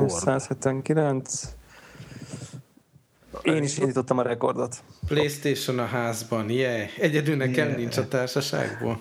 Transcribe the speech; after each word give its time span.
Rekord. 0.00 0.20
179. 0.20 1.56
Én 3.42 3.62
is 3.62 3.78
indítottam 3.78 4.18
a 4.18 4.22
rekordot. 4.22 4.82
Playstation 5.06 5.78
a 5.78 5.84
házban, 5.86 6.50
yeah. 6.50 6.88
Egyedül 6.98 7.36
nekem 7.36 7.66
Yeah. 7.66 7.78
nincs 7.78 7.96
a 7.96 8.08
társaságból. 8.08 9.00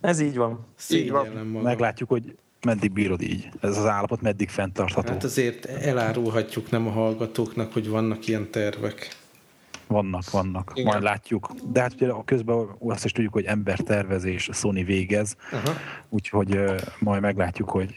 Ez 0.00 0.20
így 0.20 0.36
van. 0.36 0.66
Szégyellem 0.76 1.46
magam. 1.46 1.62
Meglátjuk, 1.62 2.08
hogy 2.08 2.36
meddig 2.64 2.92
bírod 2.92 3.22
így. 3.22 3.48
Ez 3.60 3.78
az 3.78 3.86
állapot 3.86 4.20
meddig 4.20 4.48
fenntartható. 4.48 5.12
Hát 5.12 5.24
azért 5.24 5.64
elárulhatjuk 5.66 6.70
nem 6.70 6.86
a 6.86 6.90
hallgatóknak, 6.90 7.72
hogy 7.72 7.88
vannak 7.88 8.26
ilyen 8.26 8.50
tervek. 8.50 9.16
Vannak, 9.86 10.30
vannak. 10.30 10.70
Igen. 10.74 10.90
Majd 10.92 11.02
látjuk. 11.02 11.50
De 11.72 11.80
hát 11.80 11.92
ugye 11.94 12.12
közben 12.24 12.66
azt 12.78 13.04
is 13.04 13.12
tudjuk, 13.12 13.32
hogy 13.32 13.44
embertervezés 13.44 14.48
Sony 14.52 14.84
végez, 14.84 15.36
Aha. 15.52 15.72
úgyhogy 16.08 16.56
ö, 16.56 16.76
majd 16.98 17.20
meglátjuk, 17.20 17.70
hogy 17.70 17.96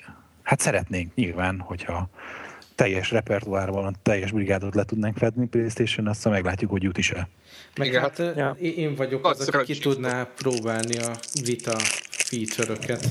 hát 0.53 0.62
szeretnénk 0.62 1.16
nyilván, 1.16 1.59
hogyha 1.59 2.09
teljes 2.75 3.12
repertoárban, 3.12 3.95
teljes 4.03 4.31
brigádot 4.31 4.76
le 4.76 4.84
tudnánk 4.84 5.17
fedni 5.17 5.48
Playstation, 5.48 6.07
aztán 6.07 6.34
meglátjuk, 6.34 6.71
hogy 6.71 6.84
jut 6.84 6.98
is-e. 6.98 7.27
Meg 7.77 7.88
Igen, 7.88 8.02
hát 8.02 8.17
ja. 8.17 8.34
ja. 8.35 8.55
én 8.59 8.95
vagyok 8.95 9.27
az, 9.27 9.49
aki 9.49 9.73
ki 9.73 9.79
tudná 9.79 10.27
próbálni 10.35 10.98
a 10.98 11.12
Vita 11.43 11.77
feature-öket. 12.09 13.09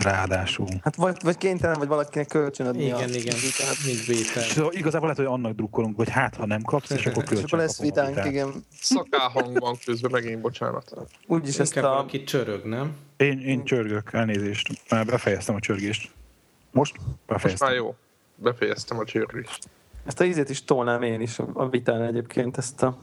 Ráadásul. 0.00 0.66
Hát 0.82 0.96
vagy, 0.96 1.16
vagy 1.22 1.36
kénytelen, 1.36 1.78
vagy 1.78 1.88
valakinek 1.88 2.26
kölcsönadni 2.26 2.90
a 2.90 2.96
Igen, 2.96 3.14
igen, 3.14 3.36
vitát. 3.40 3.76
mint 3.86 4.06
Vita. 4.06 4.40
Szóval 4.40 4.72
igazából 4.72 5.08
lehet, 5.08 5.16
hogy 5.24 5.38
annak 5.38 5.52
drukkolunk, 5.52 5.96
hogy 5.96 6.10
hát, 6.10 6.36
ha 6.36 6.46
nem 6.46 6.62
kapsz, 6.62 6.90
és 6.90 7.06
akkor 7.06 7.22
És 7.22 7.28
kölcsön 7.28 7.46
akkor 7.46 7.58
lesz 7.58 7.80
vitánk, 7.80 8.08
vitát. 8.08 8.26
igen. 8.26 8.64
Szakáhang 8.80 9.58
van 9.58 9.78
közben, 9.84 10.10
megint 10.10 10.40
bocsánat. 10.40 10.92
Úgyis 11.26 11.58
ezt 11.58 11.76
a... 11.76 11.80
valaki 11.80 12.24
csörög, 12.24 12.64
nem? 12.64 12.92
Én, 13.16 13.40
én 13.40 13.64
csörgök, 13.64 14.12
elnézést. 14.12 14.68
Már 14.88 15.06
befejeztem 15.06 15.54
a 15.54 15.60
csörgést. 15.60 16.10
Most? 16.72 16.96
Most 16.96 17.16
Befejeztem. 17.26 17.68
már 17.68 17.76
jó. 17.76 17.94
Befejeztem 18.34 18.98
a 18.98 19.04
csörgést. 19.04 19.68
Ezt 20.06 20.20
a 20.20 20.24
ízét 20.24 20.50
is 20.50 20.64
tolnám 20.64 21.02
én 21.02 21.20
is 21.20 21.38
a 21.52 21.68
vitán 21.68 22.02
egyébként, 22.02 22.56
ezt 22.56 22.82
a... 22.82 22.96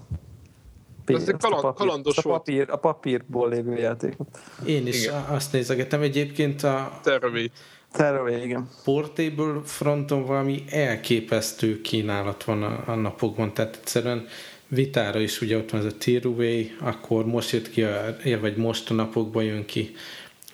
Ez 1.05 1.27
egy 1.27 1.35
azt 1.39 1.45
a 1.45 1.73
kaland- 1.73 2.03
papír- 2.03 2.17
a, 2.17 2.21
volt. 2.21 2.37
papír, 2.37 2.65
a 2.69 2.75
papírból 2.75 3.49
lévő 3.49 3.77
játékot. 3.77 4.39
Én 4.65 4.87
is 4.87 5.03
Igen. 5.03 5.23
Azt 5.23 5.51
nézegetem. 5.51 6.01
Egyébként 6.01 6.63
a 6.63 6.99
Tervét. 7.03 7.51
Terroré, 7.91 8.43
igen. 8.43 8.69
Portable 8.83 9.61
fronton 9.63 10.25
valami 10.25 10.63
elképesztő 10.69 11.81
kínálat 11.81 12.43
van 12.43 12.63
a, 12.63 12.83
a 12.85 12.95
napokban, 12.95 13.53
tehát 13.53 13.75
egyszerűen 13.75 14.27
vitára 14.67 15.19
is 15.19 15.41
ugye 15.41 15.57
ott 15.57 15.69
van 15.69 15.85
ez 15.85 15.93
a 15.93 15.97
Tearaway, 15.97 16.71
akkor 16.79 17.25
most 17.25 17.51
jött 17.51 17.69
ki, 17.69 17.83
a, 17.83 18.15
vagy 18.41 18.57
most 18.57 18.89
a 18.89 18.93
napokban 18.93 19.43
jön 19.43 19.65
ki 19.65 19.95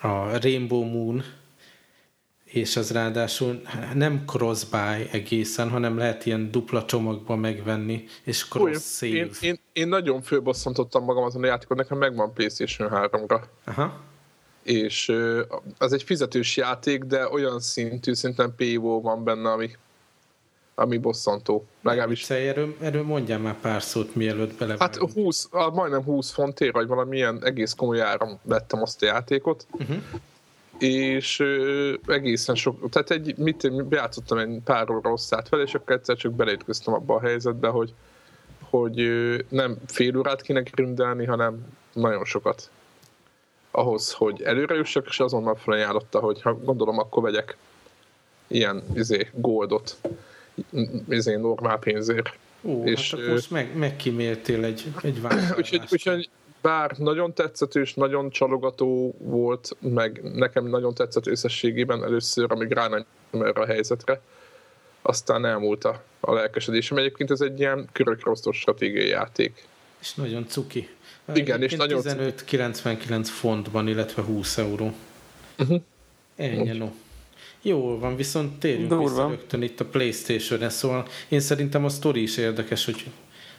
a 0.00 0.38
Rainbow 0.40 0.84
Moon, 0.84 1.22
és 2.56 2.76
az 2.76 2.90
ráadásul 2.90 3.60
nem 3.94 4.22
cross-buy 4.26 5.08
egészen, 5.12 5.70
hanem 5.70 5.98
lehet 5.98 6.26
ilyen 6.26 6.50
dupla 6.50 6.84
csomagban 6.84 7.38
megvenni, 7.38 8.04
és 8.22 8.48
cross-save. 8.48 9.12
én, 9.12 9.30
én, 9.40 9.58
én 9.72 9.88
nagyon 9.88 10.22
fölbosszantottam 10.22 11.04
magam 11.04 11.24
azon 11.24 11.42
a 11.42 11.46
játékot, 11.46 11.76
nekem 11.76 11.98
megvan 11.98 12.32
PlayStation 12.32 12.88
3-ra. 12.92 13.40
Aha. 13.64 14.00
És 14.62 15.12
az 15.78 15.92
egy 15.92 16.02
fizetős 16.02 16.56
játék, 16.56 17.02
de 17.02 17.28
olyan 17.28 17.60
szintű, 17.60 18.14
szerintem 18.14 18.54
PVO 18.56 19.00
van 19.00 19.24
benne, 19.24 19.50
ami, 19.50 19.70
ami 20.74 20.98
bosszantó. 20.98 21.66
Legalábbis 21.82 22.30
erről, 22.30 22.76
erről 22.80 23.02
mondjál 23.02 23.38
már 23.38 23.60
pár 23.60 23.82
szót, 23.82 24.14
mielőtt 24.14 24.48
Hát 24.48 24.58
belevágunk. 24.58 25.12
20. 25.12 25.14
20, 25.14 25.48
ah, 25.50 25.74
majdnem 25.74 26.02
20 26.02 26.30
fontért, 26.30 26.72
vagy 26.72 26.86
valamilyen 26.86 27.44
egész 27.44 27.72
komoly 27.72 28.00
áram 28.00 28.38
vettem 28.42 28.82
azt 28.82 29.02
a 29.02 29.06
játékot. 29.06 29.66
Uh-huh. 29.70 29.96
És 30.78 31.40
ö, 31.40 31.94
egészen 32.06 32.54
sok, 32.54 32.90
tehát 32.90 33.10
egy, 33.10 33.36
mit, 33.36 33.64
én 33.64 33.86
játszottam 33.90 34.38
egy 34.38 34.60
pár 34.64 34.90
óra 34.90 35.08
rosszát 35.08 35.48
vele, 35.48 35.62
és 35.62 35.74
akkor 35.74 35.94
egyszer 35.94 36.16
csak 36.16 36.32
beleütköztem 36.32 36.94
abba 36.94 37.14
a 37.14 37.20
helyzetbe, 37.20 37.68
hogy, 37.68 37.94
hogy 38.60 39.00
ö, 39.00 39.38
nem 39.48 39.76
fél 39.86 40.16
órát 40.16 40.42
kéne 40.42 40.60
grindelni, 40.60 41.24
hanem 41.24 41.66
nagyon 41.92 42.24
sokat. 42.24 42.70
Ahhoz, 43.70 44.12
hogy 44.12 44.42
előre 44.42 44.74
jussak, 44.74 45.06
és 45.08 45.20
azonnal 45.20 45.54
felajánlotta, 45.54 46.18
hogy 46.18 46.42
ha 46.42 46.54
gondolom, 46.54 46.98
akkor 46.98 47.22
vegyek 47.22 47.56
ilyen 48.46 48.82
izé, 48.94 49.30
goldot, 49.34 49.96
izé, 51.08 51.36
normál 51.36 51.78
pénzért. 51.78 52.38
Ó, 52.62 52.84
és, 52.84 53.10
hát 53.10 53.20
akkor 53.20 53.32
most 53.32 53.50
meg, 53.50 53.76
megkíméltél 53.76 54.64
egy, 54.64 54.84
egy. 55.02 55.20
Úgyhogy, 55.58 55.82
úgyhogy 55.90 56.28
bár 56.66 56.90
nagyon 56.98 57.34
tetszetős, 57.34 57.94
nagyon 57.94 58.30
csalogató 58.30 59.14
volt, 59.18 59.76
meg 59.80 60.20
nekem 60.34 60.66
nagyon 60.66 60.94
tetszett 60.94 61.26
összességében 61.26 62.04
először, 62.04 62.52
amíg 62.52 62.72
rá 62.72 62.88
nem 62.88 63.06
erre 63.30 63.60
a 63.60 63.66
helyzetre, 63.66 64.20
aztán 65.02 65.44
elmúlt 65.44 65.84
a, 65.84 66.02
a 66.20 66.32
lelkesedésem. 66.32 66.98
Egyébként 66.98 67.30
ez 67.30 67.40
egy 67.40 67.58
ilyen 67.58 67.88
körökrosztos 67.92 68.58
stratégiai 68.58 69.08
játék. 69.08 69.66
És 70.00 70.14
nagyon 70.14 70.46
cuki. 70.48 70.88
Igen, 71.34 71.62
és 71.62 71.72
nagyon 71.72 72.02
15,99 72.02 73.20
fontban, 73.24 73.88
illetve 73.88 74.22
20 74.22 74.58
euró. 74.58 74.92
Uh-huh. 75.58 75.80
Ennyi, 76.36 76.78
no. 76.78 76.90
Jól 77.62 77.98
van, 77.98 78.16
viszont 78.16 78.58
térjünk 78.58 78.88
Durva. 78.88 79.04
vissza 79.04 79.28
rögtön 79.28 79.62
itt 79.62 79.80
a 79.80 79.84
Playstation-re, 79.84 80.68
szóval 80.68 81.06
én 81.28 81.40
szerintem 81.40 81.84
a 81.84 81.88
sztori 81.88 82.22
is 82.22 82.36
érdekes, 82.36 82.84
hogy 82.84 83.04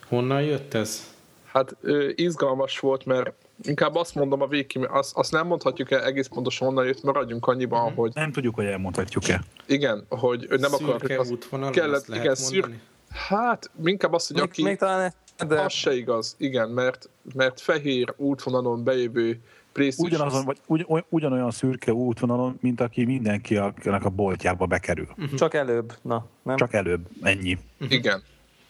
honnan 0.08 0.42
jött 0.42 0.74
ez? 0.74 1.17
Hát 1.58 1.76
izgalmas 2.16 2.80
volt, 2.80 3.06
mert 3.06 3.34
inkább 3.62 3.96
azt 3.96 4.16
mondom 4.16 4.42
a 4.42 4.48
végig, 4.48 4.88
azt, 4.90 5.16
azt 5.18 5.32
nem 5.32 5.48
mondhatjuk 5.48 5.92
el 5.92 6.04
egész 6.04 6.28
pontosan 6.28 6.68
honnan 6.68 6.86
jött, 6.86 7.04
maradjunk 7.04 7.46
annyiban, 7.48 7.80
Mhm. 7.80 7.88
uh-huh. 7.88 8.04
hogy 8.04 8.12
Nem 8.14 8.32
tudjuk, 8.32 8.56
hogy 8.56 8.66
elmondhatjuk-e. 8.66 9.44
igen, 9.66 10.06
hogy 10.10 10.48
nem 10.50 10.74
akarjuk. 10.74 11.00
Szürke 11.00 11.20
Az, 11.20 11.32
útvonal, 11.32 11.70
kellett- 11.72 12.08
igen, 12.08 12.16
mondani? 12.18 12.36
szürk- 12.36 12.74
hát 13.10 13.72
inkább 13.86 14.14
azt, 14.14 14.28
hogy 14.32 14.40
aki... 14.42 14.64
még 14.64 14.78
talán 14.78 15.14
de 15.48 15.62
Az 15.62 15.72
se 15.74 15.96
igaz, 15.96 16.36
igen, 16.40 16.70
mert, 16.70 17.10
mert 17.34 17.62
fehér 17.62 18.14
útvonalon 18.18 18.84
bejövő 18.84 19.40
PlayStation... 19.72 20.14
Ugyanazon, 20.16 20.46
vagy 20.46 20.58
ugy, 20.66 20.86
ugy- 20.88 21.06
ugyanolyan 21.10 21.52
szürke 21.52 21.94
útvonalon, 21.94 22.58
mint 22.62 22.82
aki 22.82 23.06
mindenki, 23.06 23.56
akinek 23.58 24.06
a 24.06 24.10
boltjába 24.10 24.66
bekerül. 24.66 25.08
csak 25.36 25.54
előbb. 25.54 25.94
Na, 26.02 26.26
nem? 26.44 26.56
Csak 26.56 26.74
előbb, 26.74 27.08
ennyi. 27.22 27.58
Igen. 27.80 28.22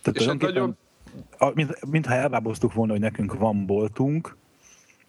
Tehát 0.01 0.19
És 0.19 0.25
tulajdonképpen, 0.25 0.53
nagyon- 0.53 0.69
a, 0.69 0.85
mint, 1.53 1.85
mintha 1.85 2.13
elbáboztuk 2.13 2.73
volna, 2.73 2.91
hogy 2.91 3.01
nekünk 3.01 3.33
van 3.33 3.65
boltunk, 3.65 4.35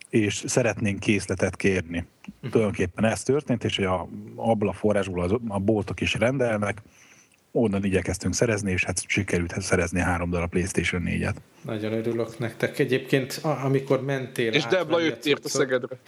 és 0.09 0.43
szeretnénk 0.47 1.01
készletet 1.01 1.57
kérni. 1.57 2.07
Tulajdonképpen 2.51 3.05
ez 3.05 3.23
történt, 3.23 3.65
és 3.65 3.77
hogy 3.77 3.85
a, 3.85 4.09
abból 4.37 4.69
a 4.69 4.73
forrásból 4.73 5.23
az, 5.23 5.35
a 5.49 5.59
boltok 5.59 6.01
is 6.01 6.15
rendelnek, 6.15 6.83
onnan 7.53 7.85
igyekeztünk 7.85 8.35
szerezni, 8.35 8.73
és 8.73 8.85
hát 8.85 9.03
sikerült 9.07 9.61
szerezni 9.61 10.01
három 10.01 10.31
darab 10.31 10.51
PlayStation 10.51 11.03
4-et. 11.07 11.35
Nagyon 11.63 11.93
örülök 11.93 12.39
nektek. 12.39 12.79
Egyébként, 12.79 13.41
amikor 13.43 14.05
mentél 14.05 14.53
És 14.53 14.65
Debla 14.65 15.01
jött 15.01 15.25
ért 15.25 15.45
a 15.45 15.49
Szegedre. 15.49 15.99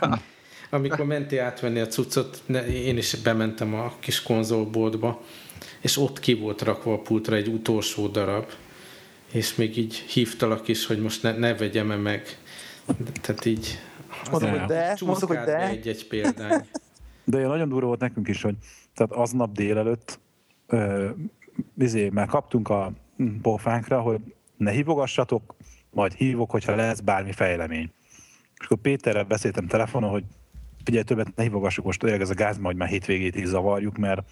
Amikor 0.70 1.04
mentél 1.04 1.42
átvenni 1.42 1.80
a 1.80 1.86
cuccot, 1.86 2.42
én 2.70 2.96
is 2.96 3.14
bementem 3.14 3.74
a 3.74 3.94
kis 3.98 4.22
konzolboltba, 4.22 5.22
és 5.80 5.96
ott 5.96 6.20
ki 6.20 6.34
volt 6.34 6.62
rakva 6.62 6.92
a 6.92 6.98
pultra 6.98 7.36
egy 7.36 7.48
utolsó 7.48 8.06
darab, 8.06 8.50
és 9.32 9.54
még 9.54 9.76
így 9.76 9.94
hívtalak 9.94 10.68
is, 10.68 10.86
hogy 10.86 11.00
most 11.00 11.22
ne, 11.22 11.32
ne 11.32 11.54
vegyem-e 11.54 11.96
meg. 11.96 12.22
Tehát 13.20 13.44
így... 13.44 13.78
Mondom, 14.30 14.50
hogy 14.50 14.66
de, 14.66 14.96
hogy. 15.66 15.76
Egy-egy 15.76 16.06
példány. 16.06 16.66
De 17.24 17.36
olyan 17.36 17.48
nagyon 17.48 17.68
durva 17.68 17.86
volt 17.86 18.00
nekünk 18.00 18.28
is, 18.28 18.42
hogy 18.42 18.54
tehát 18.94 19.12
aznap 19.12 19.52
délelőtt 19.52 20.18
ö, 20.66 21.08
izé, 21.78 22.08
már 22.08 22.26
kaptunk 22.26 22.68
a 22.68 22.92
pofánkra, 23.42 24.00
hogy 24.00 24.20
ne 24.56 24.70
hívogassatok, 24.70 25.54
majd 25.90 26.12
hívok, 26.12 26.50
hogyha 26.50 26.74
lesz 26.74 27.00
bármi 27.00 27.32
fejlemény. 27.32 27.92
És 28.58 28.64
akkor 28.64 28.76
Péterrel 28.76 29.24
beszéltem 29.24 29.66
telefonon, 29.66 30.10
hogy 30.10 30.24
figyelj, 30.84 31.04
többet 31.04 31.36
ne 31.36 31.42
hívogassuk, 31.42 31.84
most 31.84 32.00
tényleg 32.00 32.20
ez 32.20 32.30
a 32.30 32.34
gáz, 32.34 32.58
majd 32.58 32.76
már 32.76 32.88
hétvégét 32.88 33.36
is 33.36 33.46
zavarjuk, 33.46 33.96
mert 33.96 34.22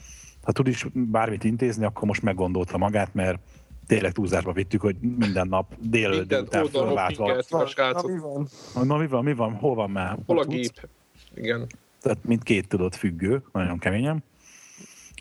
ha 0.43 0.53
tud 0.53 0.67
is 0.67 0.87
bármit 0.93 1.45
intézni, 1.45 1.85
akkor 1.85 2.09
most 2.09 2.23
meggondolta 2.23 2.79
magát, 2.79 3.15
mert 3.15 3.39
tényleg 3.87 4.13
túlzásba 4.13 4.53
vittük, 4.53 4.81
hogy 4.81 4.97
minden 5.01 5.49
nap 5.49 5.75
délelőtt 5.79 6.33
oldalról 6.33 6.69
fölváltva. 6.69 7.43
Na, 7.49 7.67
srácot. 7.67 8.11
mi 8.11 8.19
van? 8.19 8.49
Na 8.87 8.97
mi 8.97 9.07
van, 9.07 9.25
mi 9.25 9.35
van, 9.35 9.53
hol 9.53 9.75
van 9.75 9.91
már? 9.91 10.19
Hol 10.27 10.39
a 10.39 10.45
gép? 10.45 10.89
Igen. 11.35 11.67
tehát 12.03 12.19
mint 12.25 12.43
két 12.43 12.69
tudott 12.69 12.95
függő, 12.95 13.43
nagyon 13.53 13.79
keményen. 13.79 14.25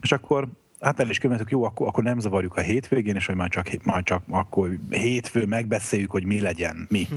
És 0.02 0.12
akkor 0.12 0.48
hát 0.80 1.00
el 1.00 1.10
is 1.10 1.18
követtük, 1.18 1.50
jó, 1.50 1.64
akkor, 1.64 1.88
akkor 1.88 2.04
nem 2.04 2.20
zavarjuk 2.20 2.56
a 2.56 2.62
hétvégén, 2.62 3.16
és 3.16 3.26
hogy 3.26 3.36
már 3.36 3.50
csak, 3.50 3.70
majd 3.84 4.04
csak 4.04 4.24
akkor 4.30 4.70
hétfő 4.90 5.46
megbeszéljük, 5.46 6.12
hogy 6.12 6.26
mi 6.26 6.40
legyen, 6.40 6.86
mi. 6.90 7.08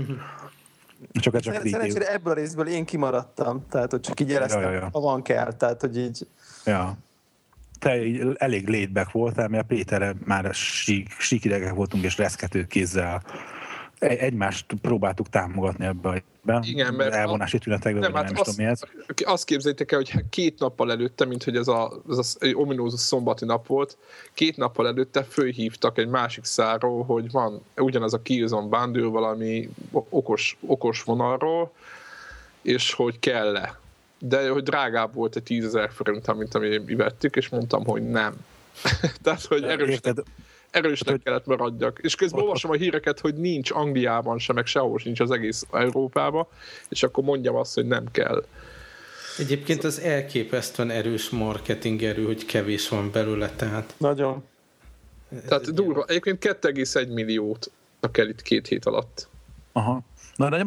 Csak, 1.12 1.40
csak 1.40 1.54
Szerencsére 1.66 2.12
ebből 2.12 2.32
a 2.32 2.36
részből 2.36 2.66
én 2.66 2.84
kimaradtam, 2.84 3.66
tehát 3.70 3.90
hogy 3.90 4.00
csak 4.00 4.20
így 4.20 4.30
éreztem, 4.30 4.60
Ja, 4.60 4.70
ja, 4.70 4.78
ja. 4.78 4.88
ha 4.92 5.00
van 5.00 5.22
kell, 5.22 5.52
tehát 5.52 5.80
hogy 5.80 5.98
így 5.98 6.26
ja. 6.64 6.98
Te 7.78 8.00
elég 8.34 8.92
back 8.92 9.12
voltál, 9.12 9.48
mert 9.48 9.66
Péterre 9.66 10.14
már 10.24 10.54
sík, 10.54 11.08
síkidegek 11.18 11.74
voltunk, 11.74 12.04
és 12.04 12.16
reszkető 12.16 12.66
kézzel 12.66 13.22
egy- 13.98 14.18
egymást 14.18 14.66
próbáltuk 14.82 15.28
támogatni 15.28 15.84
ebbe 15.84 16.08
a 16.08 16.22
Igen, 16.62 16.94
mert 16.94 17.12
elvonási 17.12 17.58
tünetekben, 17.58 18.02
Nem, 18.02 18.12
nem, 18.12 18.22
hát 18.24 18.32
nem 18.32 18.42
is 18.42 18.54
tudom 18.54 18.66
mi 18.66 19.24
azt 19.24 19.44
képzeljétek 19.44 19.92
el, 19.92 19.98
hogy 19.98 20.24
két 20.30 20.58
nappal 20.58 20.90
előtte, 20.90 21.24
mint 21.24 21.44
hogy 21.44 21.56
ez 21.56 21.68
a, 21.68 22.02
ez 22.10 22.36
ominózus 22.52 23.00
szombati 23.00 23.44
nap 23.44 23.66
volt, 23.66 23.96
két 24.34 24.56
nappal 24.56 24.86
előtte 24.86 25.22
fölhívtak 25.22 25.98
egy 25.98 26.08
másik 26.08 26.44
száról, 26.44 27.04
hogy 27.04 27.30
van 27.30 27.62
ugyanaz 27.76 28.14
a 28.14 28.22
Killzone 28.22 28.68
Bundle 28.68 29.06
valami 29.06 29.68
okos, 29.90 30.56
okos 30.66 31.02
vonalról, 31.02 31.72
és 32.62 32.92
hogy 32.92 33.18
kell-e. 33.18 33.78
De 34.18 34.48
hogy 34.48 34.62
drágább 34.62 35.14
volt 35.14 35.36
egy 35.36 35.42
10 35.42 35.64
ezer 35.64 35.90
forint, 35.92 36.36
mint 36.36 36.54
ami 36.54 36.78
mi 36.78 36.94
vettük, 36.94 37.36
és 37.36 37.48
mondtam, 37.48 37.84
hogy 37.84 38.08
nem. 38.08 38.34
Tehát, 39.22 39.44
hogy 39.44 39.62
erősnek, 39.62 40.16
erősnek 40.70 41.14
hogy- 41.14 41.22
kellett 41.22 41.46
maradjak. 41.46 41.98
És 42.02 42.14
közben 42.14 42.42
olvasom 42.42 42.70
a 42.70 42.74
híreket, 42.74 43.20
hogy 43.20 43.34
nincs 43.34 43.70
Angliában 43.70 44.38
sem, 44.38 44.54
meg 44.54 44.66
sehol 44.66 44.98
sincs 44.98 45.20
az 45.20 45.30
egész 45.30 45.66
Európában, 45.72 46.46
és 46.88 47.02
akkor 47.02 47.24
mondjam 47.24 47.54
azt, 47.54 47.74
hogy 47.74 47.86
nem 47.86 48.04
kell. 48.10 48.44
Egyébként 49.38 49.84
az 49.84 50.00
elképesztően 50.00 50.90
erős 50.90 51.30
marketing 51.30 52.02
erő, 52.02 52.24
hogy 52.24 52.44
kevés 52.44 52.88
van 52.88 53.10
belőle, 53.10 53.50
tehát 53.50 53.94
Nagyon. 53.96 54.44
Tehát 55.48 55.74
durva. 55.74 56.04
Egyébként 56.08 56.44
2,1 56.60 57.12
milliót 57.12 57.70
kell 58.12 58.28
itt 58.28 58.42
két 58.42 58.66
hét 58.66 58.84
alatt. 58.86 59.28
Aha. 59.72 60.00
Na, 60.36 60.48
de 60.48 60.66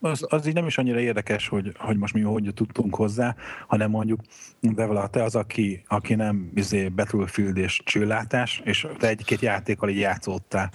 az, 0.00 0.26
az 0.28 0.46
így 0.46 0.54
nem 0.54 0.66
is 0.66 0.78
annyira 0.78 1.00
érdekes, 1.00 1.48
hogy, 1.48 1.72
hogy 1.78 1.96
most 1.96 2.14
mi 2.14 2.20
hogy 2.20 2.50
tudtunk 2.54 2.94
hozzá, 2.94 3.36
hanem 3.66 3.90
mondjuk, 3.90 4.20
de 4.60 4.86
vala, 4.86 5.06
te 5.06 5.22
az, 5.22 5.34
aki, 5.34 5.82
aki 5.86 6.14
nem 6.14 6.50
izé, 6.54 6.88
Battlefield 6.88 7.56
és 7.56 7.80
csőlátás, 7.84 8.60
és 8.64 8.86
te 8.98 9.08
egy-két 9.08 9.40
játékkal 9.40 9.88
így 9.88 9.98
játszottál, 9.98 10.70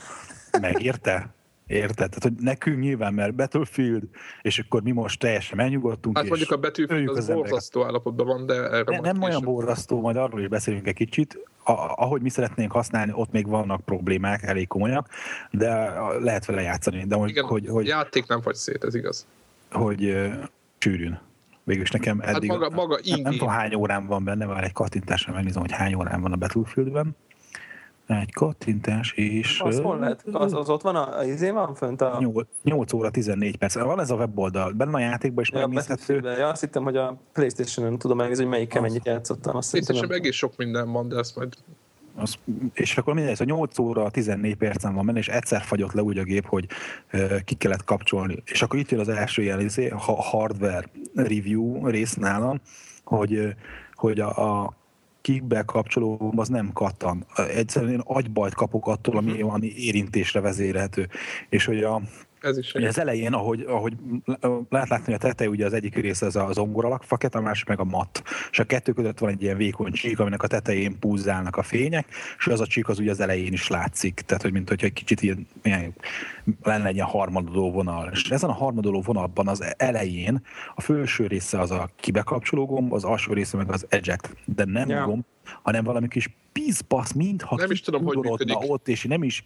megérte? 0.61 1.33
Érted? 1.67 1.95
Tehát, 1.95 2.23
hogy 2.23 2.33
nekünk 2.39 2.79
nyilván, 2.79 3.13
mert 3.13 3.35
Battlefield, 3.35 4.03
és 4.41 4.59
akkor 4.59 4.81
mi 4.81 4.91
most 4.91 5.19
teljesen 5.19 5.57
megnyugodtunk. 5.57 6.17
Hát 6.17 6.27
mondjuk 6.27 6.51
a 6.51 6.59
öljük 6.87 7.09
az 7.09 7.17
az 7.17 7.27
borzasztó 7.27 7.83
állapotban 7.83 8.25
van, 8.25 8.45
de 8.45 8.53
erre 8.53 8.83
Ne, 8.83 8.99
nem 8.99 9.21
olyan 9.21 9.41
borzasztó, 9.43 10.01
majd 10.01 10.15
arról 10.15 10.41
is 10.41 10.47
beszélünk 10.47 10.87
egy 10.87 10.95
kicsit. 10.95 11.39
A, 11.63 11.71
ahogy 11.71 12.21
mi 12.21 12.29
szeretnénk 12.29 12.71
használni, 12.71 13.11
ott 13.15 13.31
még 13.31 13.47
vannak 13.47 13.81
problémák, 13.81 14.43
elég 14.43 14.67
komolyak, 14.67 15.09
de 15.51 15.93
lehet 16.19 16.45
vele 16.45 16.61
játszani. 16.61 17.05
De 17.05 17.15
hogy, 17.15 17.29
Igen, 17.29 17.43
hogy, 17.43 17.67
hogy, 17.67 17.87
játék 17.87 18.27
nem 18.27 18.39
vagy 18.43 18.55
szét, 18.55 18.83
ez 18.83 18.95
igaz. 18.95 19.25
hogy 19.71 20.05
ö, 20.05 20.27
sűrűn. 20.77 21.19
Végülis 21.63 21.91
nekem 21.91 22.19
Hát 22.19 22.35
eddig... 22.35 22.49
maga, 22.49 22.69
maga 22.69 22.99
nem, 23.05 23.19
nem 23.19 23.31
tudom 23.31 23.49
hány 23.49 23.75
órám 23.75 24.05
van 24.05 24.23
benne, 24.23 24.45
már 24.45 24.63
egy 24.63 24.71
kattintásra 24.73 25.33
megnézem, 25.33 25.61
hogy 25.61 25.71
hány 25.71 25.93
órám 25.93 26.21
van 26.21 26.31
a 26.31 26.35
Battlefieldben. 26.35 27.15
Egy 28.07 28.33
kattintás, 28.33 29.11
és... 29.11 29.59
Az 29.59 29.79
hol 29.79 29.99
lehet? 29.99 30.23
Az, 30.31 30.53
az 30.53 30.69
ott 30.69 30.81
van, 30.81 30.95
a, 30.95 31.17
a 31.17 31.23
izé 31.23 31.49
van 31.49 31.75
fönt 31.75 32.01
a... 32.01 32.17
8, 32.19 32.47
8 32.63 32.93
óra 32.93 33.09
14 33.09 33.57
perc. 33.57 33.73
Van 33.75 33.99
ez 33.99 34.09
a 34.09 34.15
weboldal, 34.15 34.71
benne 34.71 34.95
a 34.95 34.99
játékban 34.99 35.43
is 35.43 35.51
Ja, 35.51 35.59
megnézhető. 35.59 36.21
Ja, 36.23 36.47
azt 36.47 36.61
hittem, 36.61 36.83
hogy 36.83 36.97
a 36.97 37.17
Playstation-on 37.33 37.97
tudom 37.97 38.17
megnézni, 38.17 38.43
hogy 38.43 38.51
melyikkel 38.51 38.83
Az. 38.83 38.87
mennyit 38.87 39.05
játszottam. 39.05 39.55
Azt 39.55 39.95
sem 39.95 40.11
egész 40.11 40.35
sok 40.35 40.57
minden 40.57 40.91
van, 40.91 41.07
de 41.07 41.17
ezt 41.17 41.35
majd 41.35 41.53
Az, 42.15 42.35
és 42.73 42.97
akkor 42.97 43.13
mindegy, 43.13 43.41
a 43.41 43.43
8 43.43 43.79
óra 43.79 44.09
14 44.09 44.55
percen 44.55 44.93
van 44.93 45.05
benne, 45.05 45.19
és 45.19 45.27
egyszer 45.27 45.61
fagyott 45.61 45.91
le 45.91 46.01
úgy 46.01 46.17
a 46.17 46.23
gép, 46.23 46.45
hogy 46.45 46.65
ö, 47.11 47.35
ki 47.45 47.55
kellett 47.55 47.83
kapcsolni. 47.83 48.43
És 48.45 48.61
akkor 48.61 48.79
itt 48.79 48.89
jön 48.89 48.99
az 48.99 49.09
első 49.09 49.41
ilyen 49.41 49.59
izé, 49.59 49.87
ha 49.87 50.21
hardware 50.21 50.89
review 51.15 51.87
rész 51.87 52.13
nálam, 52.13 52.61
hogy, 53.03 53.55
hogy 53.93 54.19
a, 54.19 54.63
a 54.63 54.73
kickbe 55.25 55.63
kapcsoló 55.63 56.33
az 56.35 56.47
nem 56.47 56.71
kattan. 56.73 57.25
Egyszerűen 57.55 57.91
én 57.91 58.01
agybajt 58.03 58.53
kapok 58.53 58.87
attól, 58.87 59.17
ami, 59.17 59.41
ami 59.41 59.73
érintésre 59.75 60.39
vezérhető. 60.39 61.07
És 61.49 61.65
hogy 61.65 61.83
a, 61.83 62.01
ez 62.45 62.57
is 62.57 62.73
Ugye 62.73 62.87
az 62.87 62.99
elején, 62.99 63.33
ahogy, 63.33 63.61
ahogy 63.67 63.93
lehet 64.69 64.89
látni, 64.89 65.05
hogy 65.05 65.13
a 65.13 65.17
teteje 65.17 65.49
ugye 65.49 65.65
az 65.65 65.73
egyik 65.73 65.95
része 65.95 66.25
az 66.25 66.35
a 66.35 66.49
zongoralak 66.51 67.03
faket, 67.03 67.35
a 67.35 67.41
másik 67.41 67.67
meg 67.67 67.79
a 67.79 67.83
matt. 67.83 68.23
És 68.51 68.59
a 68.59 68.63
kettő 68.63 68.91
között 68.91 69.19
van 69.19 69.29
egy 69.29 69.41
ilyen 69.41 69.57
vékony 69.57 69.91
csík, 69.91 70.19
aminek 70.19 70.43
a 70.43 70.47
tetején 70.47 70.99
púzálnak 70.99 71.57
a 71.57 71.63
fények, 71.63 72.07
és 72.37 72.47
az 72.47 72.61
a 72.61 72.67
csík 72.67 72.89
az 72.89 72.99
ugye 72.99 73.11
az 73.11 73.19
elején 73.19 73.53
is 73.53 73.67
látszik. 73.67 74.13
Tehát, 74.13 74.43
hogy 74.43 74.51
mint 74.51 74.69
hogyha 74.69 74.87
egy 74.87 74.93
kicsit 74.93 75.21
ilyen, 75.21 75.47
ilyen 75.63 75.93
lenne 76.63 76.87
egy 76.87 76.95
ilyen 76.95 77.07
harmadoló 77.07 77.71
vonal. 77.71 78.09
És 78.11 78.29
ezen 78.29 78.49
a 78.49 78.53
harmadoló 78.53 79.01
vonalban 79.01 79.47
az 79.47 79.75
elején 79.77 80.41
a 80.75 80.81
felső 80.81 81.27
része 81.27 81.59
az 81.59 81.71
a 81.71 81.89
kibekapcsoló 81.95 82.65
gomb, 82.65 82.93
az 82.93 83.03
alsó 83.03 83.33
része 83.33 83.57
meg 83.57 83.71
az 83.71 83.85
eject. 83.89 84.35
De 84.45 84.65
nem 84.65 84.89
ja. 84.89 85.05
gomb, 85.05 85.23
hanem 85.63 85.83
valami 85.83 86.07
kis 86.07 86.29
pizbasz, 86.51 87.11
mintha 87.11 87.55
Nem 87.55 87.71
is 87.71 87.81
tudom, 87.81 88.03
hogy 88.03 88.17
működik. 88.17 88.55
ott, 88.59 88.87
és 88.87 89.03
nem 89.03 89.23
is 89.23 89.45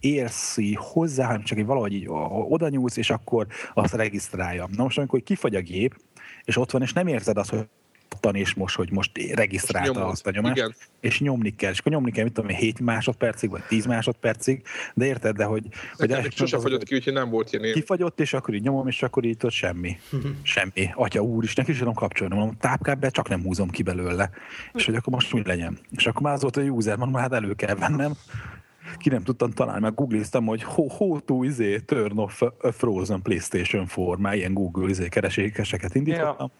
érsz 0.00 0.56
így 0.56 0.76
hozzá, 0.80 1.26
hanem 1.26 1.42
csak 1.42 1.58
így 1.58 1.66
valahogy 1.66 1.92
így 1.92 2.06
oda 2.48 2.68
nyúlsz, 2.68 2.96
és 2.96 3.10
akkor 3.10 3.46
azt 3.74 3.94
regisztrálja. 3.94 4.68
Na 4.76 4.82
most, 4.82 4.98
amikor 4.98 5.22
kifagy 5.22 5.54
a 5.54 5.60
gép, 5.60 6.00
és 6.44 6.56
ott 6.56 6.70
van, 6.70 6.82
és 6.82 6.92
nem 6.92 7.06
érzed 7.06 7.36
azt, 7.36 7.50
hogy 7.50 7.68
tan 8.20 8.34
és 8.34 8.54
most, 8.54 8.76
hogy 8.76 8.90
most 8.92 9.10
regisztrálta 9.34 9.92
nyomod. 9.92 10.10
azt 10.10 10.26
a 10.26 10.30
nyomást, 10.30 10.56
Igen. 10.56 10.74
és 11.00 11.20
nyomni 11.20 11.54
kell, 11.56 11.70
és 11.70 11.78
akkor 11.78 11.92
nyomni 11.92 12.10
kell, 12.10 12.24
mit 12.24 12.32
tudom 12.32 12.50
én, 12.50 12.56
7 12.56 12.80
másodpercig, 12.80 13.50
vagy 13.50 13.62
10 13.62 13.86
másodpercig, 13.86 14.62
de 14.94 15.06
érted, 15.06 15.36
de 15.36 15.44
hogy, 15.44 15.66
hogy 15.96 16.08
Nekem 16.08 16.22
még 16.22 16.32
sose 16.32 16.56
az- 16.56 16.62
fagyott 16.62 16.82
ki, 16.82 16.94
úgyhogy 16.94 17.12
nem 17.12 17.30
volt 17.30 17.52
ilyen 17.52 17.72
kifagyott, 17.72 18.20
és 18.20 18.32
akkor 18.32 18.54
így 18.54 18.62
nyomom, 18.62 18.86
és 18.88 19.02
akkor 19.02 19.24
így 19.24 19.36
ott 19.44 19.50
semmi. 19.50 19.96
Semmi. 20.42 20.90
Atya 20.94 21.20
úr 21.20 21.44
is, 21.44 21.54
neki 21.54 21.70
is 21.70 21.78
tudom 21.78 21.94
kapcsolni. 21.94 22.34
Mondom, 22.34 22.56
tápkábel 22.56 23.10
csak 23.10 23.28
nem 23.28 23.42
húzom 23.42 23.68
ki 23.70 23.82
belőle. 23.82 24.30
És 24.74 24.84
hogy 24.86 24.94
akkor 24.94 25.12
most 25.12 25.32
mi 25.32 25.42
legyen? 25.44 25.78
És 25.96 26.06
akkor 26.06 26.22
már 26.22 26.32
az 26.34 26.42
volt 26.42 26.56
a 26.56 26.60
user, 26.60 26.96
mondom, 26.96 27.20
hát 27.20 27.32
elő 27.32 27.54
kell 27.54 27.74
vennem. 27.74 28.12
Ki 28.98 29.08
nem 29.08 29.22
tudtam 29.22 29.50
találni, 29.50 29.80
meg 29.80 29.94
googliztam, 29.94 30.46
hogy 30.46 30.62
how, 30.62 30.88
how 30.88 31.20
to 31.20 31.42
izé, 31.42 31.78
turn 31.78 32.18
off 32.18 32.42
a 32.42 32.72
frozen 32.72 33.22
PlayStation 33.22 33.86
4, 33.96 34.18
már 34.18 34.34
ilyen 34.34 34.54
Google 34.54 34.88
izé, 34.88 35.08
kereséseket 35.08 35.94
indítottam. 35.94 36.34
Ja. 36.38 36.50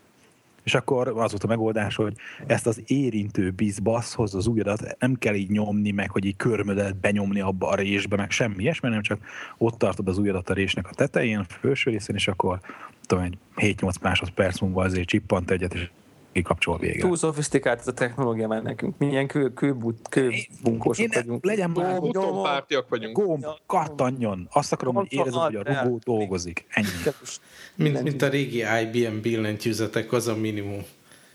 És 0.63 0.75
akkor 0.75 1.09
az 1.09 1.31
volt 1.31 1.45
a 1.45 1.47
megoldás, 1.47 1.95
hogy 1.95 2.17
ezt 2.47 2.67
az 2.67 2.83
érintő 2.87 3.51
bizbaszhoz 3.51 4.35
az 4.35 4.47
ujjadat 4.47 4.97
nem 4.99 5.15
kell 5.15 5.35
így 5.35 5.51
nyomni, 5.51 5.91
meg 5.91 6.11
hogy 6.11 6.25
így 6.25 6.37
körmödet 6.37 6.97
benyomni 6.97 7.41
abba 7.41 7.69
a 7.69 7.75
résbe, 7.75 8.17
meg 8.17 8.31
semmi 8.31 8.63
ilyesmi, 8.63 8.89
hanem 8.89 9.03
csak 9.03 9.21
ott 9.59 9.79
tartod 9.79 10.09
az 10.09 10.19
ujjadat 10.19 10.51
a 10.51 10.55
résnek 10.55 10.89
a 10.89 10.95
tetején, 10.95 11.39
a 11.39 11.45
felső 11.49 11.91
részén, 11.91 12.17
és 12.17 12.29
akkor 12.29 12.61
tudom, 13.07 13.25
egy 13.25 13.39
7-8 13.57 14.01
másodperc 14.03 14.61
múlva 14.61 14.83
azért 14.83 15.09
csippant 15.09 15.51
egyet, 15.51 15.75
és 15.75 15.91
kikapcsol 16.33 16.79
vége. 16.79 17.01
Túl 17.01 17.17
szofisztikált 17.17 17.81
ez 17.81 17.87
a 17.89 17.93
technológia 17.93 18.49
már 18.49 18.63
nekünk. 18.63 18.99
Mi 18.99 19.07
ilyen 19.07 19.27
kő, 19.27 19.53
kőbut, 19.53 20.09
kőbunkósok 20.09 21.05
Én 21.05 21.11
vagyunk. 21.15 21.45
legyen 21.45 21.71
már 21.71 21.99
Gomb, 21.99 22.15
nyomod, 22.15 22.31
Utonpártiak 22.31 22.89
vagyunk. 22.89 23.17
Gomb, 23.17 23.45
kattanjon. 23.67 24.49
Azt 24.53 24.73
akarom, 24.73 24.95
hogy 24.95 25.07
érezzem, 25.13 25.41
hogy 25.41 25.57
a 25.57 25.63
robó 25.83 25.99
dolgozik. 26.05 26.67
Ennyi. 26.69 26.87
mint, 27.75 28.03
mint 28.03 28.23
a 28.23 28.29
régi 28.29 28.65
IBM 28.83 29.21
billentyűzetek, 29.21 30.13
az 30.13 30.29
a 30.29 30.37
minimum. 30.37 30.83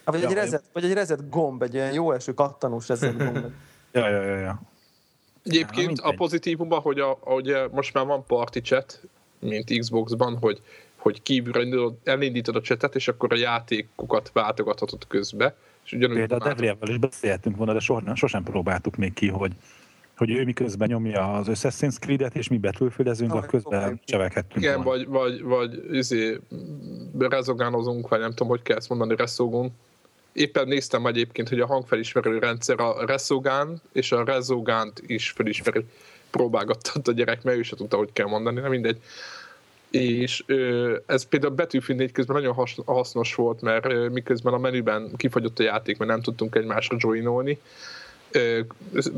Vagy, 0.04 0.24
egy 0.24 0.30
Ja, 0.30 0.36
reset, 0.36 0.64
vagy 0.74 0.84
egy 0.84 0.94
reset 0.94 1.30
gomb, 1.30 1.62
egy 1.62 1.74
ilyen 1.74 1.94
jó 1.94 2.12
eső 2.12 2.34
kattanós 2.34 2.88
reset 2.88 3.18
gomb. 3.18 3.46
Ja, 3.92 4.10
ja, 4.10 4.22
ja, 4.22 4.38
ja. 4.38 4.62
Egyébként 5.44 6.00
a 6.00 6.14
pozitívumban, 6.14 6.80
hogy, 6.80 7.00
a, 7.00 7.18
hogy 7.22 7.56
most 7.72 7.94
már 7.94 8.06
van 8.06 8.26
party 8.26 8.58
chat, 8.60 9.02
mint 9.40 9.80
Xboxban, 9.80 10.38
hogy, 10.42 10.62
hogy 10.98 11.22
kívülről 11.22 11.62
elindítod- 11.62 11.98
elindítod 12.08 12.56
a 12.56 12.62
chatet, 12.62 12.96
és 12.96 13.08
akkor 13.08 13.34
a 13.34 13.38
játékokat 13.38 14.30
váltogathatod 14.34 15.08
közbe. 15.08 15.56
És 15.86 15.92
ugyanúgy 15.94 16.16
Például 16.16 16.42
a 16.42 16.48
Devrielvel 16.48 16.90
is 16.90 16.98
beszéltünk 16.98 17.56
volna, 17.58 17.74
de 17.74 17.80
soha, 17.80 18.16
sosem 18.16 18.44
próbáltuk 18.44 18.96
még 18.96 19.14
ki, 19.14 19.28
hogy, 19.28 19.52
hogy 20.18 20.30
ő 20.32 20.44
miközben 20.44 20.88
nyomja 20.88 21.34
az 21.34 21.48
Assassin's 21.50 22.00
Creed-et, 22.00 22.36
és 22.36 22.48
mi 22.48 22.58
betülfődezünk, 22.58 23.32
Ah, 23.32 23.38
a 23.38 23.42
közben 23.46 24.00
csevekedtünk 24.06 24.64
Igen, 24.66 24.84
volna. 24.84 25.10
vagy, 25.10 25.42
vagy, 25.42 25.42
vagy 25.42 25.96
izé, 25.96 26.40
rezogánozunk, 27.20 28.08
vagy 28.08 28.20
nem 28.20 28.30
tudom, 28.30 28.48
hogy 28.48 28.62
kell 28.62 28.78
ezt 28.78 28.90
mondani, 28.90 29.16
reszogunk. 29.16 29.72
Éppen 30.34 30.68
néztem 30.68 31.06
egyébként, 31.06 31.50
hogy 31.50 31.60
a 31.60 31.66
hangfelismerő 31.66 32.40
rendszer 32.40 32.80
a 32.80 33.06
reszogán 33.06 33.82
és 33.92 34.12
a 34.12 34.24
rezogánt 34.24 35.02
is 35.06 35.30
felismeri. 35.30 35.86
Próbálgatott 36.30 37.08
a 37.08 37.12
gyerek, 37.12 37.44
mert 37.44 37.58
ő 37.58 37.62
se 37.62 37.76
tudta, 37.76 37.98
hogy 37.98 38.10
kell 38.14 38.28
mondani, 38.28 38.60
nem 38.60 38.70
mindegy. 38.70 39.02
És 39.92 40.44
ö, 40.46 40.96
ez 41.06 41.24
például 41.24 41.54
Battlefield 41.54 42.02
4 42.02 42.12
közben 42.12 42.36
nagyon 42.36 42.54
has, 42.54 42.78
hasznos 42.86 43.36
volt, 43.36 43.62
mert 43.62 43.86
ö, 43.86 44.08
miközben 44.08 44.54
a 44.54 44.58
menüben 44.58 45.12
kifagyott 45.16 45.60
a 45.60 45.64
játék, 45.64 45.98
mert 45.98 46.12
nem 46.12 46.22
tudtunk 46.22 46.56
egymásra 46.56 46.98
joinolni, 47.00 47.60
ö, 48.32 48.60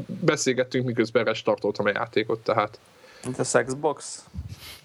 beszélgettünk, 0.05 0.85
miközben 0.85 1.23
restartoltam 1.23 1.85
a 1.85 1.89
játékot, 1.89 2.39
tehát 2.39 2.79
Mint 3.23 3.39
a 3.39 3.43
Sexbox. 3.43 4.25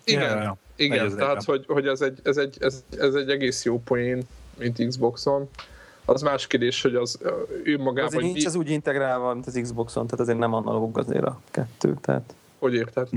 igen, 0.05 0.37
Ja, 0.37 0.43
ja, 0.43 0.57
igen, 0.76 1.17
tehát 1.17 1.45
hogy, 1.45 1.64
hogy 1.69 1.87
ez, 1.87 2.00
egy, 2.00 2.19
ez, 2.23 2.37
egy, 2.37 2.57
ez, 2.61 2.85
ez 2.99 3.14
egy 3.14 3.31
egész 3.31 3.64
jó 3.64 3.81
poén, 3.83 4.23
mint 4.59 4.87
Xboxon. 4.88 5.49
Az 6.05 6.23
más 6.23 6.47
kérdés, 6.47 6.83
hogy 6.83 6.95
az 6.95 7.19
ő 7.62 7.79
magában, 7.79 8.05
Azért 8.05 8.23
nincs 8.23 8.47
az 8.47 8.55
úgy 8.55 8.71
integrálva, 8.71 9.33
mint 9.35 9.47
az 9.47 9.59
Xboxon, 9.62 10.05
tehát 10.05 10.21
azért 10.21 10.38
nem 10.38 10.55
analóg 10.55 10.99
azért 10.99 11.25
a 11.25 11.41
kettő. 11.50 11.95
Tehát 12.00 12.35
hogy 12.64 12.75
érted? 12.75 13.09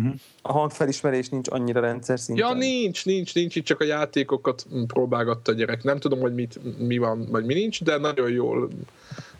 a 0.41 0.51
hangfelismerés 0.51 1.29
nincs 1.29 1.47
annyira 1.49 1.79
rendszer 1.79 2.19
szinten. 2.19 2.47
Ja, 2.47 2.53
nincs, 2.53 3.05
nincs, 3.05 3.35
nincs, 3.35 3.55
itt 3.55 3.65
csak 3.65 3.79
a 3.79 3.83
játékokat 3.83 4.65
próbálgatta 4.87 5.51
a 5.51 5.55
gyerek. 5.55 5.83
Nem 5.83 5.99
tudom, 5.99 6.19
hogy 6.19 6.33
mit, 6.33 6.59
mi 6.79 6.97
van, 6.97 7.27
vagy 7.29 7.45
mi 7.45 7.53
nincs, 7.53 7.83
de 7.83 7.97
nagyon 7.97 8.29
jól 8.29 8.69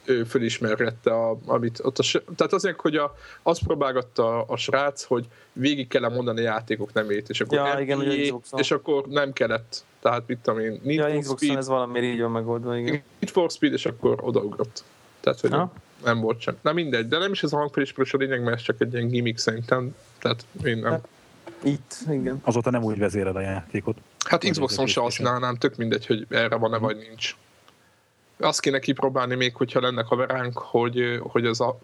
ő 0.06 0.24
fölismerette, 0.24 1.14
a, 1.14 1.38
amit 1.46 1.80
ott 1.84 1.98
a, 1.98 2.22
tehát 2.36 2.54
azért, 2.54 2.82
hogy 2.82 2.96
a, 2.96 3.16
azt 3.44 3.64
próbálgatta 3.64 4.42
a, 4.42 4.58
srác, 4.58 5.04
hogy 5.04 5.26
végig 5.54 5.88
kell 5.88 6.10
mondani 6.10 6.40
a 6.40 6.44
játékok 6.44 6.94
nemét, 6.94 7.30
és 7.30 7.42
akkor, 7.42 7.58
Ja, 7.58 7.68
NBA, 7.74 7.82
igen, 7.82 8.22
Xboxon. 8.22 8.60
és 8.60 8.72
akkor 8.72 9.06
nem 9.06 9.34
kellett, 9.34 9.84
tehát 10.00 10.24
mit 10.28 10.38
tudom 10.40 10.60
én, 10.60 10.80
Need 10.84 10.98
Ja, 10.98 11.04
for 11.04 11.20
Xboxon 11.20 11.38
Speed, 11.38 11.58
ez 11.58 11.68
valamiért 11.68 12.06
így 12.06 12.22
van 12.22 12.32
megoldva, 12.32 12.78
igen. 12.78 12.92
Need 12.92 13.32
for 13.32 13.52
Speed, 13.52 13.74
és 13.74 13.86
akkor 13.86 14.20
odaugrott. 14.22 14.84
Tehát, 15.20 15.40
hogy 15.40 15.54
Aha. 15.54 15.74
Nem 16.04 16.20
volt 16.20 16.40
sem. 16.40 16.58
Na 16.62 16.74
mindegy, 16.74 17.08
de 17.08 17.18
nem 17.18 17.32
is 17.32 17.44
ez 17.44 17.54
a 17.54 17.58
hangfelismerés 17.58 18.14
a 18.14 18.18
lényeg, 18.18 18.44
mert 18.44 18.56
ez 18.56 18.62
csak 18.62 18.82
egy 18.82 18.94
ilyen 18.94 19.08
gimmick 19.08 19.38
szerintem. 19.38 19.96
Tehát 20.20 20.46
én 20.64 20.78
nem. 20.78 20.92
Hát, 20.92 21.08
Itt, 21.64 21.96
igen. 22.10 22.42
Azóta 22.44 22.70
nem 22.70 22.84
úgy 22.84 22.98
vezéred 22.98 23.36
a 23.36 23.40
játékot. 23.42 23.98
Hát 24.26 24.50
Xboxon 24.50 24.86
se 24.86 25.00
használnám, 25.02 25.56
tök 25.56 25.76
mindegy, 25.76 26.06
hogy 26.06 26.26
erre 26.30 26.56
van-e 26.56 26.78
vagy 26.78 26.98
nincs. 27.10 27.36
Azt 28.40 28.60
kéne 28.60 28.80
kipróbálni 28.80 29.36
még, 29.36 29.56
hogyha 29.56 29.80
lenne 29.82 30.04
kameránk, 30.04 30.58
hogy, 30.58 31.20
hogy 31.22 31.46
ez 31.46 31.60
a 31.60 31.78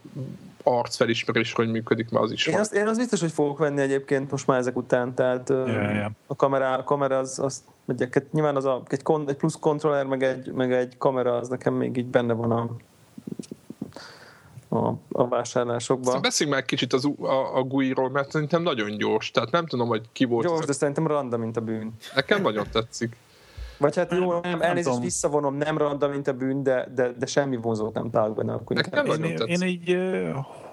arcfelismerés 0.63 1.53
hogy 1.53 1.71
működik, 1.71 2.09
mert 2.09 2.23
az 2.23 2.31
is 2.31 2.45
Én 2.45 2.53
van. 2.53 2.61
azt, 2.61 2.73
én 2.73 2.87
az 2.87 2.97
biztos, 2.97 3.19
hogy 3.19 3.31
fogok 3.31 3.57
venni 3.57 3.81
egyébként 3.81 4.31
most 4.31 4.47
már 4.47 4.59
ezek 4.59 4.77
után, 4.77 5.13
tehát 5.13 5.49
Ja, 5.49 5.65
ja. 5.91 6.11
a 6.27 6.35
kamera, 6.35 6.73
a 6.73 6.83
kamera 6.83 7.17
az, 7.17 7.39
az 7.39 7.63
mondják, 7.85 8.25
nyilván 8.31 8.55
az 8.55 8.65
a, 8.65 8.81
egy, 8.87 9.03
kon, 9.03 9.29
egy 9.29 9.35
plusz 9.35 9.57
kontroller, 9.59 10.05
meg 10.05 10.23
egy, 10.23 10.51
meg 10.51 10.71
egy 10.73 10.97
kamera, 10.97 11.35
az 11.37 11.47
nekem 11.47 11.73
még 11.73 11.97
így 11.97 12.05
benne 12.05 12.33
van 12.33 12.51
a, 12.51 12.69
a, 14.73 14.97
a 15.11 15.27
vásárlásokban. 15.27 16.05
Szóval 16.05 16.21
beszéljünk 16.21 16.57
már 16.57 16.67
kicsit 16.67 16.93
az, 16.93 17.05
a, 17.21 17.57
a 17.57 17.63
GUI-ról, 17.63 18.09
mert 18.09 18.31
szerintem 18.31 18.61
nagyon 18.63 18.97
gyors, 18.97 19.31
tehát 19.31 19.51
nem 19.51 19.65
tudom, 19.65 19.87
hogy 19.87 20.01
ki 20.11 20.25
volt. 20.25 20.45
Gyors, 20.45 20.59
az- 20.59 20.65
de 20.65 20.73
szerintem 20.73 21.07
randa, 21.07 21.37
mint 21.37 21.57
a 21.57 21.61
bűn. 21.61 21.93
Nekem 22.15 22.41
nagyon 22.41 22.65
tetszik. 22.71 23.15
Vagy 23.77 23.95
hát 23.95 24.11
jó, 24.11 24.39
nem, 24.39 24.61
elnézést 24.61 24.87
tudom. 24.87 25.01
visszavonom, 25.01 25.55
nem 25.55 25.77
randa, 25.77 26.07
mint 26.07 26.27
a 26.27 26.33
bűn, 26.33 26.63
de, 26.63 26.87
de, 26.95 27.11
de 27.19 27.25
semmi 27.25 27.55
vonzót 27.57 27.93
nem 27.93 28.09
találok 28.09 28.35
benne. 28.35 28.53
Akkor 28.53 28.75
Nekem 28.75 29.05
nagyon 29.05 29.23
Én, 29.29 29.35
tetszik. 29.35 29.61
én 29.61 29.67
így 29.67 29.97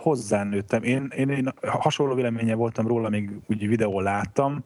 hozzánőttem. 0.00 0.83
Én, 0.83 1.12
én, 1.16 1.28
én 1.28 1.52
hasonló 1.62 2.14
véleménye 2.14 2.54
voltam 2.54 2.87
róla, 2.87 3.09
még 3.09 3.30
úgy 3.49 3.69
videó 3.69 4.00
láttam. 4.00 4.64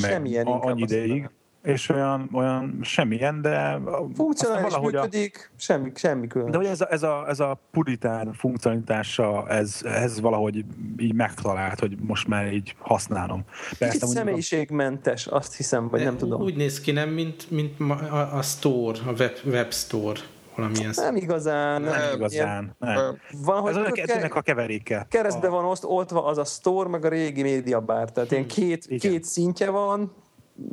Meg 0.00 0.10
Semmilyen 0.10 0.46
annyi 0.46 0.80
ideig. 0.82 1.30
És 1.68 1.88
olyan, 1.88 2.28
olyan 2.32 2.78
semmilyen, 2.82 3.40
de 3.40 3.78
Funkcionális 4.14 4.62
valahogy 4.72 4.94
a, 4.94 5.00
működik, 5.00 5.50
semmi, 5.56 5.90
semmi 5.94 6.26
külön. 6.26 6.50
de 6.50 6.56
hogy 6.56 6.66
ez 6.66 6.80
a, 6.80 6.86
ez 6.90 7.02
a, 7.02 7.24
ez 7.28 7.40
a 7.40 7.58
puritán 7.70 8.32
funkcionalitása, 8.32 9.48
ez, 9.48 9.80
ez 9.84 10.20
valahogy 10.20 10.64
így 10.98 11.14
megtalált, 11.14 11.78
hogy 11.80 11.96
most 12.00 12.28
már 12.28 12.52
így 12.52 12.74
használom. 12.78 13.44
Kicsit 13.68 13.80
mondjuk 13.80 14.02
a- 14.02 14.06
személyiségmentes, 14.06 15.26
azt 15.26 15.56
hiszem, 15.56 15.88
vagy 15.88 16.04
nem 16.04 16.16
tudom. 16.16 16.40
Úgy 16.42 16.56
néz 16.56 16.80
ki, 16.80 16.90
nem, 16.90 17.08
mint, 17.08 17.50
mint 17.50 17.80
a, 18.10 18.36
a 18.36 18.42
store, 18.42 18.98
a 19.06 19.10
web, 19.18 19.32
web 19.44 19.72
store, 19.72 20.20
valamilyen 20.56 20.92
Nem 20.96 21.16
igazán. 21.16 21.82
Nem 21.82 21.90
nem 21.90 22.00
Ilyen, 22.02 22.14
igazán. 22.14 22.74
Nem. 22.78 22.94
Nem. 22.94 23.18
van, 23.44 23.60
hogy 23.60 23.70
Ez 23.70 23.76
a 23.76 23.80
tudod, 23.82 23.94
kettőnek 24.06 24.34
a 24.34 24.40
keveréke. 24.40 25.06
keresztbe 25.10 25.48
van 25.48 25.64
oszt, 25.64 25.84
oltva 25.84 26.24
az 26.24 26.38
a 26.38 26.44
store, 26.44 26.88
meg 26.88 27.04
a 27.04 27.08
régi 27.08 27.42
média 27.42 27.80
bar. 27.80 28.12
Tehát 28.12 28.30
ilyen 28.30 28.46
két, 28.46 28.84
Igen. 28.88 29.10
két 29.12 29.24
szintje 29.24 29.70
van, 29.70 30.12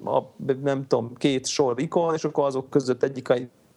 a, 0.06 0.22
nem 0.62 0.88
tudom, 0.88 1.14
két 1.16 1.46
sor 1.46 1.80
ikon, 1.80 2.14
és 2.14 2.24
akkor 2.24 2.46
azok 2.46 2.70
között 2.70 3.04
egyik 3.04 3.30
a 3.30 3.36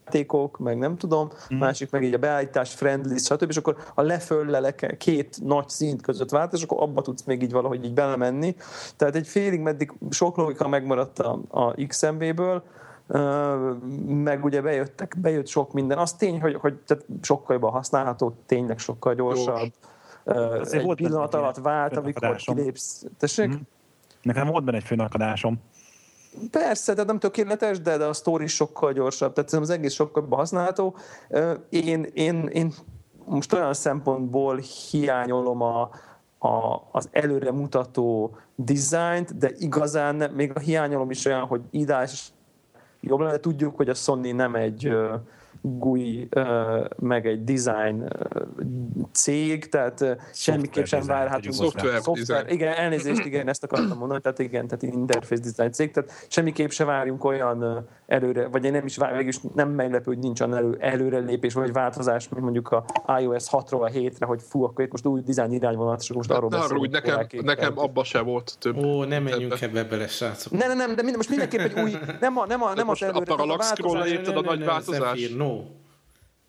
játékok, 0.09 0.59
meg 0.59 0.79
nem 0.79 0.97
tudom, 0.97 1.29
mm. 1.55 1.59
másik 1.59 1.91
meg 1.91 2.03
így 2.03 2.15
a 2.15 2.19
beállítás, 2.19 2.75
friendly, 2.75 3.17
stb. 3.17 3.49
És 3.49 3.57
akkor 3.57 3.77
a 3.95 4.03
lefölle 4.03 4.75
két 4.99 5.39
nagy 5.45 5.69
szint 5.69 6.03
között 6.03 6.31
vált, 6.31 6.53
és 6.53 6.63
akkor 6.63 6.83
abba 6.83 7.03
tudsz 7.03 7.25
még 7.25 7.43
így 7.43 7.53
valahogy 7.53 7.85
így 7.85 7.95
belemenni. 7.95 8.57
Tehát 8.97 9.15
egy 9.15 9.27
félig 9.27 9.61
meddig 9.61 9.93
sok 10.11 10.37
logika 10.37 10.69
megmaradt 10.69 11.19
a, 11.19 11.41
a 11.49 11.75
XMB-ből, 11.87 12.63
meg 14.07 14.45
ugye 14.45 14.61
bejöttek, 14.61 15.17
bejött 15.21 15.47
sok 15.47 15.73
minden. 15.73 15.99
Az 15.99 16.13
tény, 16.13 16.41
hogy, 16.41 16.55
hogy 16.55 16.75
tehát 16.75 17.05
sokkal 17.23 17.55
jobban 17.55 17.71
használható, 17.71 18.37
tényleg 18.47 18.79
sokkal 18.79 19.15
gyorsabb. 19.15 19.73
Azért 20.25 20.73
Egy 20.73 20.85
volt 20.85 20.97
pillanat 20.97 21.35
alatt 21.35 21.57
vált, 21.57 21.97
amikor 21.97 22.37
kilépsz. 22.37 23.05
Tessék? 23.19 23.49
Mhm. 23.49 23.59
Nekem 24.23 24.47
volt 24.47 24.65
benne 24.65 24.77
egy 24.77 24.85
főnakadásom. 24.85 25.61
Persze, 26.51 26.95
de 26.95 27.05
nem 27.05 27.19
tökéletes, 27.19 27.81
de, 27.81 27.97
de 27.97 28.05
a 28.05 28.13
story 28.13 28.47
sokkal 28.47 28.93
gyorsabb, 28.93 29.33
tehát 29.33 29.53
az 29.53 29.71
egész 29.71 29.93
sokkal 29.93 30.27
használható. 30.31 30.97
Én, 31.69 32.07
én, 32.13 32.47
én 32.47 32.73
most 33.25 33.53
olyan 33.53 33.75
szempontból 33.75 34.57
hiányolom 34.91 35.63
a, 35.63 35.91
a, 36.39 36.83
az 36.93 37.09
előre 37.13 37.53
mutató 37.53 38.37
dizájnt, 38.57 39.39
de 39.39 39.51
igazán 39.59 40.31
még 40.35 40.53
a 40.55 40.59
hiányolom 40.59 41.11
is 41.11 41.25
olyan, 41.25 41.47
hogy 41.47 41.61
ideális 41.71 42.33
jobb 43.01 43.21
lenne. 43.21 43.37
Tudjuk, 43.37 43.77
hogy 43.77 43.89
a 43.89 43.95
Sony 43.95 44.35
nem 44.35 44.55
egy 44.55 44.93
GUI, 45.79 46.29
meg 46.99 47.27
egy 47.27 47.45
design 47.45 48.09
cég, 49.13 49.69
tehát 49.69 50.17
semmiképp 50.33 50.85
sem 50.85 51.07
várhatunk. 51.07 51.55
Software 51.55 52.01
design. 52.15 52.49
Igen, 52.49 52.73
elnézést, 52.73 53.25
igen, 53.25 53.49
ezt 53.49 53.65
akartam 53.65 53.99
mondani, 53.99 54.21
tehát 54.21 54.39
igen, 54.39 54.67
tehát 54.67 54.83
interface 54.95 55.43
design 55.43 55.73
cég, 55.73 55.91
tehát 55.91 56.27
semmiképp 56.29 56.71
se 56.71 56.85
várjunk 56.85 57.25
olyan 57.25 57.89
előre, 58.09 58.47
vagy 58.47 58.65
én 58.65 58.73
nem 58.73 58.85
is 58.85 58.97
vár, 58.97 59.13
végülis 59.13 59.41
nem 59.55 59.69
meglepő, 59.69 60.05
hogy 60.05 60.19
nincs 60.19 60.43
elő, 60.43 60.77
előrelépés, 60.79 61.55
vagy 61.55 61.73
változás, 61.73 62.29
mint 62.29 62.43
mondjuk 62.43 62.69
a 62.69 62.85
iOS 63.21 63.45
6-ról 63.51 63.81
a 63.81 63.91
7-re, 63.91 64.27
hogy 64.27 64.43
fú, 64.49 64.65
akkor 64.65 64.85
itt 64.85 64.91
most 64.91 65.07
új 65.07 65.21
design 65.21 65.53
irányvonalat, 65.53 66.01
és 66.01 66.13
most 66.13 66.31
arról 66.31 66.51
Ne 66.51 66.57
arra 66.57 66.77
úgy, 66.77 66.91
beszélünk, 66.91 67.21
nekem, 67.21 67.45
nekem 67.45 67.79
abba 67.79 68.05
se 68.05 68.21
volt 68.21 68.57
több. 68.59 68.77
Ó, 68.77 69.05
nem 69.05 69.23
menjünk 69.23 69.61
Ebbe. 69.61 69.85
bele, 69.85 70.07
srácok. 70.07 70.53
Ne, 70.53 70.67
ne, 70.67 70.75
nem, 70.75 70.89
de 70.95 71.03
minden, 71.03 71.17
most 71.17 71.29
mindenképp 71.29 71.61
egy 71.61 71.81
új, 71.81 71.97
nem 72.21 72.39
a, 72.39 72.47
nem 72.47 72.63
a, 72.63 72.75
nem 72.75 72.89
az 72.89 73.03
a 73.03 73.05
előre, 73.05 73.13
hanem 73.13 73.37
parallax 73.37 73.67
scroll 73.67 74.01
a 74.37 74.41
nagy 74.41 74.65
változás? 74.65 75.19
Zephyr, 75.19 75.37
no. 75.37 75.61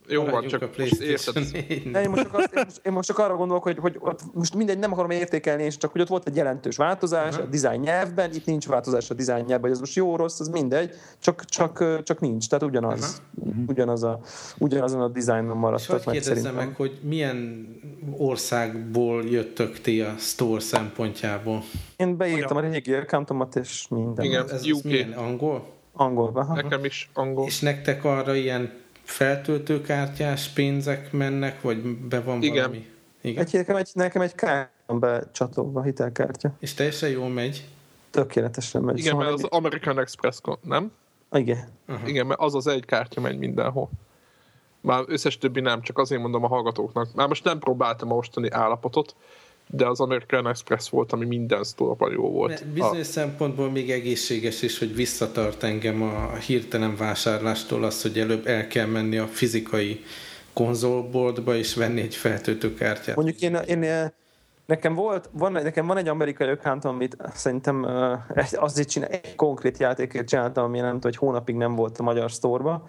Jó 0.09 0.25
van, 0.25 0.47
csak 0.47 0.61
a 0.61 0.65
most 0.77 1.01
érted. 1.01 1.33
PlayStation 1.33 1.65
4. 1.67 1.91
Ne, 1.91 2.01
én, 2.01 2.09
most 2.09 2.23
csak 2.23 2.33
azt, 2.33 2.53
én, 2.53 2.63
most, 2.65 2.81
én 2.83 2.91
most 2.91 3.07
csak 3.07 3.17
arra 3.17 3.35
gondolok, 3.35 3.63
hogy, 3.63 3.77
hogy 3.77 3.95
ott 3.99 4.19
most 4.33 4.55
mindegy, 4.55 4.79
nem 4.79 4.91
akarom 4.91 5.09
értékelni, 5.09 5.63
és 5.63 5.77
csak 5.77 5.91
hogy 5.91 6.01
ott 6.01 6.07
volt 6.07 6.27
egy 6.27 6.35
jelentős 6.35 6.75
változás 6.75 7.37
a 7.37 7.45
design 7.45 7.79
nyelvben, 7.81 8.33
itt 8.33 8.45
nincs 8.45 8.67
változás 8.67 9.09
a 9.09 9.13
design 9.13 9.45
nyelvben, 9.45 9.61
hogy 9.61 9.71
ez 9.71 9.79
most 9.79 9.95
jó, 9.95 10.15
rossz, 10.15 10.39
az 10.39 10.47
mindegy, 10.47 10.93
csak, 11.19 11.45
csak, 11.45 12.03
csak 12.03 12.19
nincs, 12.19 12.49
tehát 12.49 12.65
ugyanaz, 12.65 13.21
ugyanaz 13.67 14.03
a, 14.03 14.19
ugyanazon 14.57 15.01
a 15.01 15.07
dizájnon 15.07 15.55
És 15.55 15.59
maradtak 15.59 15.87
hogy 15.87 16.05
meg 16.05 16.13
kérdezzem 16.13 16.35
szerintem. 16.35 16.67
meg, 16.67 16.75
hogy 16.75 16.99
milyen 17.01 17.67
országból 18.17 19.23
jöttök 19.23 19.79
ti 19.79 20.01
a 20.01 20.15
store 20.17 20.59
szempontjából? 20.59 21.63
Én 21.97 22.17
beírtam 22.17 22.57
a 22.57 22.59
régi 22.59 22.93
accountomat, 22.93 23.55
és 23.55 23.87
minden. 23.89 24.25
Igen. 24.25 24.43
Ez, 24.43 24.51
ez 24.51 24.71
UK. 24.71 24.83
milyen 24.83 25.11
angol? 25.11 25.77
Angolban. 25.93 26.43
aha. 26.43 26.55
Nekem 26.55 26.85
is 26.85 27.09
angol. 27.13 27.45
És 27.45 27.59
nektek 27.59 28.03
arra 28.03 28.35
ilyen 28.35 28.71
feltöltőkártyás 29.09 30.47
pénzek 30.47 31.11
mennek, 31.11 31.61
vagy 31.61 31.81
be 31.97 32.21
van 32.21 32.41
Igen. 32.41 32.55
valami? 32.55 32.87
Igen. 33.21 33.43
Egy, 33.43 33.53
nekem 33.53 33.75
egy, 33.75 33.89
nekem 33.93 34.21
egy 34.21 34.35
kártya 34.35 34.93
becsatolva, 34.93 35.83
hitelkártya. 35.83 36.51
És 36.59 36.73
teljesen 36.73 37.09
jól 37.09 37.29
megy. 37.29 37.65
Tökéletesen 38.09 38.81
megy. 38.81 38.97
Igen, 38.97 39.15
mert 39.15 39.31
az 39.31 39.41
Szóval 39.41 39.59
American 39.59 39.99
Express, 39.99 40.39
nem? 40.61 40.91
Igen. 41.31 41.67
Igen, 42.05 42.25
mert 42.25 42.39
az 42.39 42.55
az 42.55 42.67
egy 42.67 42.85
kártya 42.85 43.21
megy 43.21 43.37
mindenhol. 43.37 43.89
Már 44.81 45.03
összes 45.07 45.37
többi 45.37 45.59
nem, 45.59 45.81
csak 45.81 45.97
azért 45.97 46.21
mondom 46.21 46.43
a 46.43 46.47
hallgatóknak. 46.47 47.13
Már 47.13 47.27
most 47.27 47.43
nem 47.43 47.59
próbáltam 47.59 48.11
a 48.11 48.15
mostani 48.15 48.49
állapotot, 48.49 49.15
de 49.71 49.87
az 49.87 49.99
American 49.99 50.47
Express 50.47 50.89
volt, 50.89 51.11
ami 51.11 51.25
minden 51.25 51.63
sztorban 51.63 52.11
jó 52.11 52.31
volt. 52.31 52.67
Bizonyos 52.67 53.07
szempontból 53.07 53.71
még 53.71 53.91
egészséges 53.91 54.61
is, 54.61 54.79
hogy 54.79 54.95
visszatart 54.95 55.63
engem 55.63 56.01
a 56.01 56.35
hirtelen 56.35 56.95
vásárlástól 56.95 57.83
az, 57.83 58.01
hogy 58.01 58.19
előbb 58.19 58.47
el 58.47 58.67
kell 58.67 58.85
menni 58.85 59.17
a 59.17 59.27
fizikai 59.27 60.03
konzolboltba 60.53 61.55
és 61.55 61.75
venni 61.75 62.01
egy 62.01 62.15
feltöltőkártyát. 62.15 63.15
Mondjuk 63.15 63.41
én, 63.41 63.55
én 63.55 64.11
nekem 64.69 64.95
volt, 64.95 65.29
van, 65.33 65.51
nekem 65.51 65.87
van 65.87 65.97
egy 65.97 66.07
amerikai 66.07 66.47
account, 66.47 66.85
amit 66.85 67.17
szerintem 67.33 67.83
uh, 67.83 68.63
azért 68.63 68.89
csinál, 68.89 69.09
egy 69.09 69.35
konkrét 69.35 69.77
játékért 69.77 70.27
csináltam, 70.27 70.63
ami 70.63 70.77
nem 70.77 70.85
tudom, 70.87 71.01
hogy 71.01 71.15
hónapig 71.15 71.55
nem 71.55 71.75
volt 71.75 71.97
a 71.97 72.03
magyar 72.03 72.31
sztorba, 72.31 72.83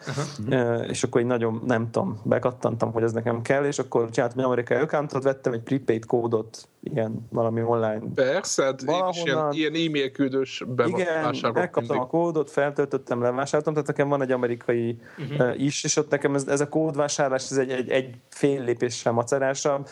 uh, 0.48 0.84
és 0.88 1.02
akkor 1.02 1.20
egy 1.20 1.26
nagyon, 1.26 1.62
nem 1.66 1.90
tudom, 1.90 2.20
bekattantam, 2.24 2.92
hogy 2.92 3.02
ez 3.02 3.12
nekem 3.12 3.42
kell, 3.42 3.64
és 3.64 3.78
akkor 3.78 4.10
csináltam 4.10 4.38
egy 4.38 4.44
amerikai 4.44 4.76
accountot, 4.76 5.22
vettem 5.22 5.52
egy 5.52 5.62
prepaid 5.62 6.06
kódot, 6.06 6.68
ilyen 6.82 7.26
valami 7.30 7.62
online 7.62 8.02
Persze, 8.14 8.64
hát 8.64 8.82
is 8.82 8.86
ilyen, 8.86 9.00
Valahonnan- 9.00 9.54
ilyen 9.54 9.74
e-mail 9.74 10.10
küldős 10.10 10.64
igen, 10.86 11.34
megkaptam 11.40 11.72
mindig. 11.72 11.96
a 12.00 12.06
kódot, 12.06 12.50
feltöltöttem, 12.50 13.22
levásároltam, 13.22 13.72
tehát 13.72 13.88
nekem 13.88 14.08
van 14.08 14.22
egy 14.22 14.32
amerikai 14.32 14.98
uh-huh. 15.18 15.62
is, 15.62 15.84
és 15.84 15.96
ott 15.96 16.10
nekem 16.10 16.34
ez, 16.34 16.46
ez 16.46 16.60
a 16.60 16.68
kódvásárlás, 16.68 17.50
ez 17.50 17.56
egy, 17.56 17.70
egy, 17.70 17.90
egy 17.90 18.14
fél 18.28 18.64
lépéssel 18.64 19.12
macerásabb. 19.12 19.88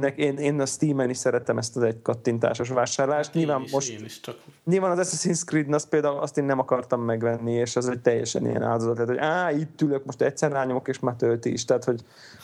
Nek- 0.00 0.18
Én, 0.18 0.36
én 0.36 0.60
a 0.60 0.66
Steam-en 0.66 1.10
is 1.10 1.21
szeretem 1.22 1.58
ezt 1.58 1.76
az 1.76 1.82
egy 1.82 2.02
kattintásos 2.02 2.68
vásárlást. 2.68 3.34
Nyilván 3.34 3.58
én 3.58 3.64
is, 3.64 3.72
most 3.72 3.90
Én 3.90 4.04
is 4.04 4.20
csak 4.20 4.36
Nyilván 4.64 4.98
az 4.98 5.08
Assassin's 5.08 5.44
Creed, 5.44 5.72
azt 5.72 5.88
például 5.88 6.18
azt 6.18 6.38
én 6.38 6.44
nem 6.44 6.58
akartam 6.58 7.00
megvenni, 7.00 7.52
és 7.52 7.76
az 7.76 7.88
egy 7.88 8.00
teljesen 8.00 8.46
ilyen 8.46 8.62
áldozat 8.62 8.98
lett, 8.98 9.06
hogy 9.06 9.16
á, 9.16 9.50
itt 9.52 9.80
ülök, 9.80 10.04
most 10.04 10.22
egyszer 10.22 10.50
rányomok, 10.52 10.88
és 10.88 10.98
már 10.98 11.14
tölti 11.14 11.52
is. 11.52 11.64
Tehát, 11.64 11.84
hogy 11.84 12.00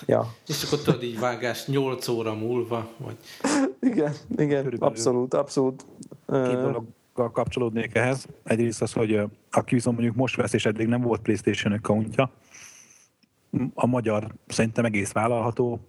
ja, 0.07 0.33
És 0.47 0.65
akkor 0.65 0.79
tudod 0.79 1.03
így 1.03 1.19
vágás 1.19 1.67
8 1.67 2.09
óra 2.09 2.35
múlva, 2.35 2.89
vagy 2.97 3.17
igen, 3.91 4.13
igen, 4.37 4.63
Körülbelül. 4.63 4.95
abszolút, 4.95 5.35
abszolút. 5.35 5.85
Két 6.27 6.37
Ö, 6.37 6.53
dologgal 6.53 7.31
kapcsolódnék 7.33 7.95
ehhez. 7.95 8.27
Egyrészt 8.45 8.83
az, 8.83 8.93
hogy 8.93 9.21
aki 9.51 9.75
viszont 9.75 9.97
mondjuk 9.97 10.19
most 10.19 10.37
vesz, 10.37 10.53
és 10.53 10.67
eddig 10.67 10.87
nem 10.87 11.01
volt 11.01 11.21
PlayStation 11.21 11.73
accountja, 11.73 12.31
a 13.75 13.87
magyar 13.87 14.35
szerintem 14.47 14.85
egész 14.85 15.13
vállalható. 15.13 15.81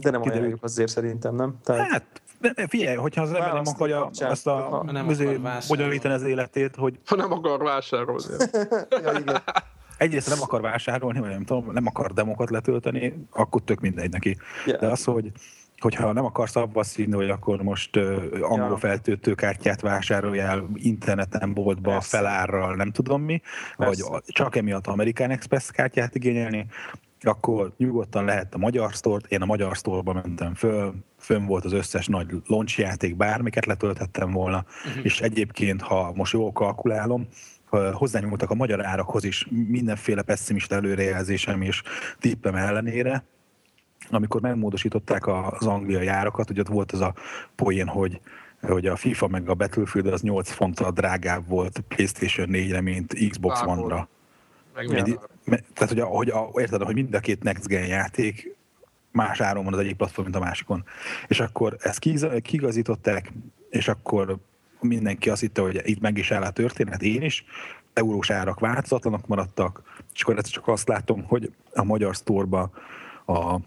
De 0.00 0.10
nem 0.10 0.20
Kiderül. 0.20 0.38
ajánljuk 0.42 0.62
azért 0.64 0.88
szerintem, 0.88 1.34
nem? 1.34 1.54
Tehát, 1.64 1.88
Hát, 1.90 2.22
figyelj, 2.68 2.96
hogyha 2.96 3.22
az 3.22 3.32
ember 3.32 3.52
nem 3.52 3.62
akarja 3.66 3.98
kapcsán, 4.00 4.30
azt 4.30 4.46
a 4.46 4.84
vásárolni. 4.86 5.58
bonyolítani 5.68 6.14
az 6.14 6.22
életét, 6.22 6.76
hogy 6.76 6.98
Ha 7.06 7.16
nem 7.16 7.32
akar 7.32 7.62
vásárolni. 7.62 8.22
ja, 9.02 9.12
igen. 9.18 9.42
egyrészt 9.98 10.28
nem 10.28 10.38
akar 10.42 10.60
vásárolni, 10.60 11.18
vagy 11.20 11.28
nem 11.30 11.44
tudom, 11.44 11.72
nem 11.72 11.86
akar 11.86 12.12
demokat 12.12 12.50
letölteni, 12.50 13.26
akkor 13.30 13.60
tök 13.64 13.80
mindegy 13.80 14.10
neki. 14.10 14.36
Ja. 14.66 14.76
De 14.76 14.86
az, 14.86 15.04
hogy 15.04 15.30
hogyha 15.78 16.12
nem 16.12 16.24
akarsz 16.24 16.56
abba 16.56 16.82
színni, 16.84 17.14
hogy 17.14 17.30
akkor 17.30 17.62
most 17.62 17.96
uh, 17.96 18.22
angol 18.40 18.68
Ja. 18.68 18.76
feltöltőkártyát 18.76 19.80
vásároljál 19.80 20.68
interneten, 20.74 21.52
boltba, 21.54 21.90
Persze. 21.90 22.16
felárral, 22.16 22.74
nem 22.74 22.90
tudom 22.92 23.22
mi, 23.22 23.40
Persze. 23.76 24.04
vagy 24.08 24.22
csak 24.26 24.56
emiatt 24.56 24.86
American 24.86 25.30
Express 25.30 25.70
kártyát 25.70 26.14
igényelni, 26.14 26.66
akkor 27.26 27.72
nyugodtan 27.76 28.24
lehet 28.24 28.54
a 28.54 28.58
magyar 28.58 28.94
sztort. 28.94 29.26
Én 29.26 29.42
a 29.42 29.46
magyar 29.46 29.76
sztorba 29.76 30.12
mentem 30.12 30.54
föl, 30.54 30.94
fönn 31.18 31.46
volt 31.46 31.64
az 31.64 31.72
összes 31.72 32.06
nagy 32.06 32.26
launch 32.46 32.78
játék, 32.78 33.16
bármiket 33.16 33.66
letölthettem 33.66 34.30
volna, 34.30 34.64
uh-huh. 34.86 35.04
és 35.04 35.20
egyébként, 35.20 35.82
ha 35.82 36.12
most 36.14 36.32
jól 36.32 36.52
kalkulálom, 36.52 37.28
hozzányúltak 37.92 38.50
a 38.50 38.54
magyar 38.54 38.86
árakhoz 38.86 39.24
is 39.24 39.46
mindenféle 39.68 40.22
pessimista 40.22 40.74
előrejelzésem 40.74 41.62
és 41.62 41.82
tippem 42.18 42.54
ellenére, 42.54 43.24
amikor 44.10 44.40
megmódosították 44.40 45.26
az 45.26 45.66
angliai 45.66 46.06
árakat, 46.06 46.50
ugye 46.50 46.60
ott 46.60 46.68
volt 46.68 46.92
az 46.92 47.00
a 47.00 47.14
poén, 47.54 47.86
hogy 47.86 48.20
hogy 48.60 48.86
a 48.86 48.96
FIFA 48.96 49.28
meg 49.28 49.48
a 49.48 49.54
Battlefield 49.54 50.06
az 50.06 50.22
8 50.22 50.50
fonttal 50.50 50.90
drágább 50.90 51.48
volt 51.48 51.80
PlayStation 51.88 52.48
4-re, 52.52 52.80
mint 52.80 53.28
Xbox. 53.28 53.62
One-ra. 53.62 54.08
Meg 54.74 55.18
Tehát, 55.46 55.88
hogy, 55.88 55.98
a, 55.98 56.04
hogy 56.04 56.28
a, 56.28 56.50
érted, 56.54 56.82
hogy 56.82 56.94
mind 56.94 57.14
a 57.14 57.20
két 57.20 57.42
Next 57.42 57.66
Gen 57.66 57.86
játék 57.86 58.56
más 59.10 59.40
áron 59.40 59.64
van 59.64 59.72
az 59.72 59.78
egyik 59.78 59.96
platform, 59.96 60.28
mint 60.28 60.42
a 60.42 60.44
másikon. 60.44 60.84
És 61.26 61.40
akkor 61.40 61.76
ezt 61.80 61.98
kigazították, 62.42 63.32
és 63.70 63.88
akkor 63.88 64.36
mindenki 64.80 65.30
azt 65.30 65.40
hitte, 65.40 65.60
hogy 65.60 65.80
itt 65.84 66.00
meg 66.00 66.18
is 66.18 66.30
áll 66.30 66.42
a 66.42 66.50
történet, 66.50 67.02
én 67.02 67.22
is, 67.22 67.44
eurós 67.92 68.30
árak 68.30 68.60
változatlanok 68.60 69.26
maradtak, 69.26 69.82
és 70.14 70.22
akkor 70.22 70.38
ezt 70.38 70.50
csak 70.50 70.68
azt 70.68 70.88
látom, 70.88 71.24
hogy 71.24 71.52
a 71.74 71.84
magyar 71.84 72.16
sztorba 72.16 72.70
a 73.26 73.58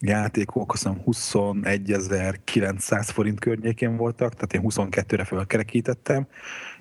játékok 0.00 0.72
azt 0.72 0.82
hiszem 0.82 1.02
21.900 1.06 3.08
forint 3.12 3.40
környékén 3.40 3.96
voltak, 3.96 4.34
tehát 4.34 4.52
én 4.52 4.60
22-re 4.64 5.24
fölkerekítettem, 5.24 6.26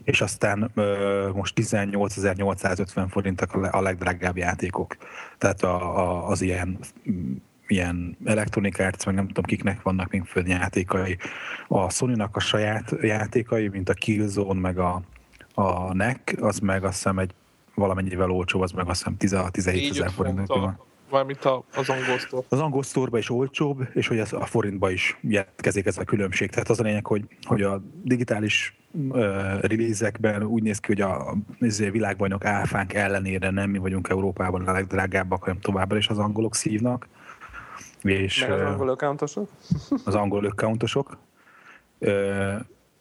és 0.03 0.21
aztán 0.21 0.71
ö, 0.75 1.29
most 1.33 1.59
18.850 1.59 3.05
forintak 3.09 3.53
a 3.53 3.59
le- 3.59 3.69
a 3.69 3.81
legdrágább 3.81 4.38
játékok. 4.38 4.97
Tehát 5.38 5.63
a, 5.63 5.99
a, 5.99 6.27
az 6.27 6.41
ilyen 6.41 6.79
ilyen 7.67 8.17
Electronic 8.25 8.79
Arts, 8.79 9.05
meg 9.05 9.15
nem 9.15 9.27
tudom 9.27 9.43
kiknek 9.43 9.81
vannak 9.81 10.11
még 10.11 10.23
föld 10.23 10.47
játékai. 10.47 11.17
A 11.67 11.89
Sony-nak 11.89 12.35
a 12.35 12.39
saját 12.39 12.95
játékai, 13.01 13.67
mint 13.67 13.89
a 13.89 13.93
Killzone, 13.93 14.59
meg 14.59 14.77
a, 14.77 15.01
a 15.53 15.93
NEC, 15.93 16.41
az 16.41 16.59
meg 16.59 16.83
azt 16.83 16.93
hiszem 16.93 17.19
egy 17.19 17.33
valamennyivel 17.75 18.31
olcsó, 18.31 18.61
az 18.61 18.71
meg 18.71 18.89
azt 18.89 19.07
hiszem 19.17 19.51
10-17 19.51 19.73
Így 19.73 19.89
ezer 19.89 20.05
öt 20.05 20.13
forint. 20.13 20.51
A- 21.46 21.63
az 21.75 21.89
angol. 21.89 22.46
Az 22.50 22.60
angol 22.60 22.84
sztorba 22.84 23.18
is 23.18 23.30
olcsóbb, 23.30 23.88
és 23.94 24.08
hogy 24.08 24.18
ez 24.18 24.34
a 24.34 24.46
forintba 24.46 24.92
is 24.92 25.18
jelentkezik 25.22 25.86
ez 25.86 25.98
a 25.98 26.04
különbség. 26.04 26.50
Tehát 26.50 26.70
az 26.70 26.80
a 26.80 26.84
lényeg, 26.84 27.06
hogy, 27.06 27.24
hogy 27.48 27.62
a 27.62 27.82
digitális 28.04 28.78
release-ekben 29.62 30.44
úgy 30.44 30.63
néz 30.63 30.80
ki, 30.80 30.88
hogy 30.88 31.01
a, 31.01 31.30
a 31.30 31.36
izé, 31.60 31.89
világbajnok 31.89 32.46
áfánk 32.46 32.94
ellenére 32.94 33.50
nem 33.50 33.70
mi 33.70 33.78
vagyunk 33.78 34.10
Európában 34.10 34.68
a 34.68 34.72
legdrágábbak, 34.72 35.44
hanem 35.44 35.60
továbbra 35.60 35.98
is 35.98 36.08
az 36.08 36.18
angolok 36.18 36.56
szívnak. 36.56 37.08
És, 38.04 38.39
Meg 38.41 38.52
az 38.52 38.62
angol 38.72 38.89
accountosok? 38.89 39.50
az 40.06 40.15
angol 40.15 40.45
accountosok. 40.45 41.17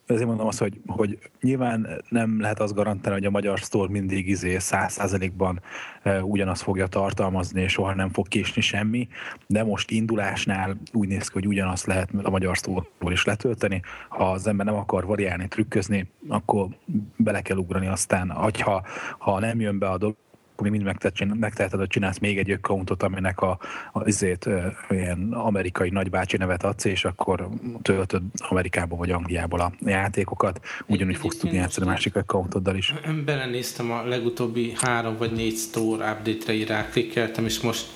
Ezért 0.08 0.26
mondom 0.26 0.46
azt, 0.46 0.58
hogy, 0.58 0.80
hogy 0.86 1.18
nyilván 1.40 2.02
nem 2.08 2.40
lehet 2.40 2.60
azt 2.60 2.74
garantálni, 2.74 3.18
hogy 3.18 3.28
a 3.28 3.30
magyar 3.30 3.58
store 3.58 3.90
mindig 3.90 4.28
izé 4.28 4.56
100%-ban 4.60 5.60
ö, 6.02 6.20
ugyanazt 6.20 6.62
fogja 6.62 6.86
tartalmazni, 6.86 7.62
és 7.62 7.72
soha 7.72 7.94
nem 7.94 8.08
fog 8.08 8.28
késni 8.28 8.60
semmi, 8.60 9.08
de 9.46 9.64
most 9.64 9.90
indulásnál 9.90 10.76
úgy 10.92 11.08
néz 11.08 11.28
ki, 11.28 11.32
hogy 11.32 11.46
ugyanazt 11.46 11.86
lehet 11.86 12.10
a 12.22 12.30
magyar 12.30 12.56
store 12.56 12.86
is 13.10 13.24
letölteni. 13.24 13.82
Ha 14.08 14.30
az 14.30 14.46
ember 14.46 14.66
nem 14.66 14.74
akar 14.74 15.06
variálni, 15.06 15.48
trükközni, 15.48 16.10
akkor 16.28 16.68
bele 17.16 17.40
kell 17.40 17.56
ugrani 17.56 17.86
aztán, 17.86 18.30
ha, 18.30 18.82
ha 19.18 19.40
nem 19.40 19.60
jön 19.60 19.78
be 19.78 19.88
a 19.88 19.98
dolog, 19.98 20.16
akkor 20.58 20.70
még 20.70 20.80
mind 20.80 20.92
megtehet, 20.92 21.38
megteheted, 21.38 21.78
hogy 21.78 21.88
csinálsz 21.88 22.18
még 22.18 22.38
egy 22.38 22.50
accountot, 22.50 23.02
aminek 23.02 23.40
a, 23.40 23.58
a 23.92 24.08
izét, 24.08 24.48
ilyen 24.88 25.32
amerikai 25.32 25.90
nagybácsi 25.90 26.36
nevet 26.36 26.64
adsz, 26.64 26.84
és 26.84 27.04
akkor 27.04 27.48
töltöd 27.82 28.22
Amerikából 28.48 28.98
vagy 28.98 29.10
Angliából 29.10 29.60
a 29.60 29.72
játékokat, 29.80 30.60
ugyanúgy 30.86 31.16
fogsz 31.16 31.36
tudni 31.36 31.56
játszani 31.56 31.86
a 31.86 31.90
másik 31.90 32.16
accountoddal 32.16 32.76
is. 32.76 32.94
Belenéztem 33.24 33.90
a 33.90 34.04
legutóbbi 34.04 34.72
három 34.80 35.16
vagy 35.16 35.32
négy 35.32 35.56
store 35.56 36.10
update-re 36.10 36.64
ráklikkeltem, 36.66 37.44
és 37.44 37.60
most 37.60 37.86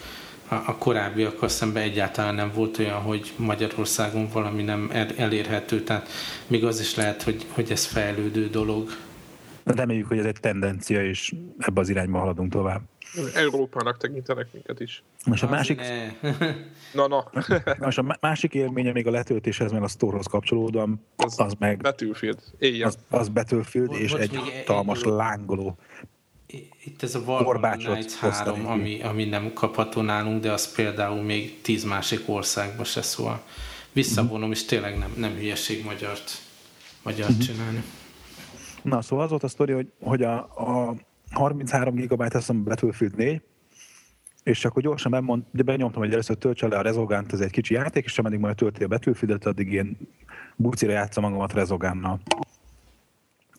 a, 0.48 0.54
a 0.54 0.76
korábbiakkal 0.78 1.48
szemben 1.48 1.82
egyáltalán 1.82 2.34
nem 2.34 2.50
volt 2.54 2.78
olyan, 2.78 3.00
hogy 3.00 3.32
Magyarországon 3.36 4.28
valami 4.32 4.62
nem 4.62 4.90
el- 4.92 5.16
elérhető, 5.16 5.82
tehát 5.82 6.08
még 6.46 6.64
az 6.64 6.80
is 6.80 6.94
lehet, 6.94 7.22
hogy, 7.22 7.46
hogy 7.48 7.70
ez 7.70 7.84
fejlődő 7.84 8.48
dolog. 8.48 8.90
Reméljük, 9.64 10.06
hogy 10.08 10.18
ez 10.18 10.24
egy 10.24 10.40
tendencia, 10.40 11.04
és 11.06 11.34
ebbe 11.58 11.80
az 11.80 11.88
irányba 11.88 12.18
haladunk 12.18 12.52
tovább. 12.52 12.82
Európának 13.34 13.96
tekintenek 13.96 14.52
minket 14.52 14.80
is. 14.80 15.02
Most 15.26 15.42
a 15.42 15.48
másik. 15.48 15.80
Na, 16.94 17.06
na, 17.08 17.30
most 17.78 17.98
a 17.98 18.02
má- 18.02 18.20
másik 18.20 18.54
élménye 18.54 18.92
még 18.92 19.06
a 19.06 19.10
letöltéshez, 19.10 19.72
meg 19.72 19.82
a 19.82 19.88
storehoz 19.88 20.26
kapcsolódóan, 20.26 21.04
Az- 21.16 21.40
az 21.40 21.52
meg 21.58 21.80
Battlefield. 21.80 22.38
Éjjel. 22.58 22.88
az, 22.88 22.98
az 23.08 23.28
Battlefield, 23.28 23.88
Bocs, 23.88 23.98
és 23.98 24.12
egy 24.12 24.36
hatalmas 24.36 25.02
lángoló. 25.04 25.78
Itt 26.84 27.02
ez 27.02 27.14
a 27.14 27.20
Knights 27.76 28.12
hoztam 28.14 28.54
3, 28.54 28.60
én. 28.60 28.66
ami, 28.66 29.02
ami 29.02 29.24
nem 29.24 29.52
kapható 29.52 30.00
nálunk, 30.00 30.42
de 30.42 30.52
az 30.52 30.74
például 30.74 31.22
még 31.22 31.60
tíz 31.60 31.84
másik 31.84 32.20
országban 32.28 32.84
se 32.84 33.02
szól. 33.02 33.42
Visszavonom, 33.92 34.50
és 34.50 34.64
tényleg 34.64 34.98
nem, 34.98 35.12
nem 35.16 35.32
hülyeség 35.34 35.84
magyart, 35.84 36.30
magyart 37.02 37.30
Mhm. 37.30 37.40
csinálni. 37.40 37.82
Na, 38.82 39.02
szóval 39.02 39.24
az 39.24 39.30
volt 39.30 39.42
a 39.42 39.48
sztori, 39.48 39.72
hogy, 39.72 39.92
hogy 40.00 40.22
a, 40.22 40.38
a 40.38 40.94
33 41.30 41.94
GB 41.94 42.20
azt 42.20 42.32
hiszem 42.32 42.64
Battlefield 42.64 43.16
4, 43.16 43.42
és 44.42 44.64
akkor 44.64 44.82
gyorsan 44.82 45.10
bemond, 45.10 45.42
de 45.50 45.62
benyomtam, 45.62 46.02
hogy 46.02 46.12
először 46.12 46.36
töltse 46.36 46.68
le 46.68 46.78
a 46.78 46.82
Rezogant, 46.82 47.32
ez 47.32 47.40
egy 47.40 47.50
kicsi 47.50 47.74
játék, 47.74 48.04
és 48.04 48.18
ameddig 48.18 48.38
majd 48.38 48.56
tölti 48.56 48.84
a 48.84 48.88
Battlefield-et, 48.88 49.46
addig 49.46 49.72
én 49.72 49.96
bucira 50.56 50.92
játszom 50.92 51.24
magamat 51.24 51.52
Rezogánnal. 51.52 52.20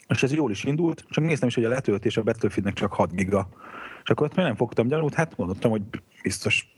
És 0.08 0.24
ez 0.24 0.34
jól 0.34 0.52
is 0.52 0.64
indult, 0.64 1.06
csak 1.10 1.24
néztem 1.24 1.48
is, 1.48 1.56
hogy 1.56 1.66
a 1.66 1.70
letöltés 1.70 2.18
a 2.18 2.24
Battlefieldnek 2.24 2.74
csak 2.74 2.94
6 2.94 3.16
giga. 3.16 3.50
És 4.04 4.10
akkor 4.10 4.28
ott 4.28 4.36
még 4.36 4.46
nem 4.46 4.56
fogtam 4.56 4.88
gyanút, 4.88 5.14
hát 5.14 5.38
mondottam, 5.38 5.72
hogy 5.72 5.82
biztos 6.24 6.74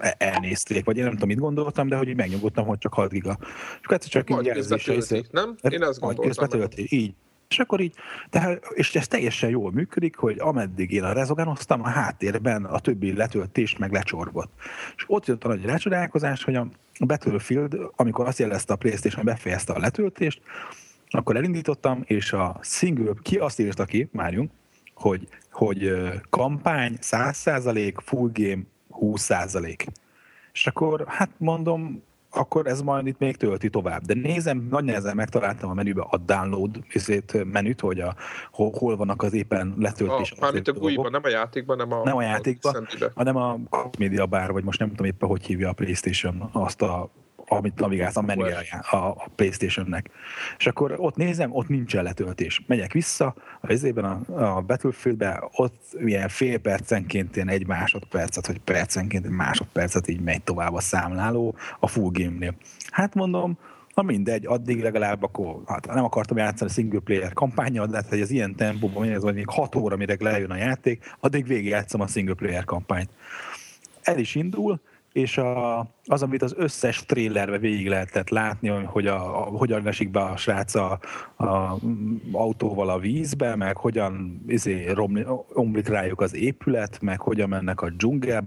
e- 0.00 0.14
elnézték, 0.18 0.84
vagy 0.84 0.96
én 0.96 1.02
nem 1.02 1.12
tudom, 1.12 1.28
mit 1.28 1.38
gondoltam, 1.38 1.88
de 1.88 1.96
hogy 1.96 2.16
megnyugodtam, 2.16 2.66
hogy 2.66 2.78
csak 2.78 2.94
6 2.94 3.10
giga. 3.10 3.38
És 3.40 3.80
akkor 3.82 3.96
egyszer 3.96 4.10
csak 4.10 4.30
így 4.30 4.52
közbetöltik, 4.52 5.30
nem? 5.30 5.56
Én 5.68 5.82
azt 5.82 6.00
gondoltam. 6.00 6.26
közbetölti, 6.26 6.86
így. 6.88 7.14
És 7.50 7.58
akkor 7.58 7.80
így, 7.80 7.94
tehát, 8.28 8.60
és 8.74 8.94
ez 8.94 9.08
teljesen 9.08 9.50
jól 9.50 9.72
működik, 9.72 10.16
hogy 10.16 10.38
ameddig 10.38 10.90
én 10.92 11.02
a 11.02 11.12
rezogánoztam, 11.12 11.82
a 11.82 11.88
háttérben 11.88 12.64
a 12.64 12.78
többi 12.78 13.12
letöltést 13.12 13.78
meg 13.78 13.92
lecsorgott. 13.92 14.52
És 14.96 15.04
ott 15.06 15.26
jött 15.26 15.44
a 15.44 15.48
nagy 15.48 15.64
rácsodálkozás, 15.64 16.44
hogy 16.44 16.54
a 16.54 16.66
Battlefield, 17.00 17.76
amikor 17.96 18.26
azt 18.26 18.38
jelezte 18.38 18.72
a 18.72 18.76
Playstation, 18.76 19.24
befejezte 19.24 19.72
a 19.72 19.78
letöltést, 19.78 20.40
akkor 21.08 21.36
elindítottam, 21.36 22.02
és 22.04 22.32
a 22.32 22.58
single, 22.62 23.12
ki 23.22 23.36
azt 23.36 23.60
írta 23.60 23.84
ki, 23.84 24.08
várjunk, 24.12 24.50
hogy, 24.94 25.28
hogy 25.50 25.92
kampány 26.30 26.98
100%, 27.00 27.94
full 28.04 28.30
game 28.32 28.62
20%. 29.00 29.86
És 30.52 30.66
akkor, 30.66 31.04
hát 31.08 31.30
mondom, 31.36 32.02
akkor 32.30 32.66
ez 32.66 32.82
majd 32.82 33.06
itt 33.06 33.18
még 33.18 33.36
tölti 33.36 33.68
tovább. 33.70 34.02
De 34.02 34.14
nézem, 34.14 34.66
nagy 34.70 34.84
nehezen 34.84 35.16
megtaláltam 35.16 35.70
a 35.70 35.74
menübe 35.74 36.02
a 36.10 36.16
download 36.16 36.78
izét, 36.92 37.44
menüt, 37.52 37.80
hogy 37.80 38.00
a, 38.00 38.14
hol, 38.52 38.70
hol 38.78 38.96
vannak 38.96 39.22
az 39.22 39.32
éppen 39.32 39.74
A, 39.76 39.80
letöltés. 39.80 40.34
mármint 40.40 40.68
a 40.68 40.72
GUI-ban, 40.72 41.10
nem 41.10 41.20
a 41.24 41.28
játékban, 41.28 41.76
nem 41.76 41.92
a, 41.92 42.04
Nem 42.04 42.16
a 42.16 42.22
játékban, 42.22 42.72
Szendibe. 42.72 43.10
hanem 43.14 43.36
a 43.36 43.58
Media 43.98 44.26
Bar, 44.26 44.52
vagy 44.52 44.64
most 44.64 44.78
nem 44.78 44.88
tudom 44.88 45.06
éppen, 45.06 45.28
hogy 45.28 45.44
hívja 45.44 45.68
a 45.68 45.72
Playstation 45.72 46.48
azt 46.52 46.82
a 46.82 47.10
amit 47.52 47.78
navigálsz 47.78 48.16
a 48.16 48.22
menüje 48.22 48.64
a, 48.90 48.96
a 48.96 49.28
Playstation-nek. 49.36 50.10
És 50.58 50.66
akkor 50.66 50.94
ott 50.96 51.16
nézem, 51.16 51.52
ott 51.52 51.68
nincsen 51.68 52.02
letöltés. 52.02 52.62
Megyek 52.66 52.92
vissza, 52.92 53.34
a 53.60 53.72
izében 53.72 54.04
a, 54.04 54.56
a 54.56 54.60
Battlefieldbe, 54.60 55.48
ott 55.52 55.82
ilyen 56.04 56.28
fél 56.28 56.58
percenként 56.58 57.36
ilyen 57.36 57.48
egy 57.48 57.66
másodpercet, 57.66 58.46
vagy 58.46 58.58
percenként 58.58 59.24
egy 59.24 59.30
másodpercet 59.30 60.08
így 60.08 60.20
megy 60.20 60.42
tovább 60.42 60.74
a 60.74 60.80
számláló 60.80 61.54
a 61.80 61.86
full 61.86 62.10
game-nél. 62.12 62.54
Hát 62.90 63.14
mondom, 63.14 63.58
Na 63.94 64.02
mindegy, 64.02 64.46
addig 64.46 64.82
legalább 64.82 65.22
akkor 65.22 65.62
hát 65.66 65.86
nem 65.86 66.04
akartam 66.04 66.36
játszani 66.36 66.70
single 66.70 67.00
player 67.00 67.32
kampányjal, 67.32 67.86
de 67.86 67.96
hát, 67.96 68.08
hogy 68.08 68.20
az 68.20 68.30
ilyen 68.30 68.54
tempóban 68.54 69.08
ez 69.08 69.22
vagy 69.22 69.34
még 69.34 69.48
6 69.48 69.74
óra, 69.74 69.96
mire 69.96 70.16
lejön 70.18 70.50
a 70.50 70.56
játék, 70.56 71.14
addig 71.20 71.46
végigjátszom 71.46 72.00
a 72.00 72.06
single 72.06 72.34
player 72.34 72.64
kampányt. 72.64 73.10
El 74.02 74.18
is 74.18 74.34
indul, 74.34 74.80
és 75.12 75.38
a, 75.38 75.78
az, 76.04 76.22
amit 76.22 76.42
az 76.42 76.54
összes 76.56 77.04
trailerbe 77.06 77.58
végig 77.58 77.88
lehetett 77.88 78.28
látni, 78.28 78.68
hogy 78.68 79.06
a, 79.06 79.40
a, 79.40 79.42
hogyan 79.42 79.82
vesik 79.82 80.10
be 80.10 80.20
a 80.20 80.36
srác 80.36 80.74
a, 80.74 80.98
a 81.36 81.76
autóval 82.32 82.88
a 82.88 82.98
vízbe, 82.98 83.56
meg 83.56 83.76
hogyan 83.76 84.44
izé, 84.46 84.90
romli, 84.90 85.24
omlik 85.52 85.88
rájuk 85.88 86.20
az 86.20 86.34
épület, 86.34 87.00
meg 87.00 87.20
hogyan 87.20 87.48
mennek 87.48 87.80
a 87.80 87.90
dzsungel, 87.90 88.42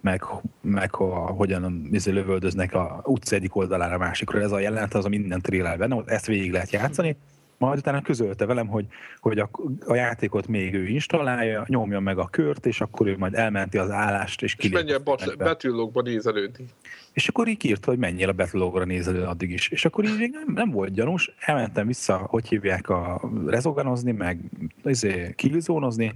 meg, 0.00 0.22
meg 0.60 0.90
a, 0.92 1.04
hogyan 1.14 1.88
izé, 1.92 2.10
lövöldöznek 2.10 2.74
a 2.74 3.00
utca 3.04 3.34
egyik 3.36 3.56
oldalára 3.56 3.94
a 3.94 3.98
másikra. 3.98 4.40
Ez 4.40 4.52
a 4.52 4.58
jelenet, 4.58 4.94
az 4.94 5.04
a 5.04 5.08
minden 5.08 5.40
trailerben, 5.40 6.02
ezt 6.06 6.26
végig 6.26 6.52
lehet 6.52 6.70
játszani 6.70 7.16
majd 7.58 7.78
utána 7.78 8.02
közölte 8.02 8.46
velem, 8.46 8.66
hogy, 8.66 8.86
hogy 9.20 9.38
a, 9.38 9.50
a 9.86 9.94
játékot 9.94 10.46
még 10.46 10.74
ő 10.74 10.86
installálja, 10.86 11.64
nyomja 11.66 12.00
meg 12.00 12.18
a 12.18 12.28
kört, 12.30 12.66
és 12.66 12.80
akkor 12.80 13.06
ő 13.06 13.16
majd 13.16 13.34
elmenti 13.34 13.78
az 13.78 13.90
állást, 13.90 14.42
és 14.42 14.54
kilép. 14.54 14.76
És 14.76 14.84
menjen 14.84 15.36
betűlógba 15.38 16.02
nézelődni. 16.02 16.64
És 17.12 17.28
akkor 17.28 17.48
így 17.48 17.64
írta, 17.64 17.90
hogy 17.90 17.98
menjél 17.98 18.28
a 18.28 18.32
betűlógra 18.32 18.84
nézelő 18.84 19.22
addig 19.22 19.50
is. 19.50 19.68
És 19.68 19.84
akkor 19.84 20.04
így 20.04 20.30
nem, 20.30 20.52
nem 20.54 20.70
volt 20.70 20.92
gyanús, 20.92 21.34
elmentem 21.40 21.86
vissza, 21.86 22.16
hogy 22.16 22.48
hívják 22.48 22.88
a 22.88 23.30
rezoganozni, 23.46 24.12
meg 24.12 24.38
izé, 24.84 25.32
killzónozni, 25.36 26.14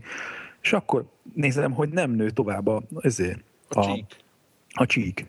és 0.63 0.73
akkor 0.73 1.05
nézem, 1.35 1.73
hogy 1.73 1.89
nem 1.89 2.11
nő 2.11 2.31
tovább 2.31 2.67
a, 2.67 2.83
izé, 3.01 3.37
a, 3.69 3.81
a, 3.81 3.85
csík. 3.85 4.17
a 4.69 4.87
csík. 4.87 5.27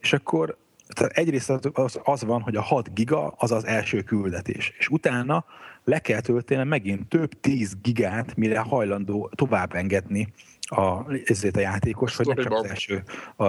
És 0.00 0.12
akkor 0.12 0.56
tehát 0.88 1.12
egyrészt 1.12 1.50
az, 1.72 2.00
az 2.04 2.24
van, 2.24 2.40
hogy 2.40 2.56
a 2.56 2.62
6 2.62 2.94
giga 2.94 3.34
az 3.36 3.52
az 3.52 3.66
első 3.66 4.02
küldetés, 4.02 4.72
és 4.78 4.88
utána 4.88 5.44
le 5.84 5.98
kell 5.98 6.20
tölteni 6.20 6.64
megint 6.64 7.08
több 7.08 7.40
10 7.40 7.76
gigát, 7.82 8.36
mire 8.36 8.58
hajlandó 8.58 9.30
tovább 9.34 9.74
engedni 9.74 10.32
a, 10.66 11.12
ezért 11.24 11.56
a 11.56 11.60
játékos, 11.60 12.16
hogy 12.16 12.26
ne 12.26 12.34
csak 12.34 12.52
az 12.52 12.64
első 12.64 13.02
a 13.36 13.46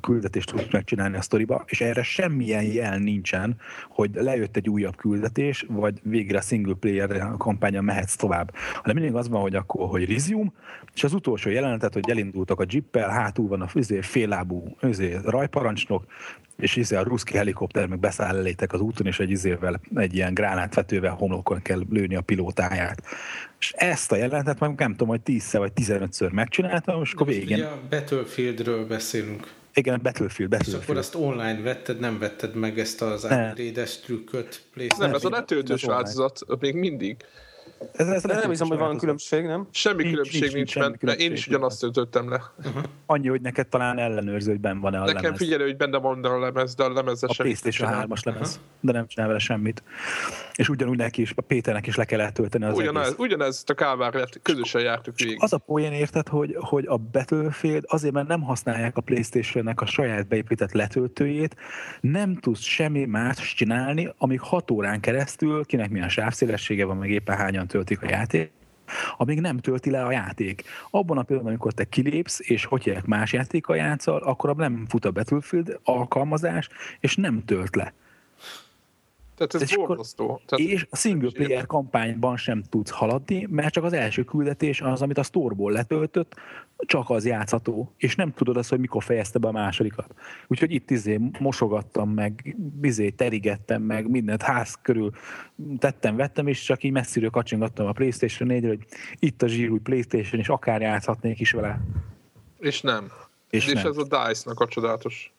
küldetést 0.00 0.50
tudsz 0.50 0.70
megcsinálni 0.70 1.16
a 1.16 1.20
sztoriba, 1.20 1.64
és 1.66 1.80
erre 1.80 2.02
semmilyen 2.02 2.62
jel 2.62 2.98
nincsen, 2.98 3.56
hogy 3.88 4.10
lejött 4.14 4.56
egy 4.56 4.68
újabb 4.68 4.96
küldetés, 4.96 5.66
vagy 5.68 6.00
végre 6.02 6.38
a 6.38 6.40
single 6.40 6.74
player 6.74 7.34
kampányon 7.38 7.84
mehetsz 7.84 8.16
tovább. 8.16 8.54
Hanem 8.74 8.96
mindig 8.96 9.14
az 9.14 9.28
van, 9.28 9.40
hogy 9.40 9.54
akkor, 9.54 9.88
hogy 9.88 10.10
resume, 10.12 10.52
és 10.94 11.04
az 11.04 11.12
utolsó 11.12 11.50
jelenetet, 11.50 11.92
hogy 11.92 12.10
elindultak 12.10 12.60
a 12.60 12.64
jeeppel, 12.68 13.08
hátul 13.08 13.48
van 13.48 13.60
a 13.60 13.68
fél 13.68 14.02
féllábú 14.02 14.76
rajparancsnok, 15.24 16.04
és 16.56 16.76
izé 16.76 16.96
a 16.96 17.02
ruszki 17.02 17.36
helikopter 17.36 17.86
meg 17.86 17.98
beszáll 17.98 18.36
elétek 18.36 18.72
az 18.72 18.80
úton, 18.80 19.06
és 19.06 19.18
egy 19.18 19.30
izével, 19.30 19.80
egy 19.94 20.14
ilyen 20.14 20.34
gránátvetővel 20.34 21.12
homlokon 21.12 21.62
kell 21.62 21.82
lőni 21.90 22.14
a 22.14 22.20
pilótáját. 22.20 23.02
És 23.58 23.72
ezt 23.76 24.12
a 24.12 24.16
jelentet 24.16 24.58
meg 24.58 24.78
nem 24.78 24.90
tudom, 24.90 25.08
hogy 25.08 25.20
10 25.20 25.52
vagy 25.52 25.72
15-ször 25.74 26.32
megcsináltam, 26.32 27.02
és 27.02 27.12
akkor 27.12 27.26
végén... 27.26 27.56
Ugye 27.56 27.66
a 27.66 27.80
Battlefieldről 27.90 28.86
beszélünk. 28.86 29.52
Igen, 29.74 29.94
a 29.94 29.98
Battlefield, 29.98 30.50
Battlefield. 30.50 30.82
És 30.82 30.88
akkor 30.88 30.96
azt 30.96 31.14
online 31.14 31.60
vetted, 31.60 31.98
nem 31.98 32.18
vetted 32.18 32.54
meg 32.54 32.78
ezt 32.78 33.02
az 33.02 33.24
upgrade 33.24 33.84
trükköt? 34.04 34.62
Nem, 34.98 35.14
ez 35.14 35.24
a 35.24 35.28
letöltős 35.28 35.82
változat 35.82 36.44
még 36.60 36.74
mindig. 36.74 37.16
Ez, 37.92 38.08
ez 38.08 38.22
nem 38.22 38.50
hiszem, 38.50 38.66
hogy 38.66 38.78
van 38.78 38.98
különbség, 38.98 39.44
nem? 39.44 39.68
Semmi 39.70 40.02
nincs, 40.02 40.10
különbség 40.10 40.40
nincs, 40.40 40.74
nincs, 40.74 40.98
benne. 40.98 41.16
Én 41.16 41.32
is 41.32 41.46
ugyanazt 41.46 41.80
töltöttem 41.80 42.28
le. 42.28 42.52
Uh-huh. 42.58 42.82
Annyi, 43.06 43.28
hogy 43.28 43.40
neked 43.40 43.68
talán 43.68 43.98
ellenőrző, 43.98 44.50
hogy 44.50 44.60
benne 44.60 44.80
van-e 44.80 45.00
a 45.00 45.04
Nekem 45.04 45.22
lemez. 45.22 45.38
figyelő, 45.38 45.64
hogy 45.64 45.76
benne 45.76 45.98
van 45.98 46.24
a 46.24 46.38
lemez, 46.38 46.74
de 46.74 46.84
a 46.84 46.92
lemezzel 46.92 47.28
A 47.28 47.34
PlayStation 47.36 47.90
3-as 47.92 48.24
lemez, 48.24 48.48
uh-huh. 48.48 48.64
de 48.80 48.92
nem 48.92 49.06
csinál 49.06 49.28
vele 49.28 49.38
semmit. 49.38 49.82
És 50.56 50.68
ugyanúgy 50.68 50.96
neki 50.96 51.20
is, 51.20 51.32
a 51.36 51.40
Péternek 51.40 51.86
is 51.86 51.96
le 51.96 52.04
kellett 52.04 52.34
tölteni 52.34 52.64
az 52.64 52.76
ugyanez, 52.76 53.06
egész. 53.06 53.18
Ugyanez 53.18 53.64
a 53.66 53.74
kávárját 53.74 54.40
közösen 54.42 54.82
jártuk 54.82 55.18
végig. 55.18 55.36
Az 55.40 55.52
a 55.52 55.58
poén 55.58 55.92
érted, 55.92 56.28
hogy, 56.28 56.56
hogy 56.60 56.84
a 56.86 56.96
Battlefield 56.96 57.84
azért, 57.86 58.14
mert 58.14 58.28
nem 58.28 58.42
használják 58.42 58.96
a 58.96 59.00
Playstation-nek 59.00 59.80
a 59.80 59.86
saját 59.86 60.28
beépített 60.28 60.72
letöltőjét, 60.72 61.56
nem 62.00 62.36
tudsz 62.36 62.60
semmi 62.60 63.04
más 63.04 63.54
csinálni, 63.54 64.12
amíg 64.18 64.40
6 64.40 64.70
órán 64.70 65.00
keresztül, 65.00 65.64
kinek 65.64 65.90
milyen 65.90 66.08
sávszélessége 66.08 66.84
van, 66.84 66.96
meg 66.96 67.10
éppen 67.10 67.36
hányan 67.36 67.66
töltik 67.66 68.02
a 68.02 68.08
játék, 68.08 68.50
amíg 69.16 69.40
nem 69.40 69.58
tölti 69.58 69.90
le 69.90 70.04
a 70.04 70.10
játék. 70.10 70.62
Abban 70.90 71.18
a 71.18 71.22
pillanatban, 71.22 71.52
amikor 71.52 71.72
te 71.72 71.84
kilépsz, 71.84 72.40
és 72.42 72.64
hogy 72.64 72.98
más 73.04 73.32
játékkal 73.32 73.76
játszol, 73.76 74.16
akkor 74.16 74.56
nem 74.56 74.84
fut 74.88 75.04
a 75.04 75.10
Battlefield 75.10 75.78
alkalmazás, 75.84 76.68
és 77.00 77.16
nem 77.16 77.44
tölt 77.44 77.76
le. 77.76 77.92
Tehát 79.36 79.54
ez 79.54 79.74
borzasztó. 79.74 80.40
Tehát 80.46 80.72
és 80.72 80.86
a 80.90 80.96
single 80.96 81.30
player 81.32 81.66
kampányban 81.66 82.36
sem 82.36 82.62
tudsz 82.62 82.90
haladni, 82.90 83.46
mert 83.50 83.72
csak 83.72 83.84
az 83.84 83.92
első 83.92 84.22
küldetés 84.22 84.80
az, 84.80 85.02
amit 85.02 85.18
a 85.18 85.22
storeból 85.22 85.72
letöltött, 85.72 86.34
csak 86.76 87.10
az 87.10 87.26
játszható, 87.26 87.92
és 87.96 88.14
nem 88.14 88.32
tudod 88.32 88.56
azt, 88.56 88.70
hogy 88.70 88.78
mikor 88.78 89.02
fejezte 89.02 89.38
be 89.38 89.48
a 89.48 89.52
másodikat. 89.52 90.14
Úgyhogy 90.46 90.72
itt 90.72 90.90
izé 90.90 91.20
mosogattam 91.38 92.10
meg, 92.10 92.56
izé 92.82 93.10
terigettem 93.10 93.82
meg, 93.82 94.10
mindent 94.10 94.42
ház 94.42 94.78
körül 94.82 95.10
tettem, 95.78 96.16
vettem, 96.16 96.46
és 96.46 96.62
csak 96.62 96.82
így 96.82 96.92
messziről 96.92 97.30
kacsingattam 97.30 97.86
a 97.86 97.92
Playstation 97.92 98.48
4 98.48 98.66
hogy 98.66 98.84
itt 99.18 99.42
a 99.42 99.46
zsírúj 99.46 99.78
Playstation, 99.78 100.40
és 100.40 100.48
akár 100.48 100.80
játszhatnék 100.80 101.40
is 101.40 101.50
vele. 101.52 101.80
És 102.58 102.80
nem. 102.80 103.12
És, 103.50 103.66
és 103.66 103.72
nem. 103.72 103.86
ez 103.86 103.96
a 103.96 104.02
DICE-nak 104.02 104.60
a 104.60 104.68
csodálatos 104.68 105.35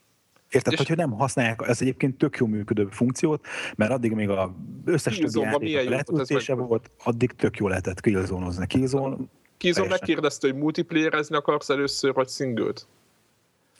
Érted, 0.50 0.74
és... 0.74 0.78
hogyha 0.78 0.96
nem 0.96 1.12
használják, 1.12 1.62
ez 1.68 1.82
egyébként 1.82 2.18
tök 2.18 2.38
jó 2.38 2.46
működő 2.46 2.88
funkciót, 2.92 3.46
mert 3.76 3.92
addig 3.92 4.12
még 4.12 4.30
a 4.30 4.56
összes 4.86 5.18
többi 5.18 5.70
játék 5.70 5.90
letöltése 5.90 6.54
volt, 6.54 6.92
addig 7.04 7.32
tök 7.32 7.58
jó 7.58 7.68
lehetett 7.68 8.02
killzone-ozni. 8.02 8.68
Killzone, 8.68 9.18
Killzone 9.58 9.90
megkérdezte, 9.90 10.48
hogy 10.48 10.58
multiplayerezni 10.58 11.36
akarsz 11.36 11.70
először, 11.70 12.14
vagy 12.14 12.30
singlet? 12.30 12.88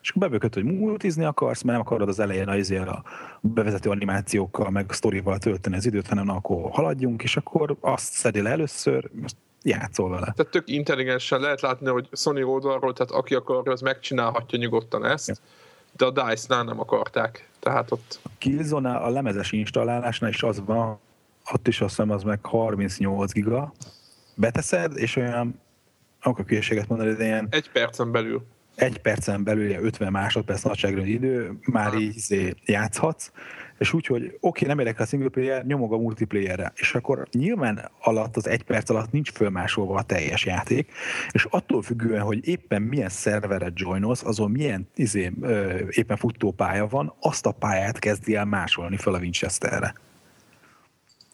És 0.02 0.10
akkor 0.10 0.22
bebökött, 0.22 0.54
hogy 0.54 0.64
multizni 0.64 1.24
akarsz, 1.24 1.62
mert 1.62 1.78
nem 1.78 1.88
akarod 1.88 2.10
az 2.10 2.20
elején 2.20 2.48
az 2.48 2.72
a 2.72 3.04
bevezető 3.42 3.90
animációkkal, 3.90 4.70
meg 4.70 4.86
a 4.90 4.94
sztorival 4.94 5.38
tölteni 5.38 5.76
az 5.76 5.86
időt, 5.86 6.08
hanem 6.08 6.30
akkor 6.30 6.72
haladjunk, 6.72 7.24
és 7.24 7.38
akkor 7.38 7.76
azt 7.80 8.14
szedi 8.14 8.42
le 8.42 8.50
először, 8.50 9.10
most 9.22 9.36
játszol 9.64 10.10
vele. 10.10 10.34
Tehát 10.36 10.52
tök 10.52 10.70
intelligensen 10.70 11.40
lehet 11.40 11.62
látni, 11.62 11.88
hogy 11.88 12.10
Sony 12.12 12.42
oldalról, 12.42 12.94
tehát 12.94 13.12
aki 13.12 13.36
akarja, 13.36 13.72
az 13.72 13.82
megcsinálhatja 13.82 14.60
nyugodtan 14.60 15.06
ezt. 15.06 15.28
Ja 15.28 15.36
de 15.98 16.06
a 16.06 16.12
DICE-nál 16.12 16.64
nem 16.64 16.80
akarták. 16.80 17.50
Tehát 17.60 17.92
ott... 17.92 18.20
A 18.24 18.30
Killzone 18.38 18.96
a 18.96 19.10
lemezes 19.10 19.52
installálásnál 19.52 20.30
is 20.30 20.44
az 20.44 20.62
van, 20.66 21.00
ott 21.52 21.68
is 21.68 21.82
azt 21.82 21.96
hiszem 21.96 22.12
az 22.12 22.24
meg 22.24 22.40
38 22.42 23.32
giga. 23.32 23.74
Beteszed, 24.36 24.98
és 24.98 25.16
olyan, 25.16 25.62
akkor 26.22 26.46
különbséget 26.46 26.88
mondani, 26.88 27.14
de 27.14 27.26
ilyen... 27.26 27.48
Egy 27.50 27.72
percen 27.72 28.12
belül. 28.12 28.46
Egy 28.76 28.98
percen 28.98 29.44
belül, 29.44 29.84
50 29.84 30.12
másodperc 30.12 30.62
nagyságrendű 30.62 31.12
idő, 31.12 31.60
már 31.66 31.94
így 31.94 32.16
izé 32.16 32.54
játszhatsz, 32.66 33.32
és 33.78 33.94
úgy, 33.94 34.06
hogy 34.06 34.24
oké, 34.26 34.38
okay, 34.40 34.68
nem 34.68 34.80
érek 34.80 35.00
a 35.00 35.06
single 35.06 35.30
player, 35.30 35.66
nyomog 35.66 35.94
a 35.94 35.98
multiplayerre, 35.98 36.72
és 36.76 36.96
akkor 36.96 37.28
nyilván 37.32 37.92
alatt 38.02 38.36
az 38.36 38.48
egy 38.48 38.64
perc 38.64 38.90
alatt 38.90 39.12
nincs 39.12 39.32
fölmásolva 39.32 39.96
a 39.96 40.04
teljes 40.04 40.46
játék, 40.46 40.92
és 41.32 41.48
attól 41.50 41.82
függően, 41.82 42.22
hogy 42.22 42.48
éppen 42.48 42.82
milyen 42.82 43.10
szerveret 43.10 43.80
joinolsz, 43.80 44.24
azon 44.24 44.52
milyen 44.52 44.88
izé, 44.96 45.32
ö, 45.42 45.80
éppen 45.90 46.18
futópálya 46.18 46.88
van, 46.88 47.14
azt 47.20 47.46
a 47.46 47.52
pályát 47.52 48.00
kezdi 48.00 48.36
el 48.36 48.46
másolni 48.46 48.98
fel 48.98 49.14
a 49.14 49.20
Winchesterre. 49.20 49.94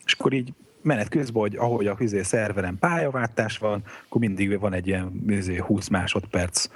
És 0.05 0.13
akkor 0.13 0.33
így 0.33 0.53
menet 0.81 1.09
közben, 1.09 1.41
hogy 1.41 1.55
ahogy 1.55 1.87
a 1.87 1.95
izé, 1.99 2.21
szerveren 2.21 2.77
pályaváltás 2.79 3.57
van, 3.57 3.83
akkor 4.05 4.21
mindig 4.21 4.59
van 4.59 4.73
egy 4.73 4.87
ilyen 4.87 5.23
izé, 5.27 5.57
20 5.57 5.87
másodperc, 5.87 6.67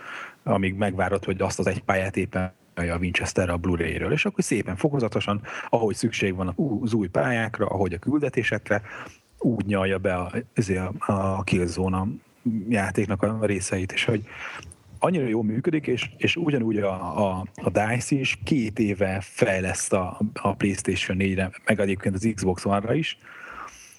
amíg 0.44 0.76
megvárod, 0.76 1.24
hogy 1.24 1.42
azt 1.42 1.60
az 1.60 1.68
egy 1.68 1.84
pályát 1.84 2.18
éppen 2.18 2.54
a 2.78 2.98
Winchester 2.98 3.50
a 3.50 3.58
Blu-ray-ről, 3.58 4.12
és 4.12 4.26
akkor 4.26 4.44
szépen 4.44 4.76
fokozatosan, 4.76 5.42
ahogy 5.70 5.96
szükség 5.96 6.36
van 6.36 6.56
az 6.82 6.94
új 6.94 7.08
pályákra, 7.08 7.66
ahogy 7.66 7.94
a 7.94 7.98
küldetésekre, 8.00 8.82
úgy 9.40 9.66
nyalja 9.66 9.98
be 9.98 10.16
a, 10.16 10.32
a, 11.00 11.12
a 11.12 11.44
Killzone 11.44 12.04
játéknak 12.70 13.24
a 13.24 13.46
részeit, 13.46 13.92
és 13.92 14.06
hogy 14.06 14.24
annyira 15.00 15.28
jól 15.28 15.44
működik, 15.44 15.88
és, 15.88 16.10
és 16.18 16.36
ugyanúgy 16.36 16.78
a, 16.78 17.28
a, 17.28 17.46
a 17.56 17.70
DICE 17.70 18.16
is 18.16 18.40
két 18.44 18.80
éve 18.80 19.20
fejleszt 19.22 19.94
a, 19.94 20.20
a 20.34 20.56
PlayStation 20.56 21.18
4-re, 21.20 21.52
meg 21.66 21.80
egyébként 21.80 22.16
az 22.16 22.30
Xbox 22.36 22.66
One-ra 22.66 22.94
is. 22.94 23.18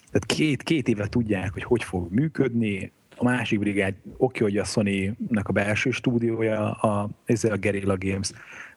Tehát 0.07 0.27
két, 0.27 0.63
két 0.63 0.89
éve 0.89 1.07
tudják, 1.07 1.53
hogy 1.53 1.63
hogy 1.63 1.83
fog 1.83 2.13
működni, 2.13 2.93
a 3.17 3.25
másik 3.25 3.59
brigád, 3.59 3.95
oké, 4.17 4.43
hogy 4.43 4.57
a 4.57 4.65
Sony-nek 4.65 5.49
a 5.49 5.53
belső 5.53 5.91
stúdiója, 5.91 6.71
a, 6.71 7.09
ez 7.25 7.45
a 7.45 7.57
Guerrilla 7.57 7.97
Games, 7.99 8.31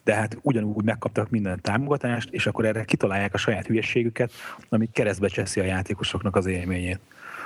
de 0.04 0.14
hát 0.14 0.38
ugyanúgy 0.42 0.84
megkaptak 0.84 1.30
minden 1.30 1.62
támogatást, 1.62 2.30
és 2.32 2.48
akkor 2.48 2.66
erre 2.66 2.84
kitalálják 2.84 3.34
a 3.34 3.38
saját 3.38 3.66
hülyességüket, 3.66 4.32
ami 4.70 4.90
keresztbe 4.94 5.28
cseszi 5.28 5.60
a 5.60 5.64
játékosoknak 5.64 6.36
az 6.36 6.46
élményét. 6.46 7.00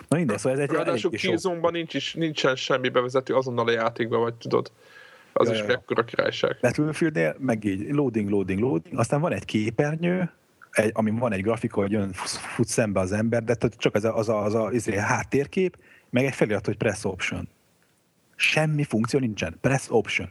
Na 0.08 0.18
minden, 0.18 0.38
szóval 0.38 0.60
ez 0.60 0.70
egy 0.70 0.76
Ráadásul 0.76 1.12
killzone 1.12 1.70
nincs 1.70 1.94
is, 1.94 2.14
nincsen 2.14 2.56
semmi 2.56 2.90
bevezető 2.90 3.34
azonnal 3.34 3.68
a 3.68 3.72
játékba, 3.72 4.18
vagy 4.18 4.34
tudod. 4.34 4.72
Az 5.34 5.52
is 5.52 5.64
mekkora 5.66 6.04
királyság. 6.04 6.58
Battlefieldnél 6.62 7.36
meg 7.40 7.64
így 7.64 7.94
loading, 7.94 8.30
loading, 8.30 8.60
loading, 8.60 9.00
aztán 9.00 9.22
van 9.22 9.34
egy 9.34 9.46
képernyő, 9.46 10.32
egy, 10.72 10.92
ami 10.94 11.12
van 11.12 11.34
egy 11.34 11.42
grafika, 11.42 11.82
hogy 11.82 11.92
jön, 11.92 12.14
fut 12.14 12.68
szembe 12.68 13.00
az 13.00 13.12
ember, 13.12 13.44
de 13.44 13.56
csak 13.78 13.96
az 13.96 14.04
a, 14.04 14.18
az 14.18 14.30
a, 14.30 14.44
az 14.44 14.54
a, 14.54 14.66
az 14.66 14.88
a 14.88 15.00
háttérkép, 15.00 15.78
meg 16.10 16.26
egy 16.26 16.34
felirat, 16.34 16.66
hogy 16.66 16.78
press 16.78 17.04
option. 17.04 17.48
Semmi 18.36 18.84
funkció 18.84 19.20
nincsen. 19.20 19.58
Press 19.62 19.86
option. 19.90 20.30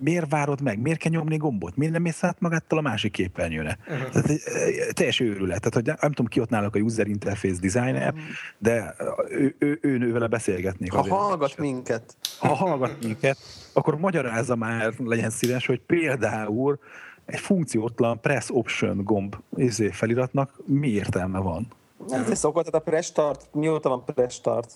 Miért 0.00 0.30
várod 0.30 0.60
meg? 0.60 0.78
Miért 0.78 0.98
kell 0.98 1.10
nyomni 1.10 1.36
gombot? 1.36 1.76
Miért 1.76 1.92
nem 1.92 2.02
mész 2.02 2.24
át 2.24 2.40
magáttal 2.40 2.78
a 2.78 2.80
másik 2.80 3.12
képernyőre? 3.12 3.78
Uh-huh. 3.88 4.08
Tehát, 4.08 4.94
teljes 4.94 5.20
őrület. 5.20 5.60
Tehát, 5.60 5.74
hogy 5.74 5.84
nem 6.00 6.12
tudom, 6.12 6.26
ki 6.26 6.40
ott 6.40 6.48
náluk 6.48 6.74
a 6.74 6.78
user 6.78 7.06
interface 7.06 7.60
designer, 7.60 8.14
de 8.58 8.94
ő, 9.28 9.54
ő, 9.58 9.78
ő, 9.82 10.00
ő 10.00 10.12
vele 10.12 10.26
beszélgetnék. 10.26 10.92
Ha 10.92 11.14
hallgat 11.14 11.58
minket. 11.58 12.16
Ha 12.38 12.54
hallgat 12.54 13.02
minket, 13.02 13.38
akkor 13.72 13.98
magyarázza 13.98 14.56
már, 14.56 14.92
legyen 14.98 15.30
szíves, 15.30 15.66
hogy 15.66 15.80
például 15.80 16.78
egy 17.26 17.40
funkciótlan 17.40 18.20
press 18.20 18.48
option 18.50 19.04
gomb 19.04 19.36
izé 19.56 19.90
feliratnak 19.90 20.60
mi 20.66 20.88
értelme 20.88 21.38
van? 21.38 21.66
Ez 22.10 22.38
szokott, 22.38 22.64
tehát 22.64 22.86
a 22.86 22.90
press 22.90 23.06
start, 23.06 23.48
mióta 23.52 23.88
van 23.88 24.04
press 24.04 24.34
start? 24.34 24.72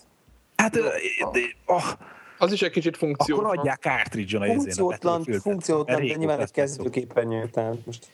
Hát, 0.57 0.73
de, 0.73 0.81
oh, 1.67 1.85
az 2.39 2.53
is 2.53 2.63
egy 2.63 2.71
kicsit 2.71 2.97
funkció. 2.97 3.39
Akkor 3.39 3.59
adják 3.59 3.81
cartridge-on 3.81 4.43
a 4.43 4.53
Funkciótlan, 4.53 5.25
funkciótlan, 5.25 6.07
de 6.07 6.15
nyilván 6.15 6.41
egy 6.41 6.51
kezdőképernyő, 6.51 7.49
tehát 7.53 7.77
most... 7.85 8.07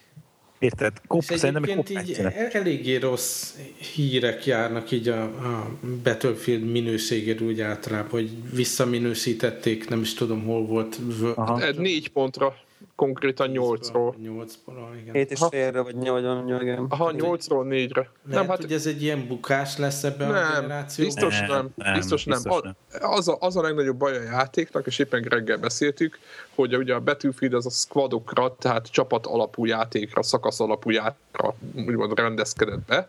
Érted? 0.59 0.93
Kop, 1.07 1.23
szerintem 1.23 1.63
egy 1.63 1.91
így 1.91 2.21
eléggé 2.53 2.97
rossz 2.97 3.55
hírek 3.95 4.47
járnak 4.47 4.91
így 4.91 5.09
a, 5.09 5.23
a 5.23 5.71
Battlefield 6.03 6.71
minőségéről 6.71 7.49
úgy 7.49 7.61
általában, 7.61 8.11
hogy 8.11 8.31
visszaminősítették, 8.55 9.89
nem 9.89 10.01
is 10.01 10.15
tudom 10.15 10.45
hol 10.45 10.67
volt. 10.67 10.99
Aha. 11.35 11.71
Négy 11.77 12.09
pontra 12.09 12.57
konkrétan 13.03 13.51
8-ról. 13.53 14.15
8-ról, 14.25 14.97
igen. 15.01 15.15
7 15.15 15.31
és 15.31 15.41
félre, 15.51 15.81
vagy 15.81 15.97
8 15.97 16.62
igen. 16.62 16.87
Aha, 16.88 17.12
8-ról 17.17 17.65
4-re. 17.69 18.01
Lehet, 18.01 18.11
nem, 18.25 18.49
hát, 18.49 18.61
hogy 18.61 18.73
ez 18.73 18.87
egy 18.87 19.03
ilyen 19.03 19.27
bukás 19.27 19.77
lesz 19.77 20.05
ebben 20.05 20.31
nem, 20.31 20.37
a 20.37 20.61
generációban? 20.61 21.15
Biztos 21.15 21.41
nem, 21.41 21.49
nem, 21.49 21.73
nem 21.77 21.95
biztos 21.95 22.25
nem. 22.25 22.43
Biztos 22.43 22.62
nem. 22.62 23.11
Az, 23.11 23.29
a, 23.29 23.37
az 23.41 23.57
a 23.57 23.62
legnagyobb 23.62 23.97
baj 23.97 24.17
a 24.17 24.23
játéknak, 24.23 24.87
és 24.87 24.99
éppen 24.99 25.23
reggel 25.23 25.57
beszéltük, 25.57 26.19
hogy 26.55 26.77
ugye 26.77 26.95
a 26.95 27.01
Battlefield 27.01 27.55
az 27.55 27.67
a 27.67 27.71
squadokra, 27.71 28.57
tehát 28.57 28.87
csapat 28.91 29.27
alapú 29.27 29.65
játékra, 29.65 30.23
szakasz 30.23 30.61
alapú 30.61 30.91
játékra 30.91 31.55
úgymond 31.75 32.19
rendezkedett 32.19 32.87
be, 32.87 33.09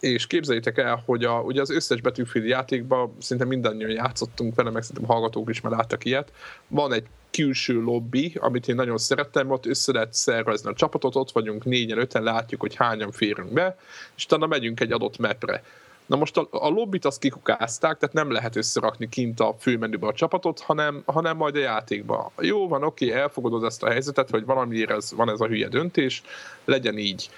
és 0.00 0.26
képzeljétek 0.26 0.78
el, 0.78 1.02
hogy 1.06 1.24
a, 1.24 1.40
ugye 1.40 1.60
az 1.60 1.70
összes 1.70 2.00
Battlefield 2.00 2.48
játékban 2.48 3.14
szinte 3.18 3.44
mindannyian 3.44 3.90
játszottunk 3.90 4.54
vele, 4.54 4.70
meg 4.70 4.82
szerintem 4.82 5.14
hallgatók 5.14 5.50
is 5.50 5.60
már 5.60 5.72
láttak 5.72 6.04
ilyet. 6.04 6.32
Van 6.68 6.92
egy 6.92 7.06
külső 7.36 7.80
lobby, 7.80 8.32
amit 8.40 8.68
én 8.68 8.74
nagyon 8.74 8.98
szerettem, 8.98 9.50
ott 9.50 9.66
össze 9.66 9.92
lehet 9.92 10.14
szervezni 10.14 10.70
a 10.70 10.74
csapatot, 10.74 11.16
ott 11.16 11.30
vagyunk 11.30 11.64
négyen, 11.64 11.98
öten, 11.98 12.22
látjuk, 12.22 12.60
hogy 12.60 12.74
hányan 12.74 13.12
férünk 13.12 13.52
be, 13.52 13.78
és 14.16 14.24
utána 14.24 14.46
megyünk 14.46 14.80
egy 14.80 14.92
adott 14.92 15.18
mapre. 15.18 15.62
Na 16.06 16.16
most 16.16 16.36
a, 16.36 16.48
a 16.50 16.68
lobbit 16.68 17.04
azt 17.04 17.20
kikukázták, 17.20 17.98
tehát 17.98 18.14
nem 18.14 18.30
lehet 18.30 18.56
összerakni 18.56 19.08
kint 19.08 19.40
a 19.40 19.56
főmenübe 19.58 20.06
a 20.06 20.12
csapatot, 20.12 20.60
hanem, 20.60 21.02
hanem 21.06 21.36
majd 21.36 21.56
a 21.56 21.58
játékba. 21.58 22.32
Jó, 22.40 22.68
van, 22.68 22.82
oké, 22.82 23.12
elfogadod 23.12 23.64
ezt 23.64 23.82
a 23.82 23.90
helyzetet, 23.90 24.30
hogy 24.30 24.44
valamiért 24.44 24.90
ez, 24.90 25.12
van 25.12 25.30
ez 25.30 25.40
a 25.40 25.46
hülye 25.46 25.68
döntés, 25.68 26.22
legyen 26.64 26.98
így. 26.98 27.30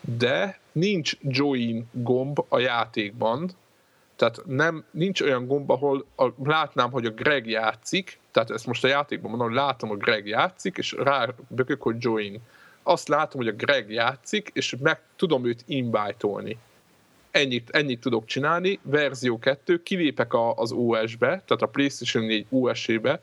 De 0.00 0.58
nincs 0.72 1.16
join 1.22 1.88
gomb 1.92 2.44
a 2.48 2.58
játékban, 2.58 3.50
tehát 4.20 4.42
nem, 4.46 4.84
nincs 4.90 5.20
olyan 5.20 5.46
gomb, 5.46 5.70
ahol 5.70 6.04
a, 6.16 6.28
látnám, 6.44 6.90
hogy 6.90 7.06
a 7.06 7.10
Greg 7.10 7.46
játszik, 7.46 8.18
tehát 8.30 8.50
ezt 8.50 8.66
most 8.66 8.84
a 8.84 8.88
játékban 8.88 9.30
mondom, 9.30 9.48
hogy 9.48 9.56
látom, 9.56 9.88
hogy 9.88 9.98
Greg 9.98 10.26
játszik, 10.26 10.76
és 10.76 10.92
rá 10.92 11.28
bökök, 11.48 11.82
hogy 11.82 11.96
join. 11.98 12.40
Azt 12.82 13.08
látom, 13.08 13.40
hogy 13.40 13.50
a 13.50 13.56
Greg 13.56 13.90
játszik, 13.90 14.50
és 14.52 14.76
meg 14.82 15.00
tudom 15.16 15.44
őt 15.44 15.64
invite-olni. 15.66 16.58
Ennyit, 17.30 17.70
ennyit 17.70 18.00
tudok 18.00 18.24
csinálni. 18.24 18.78
Verzió 18.82 19.38
2, 19.38 19.82
kilépek 19.82 20.32
a, 20.32 20.54
az 20.54 20.72
OS-be, 20.72 21.26
tehát 21.26 21.62
a 21.62 21.66
PlayStation 21.66 22.24
4 22.24 22.46
OS-ébe, 22.48 23.20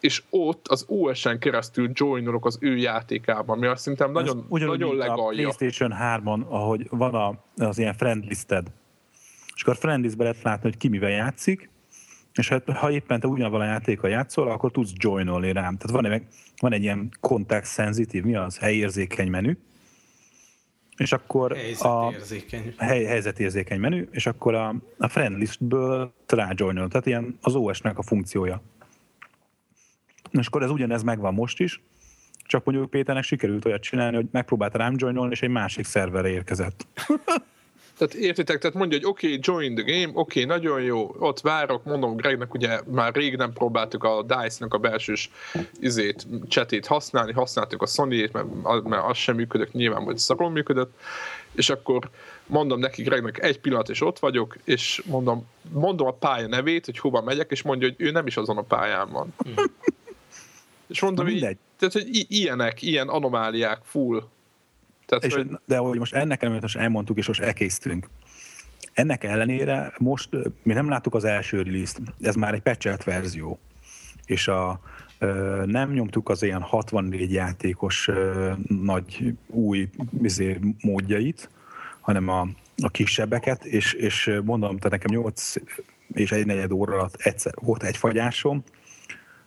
és 0.00 0.22
ott 0.30 0.68
az 0.68 0.84
OS-en 0.88 1.38
keresztül 1.38 1.90
joinolok 1.92 2.46
az 2.46 2.58
ő 2.60 2.76
játékában, 2.76 3.58
mi 3.58 3.66
azt 3.66 3.82
szerintem 3.82 4.12
nagyon, 4.12 4.46
nagyon 4.48 4.96
legalja. 4.96 5.48
a 5.48 5.54
PlayStation 5.56 5.94
3-on, 6.00 6.48
ahogy 6.48 6.86
van 6.90 7.14
a, 7.14 7.34
az 7.64 7.78
ilyen 7.78 7.94
friendlisted, 7.94 8.66
és 9.56 9.62
akkor 9.62 9.76
friendlistbe 9.76 10.22
lehet 10.22 10.42
látni, 10.42 10.68
hogy 10.68 10.76
ki 10.76 10.88
mivel 10.88 11.10
játszik, 11.10 11.70
és 12.34 12.48
hát, 12.48 12.70
ha 12.70 12.90
éppen 12.90 13.20
te 13.20 13.26
ugyanavval 13.26 13.60
a 13.60 13.64
játékkal 13.64 14.10
játszol, 14.10 14.50
akkor 14.50 14.70
tudsz 14.70 14.92
joinolni 14.94 15.52
rám. 15.52 15.76
Tehát 15.76 16.02
van 16.02 16.12
egy, 16.12 16.22
van 16.56 16.72
egy 16.72 16.82
ilyen 16.82 17.10
context 17.20 17.72
sensitive, 17.72 18.26
mi 18.26 18.34
az, 18.34 18.58
helyérzékeny 18.58 19.30
menü, 19.30 19.56
és 20.96 21.12
akkor 21.12 21.56
helyzetérzékeny. 21.56 22.74
a 22.76 22.84
hely, 22.84 23.04
helyzetérzékeny 23.04 23.80
menü, 23.80 24.08
és 24.10 24.26
akkor 24.26 24.54
a, 24.54 24.74
a 24.98 25.08
friendlistből 25.08 26.12
rájoinol, 26.26 26.88
tehát 26.88 27.06
ilyen 27.06 27.38
az 27.40 27.54
OS-nek 27.54 27.98
a 27.98 28.02
funkciója. 28.02 28.62
És 30.30 30.46
akkor 30.46 30.62
ez 30.62 30.70
ugyanez 30.70 31.02
megvan 31.02 31.34
most 31.34 31.60
is, 31.60 31.80
csak 32.42 32.64
mondjuk 32.64 32.90
Péternek 32.90 33.24
sikerült 33.24 33.64
olyat 33.64 33.82
csinálni, 33.82 34.16
hogy 34.16 34.28
megpróbált 34.30 34.74
rám 34.74 34.94
joinolni, 34.96 35.32
és 35.32 35.42
egy 35.42 35.50
másik 35.50 35.84
szerverre 35.84 36.28
érkezett. 36.28 36.86
Tehát 37.98 38.14
értitek, 38.14 38.58
tehát 38.58 38.76
mondja, 38.76 38.98
hogy 38.98 39.06
oké, 39.06 39.26
okay, 39.26 39.38
join 39.42 39.74
the 39.74 39.84
game, 39.84 40.10
oké, 40.14 40.42
okay, 40.42 40.44
nagyon 40.44 40.82
jó, 40.82 41.14
ott 41.18 41.40
várok, 41.40 41.84
mondom 41.84 42.16
Gregnek, 42.16 42.54
ugye 42.54 42.80
már 42.86 43.14
rég 43.14 43.36
nem 43.36 43.52
próbáltuk 43.52 44.04
a 44.04 44.22
DICE-nak 44.22 44.74
a 44.74 44.78
belsős 44.78 45.30
izét, 45.80 46.26
csetét 46.48 46.86
használni, 46.86 47.32
használtuk 47.32 47.82
a 47.82 47.86
Sony-ét, 47.86 48.32
mert, 48.32 48.82
mert 48.84 49.04
az 49.04 49.16
sem 49.16 49.36
működött, 49.36 49.72
nyilván 49.72 50.04
vagy 50.04 50.18
szakon 50.18 50.52
működött, 50.52 50.98
és 51.52 51.70
akkor 51.70 52.10
mondom 52.46 52.78
neki 52.78 53.02
Gregnek 53.02 53.42
egy 53.42 53.60
pillanat, 53.60 53.88
és 53.88 54.00
ott 54.00 54.18
vagyok, 54.18 54.56
és 54.64 55.02
mondom, 55.06 55.46
mondom 55.72 56.06
a 56.06 56.12
pálya 56.12 56.46
nevét, 56.46 56.84
hogy 56.84 56.98
hova 56.98 57.22
megyek, 57.22 57.50
és 57.50 57.62
mondja, 57.62 57.88
hogy 57.88 58.06
ő 58.06 58.10
nem 58.10 58.26
is 58.26 58.36
azon 58.36 58.56
a 58.56 58.62
pályán 58.62 59.10
van. 59.10 59.34
Mm. 59.48 59.52
és 60.86 61.00
mondom, 61.00 61.28
így, 61.28 61.40
tehát, 61.78 61.94
hogy 61.94 62.26
ilyenek, 62.28 62.82
ilyen 62.82 63.08
anomáliák 63.08 63.80
full 63.84 64.28
tehát, 65.06 65.24
és, 65.24 65.34
hogy... 65.34 65.48
De 65.64 65.76
hogy 65.76 65.98
most 65.98 66.14
ennek 66.14 66.40
ellenére 66.42 66.62
most 66.62 66.76
elmondtuk, 66.76 67.18
és 67.18 67.26
most 67.26 67.40
elkészítünk. 67.40 68.08
Ennek 68.92 69.24
ellenére 69.24 69.92
most 69.98 70.28
mi 70.62 70.72
nem 70.72 70.88
láttuk 70.88 71.14
az 71.14 71.24
első 71.24 71.62
release 71.62 71.98
ez 72.20 72.34
már 72.34 72.54
egy 72.54 72.60
patchelt 72.60 73.04
verzió, 73.04 73.58
és 74.26 74.48
a, 74.48 74.80
nem 75.64 75.92
nyomtuk 75.92 76.28
az 76.28 76.42
ilyen 76.42 76.60
64 76.60 77.32
játékos 77.32 78.10
nagy 78.66 79.34
új 79.46 79.88
izé, 80.22 80.58
módjait, 80.80 81.50
hanem 82.00 82.28
a, 82.28 82.48
a 82.82 82.88
kisebbeket, 82.88 83.64
és, 83.64 83.92
és 83.92 84.40
mondom, 84.44 84.78
te 84.78 84.88
nekem 84.88 85.14
8 85.14 85.54
és 86.12 86.32
egy 86.32 86.46
negyed 86.46 86.72
óra 86.72 86.92
alatt 86.92 87.14
egyszer 87.14 87.54
volt 87.60 87.82
egy 87.82 87.96
fagyásom. 87.96 88.64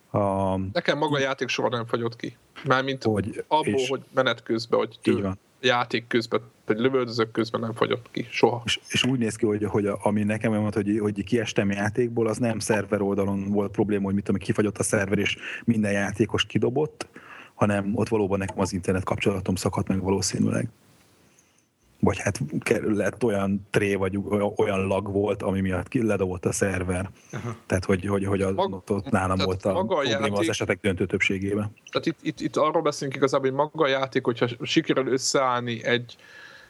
A, 0.09 0.55
Nekem 0.57 0.97
maga 0.97 1.15
a 1.15 1.19
játék 1.19 1.47
soha 1.47 1.69
nem 1.69 1.85
fagyott 1.85 2.15
ki. 2.15 2.37
Mármint 2.65 3.03
hogy, 3.03 3.43
abból, 3.47 3.73
és, 3.73 3.89
hogy 3.89 4.01
menet 4.13 4.43
közben, 4.43 4.79
hogy 4.79 4.99
tő, 5.01 5.11
így 5.11 5.21
van 5.21 5.39
játék 5.61 6.07
közben, 6.07 6.41
vagy 6.65 6.79
lövöldözök 6.79 7.31
közben 7.31 7.61
nem 7.61 7.73
fagyott 7.73 8.11
ki, 8.11 8.27
soha. 8.29 8.61
És, 8.65 8.79
és 8.87 9.03
úgy 9.03 9.19
néz 9.19 9.35
ki, 9.35 9.45
hogy, 9.45 9.63
hogy 9.63 9.85
a, 9.85 9.99
ami 10.03 10.23
nekem 10.23 10.51
mondta, 10.51 10.81
hogy, 10.83 10.99
hogy 10.99 11.23
kiestem 11.23 11.71
játékból, 11.71 12.27
az 12.27 12.37
nem 12.37 12.59
szerver 12.59 13.01
oldalon 13.01 13.49
volt 13.49 13.71
probléma, 13.71 14.05
hogy 14.05 14.13
mit 14.13 14.23
tudom, 14.23 14.41
kifagyott 14.41 14.77
a 14.77 14.83
szerver, 14.83 15.17
és 15.17 15.37
minden 15.65 15.91
játékos 15.91 16.45
kidobott, 16.45 17.07
hanem 17.53 17.91
ott 17.95 18.07
valóban 18.07 18.39
nekem 18.39 18.59
az 18.59 18.73
internet 18.73 19.03
kapcsolatom 19.03 19.55
szakadt 19.55 19.87
meg 19.87 20.01
valószínűleg 20.01 20.69
vagy 21.99 22.19
hát 22.19 22.39
lett 22.83 23.23
olyan 23.23 23.67
tré, 23.69 23.95
vagy 23.95 24.19
olyan 24.55 24.87
lag 24.87 25.11
volt, 25.11 25.41
ami 25.41 25.61
miatt 25.61 25.93
ledobott 25.93 26.45
a 26.45 26.51
szerver. 26.51 27.09
Aha. 27.31 27.55
Tehát, 27.65 27.85
hogy, 27.85 28.05
hogy, 28.05 28.25
hogy 28.25 28.41
az, 28.41 28.55
Mag, 28.55 28.73
ott, 28.73 28.91
ott 28.91 29.09
nálam 29.09 29.37
volt 29.37 29.65
a 29.65 29.71
probléma 29.71 30.03
játék, 30.03 30.31
az 30.31 30.49
esetek 30.49 30.79
döntő 30.81 31.05
többségében. 31.05 31.71
Tehát 31.91 32.07
itt, 32.07 32.17
itt, 32.21 32.39
itt 32.39 32.55
arról 32.55 32.81
beszélünk 32.81 33.15
igazából, 33.15 33.49
hogy 33.49 33.57
maga 33.57 33.83
a 33.83 33.87
játék, 33.87 34.25
hogyha 34.25 34.47
sikerül 34.61 35.07
összeállni 35.07 35.83
egy, 35.83 36.15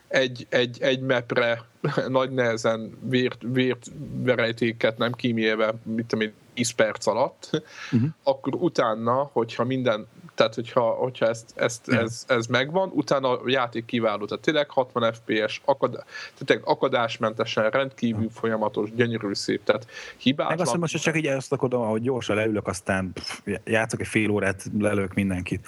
egy, 0.08 0.46
egy, 0.48 0.78
egy 0.80 1.00
mapre 1.00 1.64
nagy 2.08 2.30
nehezen 2.30 2.98
vért, 3.02 3.42
vért 3.52 3.86
verejtéket 4.22 4.98
nem 4.98 5.12
kímélve, 5.12 5.74
mit 5.82 6.06
tudom 6.06 6.26
én, 6.26 6.32
10 6.54 6.70
perc 6.70 7.06
alatt, 7.06 7.50
uh-huh. 7.92 8.10
akkor 8.22 8.54
utána, 8.54 9.30
hogyha 9.32 9.64
minden 9.64 10.06
tehát 10.40 10.54
hogyha, 10.54 10.90
hogyha 10.90 11.26
ezt, 11.26 11.52
ezt, 11.54 11.86
ja. 11.86 11.98
ez, 11.98 12.24
ez 12.28 12.46
megvan, 12.46 12.90
utána 12.94 13.40
a 13.40 13.42
játék 13.46 13.84
kiváló, 13.84 14.24
tehát 14.24 14.44
tényleg 14.44 14.70
60 14.70 15.12
FPS, 15.12 15.60
akad, 15.64 16.04
tehát 16.38 16.62
akadásmentesen, 16.64 17.70
rendkívül 17.70 18.22
ja. 18.22 18.30
folyamatos, 18.30 18.94
gyönyörű 18.94 19.34
szép, 19.34 19.64
tehát 19.64 19.86
hibátlan. 20.16 20.56
Meg 20.56 20.60
azt 20.60 20.70
mondom, 20.70 20.90
hogy 20.90 21.00
csak 21.00 21.16
így 21.16 21.26
ezt 21.26 21.52
akarom, 21.52 21.88
hogy 21.88 22.02
gyorsan 22.02 22.36
leülök, 22.36 22.66
aztán 22.66 23.12
pff, 23.12 23.40
játszok 23.64 24.00
egy 24.00 24.06
fél 24.06 24.30
órát, 24.30 24.64
lelök 24.78 25.14
mindenkit. 25.14 25.66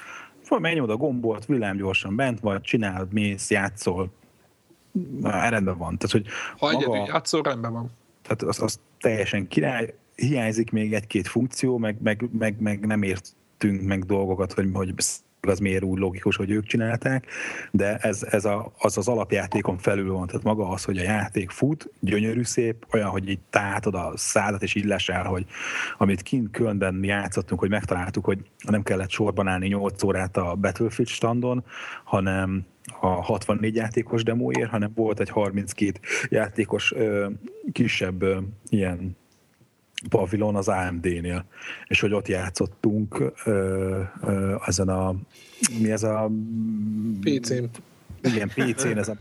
Megnyomod 0.59 0.91
a 0.91 0.97
gombot, 0.97 1.47
villám 1.47 1.77
gyorsan 1.77 2.17
bent 2.17 2.41
vagy, 2.41 2.61
csinálod, 2.61 3.13
mész, 3.13 3.51
játszol, 3.51 4.11
Na, 5.21 5.49
rendben 5.49 5.79
van. 5.79 5.99
Tehát, 5.99 6.11
hogy 6.11 6.27
ha 6.59 6.73
maga, 6.73 6.77
egyedül 6.77 7.07
játszol, 7.07 7.43
rendben 7.43 7.73
van. 7.73 7.91
Tehát 8.23 8.43
az, 8.43 8.63
az 8.63 8.81
teljesen 9.01 9.49
király, 9.49 9.95
hiányzik 10.15 10.71
még 10.71 10.95
egy-két 10.95 11.29
funkció, 11.29 11.79
meg, 11.79 11.97
meg, 12.03 12.29
meg, 12.39 12.61
meg 12.61 12.87
nem 12.87 13.03
ért 13.03 13.35
tettünk 13.63 13.83
meg 13.83 14.05
dolgokat, 14.05 14.53
hogy, 14.53 14.69
hogy 14.73 14.95
az 15.41 15.59
miért 15.59 15.83
úgy 15.83 15.99
logikus, 15.99 16.37
hogy 16.37 16.51
ők 16.51 16.67
csinálták, 16.67 17.27
de 17.71 17.97
ez, 17.97 18.23
ez 18.23 18.45
a, 18.45 18.73
az 18.79 18.99
az 18.99 19.09
alapjátékon 19.09 19.79
felül 19.79 20.13
van, 20.13 20.27
tehát 20.27 20.43
maga 20.43 20.69
az, 20.69 20.85
hogy 20.85 20.99
a 20.99 21.03
játék 21.03 21.51
fut, 21.51 21.91
gyönyörű 22.01 22.43
szép, 22.43 22.87
olyan, 22.93 23.09
hogy 23.09 23.29
így 23.29 23.39
tátod 23.51 23.95
a 23.95 24.13
szádat, 24.15 24.63
és 24.63 24.75
így 24.75 24.85
lesel, 24.85 25.25
hogy 25.25 25.47
amit 25.99 26.23
kint 26.23 26.51
Kölnben 26.51 27.05
játszottunk, 27.05 27.61
hogy 27.61 27.71
megtaláltuk, 27.71 28.25
hogy 28.25 28.39
nem 28.69 28.83
kellett 28.83 29.11
sorban 29.11 29.49
állni 29.49 29.69
8 29.69 30.03
órát 30.03 30.37
a 30.37 30.55
Battlefield 30.55 31.11
standon, 31.11 31.65
hanem 32.05 32.67
a 33.01 33.07
64 33.07 33.75
játékos 33.75 34.23
demóért, 34.23 34.71
hanem 34.71 34.93
volt 34.95 35.21
egy 35.21 35.31
32 35.31 36.01
játékos 36.29 36.93
ö, 36.93 37.29
kisebb 37.73 38.23
ö, 38.23 38.39
ilyen 38.69 39.17
pavilon 40.09 40.57
az 40.57 40.69
AMD-nél, 40.69 41.45
és 41.87 42.01
hogy 42.01 42.13
ott 42.13 42.29
játszottunk 42.29 43.33
ö, 43.45 44.01
ö, 44.21 44.55
ezen 44.67 44.89
a, 44.89 45.15
mi 45.79 45.91
ez 45.91 46.03
a... 46.03 46.31
PC-n. 47.21 47.65
Igen, 48.23 48.49
PC-n, 48.49 48.99
ez 48.99 49.09
a, 49.09 49.17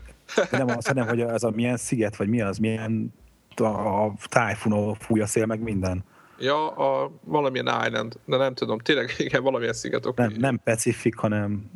nem 0.50 0.68
az, 0.68 0.86
hanem, 0.86 1.08
hogy 1.08 1.20
ez 1.20 1.42
a 1.42 1.50
milyen 1.50 1.76
sziget, 1.76 2.16
vagy 2.16 2.28
mi 2.28 2.40
az, 2.40 2.58
milyen 2.58 3.14
a, 3.56 3.64
a 3.64 4.14
tájfunó 4.28 4.96
fúj 5.00 5.20
a 5.20 5.26
szél, 5.26 5.46
meg 5.46 5.60
minden. 5.60 6.04
Ja, 6.38 6.70
a 6.70 7.10
valamilyen 7.24 7.84
island, 7.86 8.14
de 8.24 8.36
nem 8.36 8.54
tudom, 8.54 8.78
tényleg 8.78 9.14
igen, 9.18 9.42
valamilyen 9.42 9.72
sziget. 9.72 10.06
Okay. 10.06 10.26
Nem, 10.26 10.36
nem 10.38 10.60
Pacific, 10.64 11.18
hanem 11.18 11.70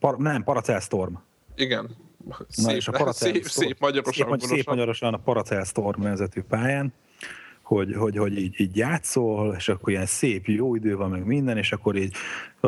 par, 0.00 0.16
nem, 0.16 0.42
Paracel 0.42 0.80
Storm. 0.80 1.14
Igen. 1.56 1.90
Szép, 2.48 2.66
Na, 2.66 2.74
és 2.74 2.88
a 2.88 2.92
Paracel 2.92 3.32
szép, 3.32 3.44
szép 3.44 3.76
magyarosan. 3.80 4.38
Szép, 4.38 4.48
szép 4.48 4.66
magyarosan 4.66 5.14
a 5.14 5.16
Paracel 5.16 5.64
Storm 5.64 6.02
nevezetű 6.02 6.42
pályán, 6.42 6.92
hogy, 7.64 7.94
hogy, 7.94 8.16
hogy 8.16 8.38
így, 8.38 8.60
így 8.60 8.76
játszol, 8.76 9.54
és 9.54 9.68
akkor 9.68 9.92
ilyen 9.92 10.06
szép 10.06 10.46
jó 10.46 10.74
idő 10.74 10.96
van, 10.96 11.10
meg 11.10 11.24
minden, 11.24 11.56
és 11.56 11.72
akkor 11.72 11.96
így 11.96 12.14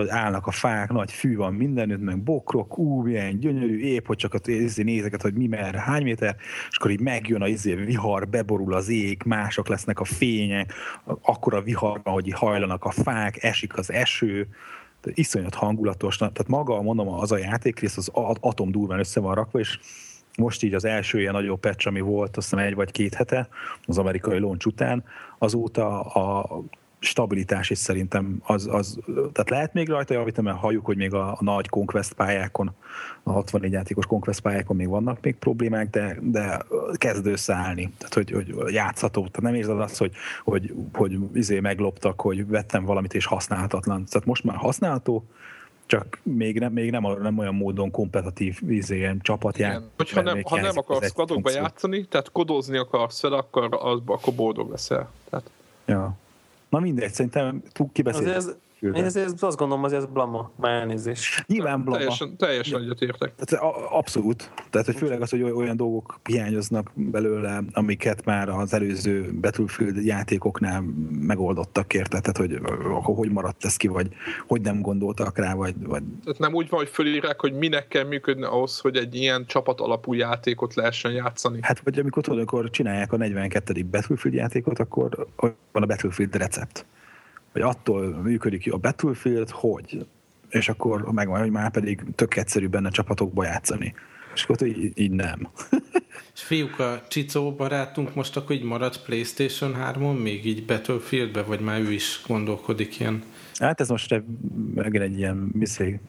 állnak 0.09 0.47
a 0.47 0.51
fák, 0.51 0.93
nagy 0.93 1.13
fű 1.13 1.37
van 1.37 1.55
mindenütt, 1.55 2.01
meg 2.01 2.23
bokrok, 2.23 2.79
ú, 2.79 3.03
milyen 3.03 3.39
gyönyörű, 3.39 3.79
épp, 3.79 4.07
hogy 4.07 4.17
csak 4.17 4.35
a 4.35 4.39
nézeket, 4.75 5.23
hogy 5.23 5.35
mi 5.35 5.47
merre, 5.47 5.81
hány 5.81 6.03
méter, 6.03 6.37
és 6.71 6.77
akkor 6.77 6.91
így 6.91 7.01
megjön 7.01 7.43
a 7.43 7.49
izé 7.49 7.75
vihar, 7.75 8.29
beborul 8.29 8.75
az 8.75 8.89
ég, 8.89 9.23
mások 9.25 9.69
lesznek 9.69 10.01
a 10.01 10.05
fények, 10.05 10.73
akkor 11.23 11.55
a 11.55 11.63
viharban, 11.63 12.15
hogy 12.15 12.33
hajlanak 12.33 12.85
a 12.85 12.91
fák, 12.91 13.43
esik 13.43 13.79
az 13.79 13.93
eső, 13.93 14.49
iszonyat 15.15 15.55
hangulatos, 15.55 16.17
tehát 16.17 16.49
maga, 16.49 16.83
mondom, 16.83 17.09
az 17.09 17.33
a 17.33 17.39
játékrész 17.39 17.97
az 17.97 18.11
atom 18.41 18.71
durván 18.71 18.99
össze 18.99 19.21
van 19.21 19.35
rakva, 19.35 19.59
és 19.59 19.79
most 20.37 20.63
így 20.63 20.75
az 20.75 20.85
első 20.85 21.21
ilyen 21.21 21.33
nagyobb 21.33 21.61
patch, 21.61 21.87
ami 21.87 22.01
volt, 22.01 22.37
azt 22.37 22.51
hiszem 22.51 22.67
egy 22.67 22.75
vagy 22.75 22.91
két 22.91 23.15
hete, 23.15 23.49
az 23.87 23.99
amerikai 23.99 24.39
launch 24.39 24.67
után, 24.67 25.05
azóta 25.39 26.01
a 26.01 26.47
stabilitás 26.99 27.71
is 27.71 27.79
szerintem 27.79 28.37
az, 28.43 28.67
az 28.71 28.99
tehát 29.07 29.51
lehet 29.51 29.73
még 29.73 29.89
rajta 29.89 30.15
javítani, 30.15 30.47
mert 30.47 30.59
halljuk, 30.59 30.85
hogy 30.85 30.97
még 30.97 31.15
a, 31.15 31.29
a 31.31 31.39
nagy 31.41 31.69
Conquest 31.69 32.13
pályákon, 32.13 32.75
a 33.23 33.33
64 33.33 33.73
játékos 33.73 34.07
Conquest 34.07 34.41
pályákon 34.41 34.77
még 34.77 34.89
vannak 34.89 35.21
még 35.21 35.37
problémák, 35.37 35.91
de, 35.91 36.19
de 36.21 36.63
kezd 36.95 37.27
összeállni, 37.27 37.93
tehát 37.99 38.15
hogy, 38.15 38.31
hogy 38.31 38.73
játszható, 38.73 39.21
tehát 39.21 39.43
nem 39.43 39.55
érzed 39.55 39.81
azt, 39.81 39.99
hogy, 39.99 40.13
hogy, 40.45 40.75
hogy 40.93 41.19
izé 41.35 41.61
megloptak, 41.61 42.21
hogy 42.21 42.47
vettem 42.47 42.85
valamit 42.85 43.15
és 43.15 43.27
használhatatlan, 43.27 44.05
tehát 44.05 44.27
most 44.27 44.45
már 44.45 44.57
használható, 44.57 45.27
csak 45.87 46.19
még 46.23 46.59
nem, 46.59 46.73
még 46.73 46.91
nem, 46.91 47.03
nem 47.23 47.39
olyan 47.39 47.55
módon 47.55 47.91
kompetitív 47.91 48.59
izé, 48.69 48.97
ilyen 48.97 49.21
csapatját. 49.23 49.83
Hogyha 49.97 50.23
nem, 50.23 50.43
ha 50.43 50.61
nem 50.61 50.79
akarsz 50.79 51.09
squadokba 51.09 51.51
játszani, 51.51 52.05
tehát 52.05 52.33
kodozni 52.33 52.77
akarsz 52.77 53.21
fel, 53.21 53.33
akkor, 53.33 53.69
az, 53.81 54.01
akkor 54.07 54.35
boldog 54.35 54.71
leszel. 54.71 55.11
Tehát... 55.31 55.51
Ja. 55.87 56.17
Na 56.69 56.79
mindegy, 56.79 57.13
szerintem 57.13 57.63
kibeszélni. 57.93 58.53
Én 58.81 59.05
ezért 59.05 59.43
azt 59.43 59.57
gondolom, 59.57 59.83
hogy 59.83 59.93
ez 59.93 60.07
blama, 60.07 60.51
már 60.57 60.73
elnézés. 60.73 61.45
Nyilván 61.47 61.83
blama. 61.83 61.97
Teljesen, 61.97 62.37
teljesen 62.37 62.81
egyetértek. 62.81 63.33
Abszolút. 63.91 64.51
Tehát, 64.71 64.87
hogy 64.87 64.97
főleg 64.97 65.21
az, 65.21 65.31
hogy 65.31 65.43
olyan 65.43 65.77
dolgok 65.77 66.21
hiányoznak 66.25 66.91
belőle, 66.95 67.63
amiket 67.73 68.25
már 68.25 68.49
az 68.49 68.75
előző 68.75 69.33
Battlefield 69.41 70.05
játékoknál 70.05 70.85
megoldottak, 71.21 71.95
érted? 71.95 72.23
Tehát, 72.23 72.37
hogy 72.37 72.61
akkor 72.91 73.15
hogy 73.15 73.31
maradt 73.31 73.65
ez 73.65 73.77
ki, 73.77 73.89
vagy 73.89 74.09
hogy 74.47 74.61
nem 74.61 74.81
gondoltak 74.81 75.39
rá, 75.39 75.55
vagy... 75.55 75.75
vagy... 75.87 76.03
Tehát 76.25 76.39
nem 76.39 76.55
úgy 76.55 76.69
van, 76.69 76.81
hogy 76.81 76.89
fölírják, 76.89 77.41
hogy 77.41 77.53
minek 77.53 77.89
kell 77.89 78.05
működni 78.05 78.45
ahhoz, 78.45 78.79
hogy 78.79 78.97
egy 78.97 79.15
ilyen 79.15 79.47
csapat 79.47 79.81
alapú 79.81 80.13
játékot 80.13 80.75
lehessen 80.75 81.13
játszani. 81.13 81.59
Hát, 81.63 81.81
vagy 81.81 81.99
amikor 81.99 82.23
tudod, 82.23 82.39
amikor 82.39 82.71
csinálják 82.71 83.13
a 83.13 83.17
42. 83.17 83.85
Battlefield 83.91 84.37
játékot, 84.37 84.79
akkor 84.79 85.27
van 85.73 85.83
a 85.83 85.87
Battlefield 85.87 86.37
recept 86.37 86.87
hogy 87.57 87.65
attól 87.65 88.07
működik 88.23 88.73
a 88.73 88.77
Battlefield, 88.77 89.51
hogy, 89.51 90.07
és 90.49 90.69
akkor 90.69 91.13
megvan, 91.13 91.41
hogy 91.41 91.51
már 91.51 91.71
pedig 91.71 92.03
tök 92.15 92.37
egyszerű 92.37 92.67
benne 92.67 92.91
csapatokba 92.91 93.45
játszani. 93.45 93.95
És 94.35 94.43
akkor 94.43 94.67
így, 94.67 94.93
így 94.95 95.11
nem. 95.11 95.49
és 96.35 96.43
fiúk, 96.43 96.79
a 96.79 97.03
Csicó 97.09 97.53
barátunk 97.53 98.15
most 98.15 98.37
akkor 98.37 98.57
így 98.57 98.63
maradt 98.63 99.05
Playstation 99.05 99.75
3-on, 99.79 100.23
még 100.23 100.47
így 100.47 100.65
Battlefieldbe, 100.65 101.43
vagy 101.43 101.61
már 101.61 101.81
ő 101.81 101.93
is 101.93 102.23
gondolkodik 102.27 103.01
ilyen? 103.01 103.23
Hát 103.59 103.81
ez 103.81 103.89
most 103.89 104.23
megint 104.75 105.03
egy 105.03 105.19
ilyen 105.19 105.53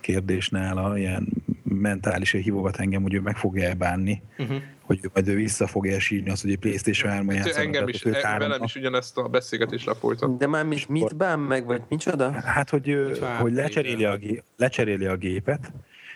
kérdés 0.02 0.50
nála, 0.50 0.98
ilyen 0.98 1.28
mentális 1.64 2.32
hívogat 2.32 2.80
engem, 2.80 3.02
hogy 3.02 3.14
ő 3.14 3.20
meg 3.20 3.38
fogja 3.38 3.74
bánni, 3.74 4.22
uh-huh. 4.38 4.58
Hogy 4.88 5.10
majd 5.14 5.28
ő 5.28 5.36
vissza 5.36 5.68
fogja 5.68 6.00
sírni 6.00 6.30
azt, 6.30 6.42
hogy 6.42 6.52
egy 6.52 6.58
Playstation 6.58 7.12
3 7.12 7.30
hát, 7.30 7.48
Engem 7.48 7.88
is, 7.88 8.04
e, 8.04 8.38
velem 8.38 8.64
is 8.64 8.76
ugyanezt 8.76 9.18
a 9.18 9.28
beszélgetést 9.28 9.86
lefolytam. 9.86 10.38
De 10.38 10.48
már 10.48 10.66
mit, 10.66 10.90
mit 10.90 11.16
bán 11.16 11.40
meg, 11.40 11.66
vagy 11.66 11.82
micsoda? 11.90 12.32
Hát, 12.32 12.70
hogy, 12.70 12.88
ő, 12.88 13.18
hogy 13.40 13.54
lecseréli, 13.54 14.06
a, 14.06 14.18
gé, 14.18 14.44
lecseréli 14.58 15.06
a 15.06 15.16
gépet, 15.16 15.72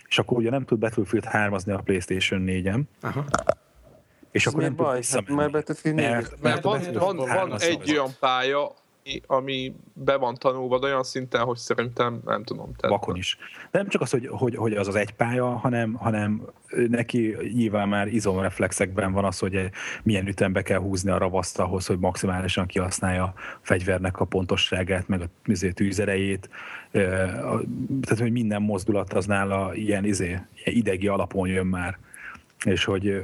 és 0.07 0.19
akkor 0.19 0.37
ugye 0.37 0.49
nem 0.49 0.65
tud 0.65 0.79
Battlefield 0.79 1.25
3 1.25 1.53
a 1.65 1.81
Playstation 1.81 2.43
4-en. 2.45 2.81
Aha. 3.01 3.25
És 4.31 4.47
akkor 4.47 4.61
nem 4.61 4.75
baj? 4.75 4.99
tud 4.99 5.09
hát 5.11 5.29
már 5.29 5.51
Battlefield 5.51 5.97
4 5.97 6.09
mert, 6.09 6.41
mert 6.41 6.63
van, 6.63 6.81
van, 6.93 7.15
van 7.15 7.59
egy 7.59 7.91
olyan 7.91 8.11
pálya, 8.19 8.73
ami 9.27 9.75
be 9.93 10.15
van 10.15 10.35
tanulva 10.35 10.79
olyan 10.81 11.03
szinten, 11.03 11.41
hogy 11.41 11.57
szerintem 11.57 12.21
nem 12.25 12.43
tudom. 12.43 12.75
Tehát 12.75 12.97
Vakon 12.97 13.15
is. 13.15 13.37
De 13.71 13.79
nem 13.79 13.87
csak 13.87 14.01
az, 14.01 14.09
hogy, 14.09 14.27
hogy, 14.27 14.55
hogy 14.55 14.73
az 14.73 14.87
az 14.87 14.95
egy 14.95 15.11
pálya, 15.11 15.45
hanem, 15.45 15.93
hanem 15.93 16.41
neki 16.87 17.35
nyilván 17.53 17.87
már 17.87 18.07
izomreflexekben 18.07 19.11
van 19.11 19.25
az, 19.25 19.39
hogy 19.39 19.69
milyen 20.03 20.27
ütembe 20.27 20.61
kell 20.61 20.79
húzni 20.79 21.11
a 21.11 21.17
ravaszt 21.17 21.59
ahhoz, 21.59 21.85
hogy 21.85 21.99
maximálisan 21.99 22.65
kihasználja 22.65 23.23
a 23.23 23.33
fegyvernek 23.61 24.19
a 24.19 24.25
pontosságát, 24.25 25.07
meg 25.07 25.21
a 25.21 25.25
izé, 25.45 25.71
tűzerejét. 25.71 26.49
Tehát, 26.91 28.19
hogy 28.19 28.31
minden 28.31 28.61
mozdulat 28.61 29.13
az 29.13 29.25
nála 29.25 29.75
ilyen, 29.75 30.05
izé, 30.05 30.27
ilyen 30.27 30.77
idegi 30.77 31.07
alapon 31.07 31.47
jön 31.47 31.65
már. 31.65 31.97
És 32.65 32.83
hogy 32.83 33.23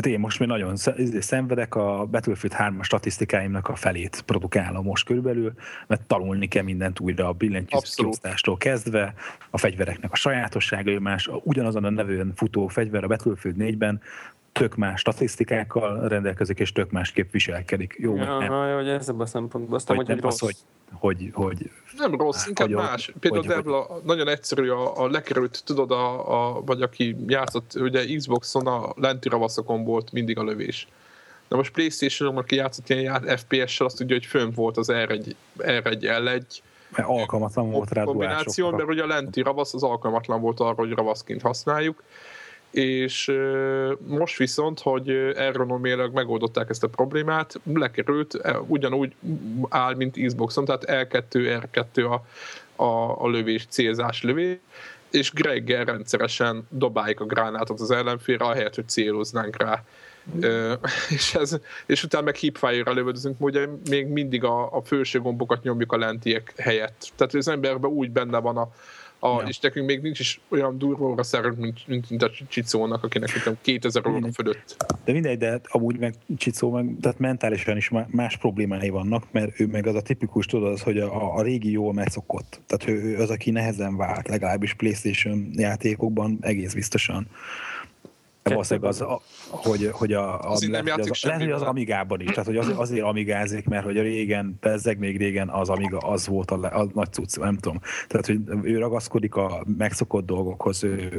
Hát 0.00 0.08
én 0.08 0.20
most 0.20 0.38
még 0.38 0.48
nagyon 0.48 0.76
szenvedek, 1.20 1.74
a 1.74 2.06
Battlefield 2.10 2.52
3 2.56 2.82
statisztikáimnak 2.82 3.68
a 3.68 3.74
felét 3.74 4.22
produkálom 4.26 4.84
most 4.84 5.04
körülbelül, 5.04 5.52
mert 5.86 6.02
tanulni 6.02 6.48
kell 6.48 6.62
mindent 6.62 7.00
újra 7.00 7.28
a 7.28 7.32
billentyűzkiosztástól 7.32 8.56
kezdve, 8.56 9.14
a 9.50 9.58
fegyvereknek 9.58 10.12
a 10.12 10.16
sajátosságai 10.16 10.98
más, 10.98 11.30
ugyanazon 11.42 11.84
a 11.84 11.90
nevűen 11.90 12.32
futó 12.34 12.66
fegyver 12.66 13.04
a 13.04 13.06
Battlefield 13.06 13.56
4-ben 13.58 14.00
tök 14.52 14.76
más 14.76 15.00
statisztikákkal 15.00 16.08
rendelkezik, 16.08 16.58
és 16.58 16.72
tök 16.72 16.90
másképp 16.90 17.32
viselkedik. 17.32 17.96
Jó, 17.98 18.16
ja, 18.16 18.38
nem. 18.38 18.48
Ha, 18.48 18.74
hogy 18.74 18.88
ez 18.88 19.08
a 19.18 19.26
szempontból. 19.26 19.76
Aztán, 19.76 19.96
hogy, 19.96 20.06
hogy 20.06 20.14
nem 20.14 20.24
rossz. 20.24 20.42
Az, 20.42 20.48
hogy, 20.48 20.56
hogy, 20.92 21.30
hogy 21.32 21.70
nem 21.96 22.14
rossz, 22.14 22.46
inkább 22.46 22.66
hogy, 22.66 22.76
más. 22.76 23.12
Például 23.20 23.42
hogy, 23.42 23.54
Devla 23.54 23.80
hogy... 23.80 24.02
nagyon 24.04 24.28
egyszerű, 24.28 24.68
a, 24.68 25.02
a 25.02 25.08
lekerült, 25.08 25.62
tudod, 25.64 25.90
a, 25.90 26.56
a, 26.56 26.60
vagy 26.60 26.82
aki 26.82 27.16
játszott, 27.26 27.74
ugye 27.74 28.16
Xboxon 28.16 28.66
a 28.66 28.92
lenti 28.96 29.28
ravaszokon 29.28 29.84
volt 29.84 30.12
mindig 30.12 30.38
a 30.38 30.44
lövés. 30.44 30.88
Na 31.48 31.56
most 31.56 31.72
Playstation-on, 31.72 32.36
aki 32.36 32.54
játszott 32.54 32.88
ilyen 32.88 33.22
FPS-sel, 33.36 33.86
azt 33.86 33.96
tudja, 33.96 34.16
hogy 34.16 34.26
fönn 34.26 34.50
volt 34.54 34.76
az 34.76 34.88
R1, 34.92 35.34
R1 35.58 35.98
L1 36.00 36.42
mert 36.96 37.08
alkalmatlan 37.08 37.70
volt 37.70 37.90
rá 37.90 38.04
kombináció, 38.04 38.70
mert 38.70 38.88
ugye 38.88 39.02
a 39.02 39.06
lenti 39.06 39.42
ravasz 39.42 39.74
az 39.74 39.82
alkalmatlan 39.82 40.40
volt 40.40 40.60
arra, 40.60 40.74
hogy 40.74 40.90
ravaszként 40.90 41.42
használjuk 41.42 42.02
és 42.70 43.32
most 44.06 44.36
viszont, 44.36 44.80
hogy 44.80 45.10
ergonomiailag 45.36 46.14
megoldották 46.14 46.70
ezt 46.70 46.84
a 46.84 46.88
problémát, 46.88 47.60
lekerült, 47.74 48.34
e, 48.34 48.58
ugyanúgy 48.60 49.14
áll, 49.68 49.94
mint 49.94 50.26
Xboxon, 50.26 50.64
tehát 50.64 50.84
L2, 50.86 51.60
R2 51.72 52.10
a, 52.10 52.24
a, 52.82 53.22
a 53.24 53.28
lövés, 53.28 53.66
célzás 53.68 54.22
lövés, 54.22 54.56
és 55.10 55.32
Greggel 55.32 55.84
rendszeresen 55.84 56.66
dobáljuk 56.68 57.20
a 57.20 57.24
gránátot 57.24 57.80
az 57.80 57.90
ellenfélre, 57.90 58.44
ahelyett, 58.44 58.74
hogy 58.74 58.88
céloznánk 58.88 59.56
rá. 59.56 59.84
Mm. 60.36 60.72
és, 61.16 61.34
ez, 61.34 61.58
és 61.86 62.04
utána 62.04 62.24
meg 62.24 62.34
hipfire-ra 62.34 62.92
lövöldözünk, 62.92 63.40
ugye 63.40 63.66
még 63.88 64.06
mindig 64.06 64.44
a, 64.44 64.76
a 64.76 64.82
felső 64.84 65.20
gombokat 65.20 65.62
nyomjuk 65.62 65.92
a 65.92 65.96
lentiek 65.96 66.52
helyett. 66.56 67.12
Tehát 67.16 67.34
az 67.34 67.48
emberben 67.48 67.90
úgy 67.90 68.10
benne 68.10 68.38
van 68.38 68.56
a, 68.56 68.68
A, 69.22 69.40
Ja. 69.40 69.48
És 69.48 69.58
nekünk 69.58 69.86
még 69.86 70.00
nincs 70.00 70.20
is 70.20 70.40
olyan 70.48 70.78
durva 70.78 71.06
óraszárunk, 71.08 71.58
mint, 71.58 71.86
mint, 71.86 72.10
mint 72.10 72.22
a 72.22 72.30
Csicónak, 72.48 73.04
akinek 73.04 73.30
tudom, 73.30 73.58
2000 73.60 74.06
óra 74.06 74.32
fölött. 74.32 74.76
De 75.04 75.12
mindegy, 75.12 75.38
de 75.38 75.60
amúgy 75.68 75.98
meg 75.98 76.14
Csicó, 76.36 76.70
meg, 76.70 76.96
tehát 77.00 77.18
mentálisan 77.18 77.76
is 77.76 77.88
má- 77.88 78.12
más 78.12 78.36
problémái 78.36 78.88
vannak, 78.88 79.24
mert 79.30 79.60
ő 79.60 79.66
meg 79.66 79.86
az 79.86 79.94
a 79.94 80.00
tipikus, 80.02 80.46
tudod, 80.46 80.72
az, 80.72 80.82
hogy 80.82 80.98
a, 80.98 81.34
a 81.36 81.42
régi 81.42 81.70
jól 81.70 81.92
megszokott. 81.92 82.60
Tehát 82.66 82.98
ő, 82.98 83.02
ő 83.02 83.16
az, 83.16 83.30
aki 83.30 83.50
nehezen 83.50 83.96
vált, 83.96 84.28
legalábbis 84.28 84.74
Playstation 84.74 85.50
játékokban 85.52 86.38
egész 86.40 86.74
biztosan. 86.74 87.26
Valószínűleg 88.42 88.90
az, 88.90 89.00
a, 89.00 89.20
hogy, 89.48 89.90
hogy 89.92 90.12
a, 90.12 90.40
a 90.40 90.50
Azért 90.50 90.72
nem 90.72 90.84
lehet, 90.84 91.00
hogy 91.00 91.10
az, 91.10 91.22
lehet, 91.22 91.40
hogy 91.40 91.50
az. 91.50 91.62
Amigában 91.62 92.20
is, 92.20 92.28
tehát 92.28 92.46
hogy 92.46 92.56
az, 92.56 92.72
azért 92.76 93.04
Amigázik, 93.04 93.68
mert 93.68 93.84
hogy 93.84 93.98
a 93.98 94.02
régen, 94.02 94.58
bezzeg 94.60 94.98
még 94.98 95.16
régen 95.16 95.48
az 95.48 95.68
Amiga, 95.68 95.98
az 95.98 96.26
volt 96.26 96.50
a, 96.50 96.58
le- 96.58 96.68
a 96.68 96.86
nagy 96.94 97.12
cucc, 97.12 97.38
nem 97.38 97.56
tudom. 97.56 97.80
Tehát, 98.08 98.26
hogy 98.26 98.40
ő 98.62 98.78
ragaszkodik 98.78 99.34
a 99.34 99.64
megszokott 99.78 100.26
dolgokhoz, 100.26 100.84
ő, 100.84 101.10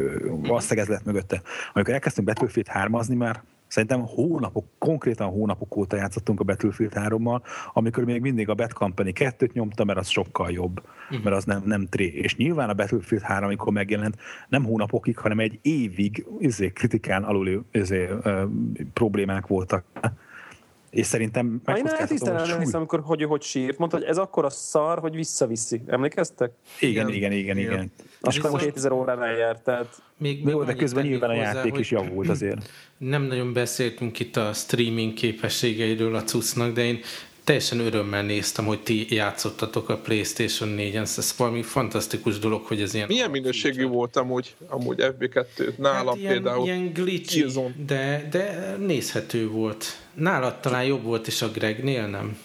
valószínűleg 0.41 0.87
ez 0.87 0.93
lett 0.93 1.05
mögötte. 1.05 1.41
Amikor 1.73 1.93
elkezdtünk 1.93 2.27
Battlefield 2.27 2.67
3 2.67 3.17
már 3.17 3.43
Szerintem 3.71 4.05
hónapok, 4.05 4.65
konkrétan 4.77 5.29
hónapok 5.29 5.75
óta 5.75 5.95
játszottunk 5.95 6.39
a 6.39 6.43
Battlefield 6.43 6.91
3-mal, 6.95 7.41
amikor 7.73 8.03
még 8.03 8.21
mindig 8.21 8.49
a 8.49 8.53
Bad 8.53 8.73
Company 8.73 9.11
2-t 9.15 9.53
nyomta, 9.53 9.83
mert 9.83 9.99
az 9.99 10.07
sokkal 10.07 10.51
jobb, 10.51 10.81
mert 11.23 11.35
az 11.35 11.43
nem, 11.43 11.61
nem 11.65 11.87
tré. 11.87 12.05
És 12.05 12.35
nyilván 12.35 12.69
a 12.69 12.73
Battlefield 12.73 13.23
3, 13.23 13.45
amikor 13.45 13.73
megjelent, 13.73 14.17
nem 14.49 14.63
hónapokig, 14.63 15.17
hanem 15.17 15.39
egy 15.39 15.59
évig 15.61 16.25
izé, 16.39 16.69
kritikán 16.69 17.23
aluli 17.23 17.59
izé, 17.71 18.09
ö, 18.23 18.45
problémák 18.93 19.47
voltak. 19.47 19.83
És 20.91 21.05
szerintem 21.05 21.61
megkockáztatom, 21.65 22.37
hogy 22.37 22.47
súly- 22.47 22.73
amikor 22.73 23.01
hogy, 23.03 23.23
hogy 23.23 23.41
sírt. 23.41 23.77
Mondta, 23.77 23.97
hogy 23.97 24.05
ez 24.05 24.17
akkor 24.17 24.45
a 24.45 24.49
szar, 24.49 24.99
hogy 24.99 25.15
visszaviszi. 25.15 25.81
Emlékeztek? 25.87 26.51
Igen, 26.79 27.07
Igen. 27.07 27.15
igen, 27.17 27.31
igen, 27.31 27.57
Igen. 27.57 27.71
igen. 27.71 27.91
Azt 28.21 28.35
hiszem 28.35 28.51
Viszont- 28.51 28.73
2000 28.73 28.91
órán 28.91 29.23
eljárt, 29.23 29.63
tehát 29.63 30.01
Még, 30.17 30.43
Jó, 30.47 30.63
de 30.63 30.73
közben 30.73 31.05
nyilván 31.05 31.29
a 31.29 31.33
játék 31.33 31.77
is 31.77 31.91
javult 31.91 32.29
azért. 32.29 32.69
Nem 32.97 33.23
nagyon 33.23 33.53
beszéltünk 33.53 34.19
itt 34.19 34.35
a 34.35 34.53
streaming 34.53 35.13
képességeiről 35.13 36.15
a 36.15 36.23
cuccnak, 36.23 36.73
de 36.73 36.83
én 36.83 36.99
teljesen 37.43 37.79
örömmel 37.79 38.23
néztem, 38.23 38.65
hogy 38.65 38.83
ti 38.83 39.15
játszottatok 39.15 39.89
a 39.89 39.97
Playstation 39.97 40.75
4-en. 40.77 41.01
Ez 41.17 41.33
valami 41.37 41.61
fantasztikus 41.61 42.39
dolog, 42.39 42.65
hogy 42.65 42.81
ez 42.81 42.93
ilyen... 42.93 43.07
Milyen 43.07 43.29
minőségű 43.29 43.85
volt 43.85 44.15
amúgy, 44.15 44.55
amúgy 44.67 44.97
FB2 44.99 45.77
nálam 45.77 46.07
Hát 46.07 46.17
ilyen, 46.17 46.31
például? 46.31 46.65
ilyen 46.65 46.93
glitchy, 46.93 47.45
de, 47.85 48.27
de 48.31 48.75
nézhető 48.79 49.49
volt. 49.49 49.85
Nálad 50.13 50.59
talán 50.59 50.83
jobb 50.83 51.03
volt 51.03 51.27
is 51.27 51.41
a 51.41 51.47
Gregnél, 51.51 52.07
nem? 52.07 52.37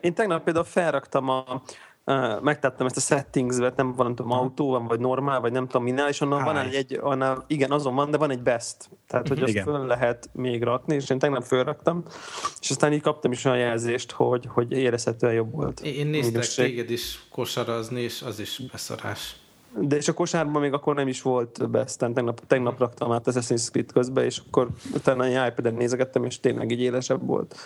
Én 0.00 0.14
tegnap 0.14 0.44
például 0.44 0.64
felraktam 0.64 1.28
a 1.28 1.62
Uh, 2.08 2.42
megtettem 2.42 2.86
ezt 2.86 2.96
a 2.96 3.00
settings-vet, 3.00 3.76
nem 3.76 3.94
van, 3.94 4.06
nem 4.06 4.14
tudom, 4.14 4.32
autó 4.32 4.70
van, 4.70 4.86
vagy 4.86 5.00
normál, 5.00 5.40
vagy 5.40 5.52
nem 5.52 5.66
tudom 5.66 5.82
minél, 5.82 6.06
és 6.06 6.20
onnan 6.20 6.44
van 6.44 6.62
High. 6.62 6.76
egy, 6.76 6.98
annál, 7.02 7.44
igen, 7.46 7.70
azon 7.70 7.94
van, 7.94 8.10
de 8.10 8.16
van 8.16 8.30
egy 8.30 8.42
best. 8.42 8.90
Tehát, 9.08 9.28
hogy 9.28 9.42
azt 9.42 9.52
Igen. 9.52 9.64
föl 9.64 9.86
lehet 9.86 10.28
még 10.32 10.62
rakni, 10.62 10.94
és 10.94 11.10
én 11.10 11.18
tegnap 11.18 11.42
fölraktam, 11.42 12.04
és 12.60 12.70
aztán 12.70 12.92
így 12.92 13.00
kaptam 13.00 13.32
is 13.32 13.44
olyan 13.44 13.58
jelzést, 13.58 14.12
hogy, 14.12 14.48
hogy 14.48 14.72
érezhetően 14.72 15.32
jobb 15.32 15.52
volt. 15.52 15.80
Én 15.80 16.06
néztek 16.06 16.32
Minőség. 16.32 16.64
téged 16.64 16.90
is 16.90 17.26
kosarazni, 17.30 18.00
és 18.00 18.22
az 18.22 18.40
is 18.40 18.62
beszarás. 18.72 19.36
De 19.80 19.96
és 19.96 20.08
a 20.08 20.12
kosárban 20.14 20.60
még 20.62 20.72
akkor 20.72 20.94
nem 20.94 21.08
is 21.08 21.22
volt 21.22 21.70
best, 21.70 21.98
tegnap, 21.98 22.46
tegnap 22.46 22.78
raktam 22.78 23.12
át 23.12 23.26
Assassin's 23.26 23.68
Creed 23.70 23.92
közbe, 23.92 24.24
és 24.24 24.42
akkor 24.46 24.68
utána 24.94 25.24
egy 25.24 25.48
iPad-en 25.48 25.74
nézegettem, 25.74 26.24
és 26.24 26.40
tényleg 26.40 26.70
így 26.70 26.80
élesebb 26.80 27.26
volt. 27.26 27.56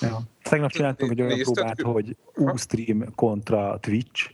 Ja. 0.00 0.20
Tegnap 0.42 0.70
csináltunk 0.70 1.10
egy 1.10 1.20
olyan 1.20 1.38
próbát, 1.38 1.80
hogy 1.80 2.16
Ustream 2.34 3.14
kontra 3.14 3.78
Twitch, 3.80 4.30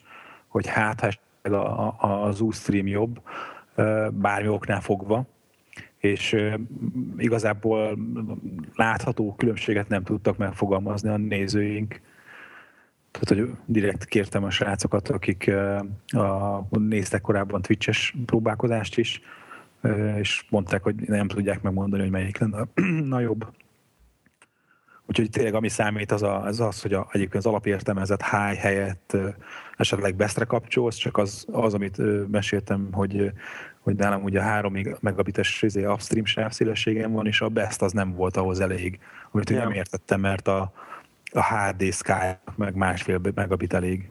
hogy 0.48 0.66
hát 0.66 1.00
ha 1.00 1.06
esetleg 1.06 1.52
a, 1.52 2.24
az 2.24 2.40
Ustream 2.40 2.86
jobb, 2.86 3.20
bármi 4.10 4.48
oknál 4.48 4.80
fogva, 4.80 5.26
és 5.98 6.36
igazából 7.16 7.98
látható 8.74 9.34
különbséget 9.34 9.88
nem 9.88 10.02
tudtak 10.02 10.36
megfogalmazni 10.36 11.08
a 11.08 11.16
nézőink. 11.16 12.00
Tehát, 13.10 13.28
hogy 13.46 13.56
direkt 13.66 14.04
kértem 14.04 14.44
a 14.44 14.50
srácokat, 14.50 15.08
akik 15.08 15.50
a, 16.06 16.66
néztek 16.70 17.20
korábban 17.20 17.62
Twitches 17.62 18.14
próbálkozást 18.26 18.98
is, 18.98 19.20
és 20.16 20.44
mondták, 20.50 20.82
hogy 20.82 20.94
nem 20.94 21.28
tudják 21.28 21.62
megmondani, 21.62 22.02
hogy 22.02 22.10
melyik 22.10 22.38
lenne 22.38 22.66
a 23.16 23.20
jobb. 23.28 23.46
Úgyhogy 25.06 25.30
tényleg 25.30 25.54
ami 25.54 25.68
számít 25.68 26.12
az 26.12 26.22
a, 26.22 26.44
az, 26.44 26.60
az 26.60 26.82
hogy 26.82 26.92
a, 26.92 27.08
egyébként 27.10 27.44
az 27.44 27.50
alapértelmezett 27.50 28.22
high 28.22 28.58
helyett 28.58 29.16
esetleg 29.76 30.14
bestre 30.14 30.44
kapcsolsz, 30.44 30.96
csak 30.96 31.16
az, 31.16 31.44
az 31.52 31.74
amit 31.74 31.96
meséltem, 32.30 32.88
hogy, 32.92 33.32
hogy 33.80 33.94
nálam 33.94 34.22
ugye 34.22 34.42
3 34.42 34.76
megabites 35.00 35.62
izé, 35.62 35.84
upstream 35.84 36.24
sávszélességem 36.24 37.12
van, 37.12 37.26
és 37.26 37.40
a 37.40 37.48
best 37.48 37.82
az 37.82 37.92
nem 37.92 38.14
volt 38.14 38.36
ahhoz 38.36 38.60
elég, 38.60 38.98
amit 39.30 39.50
yeah. 39.50 39.62
Nem 39.62 39.72
értettem, 39.72 40.20
mert 40.20 40.48
a, 40.48 40.72
a 41.32 41.42
HD 41.54 41.92
Sky 41.92 42.36
meg 42.56 42.74
másfél 42.74 43.20
megabit 43.34 43.72
elég. 43.72 44.08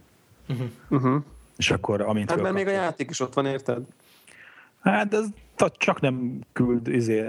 Uh-huh. 0.90 1.24
És 1.58 1.72
akkor 1.72 2.02
amint 2.02 2.30
Hát 2.30 2.42
mert 2.42 2.54
még 2.54 2.68
a 2.68 2.72
játék 2.72 3.10
is 3.10 3.20
ott 3.20 3.34
van, 3.34 3.46
érted? 3.46 3.84
Hát 4.84 5.08
de 5.08 5.18
ez 5.18 5.26
csak 5.78 6.02
nem 6.02 6.40
küld 6.54 6.88
izé, 6.88 7.26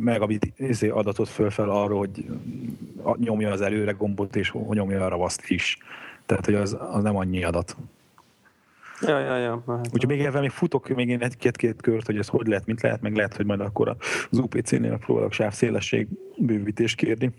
megabit 0.00 0.52
izé 0.56 0.88
adatot 0.88 1.28
fölfel 1.28 1.70
arról, 1.70 1.98
hogy 1.98 2.26
nyomja 3.16 3.50
az 3.50 3.60
előre 3.60 3.92
gombot, 3.92 4.36
és 4.36 4.52
nyomja 4.70 5.04
a 5.04 5.08
ravaszt 5.08 5.50
is. 5.50 5.78
Tehát, 6.26 6.44
hogy 6.44 6.54
az, 6.54 6.76
az 6.92 7.02
nem 7.02 7.16
annyi 7.16 7.44
adat. 7.44 7.76
Ja, 9.00 9.18
ja, 9.18 9.36
ja. 9.36 9.62
Hát. 9.66 9.88
Úgyhogy 9.92 10.06
még 10.06 10.20
ebben 10.20 10.40
még 10.40 10.50
futok 10.50 10.88
még 10.88 11.08
én 11.08 11.22
egy-két 11.22 11.80
kört, 11.80 12.06
hogy 12.06 12.18
ez 12.18 12.28
hogy 12.28 12.46
lehet, 12.46 12.66
mint 12.66 12.80
lehet, 12.80 13.00
meg 13.00 13.16
lehet, 13.16 13.36
hogy 13.36 13.46
majd 13.46 13.60
akkor 13.60 13.96
az 14.30 14.38
UPC-nél 14.38 14.98
próbálok 14.98 15.32
sávszélesség 15.32 16.06
bővítést 16.36 16.96
kérni. 16.96 17.30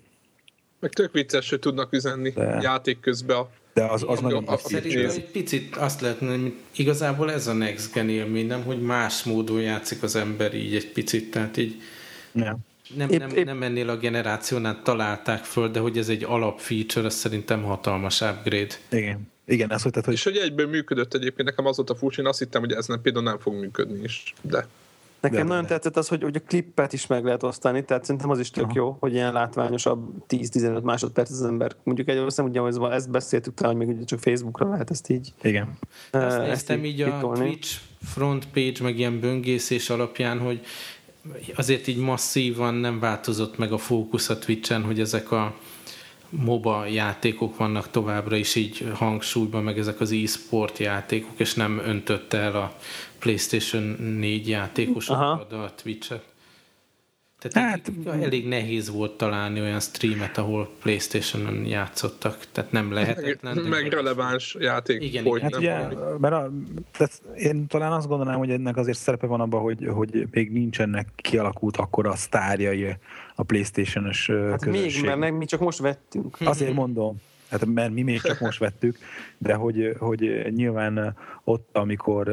Meg 0.80 0.92
tök 0.92 1.12
vicces, 1.12 1.50
hogy 1.50 1.60
tudnak 1.60 1.94
üzenni 1.94 2.30
De. 2.30 2.60
játék 2.62 3.00
közben 3.00 3.38
a 3.38 3.50
De 3.78 3.86
az, 3.86 4.04
az 4.08 4.20
nagyon 4.20 4.44
a- 4.44 4.50
nagy 4.50 4.60
Szerintem 4.60 5.10
egy 5.10 5.26
picit 5.32 5.76
azt 5.76 6.02
lehet 6.02 6.22
mondani, 6.22 6.42
hogy 6.44 6.54
igazából 6.76 7.32
ez 7.32 7.48
a 7.48 7.54
next 7.54 7.94
gen 7.94 8.10
élmény, 8.10 8.48
nem, 8.48 8.64
hogy 8.64 8.82
más 8.82 9.24
módon 9.24 9.62
játszik 9.62 10.04
az 10.04 10.16
ember 10.16 10.54
így 10.54 10.76
egy 10.76 10.88
picit, 10.92 11.32
tehát 11.32 11.58
így 11.58 11.76
Ja. 12.34 12.58
nem, 12.96 13.10
Épp- 13.10 13.20
nem, 13.20 13.30
épp- 13.30 13.46
nem 13.46 13.64
ennél 13.64 13.90
a 13.90 13.98
generációnál 13.98 14.82
találták 14.84 15.44
föl, 15.44 15.70
de 15.72 15.80
hogy 15.80 15.98
ez 15.98 16.10
egy 16.10 16.24
alap 16.24 16.60
feature, 16.60 17.06
az 17.06 17.14
szerintem 17.14 17.64
hatalmas 17.64 18.22
upgrade. 18.22 18.76
Igen. 18.92 19.28
Igen, 19.46 19.72
ez 19.72 19.82
hogy, 19.82 19.92
tehát, 19.92 20.06
hogy 20.06 20.16
És 20.16 20.24
hogy 20.24 20.38
egyből 20.38 20.68
működött 20.68 21.14
egyébként, 21.14 21.48
nekem 21.50 21.66
az 21.66 21.76
volt 21.76 21.90
a 21.90 21.96
furcsa, 21.96 22.22
én 22.22 22.28
azt 22.28 22.40
hittem, 22.40 22.62
hogy 22.62 22.72
ez 22.72 22.86
nem, 22.88 23.02
például 23.02 23.24
nem 23.24 23.40
fog 23.40 23.54
működni 23.60 24.04
is, 24.04 24.34
de 24.42 24.68
Nekem 25.22 25.38
De- 25.38 25.44
nagyon 25.44 25.62
de- 25.62 25.68
tetszett 25.70 25.98
az, 25.98 26.08
hogy, 26.08 26.24
hogy 26.24 26.36
a 26.36 26.40
klippet 26.48 26.94
is 26.94 27.08
meg 27.08 27.24
lehet 27.24 27.44
osztani, 27.44 27.86
tehát 27.86 28.04
szerintem 28.06 28.30
az 28.30 28.40
is 28.40 28.50
tök 28.50 28.64
Aha. 28.64 28.74
jó, 28.76 28.98
hogy 29.00 29.14
ilyen 29.14 29.34
látványosabb 29.34 30.10
10-15 30.30 30.82
másodperc 30.82 31.32
az 31.32 31.44
ember. 31.44 31.76
Mondjuk 31.84 32.08
egy 32.08 32.36
nem 32.36 32.46
ugye 32.46 32.62
ez- 32.62 32.78
ezt 32.92 33.10
beszéltük 33.10 33.54
talán, 33.54 33.76
hogy 33.76 33.86
még 33.86 33.96
ugye 33.96 34.06
csak 34.06 34.20
Facebookra 34.20 34.70
lehet 34.70 34.90
ezt 34.92 35.10
így. 35.10 35.34
igen. 35.42 35.78
eh, 36.12 36.26
Azt 36.26 36.38
ezt 36.38 36.48
néztem 36.48 36.86
így 36.86 37.02
a 37.02 37.14
kitolni. 37.14 37.40
Twitch 37.46 37.80
front 38.04 38.48
page, 38.54 38.84
meg 38.84 38.98
ilyen 39.00 39.20
böngészés 39.20 39.90
alapján, 39.90 40.40
hogy 40.40 40.62
azért 41.56 41.88
így 41.88 41.98
masszívan 41.98 42.74
nem 42.74 43.00
változott 43.00 43.58
meg 43.58 43.72
a 43.72 43.78
fókusz 43.78 44.30
a 44.30 44.38
Twitchen, 44.40 44.84
hogy 44.84 45.00
ezek 45.00 45.32
a 45.32 45.56
MOBA 46.30 46.86
játékok 46.86 47.58
vannak 47.58 47.92
továbbra 47.92 48.36
is 48.36 48.56
így 48.56 48.92
hangsúlyban, 48.94 49.64
meg 49.64 49.78
ezek 49.78 50.00
az 50.00 50.12
e-sport 50.12 50.78
játékok, 50.78 51.40
és 51.40 51.54
nem 51.54 51.82
öntötte 51.86 52.38
el 52.38 52.56
a 52.56 52.76
PlayStation 53.20 53.84
4 54.20 54.50
játékosokat 54.50 55.52
a 55.52 55.72
Twitch-et. 55.84 56.24
Tehát 57.40 57.70
Hát- 57.70 57.92
elég 58.22 58.48
nehéz 58.48 58.90
volt 58.90 59.12
találni 59.18 59.60
olyan 59.62 59.80
streamet, 59.80 60.38
ahol 60.38 60.70
Playstation-on 60.82 61.66
játszottak, 61.66 62.38
tehát 62.52 62.72
nem 62.72 62.86
meg, 62.86 62.94
lehetetlen. 62.94 63.56
de- 63.56 63.70
meg 63.70 63.88
releváns 63.88 64.56
játék 64.60 65.04
Igen, 65.04 65.26
igen. 65.26 65.42
Hát 65.42 65.52
nem 65.52 65.60
ugye, 65.60 65.78
mert 66.18 66.34
a, 66.34 66.52
tehát 66.92 67.22
én 67.36 67.68
talán 67.68 67.92
azt 67.92 68.08
gondolnám, 68.08 68.38
hogy 68.38 68.50
ennek 68.50 68.78
azért 68.78 68.98
szerepe 68.98 69.28
van 69.28 69.42
abban, 69.42 69.62
hogy, 69.62 69.88
hogy 69.92 70.28
még 70.32 70.52
nincsenek 70.52 71.08
kialakult 71.16 71.78
akkor 71.78 72.08
a 72.08 72.16
sztárjai 72.16 72.96
a 73.40 73.44
Playstation-ös 73.44 74.32
Hát 74.50 74.62
közönség. 74.64 75.06
még, 75.06 75.16
mert 75.16 75.34
mi 75.34 75.46
csak 75.46 75.60
most 75.60 75.80
vettünk. 75.80 76.38
Azért 76.46 76.74
mondom, 76.74 77.22
hát 77.50 77.66
mert 77.66 77.94
mi 77.94 78.02
még 78.02 78.22
csak 78.22 78.40
most 78.40 78.60
vettük, 78.60 78.98
de 79.38 79.54
hogy, 79.54 79.96
hogy 80.00 80.48
nyilván 80.56 81.16
ott, 81.44 81.70
amikor 81.78 82.30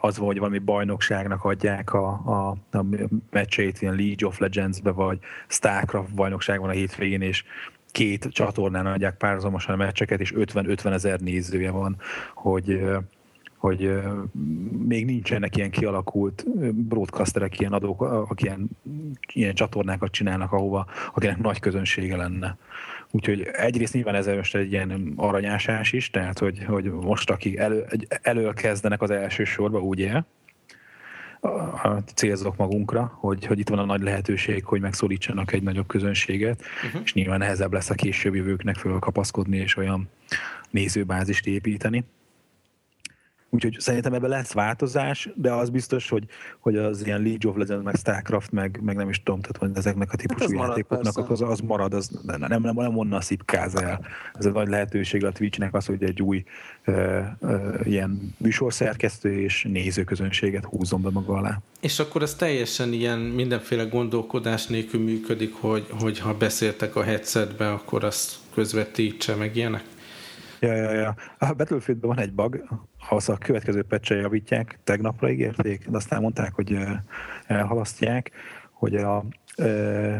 az 0.00 0.18
van, 0.18 0.26
hogy 0.26 0.38
valami 0.38 0.58
bajnokságnak 0.58 1.44
adják 1.44 1.92
a, 1.92 2.06
a, 2.08 2.56
a 2.78 2.84
meccseit, 3.30 3.82
ilyen 3.82 3.94
League 3.94 4.26
of 4.26 4.38
Legends-be, 4.38 4.90
vagy 4.90 5.18
Starcraft 5.48 6.14
bajnokság 6.14 6.60
van 6.60 6.68
a 6.68 6.72
hétvégén, 6.72 7.20
és 7.22 7.44
két 7.90 8.28
csatornán 8.30 8.86
adják 8.86 9.16
párhuzamosan 9.16 9.74
a 9.74 9.76
meccseket, 9.76 10.20
és 10.20 10.32
50-50 10.36 10.92
ezer 10.92 11.20
nézője 11.20 11.70
van, 11.70 11.96
hogy 12.34 12.80
hogy 13.64 13.92
még 14.86 15.04
nincsenek 15.04 15.56
ilyen 15.56 15.70
kialakult 15.70 16.44
broadcasterek, 16.74 17.60
ilyen 17.60 17.72
adók, 17.72 18.00
akik 18.00 18.46
ilyen, 18.46 18.68
ilyen 19.32 19.54
csatornákat 19.54 20.12
csinálnak, 20.12 20.52
ahova, 20.52 20.86
akinek 21.14 21.38
nagy 21.38 21.60
közönsége 21.60 22.16
lenne. 22.16 22.56
Úgyhogy 23.10 23.48
egyrészt 23.52 23.92
nyilván 23.92 24.14
ez 24.14 24.26
most 24.26 24.54
egy 24.54 24.72
ilyen 24.72 25.12
aranyásás 25.16 25.92
is, 25.92 26.10
tehát 26.10 26.38
hogy, 26.38 26.64
hogy 26.64 26.84
most 26.92 27.30
akik 27.30 27.56
elő, 27.56 27.86
elő 28.22 28.52
kezdenek 28.52 29.02
az 29.02 29.10
első 29.10 29.44
sorba, 29.44 29.78
ugye, 29.78 30.22
célzok 32.14 32.56
magunkra, 32.56 33.16
hogy, 33.20 33.46
hogy 33.46 33.58
itt 33.58 33.68
van 33.68 33.78
a 33.78 33.84
nagy 33.84 34.02
lehetőség, 34.02 34.64
hogy 34.64 34.80
megszólítsanak 34.80 35.52
egy 35.52 35.62
nagyobb 35.62 35.86
közönséget, 35.86 36.62
uh-huh. 36.84 37.00
és 37.04 37.12
nyilván 37.12 37.38
nehezebb 37.38 37.72
lesz 37.72 37.90
a 37.90 37.94
később 37.94 38.34
jövőknek 38.34 38.76
fölkapaszkodni 38.76 39.56
és 39.56 39.76
olyan 39.76 40.08
nézőbázist 40.70 41.46
építeni. 41.46 42.04
Úgyhogy 43.54 43.76
szerintem 43.78 44.12
ebben 44.12 44.30
lesz 44.30 44.52
változás, 44.52 45.28
de 45.34 45.52
az 45.52 45.70
biztos, 45.70 46.08
hogy, 46.08 46.24
hogy 46.60 46.76
az 46.76 47.06
ilyen 47.06 47.22
League 47.22 47.50
of 47.50 47.56
Legends, 47.56 47.84
meg 47.84 47.94
Starcraft, 47.94 48.52
meg, 48.52 48.80
meg 48.82 48.96
nem 48.96 49.08
is 49.08 49.22
tudom, 49.22 49.40
tehát 49.40 49.56
hogy 49.56 49.70
ezeknek 49.74 50.12
a 50.12 50.16
típusú 50.16 50.58
hát 50.58 50.68
játékoknak 50.68 51.30
az, 51.30 51.40
az 51.40 51.60
marad, 51.60 51.94
az 51.94 52.10
nem, 52.22 52.40
nem, 52.40 52.62
nem, 52.62 52.74
nem 52.74 52.96
onnan 52.96 53.20
szipkáz 53.20 53.74
el. 53.74 54.00
Ez 54.34 54.46
egy 54.46 54.52
nagy 54.52 54.68
lehetőség 54.68 55.24
a 55.24 55.32
Twitchnek 55.32 55.74
az, 55.74 55.86
hogy 55.86 56.02
egy 56.02 56.22
új 56.22 56.44
ö, 56.84 57.20
ö, 57.40 57.80
ilyen 57.84 58.34
műsorszerkesztő 58.36 59.40
és 59.40 59.66
nézőközönséget 59.68 60.64
húzom 60.64 61.02
be 61.02 61.10
maga 61.10 61.34
alá. 61.34 61.60
És 61.80 61.98
akkor 61.98 62.22
ez 62.22 62.34
teljesen 62.34 62.92
ilyen 62.92 63.18
mindenféle 63.18 63.84
gondolkodás 63.84 64.66
nélkül 64.66 65.00
működik, 65.00 65.54
hogy, 65.54 65.86
hogy 66.00 66.18
ha 66.18 66.34
beszéltek 66.34 66.96
a 66.96 67.02
headsetbe, 67.02 67.72
akkor 67.72 68.04
azt 68.04 68.36
közvetítse, 68.54 69.34
meg 69.34 69.56
ilyenek? 69.56 69.84
Ja, 70.64 70.74
ja, 70.74 70.92
ja. 70.92 71.14
A 71.38 71.52
Battlefieldben 71.52 72.10
van 72.10 72.18
egy 72.18 72.32
bug, 72.32 72.64
ahhoz 73.08 73.28
a 73.28 73.36
következő 73.36 73.82
patch 73.82 74.10
javítják, 74.10 74.78
tegnapra 74.84 75.30
ígérték, 75.30 75.88
de 75.88 75.96
aztán 75.96 76.20
mondták, 76.20 76.54
hogy 76.54 76.78
elhalasztják, 77.46 78.30
hogy 78.72 78.94
a, 78.94 79.24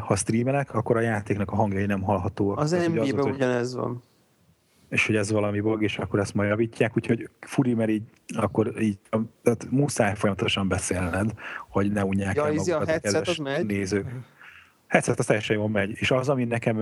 ha 0.01 0.17
streamelek, 0.17 0.75
akkor 0.75 0.97
a 0.97 1.01
játéknak 1.01 1.51
a 1.51 1.55
hangjai 1.55 1.87
nem 1.87 2.03
hallhatóak. 2.03 2.59
Az 2.59 2.71
NBA-ben 2.71 3.33
ugyanez 3.33 3.75
van. 3.75 4.03
És 4.89 5.07
hogy 5.07 5.17
ez 5.17 5.31
valami 5.31 5.61
bug, 5.61 5.83
és 5.83 5.99
akkor 5.99 6.21
ezt 6.21 6.35
majd 6.35 6.49
javítják, 6.49 6.97
úgyhogy 6.97 7.29
furi, 7.41 7.75
mert 7.75 7.91
így, 7.91 8.03
akkor 8.37 8.81
így, 8.81 8.99
tehát 9.43 9.67
muszáj 9.71 10.15
folyamatosan 10.15 10.69
beszélned, 10.69 11.33
hogy 11.69 11.93
ne 11.93 12.05
unják 12.05 12.35
ja, 12.35 12.47
el 12.47 12.53
magukat 12.53 12.83
a 12.83 12.91
headset 12.91 13.29
az 13.29 13.37
megy? 13.37 13.67
nézők. 13.67 14.07
Headset 14.87 15.19
az 15.19 15.27
teljesen 15.27 15.57
jól 15.57 15.69
megy, 15.69 15.91
és 15.95 16.11
az, 16.11 16.29
ami 16.29 16.45
nekem 16.45 16.81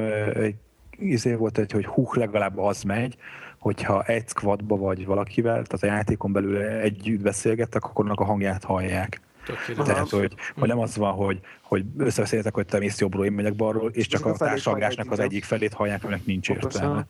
izé 0.99 1.35
volt, 1.35 1.57
hogy, 1.57 1.73
hogy 1.73 1.87
hú, 1.87 2.07
legalább 2.13 2.59
az 2.59 2.83
megy, 2.83 3.17
hogyha 3.63 4.03
egy 4.03 4.29
squadba 4.29 4.77
vagy 4.77 5.07
valakivel, 5.07 5.65
tehát 5.65 5.83
a 5.83 5.87
játékon 5.87 6.33
belül 6.33 6.57
együtt 6.57 7.21
beszélgettek, 7.21 7.85
akkor 7.85 8.05
annak 8.05 8.21
a 8.21 8.25
hangját 8.25 8.65
hallják. 8.65 9.21
Tökéletes. 9.45 9.87
Tehát, 9.87 10.09
hogy, 10.09 10.35
hogy 10.59 10.69
nem 10.69 10.79
az 10.79 10.97
van, 10.97 11.13
hogy, 11.13 11.41
hogy 11.63 11.85
összebeszéltek, 11.97 12.55
hogy 12.55 12.67
te 12.67 12.79
mész 12.79 13.01
jobbról, 13.01 13.25
én 13.25 13.33
megyek 13.33 13.55
balról, 13.55 13.91
és 13.91 14.07
csak 14.07 14.27
a 14.27 14.33
társadalmásnak 14.33 15.11
az 15.11 15.19
egyik 15.19 15.45
felét 15.45 15.73
hallják, 15.73 16.05
aminek 16.05 16.25
nincs 16.25 16.51
értelme. 16.51 17.07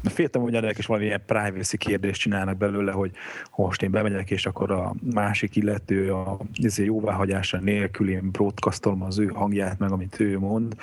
De 0.00 0.10
féltem, 0.10 0.42
hogy 0.42 0.54
ennek 0.54 0.78
is 0.78 0.86
valamilyen 0.86 1.22
privacy 1.26 1.76
kérdést 1.76 2.20
csinálnak 2.20 2.56
belőle, 2.56 2.92
hogy 2.92 3.10
most 3.56 3.82
én 3.82 3.90
bemegyek, 3.90 4.30
és 4.30 4.46
akkor 4.46 4.70
a 4.70 4.94
másik 5.12 5.56
illető 5.56 6.12
a 6.12 6.38
jóváhagyása 6.76 7.58
nélkül 7.58 8.10
én 8.10 8.30
broadcastolom 8.30 9.02
az 9.02 9.18
ő 9.18 9.26
hangját, 9.26 9.78
meg 9.78 9.90
amit 9.90 10.20
ő 10.20 10.38
mond. 10.38 10.74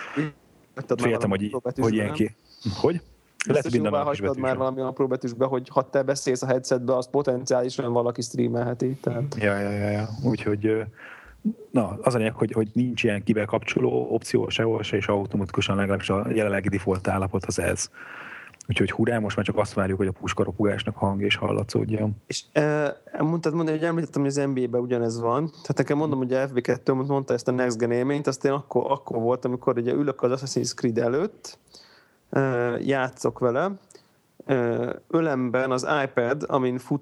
Féltem, 0.98 1.30
hogy, 1.30 1.56
hogy 1.76 1.94
ilyen 1.94 2.12
ki... 2.12 2.36
Hogy? 2.74 3.02
Lehet 3.46 3.72
minden 3.72 3.94
hagytad 3.94 4.38
már 4.38 4.58
valami 4.58 4.82
apró 4.82 5.08
betűsbe, 5.08 5.46
hogy 5.46 5.70
ha 5.70 5.90
te 5.90 6.04
beszélsz 6.04 6.42
a 6.42 6.48
headsetbe, 6.48 6.96
azt 6.96 7.10
potenciálisan 7.10 7.94
valaki 7.94 8.22
streamelheti. 8.22 8.98
Tehát... 9.02 9.36
Ja, 9.40 9.60
ja, 9.60 9.70
ja, 9.70 9.90
ja. 9.90 10.10
Úgyhogy 10.24 10.86
na, 11.72 11.98
az 12.02 12.16
a 12.16 12.18
lényeg, 12.18 12.34
hogy, 12.34 12.52
hogy 12.52 12.70
nincs 12.74 13.04
ilyen 13.04 13.24
kibekapcsoló 13.24 14.08
opció 14.10 14.50
sehol 14.50 14.84
se, 14.84 14.98
és 14.98 15.08
automatikusan 15.08 15.76
legalábbis 15.76 16.10
a 16.10 16.26
jelenlegi 16.34 16.70
default 16.70 17.08
állapot 17.08 17.46
az 17.46 17.60
ez. 17.60 17.90
Úgyhogy 18.68 18.92
hurrá, 18.92 19.20
most 19.20 19.36
már 19.36 19.46
csak 19.46 19.58
azt 19.58 19.74
várjuk, 19.74 19.98
hogy 19.98 20.08
a 20.08 20.12
puskaropogásnak 20.12 20.96
hang 20.96 21.22
és 21.22 21.36
hallatszódjon. 21.36 22.16
És 22.28 22.44
e, 22.52 22.98
mondtad 23.20 23.54
mondani, 23.54 23.78
hogy 23.78 23.88
említettem, 23.88 24.22
hogy 24.22 24.32
az 24.32 24.50
NBA-ben 24.54 24.82
ugyanez 24.82 25.20
van. 25.20 25.50
Tehát 25.50 25.78
nekem 25.78 25.98
mondom, 25.98 26.18
hogy 26.18 26.34
a 26.34 26.48
FB2 26.48 27.08
mondta 27.08 27.34
ezt 27.34 27.48
a 27.48 27.52
Next 27.52 27.78
Gen 27.78 27.92
élményt, 27.92 28.28
azt 28.28 28.46
én 28.46 28.52
akkor, 28.52 28.92
akkor 28.92 29.22
volt, 29.22 29.46
amikor 29.46 29.78
ugye 29.78 29.94
ülök 29.94 30.22
az 30.22 30.42
Assassin's 30.42 30.76
Creed 30.76 30.98
előtt, 30.98 31.58
játszok 32.80 33.40
vele. 33.40 33.72
Ölemben 35.08 35.72
az 35.72 35.88
iPad, 36.04 36.46
amin 36.48 36.78
fut 36.78 37.02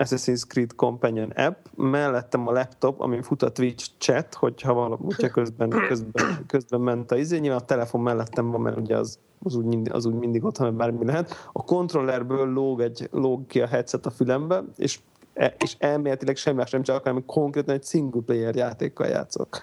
Assassin's 0.00 0.46
Creed 0.46 0.74
Companion 0.76 1.30
app, 1.30 1.66
mellettem 1.76 2.46
a 2.46 2.52
laptop, 2.52 3.00
amin 3.00 3.22
fut 3.22 3.42
a 3.42 3.50
Twitch 3.50 3.90
chat, 3.98 4.34
hogyha 4.34 4.74
valami, 4.74 5.02
hogyha 5.04 5.28
közben, 5.28 5.68
közben, 5.68 6.44
közben 6.46 6.80
ment 6.80 7.10
a 7.10 7.16
izé, 7.16 7.38
nyilván 7.38 7.60
a 7.60 7.64
telefon 7.64 8.00
mellettem 8.00 8.50
van, 8.50 8.60
mert 8.60 8.76
ugye 8.76 8.96
az, 8.96 9.18
az, 9.42 9.54
úgy, 9.54 9.64
mindig, 9.64 9.92
az 9.92 10.04
úgy 10.04 10.14
mindig 10.14 10.44
ott, 10.44 10.58
mert 10.58 10.74
bármi 10.74 11.04
lehet. 11.04 11.48
A 11.52 11.64
kontrollerből 11.64 12.52
lóg, 12.52 12.80
egy, 12.80 13.08
lóg 13.12 13.46
ki 13.46 13.60
a 13.60 13.66
headset 13.66 14.06
a 14.06 14.10
fülembe, 14.10 14.64
és 14.76 14.98
e, 15.34 15.54
és 15.58 15.76
elméletileg 15.78 16.36
semmi 16.36 16.56
más 16.56 16.70
nem 16.70 16.82
csak, 16.82 17.02
hanem 17.02 17.24
konkrétan 17.26 17.74
egy 17.74 17.84
single 17.84 18.20
player 18.26 18.54
játékkal 18.54 19.06
játszok. 19.06 19.62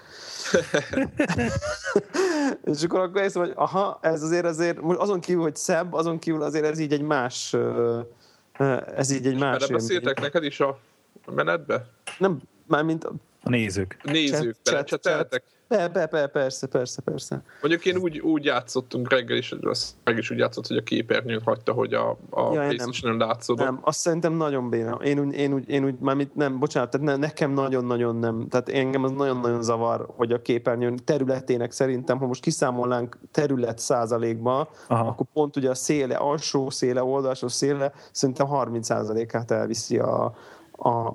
és 2.64 2.82
akkor 2.82 3.00
akkor 3.00 3.22
észre, 3.22 3.40
hogy 3.40 3.52
aha, 3.54 3.98
ez 4.02 4.22
azért 4.22 4.44
azért, 4.44 4.80
most 4.80 4.98
azon 4.98 5.20
kívül, 5.20 5.42
hogy 5.42 5.56
szebb, 5.56 5.92
azon 5.92 6.18
kívül 6.18 6.42
azért 6.42 6.64
ez 6.64 6.78
így 6.78 6.92
egy 6.92 7.02
más 7.02 7.56
ez 8.96 9.10
így 9.10 9.26
egy 9.26 9.38
más 9.38 9.66
beszéltek 9.66 10.20
neked 10.20 10.44
is 10.44 10.60
a 10.60 10.78
menetbe? 11.34 11.86
Nem, 12.18 12.38
mármint 12.66 13.04
a 13.04 13.12
nézők. 13.42 13.96
Nézők, 14.02 14.56
belecsateltek? 14.64 15.44
Be, 15.68 15.88
be, 15.88 16.06
be, 16.06 16.26
persze, 16.26 16.66
persze, 16.66 17.02
persze. 17.02 17.42
Mondjuk 17.60 17.84
én 17.84 17.96
úgy, 17.96 18.18
úgy 18.18 18.44
játszottunk 18.44 19.10
reggel, 19.10 19.36
és 19.36 19.54
az 19.60 19.96
meg 20.04 20.18
is 20.18 20.30
úgy 20.30 20.38
játszott, 20.38 20.66
hogy 20.66 20.76
a 20.76 20.82
képernyőn 20.82 21.40
hagyta, 21.44 21.72
hogy 21.72 21.94
a, 21.94 22.10
a 22.30 22.52
ja, 22.52 22.60
playstation 22.60 23.16
nem 23.16 23.28
látszódott. 23.28 23.64
Nem, 23.64 23.78
azt 23.82 23.98
szerintem 23.98 24.32
nagyon 24.32 24.70
béna. 24.70 24.94
Én 24.94 25.18
úgy, 25.18 25.34
én 25.34 25.52
úgy, 25.52 25.68
én 25.68 25.84
úgy 25.84 25.98
mármint 25.98 26.34
nem, 26.34 26.58
bocsánat, 26.58 26.90
tehát 26.90 27.06
ne, 27.06 27.16
nekem 27.16 27.52
nagyon-nagyon 27.52 28.16
nem. 28.16 28.48
Tehát 28.48 28.68
engem 28.68 29.04
az 29.04 29.10
nagyon-nagyon 29.10 29.62
zavar, 29.62 30.08
hogy 30.16 30.32
a 30.32 30.42
képernyőn 30.42 30.98
területének 31.04 31.72
szerintem, 31.72 32.18
ha 32.18 32.26
most 32.26 32.42
kiszámolnánk 32.42 33.18
terület 33.30 33.78
százalékba, 33.78 34.70
Aha. 34.86 35.06
akkor 35.06 35.26
pont 35.32 35.56
ugye 35.56 35.70
a 35.70 35.74
széle, 35.74 36.16
alsó 36.16 36.70
széle, 36.70 37.02
oldalsó 37.02 37.48
széle 37.48 37.92
szerintem 38.12 38.46
30 38.46 38.86
százalékát 38.86 39.50
elviszi 39.50 39.98
a, 39.98 40.34
a, 40.78 41.12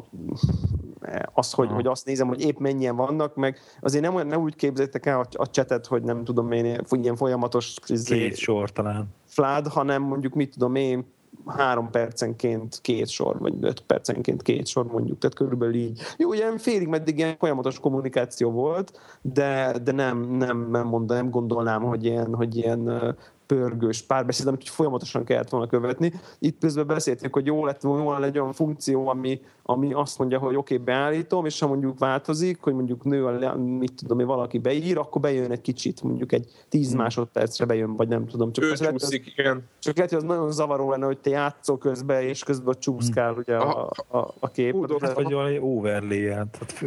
az, 1.33 1.51
hogy, 1.51 1.69
hogy 1.71 1.87
azt 1.87 2.05
nézem, 2.05 2.27
hogy 2.27 2.41
épp 2.41 2.57
mennyien 2.57 2.95
vannak, 2.95 3.35
meg 3.35 3.59
azért 3.81 4.03
nem, 4.03 4.27
nem 4.27 4.41
úgy 4.41 4.55
képzeljétek 4.55 5.05
el 5.05 5.19
a, 5.19 5.27
a 5.31 5.49
csetet, 5.49 5.85
hogy 5.85 6.03
nem 6.03 6.23
tudom 6.23 6.51
én, 6.51 6.81
ilyen 6.91 7.15
folyamatos 7.15 7.75
izé 7.87 8.17
két 8.17 8.35
sor 8.35 8.71
talán. 8.71 9.07
Flád, 9.25 9.67
hanem 9.67 10.01
mondjuk 10.01 10.33
mit 10.33 10.53
tudom 10.53 10.75
én, 10.75 11.05
három 11.45 11.89
percenként 11.89 12.79
két 12.81 13.07
sor, 13.07 13.39
vagy 13.39 13.53
öt 13.61 13.79
percenként 13.79 14.41
két 14.41 14.67
sor 14.67 14.85
mondjuk, 14.85 15.17
tehát 15.17 15.35
körülbelül 15.35 15.75
így. 15.75 16.01
Jó, 16.17 16.29
ugye 16.29 16.57
félig 16.57 16.87
meddig 16.87 17.17
ilyen 17.17 17.35
folyamatos 17.37 17.79
kommunikáció 17.79 18.51
volt, 18.51 18.99
de, 19.21 19.77
de 19.83 19.91
nem, 19.91 20.19
nem, 20.19 20.69
nem, 20.69 20.87
mondom, 20.87 21.17
nem 21.17 21.29
gondolnám, 21.29 21.81
hogy 21.81 22.05
ilyen, 22.05 22.35
hogy 22.35 22.55
ilyen 22.55 23.15
pörgős 23.45 24.01
párbeszéd, 24.01 24.47
amit 24.47 24.69
folyamatosan 24.69 25.23
kellett 25.23 25.49
volna 25.49 25.67
követni. 25.67 26.13
Itt 26.39 26.59
közben 26.59 26.87
beszéltünk, 26.87 27.33
hogy 27.33 27.45
jó 27.45 27.65
lett 27.65 27.81
volna 27.81 28.25
egy 28.25 28.39
olyan 28.39 28.53
funkció, 28.53 29.07
ami, 29.07 29.41
ami 29.63 29.93
azt 29.93 30.19
mondja, 30.19 30.39
hogy 30.39 30.55
oké, 30.55 30.73
okay, 30.73 30.85
beállítom, 30.85 31.45
és 31.45 31.59
ha 31.59 31.67
mondjuk 31.67 31.99
változik, 31.99 32.61
hogy 32.61 32.73
mondjuk 32.73 33.03
nő, 33.03 33.25
a, 33.25 33.55
mit 33.55 33.93
tudom, 33.95 34.17
hogy 34.17 34.25
valaki 34.25 34.57
beír, 34.57 34.97
akkor 34.97 35.21
bejön 35.21 35.51
egy 35.51 35.61
kicsit, 35.61 36.03
mondjuk 36.03 36.31
egy 36.31 36.47
10 36.69 36.89
hmm. 36.89 36.97
másodpercre 36.97 37.65
bejön, 37.65 37.95
vagy 37.95 38.07
nem 38.07 38.27
tudom. 38.27 38.51
Csak, 38.51 38.63
ő 38.63 38.73
lehet, 38.79 39.01
az, 39.01 39.13
igen. 39.13 39.63
csak 39.79 39.95
lehet, 39.95 40.11
hogy 40.11 40.19
az 40.19 40.27
nagyon 40.27 40.51
zavaró 40.51 40.89
lenne, 40.89 41.05
hogy 41.05 41.17
te 41.17 41.29
játszol 41.29 41.77
közben, 41.77 42.21
és 42.21 42.43
közben 42.43 42.75
csúszkál 42.79 43.31
hmm. 43.31 43.39
ugye 43.39 43.55
a, 43.55 43.89
a, 44.07 44.33
a 44.39 44.51
kép. 44.51 44.71
Hú, 44.71 44.85
hát, 44.99 45.13
vagy 45.13 45.31
valami 45.31 45.59
overlay 45.59 46.21
tehát 46.23 46.83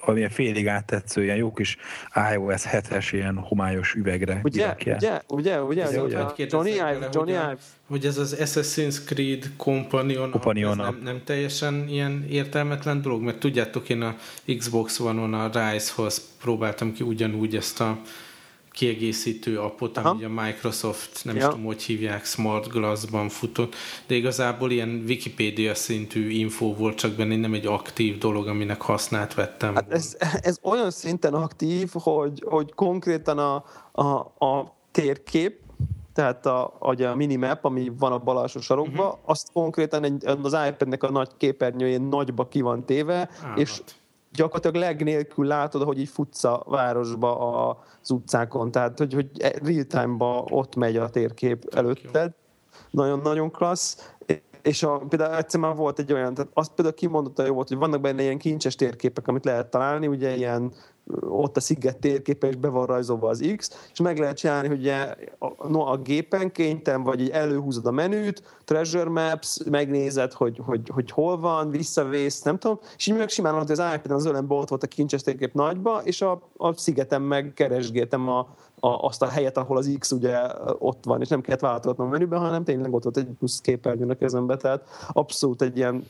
valamilyen 0.00 0.30
félig 0.30 0.68
áttetsző, 0.68 1.22
ilyen 1.22 1.36
jó 1.36 1.52
kis 1.52 1.76
iOS 2.32 2.62
7-es 2.70 3.08
ilyen 3.12 3.36
homályos 3.36 3.94
üvegre. 3.94 4.40
Ugye, 4.44 4.74
ugye, 4.80 4.96
ugye, 5.28 5.62
ugye, 5.62 5.62
ugye, 5.62 5.99
ugye, 6.02 6.46
Johnny 6.48 6.70
Ive, 6.70 7.08
Johnny 7.12 7.30
Ive. 7.30 7.58
Hogy 7.88 8.06
ez 8.06 8.18
az 8.18 8.36
Assassin's 8.40 9.04
Creed 9.04 9.50
Companion, 9.56 10.30
Companion 10.30 10.76
nem, 10.76 11.00
nem 11.02 11.20
teljesen 11.24 11.88
ilyen 11.88 12.26
értelmetlen 12.30 13.02
dolog, 13.02 13.22
mert 13.22 13.38
tudjátok, 13.38 13.88
én 13.88 14.02
a 14.02 14.16
Xbox 14.58 15.00
One-on 15.00 15.34
a 15.34 15.46
Rise-hoz 15.46 16.22
próbáltam 16.40 16.92
ki 16.92 17.04
ugyanúgy 17.04 17.56
ezt 17.56 17.80
a 17.80 17.98
kiegészítő 18.72 19.58
appot, 19.58 19.96
ami 19.96 20.24
a 20.24 20.28
Microsoft, 20.28 21.24
nem 21.24 21.36
ja. 21.36 21.40
is 21.40 21.48
tudom, 21.48 21.64
hogy 21.64 21.82
hívják, 21.82 22.24
Smart 22.24 22.68
Glass-ban 22.68 23.28
futott, 23.28 23.74
de 24.06 24.14
igazából 24.14 24.70
ilyen 24.70 25.04
Wikipedia 25.06 25.74
szintű 25.74 26.30
info 26.30 26.74
volt, 26.74 26.96
csak 26.96 27.12
benne 27.12 27.36
nem 27.36 27.54
egy 27.54 27.66
aktív 27.66 28.18
dolog, 28.18 28.46
aminek 28.46 28.80
hasznát 28.80 29.34
vettem. 29.34 29.74
Hát 29.74 29.92
ez, 29.92 30.16
ez 30.40 30.58
olyan 30.62 30.90
szinten 30.90 31.34
aktív, 31.34 31.90
hogy, 31.92 32.44
hogy 32.46 32.74
konkrétan 32.74 33.38
a, 33.38 33.64
a, 33.92 34.04
a 34.46 34.76
térkép 34.90 35.58
tehát 36.12 36.46
a, 36.46 36.72
a 36.78 37.14
minimap, 37.14 37.64
ami 37.64 37.92
van 37.98 38.12
a 38.12 38.18
bal 38.18 38.36
alsó 38.36 38.60
sarokban, 38.60 39.06
uh-huh. 39.06 39.20
azt 39.24 39.52
konkrétan 39.52 40.04
egy, 40.04 40.26
az 40.42 40.56
iPad-nek 40.68 41.02
a 41.02 41.10
nagy 41.10 41.28
képernyőjén 41.36 42.02
nagyba 42.02 42.48
ki 42.48 42.60
van 42.60 42.84
téve, 42.84 43.28
Állat. 43.44 43.58
és 43.58 43.82
gyakorlatilag 44.32 44.76
leg 44.76 45.02
nélkül 45.02 45.46
látod, 45.46 45.82
hogy 45.82 45.98
így 45.98 46.08
futsz 46.08 46.44
a 46.44 46.62
városba 46.66 47.68
az 47.68 48.10
utcákon, 48.10 48.70
tehát 48.70 48.98
hogy, 48.98 49.14
hogy 49.14 49.28
real 49.62 49.84
time-ba 49.84 50.44
ott 50.48 50.76
megy 50.76 50.96
a 50.96 51.08
térkép 51.08 51.74
előtted. 51.74 52.32
Nagyon-nagyon 52.90 53.50
klassz 53.50 54.14
és 54.62 54.82
a, 54.82 54.98
például 55.08 55.36
egyszer 55.36 55.60
már 55.60 55.74
volt 55.74 55.98
egy 55.98 56.12
olyan, 56.12 56.34
tehát 56.34 56.50
azt 56.54 56.72
például 56.74 56.96
kimondotta 56.96 57.46
jó 57.46 57.54
volt, 57.54 57.68
hogy 57.68 57.76
vannak 57.76 58.00
benne 58.00 58.22
ilyen 58.22 58.38
kincses 58.38 58.74
térképek, 58.74 59.28
amit 59.28 59.44
lehet 59.44 59.70
találni, 59.70 60.06
ugye 60.06 60.36
ilyen 60.36 60.72
ott 61.28 61.56
a 61.56 61.60
sziget 61.60 61.98
térképe, 61.98 62.48
és 62.48 62.56
be 62.56 62.68
van 62.68 62.86
rajzolva 62.86 63.28
az 63.28 63.54
X, 63.56 63.88
és 63.92 64.00
meg 64.00 64.18
lehet 64.18 64.36
csinálni, 64.36 64.68
hogy 64.68 64.78
ugye 64.78 65.14
a, 65.38 65.68
no, 65.68 65.80
a 65.80 65.96
gépen 65.96 66.52
kénytem, 66.52 67.02
vagy 67.02 67.20
így 67.20 67.30
előhúzod 67.30 67.86
a 67.86 67.90
menüt, 67.90 68.42
treasure 68.64 69.10
maps, 69.10 69.60
megnézed, 69.70 70.32
hogy, 70.32 70.60
hogy, 70.64 70.90
hogy 70.94 71.10
hol 71.10 71.40
van, 71.40 71.70
visszavész, 71.70 72.42
nem 72.42 72.58
tudom, 72.58 72.78
és 72.96 73.06
így 73.06 73.16
meg 73.16 73.28
simán 73.28 73.54
az 73.54 73.70
iPad-en 73.70 74.16
az 74.16 74.26
ölemben 74.26 74.58
ott 74.58 74.68
volt 74.68 74.82
a 74.82 74.86
kincses 74.86 75.22
térkép 75.22 75.54
nagyba, 75.54 76.00
és 76.04 76.22
a, 76.22 76.42
a 76.56 76.72
szigeten 76.72 77.22
meg 77.22 77.52
keresgéltem 77.54 78.28
a, 78.28 78.54
a, 78.80 78.88
azt 78.88 79.22
a 79.22 79.28
helyet, 79.28 79.56
ahol 79.56 79.76
az 79.76 79.96
X 79.98 80.10
ugye 80.10 80.38
ott 80.78 81.04
van, 81.04 81.20
és 81.20 81.28
nem 81.28 81.40
kellett 81.40 81.60
változtatnom 81.60 82.06
a 82.06 82.10
menüben, 82.10 82.40
hanem 82.40 82.64
tényleg 82.64 82.94
ott 82.94 83.02
volt 83.02 83.16
egy 83.16 83.28
plusz 83.38 83.60
képernyőn 83.60 84.10
a 84.10 84.14
kezembe, 84.14 84.56
tehát 84.56 84.82
abszolút 85.12 85.62
egy 85.62 85.76
ilyen 85.76 86.06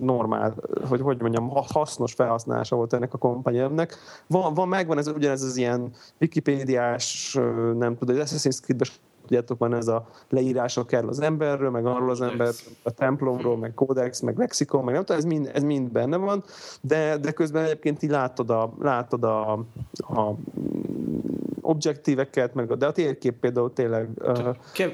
normál, 0.00 0.54
hogy 0.88 1.00
hogy 1.00 1.20
mondjam, 1.20 1.48
hasznos 1.48 2.12
felhasználása 2.12 2.76
volt 2.76 2.92
ennek 2.92 3.14
a 3.14 3.18
kompanyernek. 3.18 3.96
Van, 4.26 4.54
van 4.54 4.68
megvan 4.68 4.98
ez 4.98 5.08
ugyanez 5.08 5.42
az 5.42 5.56
ilyen 5.56 5.92
Wikipédiás, 6.20 7.38
nem 7.78 7.96
tudom, 7.98 8.16
Assassin's 8.16 8.60
Creed-ben 8.60 8.88
tudjátok, 9.28 9.58
van 9.58 9.74
ez 9.74 9.88
a 9.88 10.08
leírások 10.28 10.86
kell 10.86 11.08
az 11.08 11.20
emberről, 11.20 11.70
meg 11.70 11.86
arról 11.86 12.10
az 12.10 12.20
ember, 12.20 12.52
a 12.82 12.90
templomról, 12.90 13.56
meg 13.56 13.74
kódex, 13.74 14.20
meg 14.20 14.38
lexikon, 14.38 14.84
meg 14.84 14.94
nem 14.94 15.04
tudom, 15.04 15.16
ez 15.16 15.24
mind, 15.24 15.50
ez 15.54 15.62
mind 15.62 15.90
benne 15.90 16.16
van, 16.16 16.44
de, 16.80 17.16
de 17.16 17.30
közben 17.30 17.64
egyébként 17.64 18.02
így 18.02 18.10
látod 18.10 18.50
a, 18.50 18.72
látod 18.80 19.24
a, 19.24 19.52
a 19.96 20.34
objektíveket, 21.60 22.54
meg, 22.54 22.76
de 22.76 22.86
a 22.86 22.92
térkép 22.92 23.34
például 23.40 23.72
tényleg... 23.72 24.08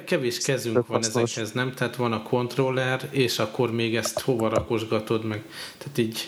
Kevés 0.06 0.38
kezünk 0.38 0.86
van 0.86 0.96
hasznos. 0.96 1.22
ezekhez, 1.22 1.52
nem? 1.52 1.72
Tehát 1.72 1.96
van 1.96 2.12
a 2.12 2.22
kontroller, 2.22 3.08
és 3.10 3.38
akkor 3.38 3.72
még 3.72 3.96
ezt 3.96 4.20
hova 4.20 4.48
rakosgatod 4.48 5.24
meg. 5.24 5.44
Tehát 5.78 5.98
így 5.98 6.26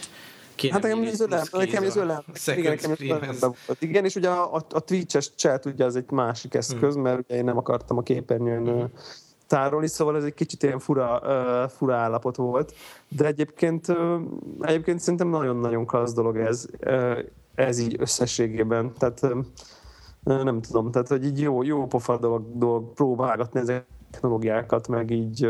Kéne 0.56 0.72
hát 0.72 0.82
nekem 0.82 1.02
az 1.12 1.20
ölem, 1.20 1.44
nekem 1.52 1.84
az 1.84 1.96
ölem, 1.96 2.22
igen, 2.56 2.78
nekem 2.82 3.28
az 3.28 3.40
volt. 3.40 3.76
Igen, 3.78 4.04
és 4.04 4.14
ugye 4.14 4.28
a, 4.28 4.54
a, 4.54 4.66
a 4.70 4.80
Twitch-es 4.80 5.30
chat 5.34 5.64
ugye 5.64 5.84
az 5.84 5.96
egy 5.96 6.10
másik 6.10 6.54
eszköz, 6.54 6.94
hmm. 6.94 7.02
mert 7.02 7.18
ugye 7.18 7.36
én 7.36 7.44
nem 7.44 7.56
akartam 7.56 7.98
a 7.98 8.02
képernyőn 8.02 8.64
hmm. 8.64 8.90
tárolni, 9.46 9.88
szóval 9.88 10.16
ez 10.16 10.24
egy 10.24 10.34
kicsit 10.34 10.62
ilyen 10.62 10.78
fura, 10.78 11.20
uh, 11.22 11.70
fura 11.70 11.94
állapot 11.94 12.36
volt. 12.36 12.74
De 13.08 13.26
egyébként, 13.26 13.88
uh, 13.88 14.20
egyébként 14.60 15.00
szerintem 15.00 15.28
nagyon-nagyon 15.28 15.86
klassz 15.86 16.14
dolog 16.14 16.36
ez, 16.36 16.66
uh, 16.86 17.18
ez 17.54 17.78
így 17.78 17.96
összességében. 17.98 18.92
Tehát 18.98 19.22
uh, 19.22 20.42
nem 20.44 20.60
tudom, 20.60 20.90
tehát 20.90 21.08
hogy 21.08 21.24
így 21.24 21.40
jó, 21.40 21.62
jó 21.62 21.86
pofa 21.86 22.16
dolog, 22.18 22.58
dolog 22.58 22.92
próbálgatni 22.92 23.60
ezeket 23.60 23.94
technológiákat, 24.16 24.88
meg 24.88 25.10
így 25.10 25.48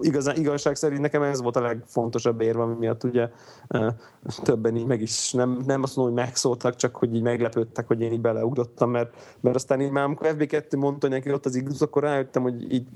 igazán, 0.00 0.36
igazság 0.36 0.76
szerint 0.76 1.00
nekem 1.00 1.22
ez 1.22 1.42
volt 1.42 1.56
a 1.56 1.60
legfontosabb 1.60 2.40
érve, 2.40 2.62
ami 2.62 2.74
miatt 2.78 3.04
ugye 3.04 3.28
többen 4.42 4.76
így 4.76 4.86
meg 4.86 5.00
is, 5.00 5.32
nem, 5.32 5.62
nem 5.66 5.82
azt 5.82 5.96
mondom, 5.96 6.14
hogy 6.14 6.24
megszóltak, 6.24 6.76
csak 6.76 6.96
hogy 6.96 7.14
így 7.14 7.22
meglepődtek, 7.22 7.86
hogy 7.86 8.00
én 8.00 8.12
így 8.12 8.20
beleugrottam, 8.20 8.90
mert, 8.90 9.36
mert 9.40 9.56
aztán 9.56 9.80
így 9.80 9.90
már 9.90 10.04
amikor 10.04 10.34
FB2 10.38 10.78
mondta, 10.78 11.08
neki 11.08 11.32
ott 11.32 11.46
az 11.46 11.54
igaz, 11.54 11.82
akkor 11.82 12.02
rájöttem, 12.02 12.42
hogy 12.42 12.72
így 12.72 12.86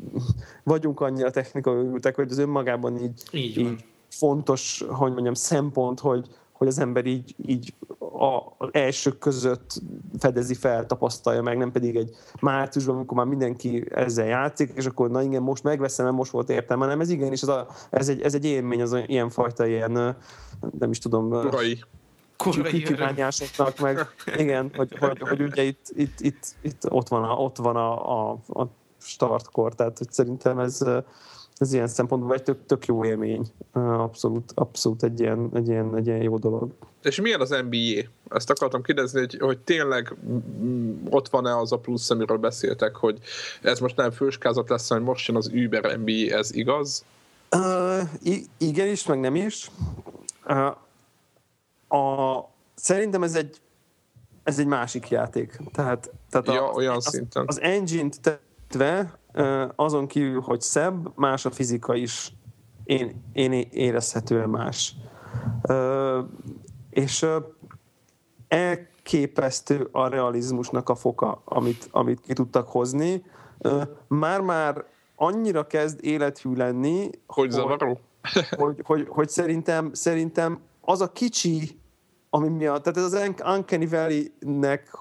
vagyunk 0.63 1.01
annyira 1.01 1.31
technikai 1.31 1.75
ültek, 1.75 2.15
hogy 2.15 2.31
az 2.31 2.39
önmagában 2.39 2.97
így, 2.97 3.23
így, 3.31 3.59
így 3.59 3.85
fontos, 4.09 4.85
hogy 4.89 5.13
mondjam, 5.13 5.35
szempont, 5.35 6.01
hogy, 6.01 6.29
hogy 6.55 6.67
az 6.67 6.79
ember 6.79 7.07
így, 7.07 7.35
így 7.47 7.75
az 8.59 8.69
elsők 8.73 9.19
között 9.19 9.83
fedezi 10.19 10.55
fel, 10.55 10.87
tapasztalja 10.87 11.43
meg, 11.43 11.57
nem 11.57 11.73
pedig 11.73 11.97
egy 11.97 12.17
márciusban, 12.41 12.97
amikor 12.97 13.17
már 13.17 13.27
mindenki 13.27 13.85
ezzel 13.91 14.27
játszik, 14.27 14.73
és 14.75 14.87
akkor 14.87 15.11
na 15.11 15.23
igen, 15.23 15.43
most 15.43 15.63
megveszem, 15.63 16.05
mert 16.05 16.17
most 16.17 16.31
volt 16.31 16.51
értelme, 16.51 16.85
hanem 16.85 17.01
ez 17.01 17.11
igen, 17.11 17.33
és 17.33 17.43
ez, 17.43 17.49
a, 17.49 17.67
ez, 17.91 18.09
egy, 18.09 18.21
ez 18.21 18.35
egy 18.35 18.45
élmény, 18.45 18.83
az 18.83 18.97
ilyen 19.07 19.31
fajta 19.31 19.67
ilyen, 19.67 20.17
nem 20.79 20.91
is 20.91 20.99
tudom, 20.99 21.31
korai. 21.31 21.85
Kirányásoknak, 22.37 23.79
meg 23.79 24.07
igen, 24.37 24.71
hogy, 24.77 24.99
hogy, 24.99 25.21
hogy 25.21 25.43
ugye 25.43 25.63
itt, 25.63 25.87
itt, 25.95 26.21
itt, 26.21 26.55
itt 26.61 26.91
ott 26.91 27.09
van 27.09 27.25
a, 27.25 27.33
ott 27.33 27.57
van 27.57 27.77
a, 27.77 28.31
a, 28.31 28.39
a 28.49 28.67
startkor, 29.01 29.75
tehát 29.75 29.99
hogy 29.99 30.13
szerintem 30.13 30.59
ez, 30.59 30.85
ez 31.57 31.73
ilyen 31.73 31.87
szempontból 31.87 32.35
egy 32.35 32.43
tök, 32.43 32.67
tök 32.67 32.87
jó 32.87 33.05
élmény. 33.05 33.47
Abszolút, 33.73 34.53
abszolút 34.55 35.03
egy 35.03 35.21
ilyen, 35.21 35.51
egy, 35.55 35.69
ilyen, 35.69 35.97
egy 35.97 36.07
ilyen 36.07 36.23
jó 36.23 36.39
dolog. 36.39 36.71
És 37.03 37.21
milyen 37.21 37.41
az 37.41 37.49
NBA? 37.49 38.09
Ezt 38.29 38.51
akartam 38.51 38.83
kérdezni, 38.83 39.19
hogy, 39.19 39.37
hogy 39.39 39.59
tényleg 39.59 40.17
ott 41.11 41.29
van-e 41.29 41.57
az 41.57 41.73
a 41.73 41.79
plusz, 41.79 42.11
amiről 42.11 42.37
beszéltek, 42.37 42.97
hogy 42.97 43.19
ez 43.63 43.79
most 43.79 43.97
nem 43.97 44.11
főskázat 44.11 44.69
lesz, 44.69 44.89
hanem 44.89 45.05
most 45.05 45.27
jön 45.29 45.37
az 45.37 45.51
Uber 45.55 45.99
NBA, 45.99 46.37
ez 46.37 46.55
igaz? 46.55 47.05
Uh, 47.57 48.01
igen 48.59 48.89
is, 48.89 49.07
meg 49.07 49.21
nem 49.21 49.35
is. 49.35 49.71
Uh, 50.47 50.77
a, 52.01 52.49
szerintem 52.75 53.23
ez 53.23 53.35
egy 53.35 53.61
ez 54.45 54.59
egy 54.59 54.67
másik 54.67 55.09
játék. 55.09 55.61
Tehát, 55.73 56.11
tehát 56.31 56.47
ja, 56.47 56.71
a, 56.71 56.73
olyan 56.73 56.95
az, 56.95 57.09
szinten. 57.09 57.45
Az 57.47 57.61
engine-t 57.61 58.41
tetve 58.77 59.19
azon 59.77 60.07
kívül, 60.07 60.41
hogy 60.41 60.61
szebb, 60.61 61.13
más 61.15 61.45
a 61.45 61.51
fizika 61.51 61.95
is 61.95 62.33
én, 62.85 63.23
én 63.33 63.53
érezhetően 63.71 64.49
más. 64.49 64.95
És 66.91 67.27
elképesztő 68.49 69.89
a 69.93 70.09
realizmusnak 70.09 70.89
a 70.89 70.95
foka, 70.95 71.43
amit, 71.45 71.89
amit 71.91 72.21
ki 72.21 72.33
tudtak 72.33 72.69
hozni. 72.69 73.25
Már-már 74.09 74.85
annyira 75.17 75.67
kezd 75.67 76.05
élethű 76.05 76.55
lenni, 76.55 77.11
hogy, 77.27 77.51
zavaró? 77.51 78.01
hogy, 78.33 78.49
hogy, 78.61 78.81
hogy, 78.85 79.07
hogy 79.09 79.29
szerintem, 79.29 79.93
szerintem 79.93 80.61
az 80.81 81.01
a 81.01 81.13
kicsi, 81.13 81.79
ami 82.31 82.49
miatt, 82.49 82.83
tehát 82.83 82.99
ez 82.99 83.13
az 83.13 83.31
Uncanny 83.47 83.89
Valley-nek 83.89 84.99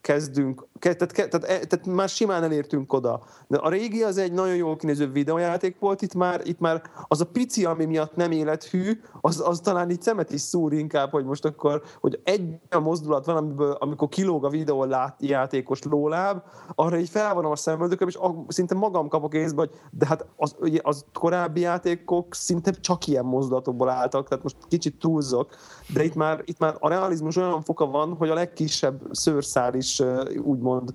kezdünk, 0.00 0.66
tehát, 0.78 1.12
tehát, 1.12 1.40
tehát 1.68 1.86
már 1.86 2.08
simán 2.08 2.42
elértünk 2.42 2.92
oda. 2.92 3.20
De 3.46 3.56
a 3.56 3.68
régi 3.68 4.02
az 4.02 4.18
egy 4.18 4.32
nagyon 4.32 4.56
jól 4.56 4.76
kinéző 4.76 5.10
videójáték 5.10 5.78
volt, 5.78 6.02
itt 6.02 6.14
már, 6.14 6.40
itt 6.44 6.58
már 6.58 6.82
az 7.08 7.20
a 7.20 7.24
pici, 7.24 7.64
ami 7.64 7.84
miatt 7.84 8.16
nem 8.16 8.30
élethű, 8.30 9.00
az, 9.20 9.42
az 9.46 9.60
talán 9.60 9.90
itt 9.90 10.02
szemet 10.02 10.30
is 10.30 10.40
szúr 10.40 10.72
inkább, 10.72 11.10
hogy 11.10 11.24
most 11.24 11.44
akkor, 11.44 11.82
hogy 12.00 12.20
egy 12.24 12.58
a 12.70 12.78
mozdulat 12.78 13.26
van, 13.26 13.36
amiből, 13.36 13.70
amikor 13.70 14.08
kilóg 14.08 14.44
a 14.44 14.48
videó 14.48 14.86
játékos 15.18 15.82
lóláb, 15.82 16.42
arra 16.74 16.98
így 16.98 17.08
felvonom 17.08 17.50
a 17.50 17.56
szemöldököm, 17.56 18.08
és 18.08 18.18
szinte 18.48 18.74
magam 18.74 19.08
kapok 19.08 19.34
észbe, 19.34 19.60
hogy 19.60 19.70
de 19.90 20.06
hát 20.06 20.26
az, 20.36 20.56
ugye, 20.60 20.80
az 20.82 21.04
korábbi 21.12 21.60
játékok 21.60 22.34
szinte 22.34 22.70
csak 22.70 23.06
ilyen 23.06 23.24
mozdulatokból 23.24 23.88
álltak, 23.88 24.28
tehát 24.28 24.42
most 24.42 24.56
kicsit 24.68 24.98
túlzok, 24.98 25.50
de 25.92 26.04
itt 26.04 26.14
már, 26.14 26.42
itt 26.44 26.58
már 26.58 26.76
a 26.78 26.88
realizmus 26.88 27.36
olyan 27.36 27.62
foka 27.62 27.86
van, 27.86 28.14
hogy 28.14 28.28
a 28.28 28.34
legkisebb 28.34 29.02
szőrszál 29.10 29.74
is 29.74 30.02
úgymond 30.42 30.75
And. 30.78 30.92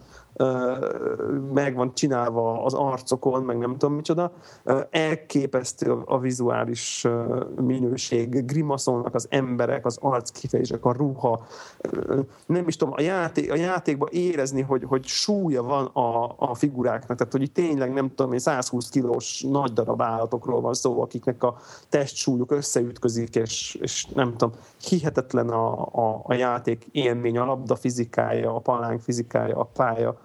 Meg 1.54 1.76
van 1.76 1.94
csinálva 1.94 2.64
az 2.64 2.74
arcokon, 2.74 3.44
meg 3.44 3.58
nem 3.58 3.78
tudom 3.78 3.96
micsoda. 3.96 4.32
Elképesztő 4.90 5.92
a 6.06 6.20
vizuális 6.20 7.08
minőség, 7.56 8.46
grimaszolnak 8.46 9.16
az 9.16 9.28
emberek, 9.30 9.86
az 9.86 9.98
arckifejezések, 10.02 10.86
a 10.86 10.92
ruha. 10.92 11.46
Nem 12.46 12.68
is 12.68 12.76
tudom, 12.76 12.94
a, 12.98 13.02
játék, 13.02 13.52
a 13.52 13.56
játékban 13.56 14.10
érezni, 14.12 14.62
hogy, 14.62 14.84
hogy 14.84 15.06
súlya 15.06 15.64
van 15.64 15.86
a, 15.86 16.36
a 16.38 16.56
figuráknak, 16.56 17.18
tehát 17.18 17.34
hogy 17.34 17.52
tényleg 17.52 17.94
nem 17.94 18.16
tudom, 18.16 18.38
120 18.38 18.90
kilós 18.90 19.42
nagy 19.42 19.74
darab 19.74 20.02
állatokról 20.02 20.62
van 20.62 20.74
szó, 20.74 21.02
akiknek 21.02 21.44
a 21.44 21.58
testsúlyuk 21.90 22.52
összeütközik, 22.52 23.36
és, 23.36 23.78
és 23.82 24.06
nem 24.06 24.32
tudom, 24.38 24.54
hihetetlen 24.90 25.50
a, 25.50 25.86
a, 25.86 26.22
a 26.24 26.34
játék 26.34 26.88
élmény, 26.92 27.38
a 27.38 27.46
labda 27.46 27.76
fizikája, 27.76 28.56
a 28.56 28.60
palánk 28.60 29.02
fizikája, 29.02 29.58
a 29.58 29.64
pálya 29.64 30.18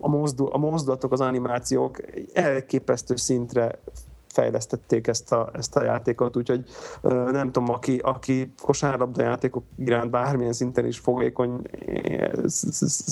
a, 0.00 0.08
mozdul, 0.08 0.48
a 0.52 0.58
mozdulatok, 0.58 1.12
az 1.12 1.20
animációk 1.20 1.98
elképesztő 2.32 3.16
szintre 3.16 3.78
fejlesztették 4.36 5.06
ezt 5.06 5.32
a, 5.32 5.50
ezt 5.52 5.76
a 5.76 5.84
játékot, 5.84 6.36
úgyhogy 6.36 6.64
nem 7.30 7.52
tudom, 7.52 7.70
aki, 7.70 7.98
aki 7.98 8.52
kosárlabda 8.62 9.22
játékok 9.22 9.64
iránt 9.76 10.10
bármilyen 10.10 10.52
szinten 10.52 10.86
is 10.86 10.98
fogékony, 10.98 11.60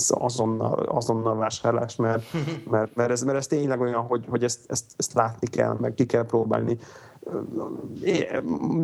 azonnal, 0.07 0.73
azonnal 0.73 1.35
vásárlás, 1.35 1.95
mert, 1.95 2.23
mert, 2.71 2.95
mert, 2.95 3.11
ez, 3.11 3.23
mert 3.23 3.37
ez 3.37 3.47
tényleg 3.47 3.79
olyan, 3.79 4.01
hogy, 4.01 4.25
hogy 4.29 4.43
ezt, 4.43 4.59
ezt, 4.67 4.85
ezt 4.97 5.13
látni 5.13 5.47
kell, 5.47 5.77
meg 5.79 5.93
ki 5.93 6.05
kell 6.05 6.25
próbálni. 6.25 6.77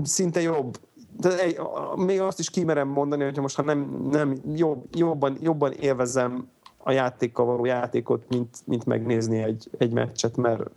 Szinte 0.03 0.41
jobb 0.41 0.77
de 1.17 1.53
még 1.95 2.21
azt 2.21 2.39
is 2.39 2.49
kimerem 2.49 2.87
mondani, 2.87 3.23
hogyha 3.23 3.41
most 3.41 3.55
ha 3.55 3.61
nem, 3.61 4.07
nem 4.11 4.35
jobb, 4.55 4.83
jobban, 4.91 5.37
jobban 5.41 5.71
élvezem 5.71 6.49
a 6.83 6.91
játékkal 6.91 7.45
való 7.45 7.65
játékot, 7.65 8.23
mint, 8.29 8.57
mint 8.65 8.85
megnézni 8.85 9.43
egy, 9.43 9.69
egy 9.77 9.91
meccset, 9.91 10.37
mert, 10.37 10.69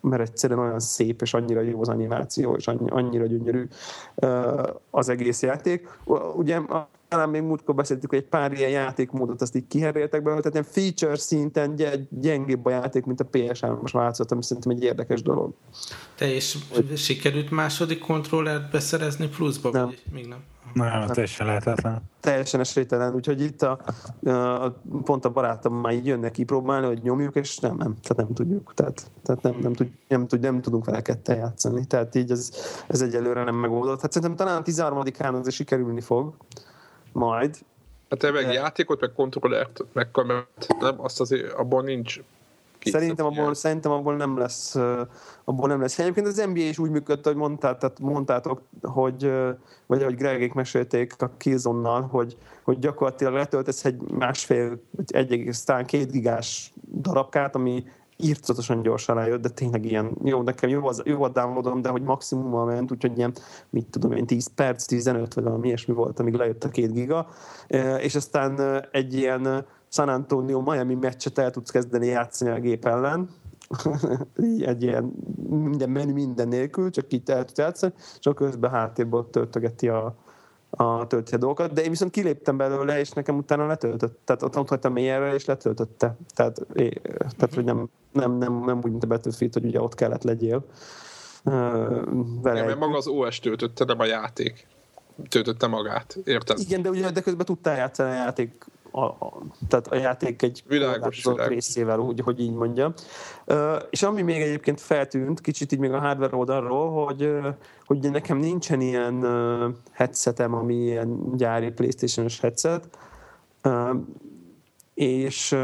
mert 0.00 0.22
egyszerűen 0.22 0.58
olyan 0.58 0.80
szép, 0.80 1.22
és 1.22 1.34
annyira 1.34 1.60
jó 1.60 1.80
az 1.80 1.88
animáció, 1.88 2.54
és 2.54 2.66
annyira 2.86 3.26
gyönyörű 3.26 3.68
az 4.90 5.08
egész 5.08 5.42
játék. 5.42 5.88
Ugye 6.34 6.60
talán 7.08 7.28
még 7.28 7.42
múltkor 7.42 7.74
beszéltük, 7.74 8.10
hogy 8.10 8.18
egy 8.18 8.28
pár 8.28 8.52
ilyen 8.52 8.70
játékmódot 8.70 9.42
azt 9.42 9.56
így 9.56 9.66
kiheréltek 9.68 10.22
belőle, 10.22 10.40
tehát 10.40 10.68
ilyen 10.74 10.94
feature 10.94 11.16
szinten 11.16 11.74
gyengébb 12.10 12.66
a 12.66 12.70
játék, 12.70 13.04
mint 13.04 13.20
a 13.20 13.28
PS3-as 13.32 13.90
változat, 13.92 14.32
ami 14.32 14.42
szerintem 14.42 14.72
egy 14.72 14.82
érdekes 14.82 15.22
dolog. 15.22 15.54
Te 16.14 16.34
és 16.34 16.56
hogy... 16.74 16.96
sikerült 16.96 17.50
második 17.50 17.98
kontrollert 17.98 18.70
beszerezni 18.70 19.28
pluszba, 19.28 19.70
nem. 19.70 19.84
vagy 19.84 20.02
még 20.12 20.26
nem? 20.26 20.38
Nem, 20.72 21.06
teljesen 21.06 21.46
lehetetlen. 21.46 22.02
Teljesen 22.20 22.60
esélytelen, 22.60 23.14
úgyhogy 23.14 23.40
itt 23.40 23.62
a, 23.62 23.80
a, 24.30 24.68
pont 25.04 25.24
a 25.24 25.30
barátom 25.30 25.74
már 25.74 25.92
így 25.92 26.06
jönnek 26.06 26.30
kipróbálni, 26.30 26.86
hogy 26.86 27.02
nyomjuk, 27.02 27.34
és 27.34 27.58
nem, 27.58 27.76
nem, 27.76 27.96
tehát 28.02 28.16
nem 28.16 28.34
tudjuk, 28.34 28.72
tehát, 28.74 29.10
tehát 29.22 29.42
nem, 29.42 29.56
nem, 29.60 29.72
tud, 29.72 29.90
nem, 30.08 30.26
tud, 30.26 30.40
nem 30.40 30.60
tudunk 30.60 30.84
vele 30.84 31.02
ketten 31.02 31.36
játszani, 31.36 31.86
tehát 31.86 32.14
így 32.14 32.30
ez, 32.30 32.52
ez 32.86 33.00
egyelőre 33.00 33.44
nem 33.44 33.54
megoldott. 33.54 34.00
Hát 34.00 34.12
szerintem 34.12 34.46
talán 34.46 34.62
a 34.62 34.64
13-án 34.64 35.38
azért 35.38 35.54
sikerülni 35.54 36.00
fog, 36.00 36.34
majd. 37.16 37.58
Hát 38.10 38.18
te 38.18 38.30
meg 38.30 38.44
de... 38.44 38.52
játékot, 38.52 39.00
meg 39.00 39.12
kontrollert, 39.12 39.84
meg 39.92 40.10
kamerát, 40.10 40.66
nem? 40.80 41.00
Azt 41.00 41.20
azért 41.20 41.52
abban 41.52 41.84
nincs 41.84 42.20
Szerintem 42.90 43.26
abból, 43.26 43.54
szerintem 43.54 43.92
abból 43.92 44.16
nem 44.16 44.38
lesz, 44.38 44.74
abból 45.44 45.68
nem 45.68 45.80
lesz. 45.80 45.98
Egyébként 45.98 46.26
az 46.26 46.36
NBA 46.36 46.60
is 46.60 46.78
úgy 46.78 46.90
működött, 46.90 47.24
hogy 47.24 47.34
mondtál, 47.36 47.78
tehát 47.78 48.00
mondtátok, 48.00 48.62
hogy, 48.82 49.32
vagy 49.86 50.02
ahogy 50.02 50.14
Gregék 50.14 50.52
mesélték 50.52 51.14
a 51.18 51.30
Killzone-nal, 51.36 52.02
hogy, 52.02 52.36
hogy 52.62 52.78
gyakorlatilag 52.78 53.34
letöltesz 53.34 53.84
egy 53.84 54.00
másfél, 54.00 54.80
egy 55.06 55.32
egész, 55.32 55.64
talán 55.64 55.86
két 55.86 56.10
gigás 56.10 56.72
darabkát, 57.00 57.54
ami 57.54 57.84
írtozatosan 58.16 58.82
gyorsan 58.82 59.16
rájött, 59.16 59.42
de 59.42 59.48
tényleg 59.48 59.84
ilyen, 59.84 60.16
jó, 60.24 60.42
nekem 60.42 60.70
jó, 60.70 60.86
az, 60.86 61.02
jó 61.04 61.22
a 61.22 61.28
downloadom, 61.28 61.82
de 61.82 61.88
hogy 61.88 62.02
maximummal 62.02 62.64
ment, 62.64 62.92
úgyhogy 62.92 63.18
ilyen, 63.18 63.34
mit 63.70 63.86
tudom 63.90 64.12
én, 64.12 64.26
10 64.26 64.46
perc, 64.54 64.84
15 64.84 65.34
vagy 65.34 65.44
valami 65.44 65.66
ilyesmi 65.66 65.94
volt, 65.94 66.20
amíg 66.20 66.34
lejött 66.34 66.64
a 66.64 66.68
két 66.68 66.92
giga, 66.92 67.28
és 67.98 68.14
aztán 68.14 68.84
egy 68.90 69.14
ilyen 69.14 69.66
San 69.88 70.08
Antonio 70.08 70.60
Miami 70.60 70.94
meccset 70.94 71.38
el 71.38 71.50
tudsz 71.50 71.70
kezdeni 71.70 72.06
játszani 72.06 72.50
a 72.50 72.60
gép 72.60 72.86
ellen, 72.86 73.28
egy 74.60 74.82
ilyen 74.82 75.12
minden 75.48 75.90
menü 75.90 76.12
minden 76.12 76.48
nélkül, 76.48 76.90
csak 76.90 77.12
itt 77.12 77.28
el 77.28 77.44
tudsz 77.44 77.58
játszani, 77.58 77.92
és 78.18 78.26
akkor 78.26 78.46
közben 78.46 78.70
háttérből 78.70 79.30
töltögeti 79.30 79.88
a, 79.88 80.14
a 80.70 81.06
tölti 81.06 81.36
dolgokat, 81.36 81.72
de 81.72 81.82
én 81.82 81.90
viszont 81.90 82.10
kiléptem 82.10 82.56
belőle, 82.56 82.98
és 82.98 83.10
nekem 83.10 83.36
utána 83.36 83.66
letöltött. 83.66 84.18
Tehát 84.24 84.42
ott, 84.42 84.58
ott 84.58 84.68
hagytam 84.68 84.92
mélyre, 84.92 85.34
és 85.34 85.44
letöltötte. 85.44 86.16
Tehát, 86.34 86.66
é, 86.74 86.88
tehát 87.12 87.54
hogy 87.54 87.64
nem, 87.64 87.88
nem, 88.12 88.32
nem, 88.38 88.64
nem 88.64 88.76
úgy, 88.76 88.90
mint 88.90 89.04
a 89.04 89.06
Battlefield, 89.06 89.52
hogy 89.52 89.64
ugye 89.64 89.80
ott 89.80 89.94
kellett 89.94 90.22
legyél. 90.22 90.64
Vele 92.42 92.58
ja, 92.58 92.64
mert 92.64 92.78
maga 92.78 92.96
az 92.96 93.06
OS 93.06 93.38
töltötte, 93.38 93.84
nem 93.84 94.00
a 94.00 94.04
játék 94.04 94.66
töltötte 95.28 95.66
magát, 95.66 96.18
érted? 96.24 96.58
Igen, 96.58 96.82
de 96.82 96.88
ugye 96.88 97.10
de 97.10 97.20
közben 97.20 97.46
tudtál 97.46 97.76
játszani 97.76 98.10
a 98.10 98.14
játék 98.14 98.64
a, 98.96 99.04
a, 99.04 99.42
tehát 99.68 99.86
a 99.86 99.94
játék 99.96 100.42
egy 100.42 100.62
világos, 100.66 101.24
világos. 101.24 101.46
részével, 101.46 101.98
úgy, 101.98 102.20
hogy 102.20 102.40
így 102.40 102.52
mondjam. 102.52 102.92
Uh, 103.46 103.82
és 103.90 104.02
ami 104.02 104.22
még 104.22 104.40
egyébként 104.40 104.80
feltűnt, 104.80 105.40
kicsit 105.40 105.72
így 105.72 105.78
még 105.78 105.92
a 105.92 106.00
hardware 106.00 106.36
oldalról, 106.36 107.04
hogy, 107.04 107.22
uh, 107.22 107.46
hogy 107.84 108.10
nekem 108.10 108.38
nincsen 108.38 108.80
ilyen 108.80 109.14
uh, 109.14 109.74
headsetem, 109.92 110.54
ami 110.54 110.74
ilyen 110.74 111.36
gyári 111.36 111.70
Playstation-os 111.70 112.40
headset, 112.40 112.98
és 114.94 115.56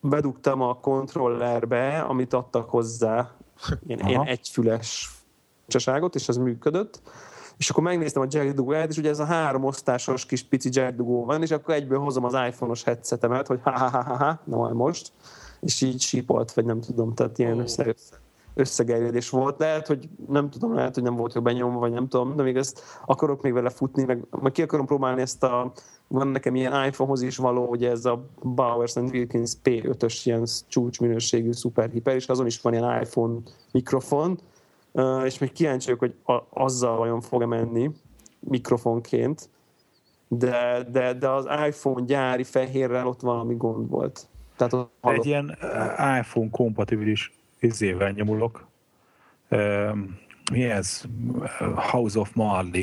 bedugtam 0.00 0.62
a 0.62 0.74
kontrollerbe, 0.80 2.00
amit 2.00 2.32
adtak 2.32 2.70
hozzá, 2.70 3.34
ilyen, 3.86 4.08
ilyen 4.08 4.24
egyfüles 4.24 5.10
csaságot, 5.66 6.14
és 6.14 6.28
az 6.28 6.36
működött 6.36 7.00
és 7.58 7.70
akkor 7.70 7.82
megnéztem 7.82 8.22
a 8.22 8.26
jack 8.28 8.54
dugóját, 8.54 8.90
és 8.90 8.96
ugye 8.96 9.08
ez 9.08 9.18
a 9.18 9.24
három 9.24 9.64
osztásos 9.64 10.26
kis 10.26 10.42
pici 10.42 10.68
jack 10.72 10.96
dugó 10.96 11.24
van, 11.24 11.42
és 11.42 11.50
akkor 11.50 11.74
egyből 11.74 11.98
hozom 11.98 12.24
az 12.24 12.36
iPhone-os 12.48 12.82
headsetemet, 12.82 13.46
hogy 13.46 13.60
ha 13.62 13.70
ha 13.70 13.88
ha 13.88 14.02
ha, 14.02 14.16
ha 14.16 14.40
na 14.44 14.72
most, 14.72 15.12
és 15.60 15.80
így 15.80 16.00
sípolt, 16.00 16.52
vagy 16.52 16.64
nem 16.64 16.80
tudom, 16.80 17.14
tehát 17.14 17.38
ilyen 17.38 17.58
össze, 17.58 17.94
összegerjedés 18.54 19.30
volt. 19.30 19.58
Lehet, 19.58 19.86
hogy 19.86 20.08
nem 20.28 20.50
tudom, 20.50 20.74
lehet, 20.74 20.94
hogy 20.94 21.02
nem 21.02 21.16
volt 21.16 21.34
jó 21.34 21.42
benyomva, 21.42 21.78
vagy 21.78 21.92
nem 21.92 22.08
tudom, 22.08 22.36
de 22.36 22.42
még 22.42 22.56
ezt 22.56 22.82
akarok 23.06 23.42
még 23.42 23.52
vele 23.52 23.70
futni, 23.70 24.04
meg, 24.04 24.24
meg 24.42 24.52
ki 24.52 24.62
akarom 24.62 24.86
próbálni 24.86 25.20
ezt 25.20 25.42
a, 25.42 25.72
van 26.08 26.28
nekem 26.28 26.54
ilyen 26.54 26.86
iPhone-hoz 26.86 27.22
is 27.22 27.36
való, 27.36 27.66
ugye 27.66 27.90
ez 27.90 28.04
a 28.04 28.26
Bowers 28.42 28.94
Wilkins 28.94 29.52
P5-ös 29.64 30.20
ilyen 30.24 30.46
csúcsminőségű 30.68 31.52
szuperhiper, 31.52 32.14
és 32.14 32.28
azon 32.28 32.46
is 32.46 32.60
van 32.60 32.72
ilyen 32.72 33.02
iPhone 33.02 33.38
mikrofon, 33.72 34.38
és 35.24 35.38
még 35.38 35.52
kíváncsi 35.52 35.94
vagyok, 35.94 36.00
hogy 36.24 36.42
azzal 36.50 36.96
vajon 36.96 37.20
fog-e 37.20 37.46
menni 37.46 37.90
mikrofonként, 38.38 39.48
de, 40.28 40.86
de, 40.90 41.12
de 41.12 41.28
az 41.28 41.48
iPhone 41.66 42.04
gyári 42.04 42.44
fehérrel 42.44 43.06
ott 43.06 43.20
valami 43.20 43.54
gond 43.54 43.88
volt. 43.88 44.28
Tehát 44.56 44.72
ott 44.72 44.90
Egy 45.00 45.26
ilyen 45.26 45.58
iPhone 46.20 46.50
kompatibilis 46.50 47.32
izével 47.58 48.10
nyomulok. 48.10 48.66
Mi 50.52 50.64
ez? 50.64 51.02
House 51.74 52.18
of 52.18 52.32
Marley 52.34 52.82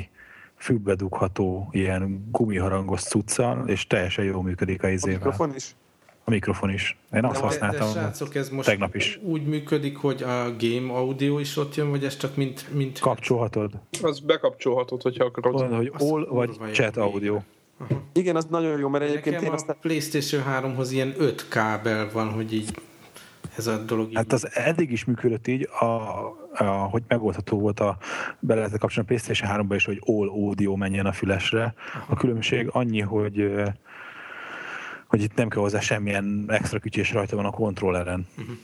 fülbe 0.55 0.95
dugható 0.95 1.67
ilyen 1.71 2.27
gumiharangos 2.31 3.01
cuccal, 3.01 3.67
és 3.67 3.87
teljesen 3.87 4.25
jól 4.25 4.43
működik 4.43 4.83
a 4.83 4.89
izével. 4.89 5.21
A 5.21 5.23
mikrofon 5.23 5.55
is? 5.55 5.75
A 6.23 6.29
mikrofon 6.29 6.69
is. 6.69 6.97
Én 7.13 7.25
azt 7.25 7.39
de, 7.39 7.45
használtam 7.45 7.87
de, 7.87 7.93
de 7.93 7.99
srácok, 7.99 8.35
ez 8.35 8.49
most 8.49 8.67
tegnap 8.67 8.95
is. 8.95 9.19
úgy 9.23 9.45
működik, 9.45 9.97
hogy 9.97 10.23
a 10.23 10.55
game 10.59 10.93
audio 10.93 11.39
is 11.39 11.57
ott 11.57 11.75
jön, 11.75 11.89
vagy 11.89 12.03
ez 12.03 12.17
csak 12.17 12.35
mint... 12.35 12.73
mint... 12.73 12.99
Kapcsolhatod. 12.99 13.71
Az 14.01 14.19
bekapcsolhatod, 14.19 15.01
hogyha 15.01 15.25
akarod. 15.25 15.55
Olyan, 15.55 15.75
hogy 15.75 15.91
all 15.97 16.25
vagy 16.29 16.57
chat 16.71 16.97
audio. 16.97 17.39
Aha. 17.77 18.01
Igen, 18.13 18.35
az 18.35 18.45
nagyon 18.45 18.79
jó, 18.79 18.89
mert 18.89 19.03
egyébként 19.03 19.35
Nekem 19.35 19.47
én 19.47 19.53
aztán... 19.53 19.75
a 19.75 19.79
PlayStation 19.81 20.43
3-hoz 20.47 20.91
ilyen 20.91 21.13
5 21.17 21.47
kábel 21.47 22.09
van, 22.13 22.29
hogy 22.29 22.53
így 22.53 22.73
ez 23.57 23.67
a 23.67 23.77
dolog 23.77 24.09
így... 24.09 24.15
Hát 24.15 24.33
az 24.33 24.49
eddig 24.53 24.91
is 24.91 25.05
működött 25.05 25.47
így, 25.47 25.69
a, 25.79 25.85
a, 26.53 26.63
hogy 26.63 27.03
megoldható 27.07 27.59
volt 27.59 27.79
a 27.79 27.97
be 28.39 28.55
lehetett 28.55 28.79
kapcsolni 28.79 29.09
a 29.09 29.13
PlayStation 29.15 29.67
3-ba 29.67 29.75
is, 29.75 29.85
hogy 29.85 30.01
all 30.05 30.27
audio 30.29 30.75
menjen 30.75 31.05
a 31.05 31.11
fülesre. 31.11 31.73
Aha. 31.93 32.05
A 32.13 32.15
különbség 32.15 32.69
annyi, 32.71 32.99
hogy 32.99 33.51
hogy 35.13 35.21
itt 35.21 35.35
nem 35.35 35.49
kell 35.49 35.61
hozzá 35.61 35.79
semmilyen 35.79 36.45
extra 36.47 36.79
kütyés 36.79 37.11
rajta 37.11 37.35
van 37.35 37.45
a 37.45 37.51
kontrolleren. 37.51 38.27
Uh-huh. 38.37 38.55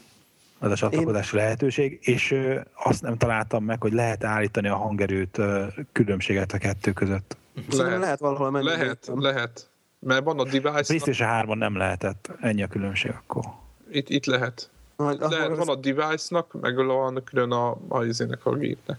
Az 0.59 0.71
a 0.71 0.75
csatlakozási 0.75 1.35
Én... 1.35 1.43
lehetőség, 1.43 1.99
és 2.01 2.31
ö, 2.31 2.59
azt 2.73 3.01
nem 3.01 3.17
találtam 3.17 3.63
meg, 3.63 3.81
hogy 3.81 3.93
lehet 3.93 4.23
állítani 4.23 4.67
a 4.67 4.75
hangerőt 4.75 5.37
ö, 5.37 5.65
különbséget 5.91 6.51
a 6.51 6.57
kettő 6.57 6.91
között. 6.91 7.37
Lehet, 7.69 7.99
lehet 7.99 8.19
valahol 8.19 8.51
menni. 8.51 8.65
Lehet, 8.65 9.11
lehet. 9.15 9.69
Mert 9.99 10.23
van 10.23 10.39
a 10.39 10.43
device 10.43 10.83
PlayStation 10.83 11.29
3-on 11.31 11.57
nem 11.57 11.77
lehetett, 11.77 12.31
ennyi 12.41 12.63
a 12.63 12.67
különbség 12.67 13.11
akkor. 13.11 13.43
Itt, 13.91 14.09
itt 14.09 14.25
lehet. 14.25 14.69
Majd, 14.95 15.19
lehet, 15.19 15.55
van 15.55 15.67
a 15.67 15.75
device-nak, 15.75 16.61
meg 16.61 16.75
van 16.75 17.21
külön 17.23 17.51
a, 17.51 17.69
a, 17.87 18.05
a 18.43 18.55
gépnek. 18.55 18.97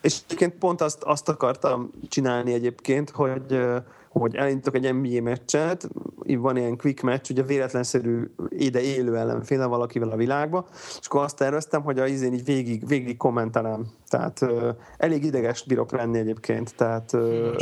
És 0.00 0.18
egyébként 0.24 0.54
pont 0.54 0.80
azt, 0.80 1.02
azt 1.02 1.28
akartam 1.28 1.90
csinálni 2.08 2.52
egyébként, 2.52 3.10
hogy 3.10 3.60
hogy 4.10 4.34
elindítok 4.34 4.74
egy 4.74 4.94
NBA 4.94 5.22
meccset, 5.22 5.88
van 6.26 6.56
ilyen 6.56 6.76
quick 6.76 7.02
match, 7.02 7.30
ugye 7.30 7.42
véletlenszerű 7.42 8.30
ide 8.48 8.80
élő 8.80 9.16
ellenféle 9.16 9.66
valakivel 9.66 10.10
a 10.10 10.16
világba, 10.16 10.68
és 11.00 11.06
akkor 11.06 11.22
azt 11.22 11.36
terveztem, 11.36 11.82
hogy 11.82 11.98
a 11.98 12.06
izén 12.06 12.32
így 12.32 12.44
végig, 12.44 12.86
végig 12.86 13.16
kommentelem. 13.16 13.86
Tehát 14.08 14.40
uh, 14.40 14.68
elég 14.96 15.24
ideges 15.24 15.62
bírok 15.62 15.92
lenni 15.92 16.18
egyébként. 16.18 16.74
Tehát, 16.76 17.12
uh, 17.12 17.56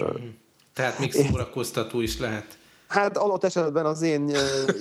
tehát 0.73 0.99
még 0.99 1.13
szórakoztató 1.13 2.01
is 2.01 2.19
lehet. 2.19 2.58
Hát 2.89 3.17
adott 3.17 3.45
esetben 3.45 3.87
az 3.87 4.03
én 4.03 4.31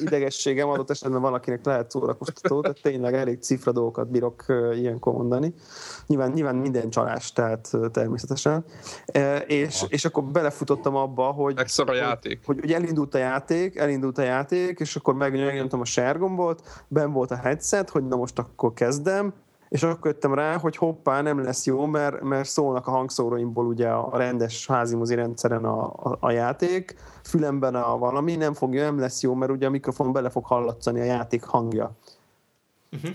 idegességem, 0.01 0.69
adott 0.69 0.89
esetben 0.89 1.21
valakinek 1.21 1.65
lehet 1.65 1.91
szórakoztató, 1.91 2.61
tehát 2.61 2.81
tényleg 2.81 3.13
elég 3.13 3.39
cifra 3.39 3.71
dolgokat 3.71 4.09
bírok 4.09 4.45
ilyenkor 4.73 5.13
mondani. 5.13 5.53
Nyilván, 6.07 6.31
nyilván 6.31 6.55
minden 6.55 6.89
csalás, 6.89 7.31
tehát 7.31 7.71
természetesen. 7.91 8.65
És, 9.47 9.85
és 9.87 10.05
akkor 10.05 10.23
belefutottam 10.23 10.95
abba, 10.95 11.23
hogy... 11.23 11.55
Megszor 11.55 11.89
a 11.89 11.93
játék. 11.93 12.39
Hogy, 12.45 12.59
hogy, 12.59 12.71
elindult 12.71 13.15
a 13.15 13.17
játék, 13.17 13.77
elindult 13.77 14.17
a 14.17 14.21
játék, 14.21 14.79
és 14.79 14.95
akkor 14.95 15.13
megnyomtam 15.13 15.79
a 15.79 15.85
sárgombot, 15.85 16.61
ben 16.87 17.11
volt 17.11 17.31
a 17.31 17.35
headset, 17.35 17.89
hogy 17.89 18.07
na 18.07 18.15
most 18.15 18.39
akkor 18.39 18.73
kezdem, 18.73 19.33
és 19.69 19.83
akkor 19.83 20.11
jöttem 20.11 20.33
rá, 20.33 20.57
hogy 20.57 20.75
hoppá, 20.75 21.21
nem 21.21 21.43
lesz 21.43 21.65
jó, 21.65 21.85
mert, 21.85 22.21
mert 22.21 22.49
szólnak 22.49 22.87
a 22.87 22.91
hangszóróimból 22.91 23.65
ugye 23.65 23.89
a 23.89 24.17
rendes 24.17 24.67
házimuzi 24.67 25.15
rendszeren 25.15 25.65
a, 25.65 25.83
a, 25.83 26.17
a 26.19 26.31
játék, 26.31 26.95
fülemben 27.23 27.75
a 27.75 27.97
valami, 27.97 28.35
nem 28.35 28.53
fogja, 28.53 28.83
nem 28.83 28.99
lesz 28.99 29.21
jó, 29.21 29.33
mert 29.33 29.51
ugye 29.51 29.67
a 29.67 29.69
mikrofon 29.69 30.11
bele 30.11 30.29
fog 30.29 30.45
hallatszani 30.45 30.99
a 30.99 31.03
játék 31.03 31.43
hangja. 31.43 31.91
Uh-huh. 32.91 33.11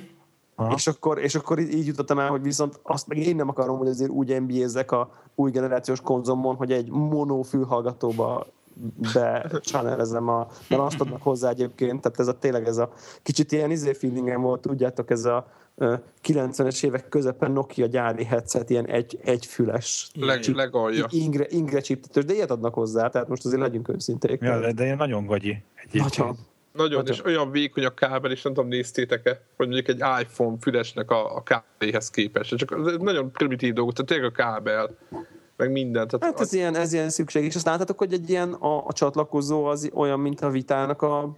És 0.74 0.86
akkor, 0.86 1.18
és 1.18 1.34
akkor 1.34 1.58
így 1.58 1.86
jutottam 1.86 2.18
el, 2.18 2.28
hogy 2.28 2.42
viszont 2.42 2.80
azt 2.82 3.06
meg 3.06 3.18
én 3.18 3.36
nem 3.36 3.48
akarom, 3.48 3.78
hogy 3.78 3.88
azért 3.88 4.10
úgy 4.10 4.40
nba 4.40 4.96
a 4.96 5.10
új 5.34 5.50
generációs 5.50 6.00
konzomon, 6.00 6.54
hogy 6.54 6.72
egy 6.72 6.90
mono 6.90 7.42
fülhallgatóba 7.42 8.46
becsanelezem 9.12 10.28
a, 10.28 10.46
mert 10.68 10.82
azt 10.82 11.00
adnak 11.00 11.22
hozzá 11.22 11.50
egyébként, 11.50 12.00
tehát 12.00 12.20
ez 12.20 12.28
a 12.28 12.38
tényleg 12.38 12.66
ez 12.66 12.76
a 12.76 12.92
kicsit 13.22 13.52
ilyen 13.52 13.70
izé 13.70 13.92
feelingem 13.92 14.40
volt, 14.40 14.60
tudjátok, 14.60 15.10
ez 15.10 15.24
a 15.24 15.46
90-es 15.78 16.84
évek 16.84 17.08
közepen 17.08 17.50
Nokia 17.50 17.86
gyári 17.86 18.24
headset, 18.24 18.70
ilyen 18.70 18.86
egy, 18.86 19.18
egyfüles. 19.24 20.10
Leg, 20.14 20.44
legalja. 20.44 21.06
Ingre, 21.10 21.46
ingre 21.48 21.80
csiptetős, 21.80 22.24
de 22.24 22.34
ilyet 22.34 22.50
adnak 22.50 22.74
hozzá, 22.74 23.08
tehát 23.08 23.28
most 23.28 23.44
azért 23.44 23.62
legyünk 23.62 23.88
őszinték. 23.88 24.40
Ja, 24.40 24.60
de, 24.60 24.72
de 24.72 24.84
ilyen 24.84 24.96
nagyon 24.96 25.26
gagyi. 25.26 25.62
Egyébként. 25.74 26.16
Nagyon. 26.16 26.36
Nagyon, 26.72 26.98
Nagyon. 26.98 27.14
és 27.14 27.24
olyan 27.24 27.50
vékony 27.50 27.84
a 27.84 27.94
kábel, 27.94 28.30
és 28.30 28.42
nem 28.42 28.54
tudom, 28.54 28.68
néztétek-e, 28.68 29.40
hogy 29.56 29.68
mondjuk 29.68 29.88
egy 29.88 30.22
iPhone 30.22 30.56
fülesnek 30.60 31.10
a, 31.10 31.36
a 31.36 31.42
kábelhez 31.42 32.10
képest. 32.10 32.56
Csak 32.56 32.70
ez 32.86 32.96
nagyon 32.98 33.32
primitív 33.32 33.72
dolgok, 33.72 33.94
tehát 33.94 34.10
tényleg 34.10 34.30
a 34.30 34.32
kábel, 34.32 34.96
meg 35.56 35.70
minden. 35.70 36.08
Tehát 36.08 36.24
Hát 36.24 36.40
ez 36.40 36.52
ilyen, 36.52 36.76
ez 36.76 36.92
ilyen 36.92 37.10
szükség. 37.10 37.44
És 37.44 37.54
azt 37.54 37.66
láthatok, 37.66 37.98
hogy 37.98 38.12
egy 38.12 38.30
ilyen 38.30 38.52
a, 38.52 38.86
a 38.86 38.92
csatlakozó 38.92 39.64
az 39.64 39.90
olyan, 39.94 40.20
mint 40.20 40.40
a 40.40 40.50
vitának 40.50 41.02
a, 41.02 41.36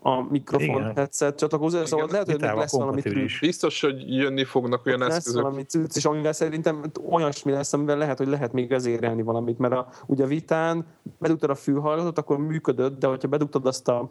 a 0.00 0.22
mikrofon 0.30 0.66
Igen. 0.80 0.94
headset 0.94 1.38
csatlakozó, 1.38 1.84
szóval 1.84 2.08
lehet, 2.10 2.30
hogy 2.30 2.40
még 2.40 2.50
lesz 2.54 2.72
valami 2.72 3.00
trükk. 3.00 3.40
biztos, 3.40 3.80
hogy 3.80 4.14
jönni 4.14 4.44
fognak 4.44 4.86
olyan 4.86 4.98
lesz 4.98 5.16
eszközök. 5.16 5.42
valami 5.42 5.62
cucc, 5.62 5.96
és 5.96 6.04
amivel 6.04 6.32
szerintem 6.32 6.84
olyasmi 7.10 7.52
lesz, 7.52 7.72
amivel 7.72 7.96
lehet, 7.98 8.18
hogy 8.18 8.26
lehet 8.28 8.52
még 8.52 8.68
vezérelni 8.68 9.22
valamit, 9.22 9.58
mert 9.58 9.74
a, 9.74 9.88
ugye 10.06 10.24
a 10.24 10.26
vitán 10.26 10.86
bedugtad 11.18 11.50
a 11.50 11.54
fülhallgatót, 11.54 12.18
akkor 12.18 12.38
működött, 12.38 12.98
de 12.98 13.06
hogyha 13.06 13.28
bedugtad 13.28 13.66
azt 13.66 13.88
a 13.88 14.10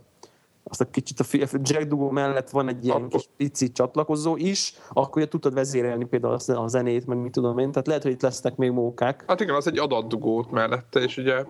azt 0.66 0.82
a 0.82 0.86
kicsit 0.86 1.20
a 1.20 1.26
jack 1.64 1.84
dugó 1.88 2.10
mellett 2.10 2.50
van 2.50 2.68
egy 2.68 2.86
ilyen 2.86 2.98
Akkor- 2.98 3.10
kis 3.10 3.30
pici 3.38 3.72
csatlakozó 3.72 4.36
is, 4.36 4.74
akkor 4.90 5.22
ugye 5.22 5.32
tudod 5.32 5.54
vezérelni 5.54 6.06
például 6.06 6.38
a 6.48 6.68
zenét, 6.68 7.08
meg 7.08 7.18
mit 7.18 7.32
tudom 7.32 7.58
én, 7.58 7.72
tehát 7.72 7.88
lehet, 7.88 8.04
hogy 8.04 8.12
itt 8.12 8.22
lesznek 8.22 8.56
még 8.56 8.72
mókák. 8.72 9.24
Hát 9.28 9.42
igen, 9.42 9.56
az 9.56 9.68
egy 9.68 9.80
adatdugót 9.80 10.52
mellette, 10.52 11.00
és 11.00 11.18
ugye 11.18 11.46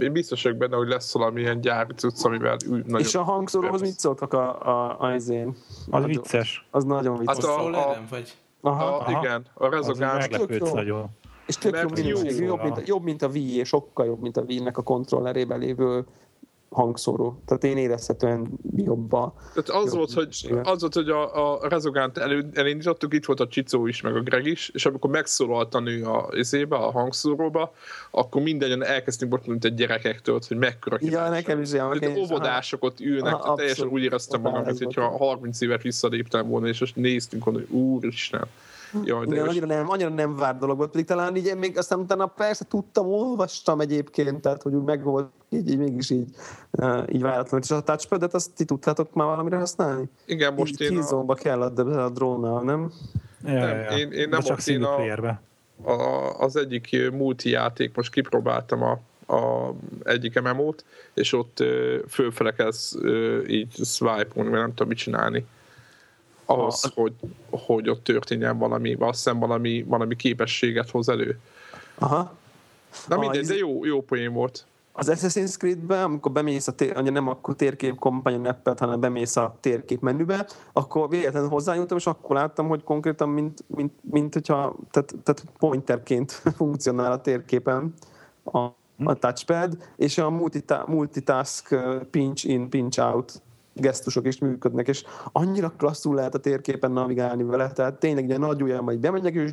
én 0.00 0.12
biztos 0.12 0.42
vagyok 0.42 0.58
benne, 0.58 0.76
hogy 0.76 0.88
lesz 0.88 1.12
valami 1.12 1.40
ilyen 1.40 1.60
gyári 1.60 1.94
cucc, 1.94 2.24
amivel 2.24 2.56
ül, 2.66 2.82
nagyon... 2.86 3.00
És 3.00 3.14
a 3.14 3.22
hangszóróhoz 3.22 3.80
mit 3.80 3.98
szóltak 3.98 4.32
a, 4.32 4.66
a, 4.66 4.96
a, 5.00 5.14
izén? 5.14 5.56
Az 5.90 6.04
vicces. 6.04 6.66
Az 6.70 6.84
nagyon 6.84 7.18
vicces. 7.18 7.34
Hát 7.36 7.44
a- 7.44 7.48
Controllerem, 7.48 8.06
vagy? 8.10 8.34
Aha. 8.60 8.84
a, 8.84 8.98
Aha. 9.00 9.10
igen, 9.10 9.44
a 9.54 9.64
Az 9.66 9.98
meglepődsz 9.98 10.68
jó. 10.68 10.74
nagyon. 10.74 11.06
És 11.46 11.56
tök 11.56 11.80
jó 11.82 11.88
minőségű, 11.94 12.44
jobb, 12.44 12.62
mint, 12.62 12.88
jobb, 12.88 13.02
mint 13.02 13.22
a 13.22 13.26
Wii, 13.28 13.58
és 13.58 13.68
sokkal 13.68 14.06
jobb, 14.06 14.20
mint 14.20 14.36
a 14.36 14.42
Wii-nek 14.42 14.78
a 14.78 14.82
kontrollerében 14.82 15.58
lévő 15.58 16.04
hangszóró. 16.70 17.42
Tehát 17.46 17.64
én 17.64 17.76
érezhetően 17.76 18.48
jobb 18.76 19.12
a... 19.12 19.34
Tehát 19.54 19.82
az 19.84 19.94
volt, 19.94 20.12
hogy, 20.12 20.54
az 20.62 20.80
volt, 20.80 20.94
hogy 20.94 21.08
a, 21.08 21.52
a 21.52 21.68
rezogánt 21.68 22.18
elő, 22.18 22.50
elindítottuk, 22.52 23.14
itt 23.14 23.24
volt 23.24 23.40
a 23.40 23.48
Csicó 23.48 23.86
is, 23.86 24.00
meg 24.00 24.16
a 24.16 24.20
Greg 24.20 24.46
is, 24.46 24.68
és 24.68 24.86
amikor 24.86 25.10
megszólalt 25.10 25.74
a 25.74 25.80
nő 25.80 26.04
a, 26.04 26.28
izébe, 26.32 26.76
a 26.76 26.90
hangszóróba, 26.90 27.72
akkor 28.10 28.42
mindannyian 28.42 28.84
elkezdtünk 28.84 29.30
bort, 29.30 29.46
mint 29.46 29.64
egy 29.64 29.74
gyerekektől, 29.74 30.38
hogy 30.48 30.56
mekkora 30.56 30.96
Ja, 31.00 31.28
nekem 31.28 31.60
is 31.60 31.72
ilyen. 31.72 31.98
Én 32.00 32.16
óvodások 32.16 32.84
ott 32.84 33.00
ülnek, 33.00 33.34
Aha, 33.34 33.54
teljesen 33.54 33.88
úgy 33.88 34.02
éreztem 34.02 34.40
magam, 34.40 34.62
mint 34.62 34.72
Ott 34.72 34.84
hogyha 34.84 35.16
30 35.16 35.60
évet 35.60 35.82
visszaléptem 35.82 36.48
volna, 36.48 36.66
és 36.66 36.80
most 36.80 36.96
néztünk 36.96 37.42
hogy 37.42 37.66
úristen. 37.70 38.46
Jaj, 39.04 39.26
de 39.26 39.34
Igen, 39.34 39.48
annyira 39.48 39.66
nem, 39.66 39.90
annyira 39.90 40.08
nem 40.08 40.36
várt 40.36 40.58
dolog 40.58 40.76
volt, 40.76 40.90
pedig 40.90 41.06
talán 41.06 41.36
így 41.36 41.46
én 41.46 41.56
még 41.56 41.78
aztán 41.78 41.98
utána 41.98 42.26
persze 42.26 42.64
tudtam, 42.64 43.06
olvastam 43.06 43.80
egyébként, 43.80 44.40
tehát 44.40 44.62
hogy 44.62 44.74
úgy 44.74 44.84
meg 44.84 45.02
volt, 45.02 45.28
így, 45.48 45.70
így 45.70 45.78
mégis 45.78 46.10
így, 46.10 46.28
így 47.12 47.22
váratlan. 47.22 47.60
És 47.62 47.70
a 47.70 47.80
touchpadet 47.82 48.34
azt 48.34 48.50
ti 48.54 48.64
tudtátok 48.64 49.12
már 49.14 49.26
valamire 49.26 49.56
használni? 49.56 50.04
igen, 50.24 50.54
most 50.54 50.80
én 50.80 50.98
a, 50.98 51.34
kell 51.34 51.62
a, 51.62 52.02
a 52.04 52.08
drónnal, 52.10 52.62
nem? 52.62 52.92
Ja, 53.44 53.52
Nem, 53.52 53.68
ja, 53.68 53.76
ja. 53.90 53.98
én- 53.98 54.12
én 54.12 54.28
nem 54.28 54.40
csak 54.40 54.66
én 54.66 54.82
a- 54.82 54.96
az 56.40 56.56
egyik 56.56 57.10
multi 57.12 57.50
játék, 57.50 57.94
most 57.96 58.12
kipróbáltam 58.12 58.82
a, 58.82 58.98
a 59.34 59.72
egyik 60.02 60.40
MMO-t, 60.42 60.84
és 61.14 61.32
ott 61.32 61.64
fölfele 62.08 62.52
kezd 62.52 63.04
így 63.48 63.72
swipe-olni, 63.84 64.50
mert 64.50 64.62
nem 64.62 64.68
tudom 64.70 64.88
mit 64.88 64.96
csinálni. 64.98 65.46
Ahhoz, 66.50 66.84
A- 66.84 67.00
hogy, 67.00 67.12
hogy 67.50 67.88
ott 67.88 68.04
történjen 68.04 68.58
valami, 68.58 68.96
azt 68.98 69.24
hiszem 69.24 69.38
valami, 69.38 69.84
valami 69.88 70.16
képességet 70.16 70.90
hoz 70.90 71.08
elő. 71.08 71.40
Aha. 71.98 72.34
Na 73.08 73.18
mindegy, 73.18 73.46
de 73.46 73.54
jó, 73.54 73.84
jó 73.84 74.02
poén 74.02 74.32
volt. 74.32 74.66
Az 74.92 75.10
Assassin's 75.10 75.56
Creed-ben, 75.56 76.02
amikor 76.02 76.32
bemész 76.32 76.68
a 76.68 76.72
tér, 76.72 76.96
ugye 76.96 77.10
nem 77.10 77.28
akkor 77.28 77.56
térkép 77.56 77.98
companion 77.98 78.46
appet, 78.46 78.78
hanem 78.78 79.00
bemész 79.00 79.36
a 79.36 79.56
térkép 79.60 80.00
menübe, 80.00 80.46
akkor 80.72 81.08
véletlenül 81.08 81.48
hozzányúltam, 81.48 81.96
és 81.96 82.06
akkor 82.06 82.36
láttam, 82.36 82.68
hogy 82.68 82.84
konkrétan, 82.84 83.28
mint, 83.28 83.64
mint, 83.66 83.92
mint 84.00 84.34
hogyha, 84.34 84.76
tehát, 84.90 85.14
tehát 85.22 85.44
pointerként 85.58 86.32
funkcionál 86.56 87.12
a 87.12 87.20
térképen 87.20 87.94
a, 88.44 88.58
a 89.04 89.14
touchpad, 89.14 89.76
és 89.96 90.18
a 90.18 90.30
multita, 90.30 90.84
multitask 90.86 91.70
uh, 91.70 92.02
pinch 92.02 92.48
in, 92.48 92.68
pinch 92.68 93.00
out 93.00 93.42
gesztusok 93.80 94.26
is 94.26 94.38
működnek, 94.38 94.88
és 94.88 95.04
annyira 95.32 95.72
klasszul 95.76 96.14
lehet 96.14 96.34
a 96.34 96.38
térképen 96.38 96.90
navigálni 96.90 97.42
vele, 97.42 97.72
tehát 97.72 97.98
tényleg 97.98 98.24
ugye 98.24 98.38
nagy 98.38 98.62
ujjam, 98.62 98.84
majd 98.84 98.98
bemegyek, 98.98 99.34
és 99.34 99.52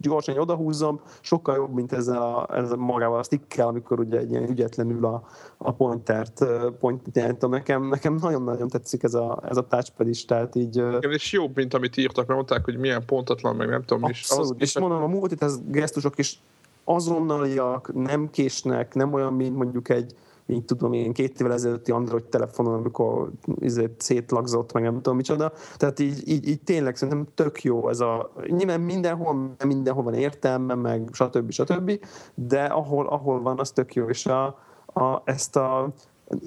gyorsan 0.00 0.38
odahúzom, 0.38 1.00
sokkal 1.20 1.56
jobb, 1.56 1.74
mint 1.74 1.92
ezzel, 1.92 2.22
a, 2.22 2.48
ezzel 2.56 2.76
magával 2.76 3.18
a 3.18 3.22
stickkel, 3.22 3.66
amikor 3.66 4.00
ugye 4.00 4.18
egy 4.18 4.30
ilyen 4.30 4.48
ügyetlenül 4.48 5.04
a, 5.04 5.22
a 5.56 5.72
pointert, 5.72 6.40
ö, 6.40 6.70
pointert 6.78 7.16
irányítom. 7.16 7.50
Nekem, 7.50 7.88
nekem 7.88 8.14
nagyon-nagyon 8.14 8.68
tetszik 8.68 9.02
ez 9.02 9.14
a, 9.14 9.42
ez 9.48 9.56
a 9.56 9.66
touchpad 9.66 10.08
is, 10.08 10.24
tehát 10.24 10.54
így 10.54 10.76
Igen, 10.76 11.12
és 11.12 11.32
jobb, 11.32 11.56
mint 11.56 11.74
amit 11.74 11.96
írtak, 11.96 12.26
mert 12.26 12.38
mondták, 12.38 12.64
hogy 12.64 12.76
milyen 12.76 13.04
pontatlan, 13.06 13.56
meg 13.56 13.68
nem 13.68 13.84
tudom, 13.84 14.10
és 14.10 14.20
abszolút. 14.20 14.50
az, 14.50 14.56
és 14.58 14.78
mondom, 14.78 15.02
a 15.02 15.06
multitask 15.06 15.60
gesztusok 15.66 16.18
is 16.18 16.40
azonnaliak, 16.84 17.94
nem 17.94 18.30
késnek, 18.30 18.94
nem 18.94 19.12
olyan, 19.12 19.32
mint 19.32 19.56
mondjuk 19.56 19.88
egy 19.88 20.14
így 20.50 20.64
tudom 20.64 20.92
én, 20.92 21.12
két 21.12 21.40
évvel 21.40 21.52
ezelőtti 21.52 21.90
Android 21.90 22.24
telefonon, 22.24 22.74
amikor 22.74 23.30
izé, 23.58 23.94
szétlagzott, 23.98 24.72
meg 24.72 24.82
nem 24.82 24.94
tudom 24.94 25.16
micsoda. 25.16 25.52
Tehát 25.76 25.98
így, 25.98 26.28
így, 26.28 26.48
így 26.48 26.62
tényleg 26.62 26.96
szerintem 26.96 27.26
tök 27.34 27.62
jó 27.62 27.88
ez 27.88 28.00
a... 28.00 28.32
Nyilván 28.46 28.80
mindenhol, 28.80 29.54
mindenhol 29.66 30.04
van 30.04 30.14
értelme, 30.14 30.74
meg 30.74 31.08
stb. 31.12 31.50
stb. 31.50 32.04
De 32.34 32.64
ahol, 32.64 33.06
ahol 33.06 33.42
van, 33.42 33.58
az 33.58 33.70
tök 33.70 33.94
jó. 33.94 34.08
És 34.08 34.26
a, 34.26 34.44
a, 34.86 35.22
ezt 35.24 35.56
a 35.56 35.92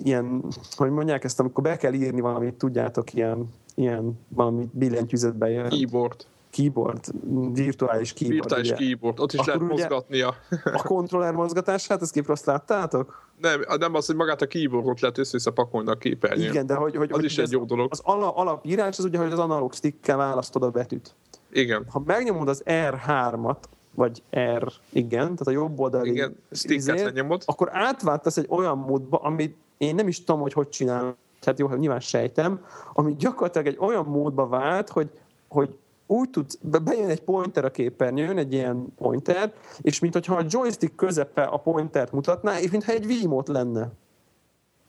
ilyen, 0.03 0.43
hogy 0.75 0.89
mondják 0.91 1.23
ezt, 1.23 1.39
amikor 1.39 1.63
be 1.63 1.75
kell 1.75 1.93
írni 1.93 2.21
valamit, 2.21 2.53
tudjátok, 2.53 3.13
ilyen, 3.13 3.49
ilyen 3.75 4.19
valami 4.27 4.69
billentyűzetbe 4.71 5.49
jön. 5.49 5.69
keyboard, 5.69 6.25
Keyboard, 6.53 7.05
virtuális 7.53 8.13
keyboard. 8.13 8.39
virtuális 8.41 8.69
ugye. 8.69 8.77
keyboard, 8.77 9.19
ott 9.19 9.33
is 9.33 9.39
Akkor 9.39 9.53
lehet 9.53 9.69
mozgatnia. 9.69 10.35
A 10.63 10.81
kontroller 10.83 11.33
mozgatását, 11.33 12.01
ezt 12.01 12.11
képre 12.11 12.33
azt 12.33 12.45
láttátok? 12.45 13.29
Nem, 13.37 13.61
nem 13.79 13.93
az, 13.93 14.05
hogy 14.05 14.15
magát 14.15 14.41
a 14.41 14.47
keyboardot 14.47 14.99
lehet 14.99 15.17
össze 15.17 15.51
pakolni 15.51 15.89
a 15.89 15.95
képernyőn. 15.95 16.49
Igen, 16.49 16.65
de 16.65 16.75
hogy, 16.75 16.95
hogy 16.95 17.09
Az 17.09 17.15
hogy 17.15 17.25
is 17.25 17.37
egy 17.37 17.51
jó 17.51 17.63
dolog. 17.63 17.87
Az 17.91 18.01
ala, 18.03 18.35
alapírás 18.35 18.97
az 18.97 19.05
ugye, 19.05 19.17
hogy 19.17 19.31
az 19.31 19.39
analóg 19.39 19.73
stickkel 19.73 20.17
választod 20.17 20.63
a 20.63 20.69
betűt. 20.69 21.15
Igen. 21.51 21.85
Ha 21.89 22.01
megnyomod 22.05 22.47
az 22.47 22.63
R3-at, 22.65 23.57
vagy 23.95 24.23
R, 24.35 24.71
igen, 24.89 25.21
tehát 25.21 25.47
a 25.47 25.51
jobb 25.51 25.79
oldali 25.79 26.09
Igen, 26.09 26.35
sticket 26.51 26.77
izét, 26.77 27.43
akkor 27.45 27.69
átváltasz 27.71 28.37
egy 28.37 28.47
olyan 28.49 28.77
módba, 28.77 29.17
amit 29.17 29.55
én 29.77 29.95
nem 29.95 30.07
is 30.07 30.23
tudom, 30.23 30.41
hogy 30.41 30.53
hogy 30.53 30.69
csinál, 30.69 31.15
tehát 31.39 31.59
jó, 31.59 31.69
nyilván 31.69 31.99
sejtem, 31.99 32.65
ami 32.93 33.15
gyakorlatilag 33.17 33.67
egy 33.67 33.77
olyan 33.79 34.05
módba 34.05 34.47
vált, 34.47 34.89
hogy, 34.89 35.09
hogy 35.47 35.77
úgy 36.13 36.29
be- 36.61 36.79
bejön 36.79 37.09
egy 37.09 37.21
pointer 37.21 37.65
a 37.65 37.71
képernyőn, 37.71 38.37
egy 38.37 38.53
ilyen 38.53 38.93
pointer, 38.97 39.53
és 39.81 39.99
mintha 39.99 40.35
a 40.35 40.45
joystick 40.49 40.95
közepe 40.95 41.43
a 41.43 41.57
pointert 41.57 42.11
mutatná, 42.11 42.59
és 42.59 42.71
mintha 42.71 42.91
egy 42.91 43.05
Wiimote 43.05 43.51
lenne 43.51 43.91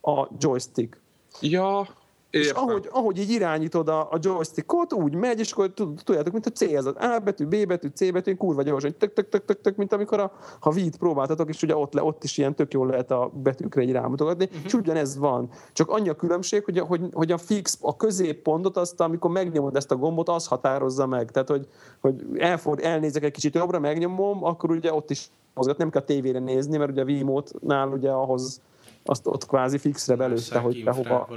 a 0.01 0.29
joystick. 0.39 1.01
Ja, 1.41 1.89
És 2.35 2.51
ahogy, 2.51 2.89
ahogy 2.91 3.19
így 3.19 3.31
irányítod 3.31 3.89
a, 3.89 4.01
a 4.01 4.19
joystickot, 4.21 4.93
úgy 4.93 5.15
megy, 5.15 5.39
és 5.39 5.53
akkor 5.53 5.71
tud- 5.71 6.05
tudjátok, 6.05 6.33
mint 6.33 6.47
a 6.47 6.51
célzat. 6.51 6.97
A 6.99 7.19
betű, 7.19 7.45
B 7.47 7.67
betű, 7.67 7.89
C 7.95 8.13
betű, 8.13 8.35
kurva 8.35 8.63
gyorsan, 8.63 8.95
tök, 8.99 9.13
tök, 9.13 9.29
tök, 9.29 9.45
tök, 9.45 9.61
tök, 9.61 9.77
mint 9.77 9.93
amikor 9.93 10.21
a, 10.21 10.33
ha 10.61 10.71
vít 10.71 10.97
próbáltatok, 10.97 11.49
és 11.49 11.63
ugye 11.63 11.77
ott, 11.77 11.93
le, 11.93 12.03
ott 12.03 12.25
is 12.25 12.39
ilyen 12.39 12.55
tök 12.55 12.73
jól 12.73 12.87
lehet 12.87 13.11
a 13.11 13.31
betűkre 13.43 13.81
egy 13.81 13.93
rámutogatni, 13.93 14.45
uh-huh. 14.45 14.65
és 14.65 14.75
ugyanez 14.75 15.17
van. 15.19 15.49
Csak 15.73 15.91
annyi 15.91 16.09
a 16.09 16.15
különbség, 16.15 16.65
hogy, 16.65 16.79
a- 16.79 16.85
hogy, 16.85 17.01
hogy 17.13 17.33
a 17.33 17.39
fix, 17.39 17.79
a 17.81 17.97
középpontot 17.97 18.77
azt, 18.77 19.01
amikor 19.01 19.31
megnyomod 19.31 19.77
ezt 19.77 19.91
a 19.91 19.97
gombot, 19.97 20.29
az 20.29 20.47
határozza 20.47 21.07
meg. 21.07 21.31
Tehát, 21.31 21.49
hogy, 21.49 21.69
hogy 22.01 22.25
elford, 22.39 22.81
elnézek 22.83 23.25
egy 23.25 23.33
kicsit 23.33 23.55
jobbra, 23.55 23.79
megnyomom, 23.79 24.45
akkor 24.45 24.71
ugye 24.71 24.93
ott 24.93 25.11
is 25.11 25.31
mozgat, 25.55 25.79
nem 25.79 25.91
kell 25.91 26.03
tévére 26.03 26.39
nézni, 26.39 26.77
mert 26.77 26.91
ugye 26.91 27.03
a 27.03 27.05
Wiimote-nál 27.05 27.89
ugye 27.89 28.11
ahhoz 28.11 28.61
azt 29.07 29.27
ott 29.27 29.47
kvázi 29.47 29.79
fixre 29.79 30.17
belőtte, 30.17 30.59
hogy 30.59 30.77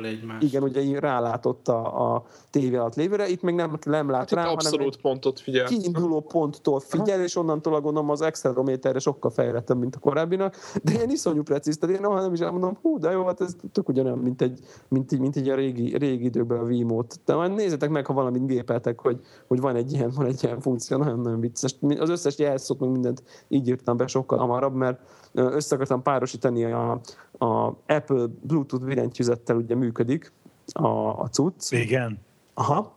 egymást. 0.03 0.43
igen, 0.43 0.63
ugye 0.63 0.81
így 0.81 0.93
rálátott 0.95 1.67
a, 1.67 2.13
a 2.13 2.23
tévé 2.49 2.75
alatt 2.75 2.95
lévőre, 2.95 3.27
itt 3.27 3.41
még 3.41 3.55
nem, 3.55 3.77
nem 3.85 4.09
lát 4.09 4.19
Hát 4.19 4.31
rá, 4.31 4.41
hanem 4.41 4.53
abszolút 4.55 4.93
egy 4.93 5.01
pontot 5.01 5.39
figyel. 5.39 5.65
kiinduló 5.65 6.19
ponttól 6.21 6.79
figyel, 6.79 7.21
és 7.21 7.35
onnantól 7.35 7.73
a 7.75 7.81
gondolom 7.81 8.09
az 8.09 8.21
accelerométerre 8.21 8.99
sokkal 8.99 9.31
fejlettebb, 9.31 9.77
mint 9.79 9.95
a 9.95 9.99
korábbinak, 9.99 10.55
de 10.83 10.91
ilyen 10.91 11.09
iszonyú 11.09 11.43
precíz, 11.43 11.77
tehát 11.77 11.95
én 11.95 12.01
noha 12.01 12.21
nem 12.21 12.33
is 12.33 12.39
elmondom, 12.39 12.77
hú, 12.81 12.99
de 12.99 13.11
jó, 13.11 13.25
hát 13.25 13.41
ez 13.41 13.55
tök 13.71 13.89
ugyanolyan, 13.89 14.17
mint 14.17 14.41
egy, 14.41 14.59
mint, 14.87 15.11
így- 15.11 15.19
mint 15.19 15.35
így 15.35 15.49
a 15.49 15.55
régi, 15.55 15.97
régi 15.97 16.23
időkben 16.23 16.59
a 16.59 16.63
Wiimote. 16.63 17.15
De 17.25 17.35
majd 17.35 17.53
nézzétek 17.53 17.89
meg, 17.89 18.05
ha 18.05 18.13
valamit 18.13 18.45
gépeltek, 18.47 18.99
hogy, 19.01 19.19
hogy 19.47 19.59
van 19.59 19.75
egy 19.75 19.91
ilyen, 19.93 20.11
van 20.15 20.25
egy 20.25 20.43
ilyen 20.43 20.59
funkció, 20.59 20.97
nagyon-nagyon 20.97 21.39
vicces. 21.39 21.75
Az 21.99 22.09
összes 22.09 22.37
jelszót, 22.37 22.79
meg 22.79 22.89
mindent 22.89 23.23
így 23.47 23.67
írtam 23.67 23.97
be 23.97 24.07
sokkal 24.07 24.37
hamarabb, 24.37 24.73
mert 24.73 24.99
össze 25.41 25.75
akartam 25.75 26.01
párosítani 26.01 26.63
a, 26.63 26.91
a 27.37 27.67
Apple 27.87 28.25
Bluetooth 28.41 28.85
billentyűzettel 28.85 29.55
ugye 29.55 29.75
működik 29.75 30.31
a, 30.73 30.87
a 31.21 31.27
cucc. 31.31 31.71
Igen. 31.71 32.19
Aha. 32.53 32.95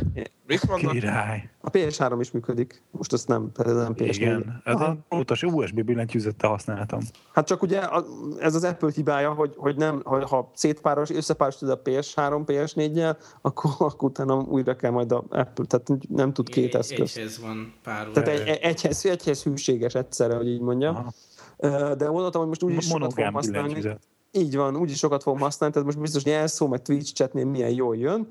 Mik 0.47 0.62
vannak? 0.66 0.91
Király. 0.91 1.49
A 1.62 1.70
PS3 1.70 2.18
is 2.20 2.32
működik. 2.32 2.82
Most 2.91 3.14
azt 3.14 3.28
nem, 3.28 3.49
ez 3.58 3.74
nem 3.74 3.93
PS4. 3.97 4.10
Igen. 4.14 4.62
Ez 4.66 4.74
Aha. 4.76 4.97
a 5.10 5.16
utas 5.16 5.43
USB 5.43 5.84
billentyűzettel 5.84 6.49
használtam. 6.49 6.99
Hát 7.34 7.45
csak 7.47 7.62
ugye 7.62 7.80
a- 7.80 8.06
ez 8.39 8.56
az 8.56 8.64
Apple 8.64 8.91
hibája, 8.95 9.34
hogy, 9.34 9.53
hogy 9.58 9.76
nem, 9.76 10.01
hogy 10.03 10.24
ha 10.30 10.51
szétpáros, 10.53 11.10
összepárosítod 11.10 11.70
a 11.70 11.82
PS3, 11.82 12.41
PS4-jel, 12.45 13.16
akkor, 13.41 13.72
akkor 13.80 14.10
utána 14.10 14.36
újra 14.36 14.76
kell 14.76 14.91
majd 14.91 15.12
a 15.12 15.18
Apple, 15.30 15.66
tehát 15.66 15.88
nem 16.10 16.34
tud 16.34 16.49
két 16.49 16.76
eszköz. 16.76 17.18
Egyhez 17.18 17.39
van 17.39 17.74
pár 17.84 18.08
Tehát 18.08 18.30
egy, 18.30 18.47
egy- 18.47 18.60
egyhez, 18.62 19.06
egyhez 19.06 19.43
hűséges 19.43 19.95
egyszerre, 19.95 20.36
hogy 20.36 20.47
így 20.47 20.62
mondjam. 20.62 20.95
Aha. 20.95 21.12
De 21.58 22.10
mondhatom, 22.10 22.41
hogy 22.41 22.47
most 22.47 22.64
úgyis 22.64 22.86
sokat 22.86 23.14
fogom 23.14 23.34
használni. 23.34 23.74
Így 24.32 24.56
van, 24.56 24.76
úgyis 24.78 24.97
sokat 24.97 25.24
fogom 25.24 25.39
használni, 25.39 25.74
tehát 25.76 25.88
most 25.89 26.01
biztos 26.01 26.26
jelszó, 26.26 26.68
meg 26.68 26.82
Twitch 26.82 27.14
chatnél 27.14 27.45
milyen 27.45 27.70
jól 27.70 27.95
jön. 27.97 28.28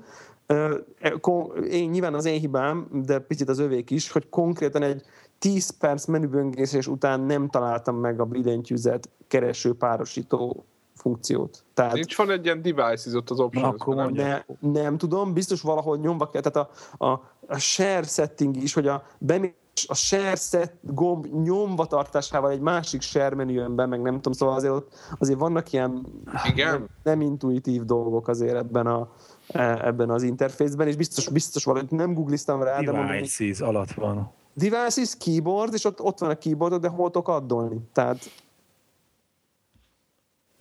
Kon- 1.19 1.65
Én, 1.65 1.89
nyilván 1.89 2.13
az 2.13 2.25
én 2.25 2.39
hibám, 2.39 2.87
de 3.05 3.19
picit 3.19 3.49
az 3.49 3.59
övék 3.59 3.89
is, 3.89 4.11
hogy 4.11 4.29
konkrétan 4.29 4.81
egy 4.81 5.01
10 5.39 5.69
perc 5.69 6.05
menüböngészés 6.05 6.87
után 6.87 7.19
nem 7.21 7.49
találtam 7.49 7.95
meg 7.95 8.19
a 8.19 8.25
billentyűzet 8.25 9.09
kereső 9.27 9.73
párosító 9.73 10.65
funkciót. 10.95 11.63
Tehát 11.73 11.93
Nincs 11.93 12.17
van 12.17 12.29
egy 12.29 12.45
ilyen 12.45 12.61
devices 12.61 13.13
ott 13.13 13.29
az 13.29 13.39
options 13.39 13.67
akkor 13.67 14.11
ne, 14.11 14.43
nem 14.59 14.97
tudom, 14.97 15.33
biztos 15.33 15.61
valahol 15.61 15.97
nyomva 15.97 16.29
kell, 16.29 16.41
tehát 16.41 16.69
a, 16.97 17.05
a, 17.05 17.21
a 17.47 17.57
share 17.57 18.03
setting 18.03 18.55
is, 18.55 18.73
hogy 18.73 18.87
a, 18.87 19.03
bemé- 19.19 19.55
a 19.87 19.93
share 19.95 20.35
set 20.35 20.73
gomb 20.81 21.25
nyomva 21.43 21.85
tartásával 21.85 22.51
egy 22.51 22.59
másik 22.59 23.01
share 23.01 23.35
menü 23.35 23.51
jön 23.51 23.75
be, 23.75 23.85
meg 23.85 24.01
nem 24.01 24.15
tudom, 24.15 24.33
szóval 24.33 24.55
azért, 24.55 24.73
ott, 24.73 24.93
azért 25.19 25.39
vannak 25.39 25.71
ilyen 25.71 26.05
Igen? 26.45 26.69
nem, 26.71 26.87
nem 27.03 27.21
intuitív 27.21 27.83
dolgok 27.83 28.27
azért 28.27 28.55
ebben 28.55 28.87
a 28.87 29.09
e- 29.47 29.79
ebben 29.87 30.09
az 30.09 30.23
interfészben, 30.23 30.87
és 30.87 30.95
biztos, 30.95 31.29
biztos 31.29 31.63
valahogy 31.63 31.91
nem 31.91 32.13
googliztam 32.13 32.63
rá, 32.63 32.79
de 32.79 32.91
mondom, 32.91 33.07
hogy 33.07 33.15
Devices 33.15 33.59
alatt 33.59 33.91
van. 33.91 34.31
devices, 34.53 35.17
keyboard, 35.17 35.73
és 35.73 35.85
ott, 35.85 36.01
ott 36.01 36.19
van 36.19 36.29
a 36.29 36.35
keyboard, 36.37 36.81
de 36.81 36.87
hol 36.87 37.11
tudok 37.11 37.27
addolni? 37.27 37.77
Tehát, 37.93 38.17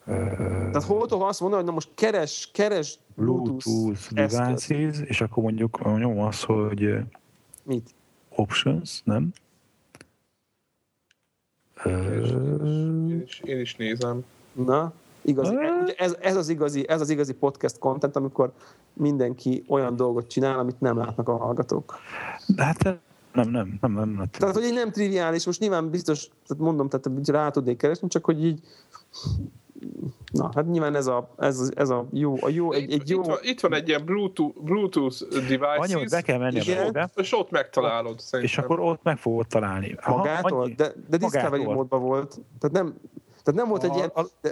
tehát 0.04 0.82
hol 0.82 1.06
tudok 1.06 1.28
azt 1.28 1.40
mondani, 1.40 1.62
hogy 1.62 1.70
na 1.70 1.76
most 1.76 1.90
keres, 1.94 2.50
keres 2.52 2.98
Bluetooth, 3.14 3.64
Bluetooth 3.64 4.08
eszköz. 4.14 4.66
devices, 4.66 5.00
és 5.08 5.20
akkor 5.20 5.42
mondjuk 5.42 5.98
nyom 5.98 6.20
az, 6.20 6.42
hogy 6.42 6.94
Mit? 7.62 7.90
Options, 8.36 9.02
nem? 9.04 9.32
Én 11.84 13.22
is, 13.26 13.40
én 13.44 13.60
is 13.60 13.76
nézem. 13.76 14.24
Na, 14.52 14.92
igazi, 15.22 15.56
ez, 15.96 16.16
ez, 16.20 16.36
az 16.36 16.48
igazi, 16.48 16.88
ez 16.88 17.00
az 17.00 17.10
igazi 17.10 17.34
podcast 17.34 17.78
content, 17.78 18.16
amikor 18.16 18.52
mindenki 18.92 19.64
olyan 19.68 19.96
dolgot 19.96 20.28
csinál, 20.28 20.58
amit 20.58 20.80
nem 20.80 20.98
látnak 20.98 21.28
a 21.28 21.36
hallgatók. 21.36 21.98
De 22.46 22.64
hát 22.64 22.82
nem, 23.32 23.48
nem, 23.48 23.78
nem, 23.80 23.92
nem, 23.92 24.08
nem. 24.08 24.28
Tehát, 24.30 24.54
hogy 24.54 24.64
így 24.64 24.72
nem 24.72 24.90
triviális, 24.90 25.46
most 25.46 25.60
nyilván 25.60 25.90
biztos, 25.90 26.28
tehát 26.46 26.62
mondom, 26.62 26.88
tehát 26.88 27.28
rá 27.28 27.50
tudnék 27.50 27.76
keresni, 27.76 28.08
csak 28.08 28.24
hogy 28.24 28.44
így 28.44 28.60
Na, 30.34 30.50
hát 30.54 30.66
nyilván 30.70 30.94
ez 30.94 31.06
a, 31.06 31.28
ez, 31.38 31.58
a- 31.60 31.70
ez 31.80 31.88
a 31.90 32.06
jó, 32.12 32.36
a 32.40 32.48
jó, 32.48 32.72
egy, 32.72 32.92
egy 32.92 33.08
jó... 33.10 33.20
Itt, 33.20 33.26
van, 33.26 33.38
itt 33.42 33.60
van 33.60 33.74
egy 33.74 33.88
ilyen 33.88 34.04
Bluetooth, 34.04 34.58
Bluetooth 34.60 35.22
devices, 35.28 35.76
Annyi, 35.76 35.92
hogy 35.92 36.08
be 36.08 36.20
kell 36.20 36.38
menni 36.38 36.58
a 36.58 36.62
Igen. 36.62 36.76
menübe, 36.78 37.10
és 37.14 37.32
ott 37.38 37.50
megtalálod 37.50 38.20
szerintem. 38.20 38.42
és 38.42 38.58
akkor 38.64 38.80
ott 38.80 39.02
meg 39.02 39.16
fogod 39.18 39.46
találni. 39.46 39.96
Aha, 40.00 40.16
magától, 40.16 40.62
annyi- 40.62 40.74
de, 40.74 40.92
de 41.08 41.16
Discovery 41.16 41.64
módban 41.64 42.00
volt. 42.02 42.40
Tehát 42.58 42.76
nem, 42.76 42.94
tehát 43.42 43.60
nem 43.60 43.68
volt 43.68 43.84
egy 43.84 43.90
A- 43.90 43.94
ilyen... 43.94 44.10
a- 44.14 44.22
De, 44.40 44.50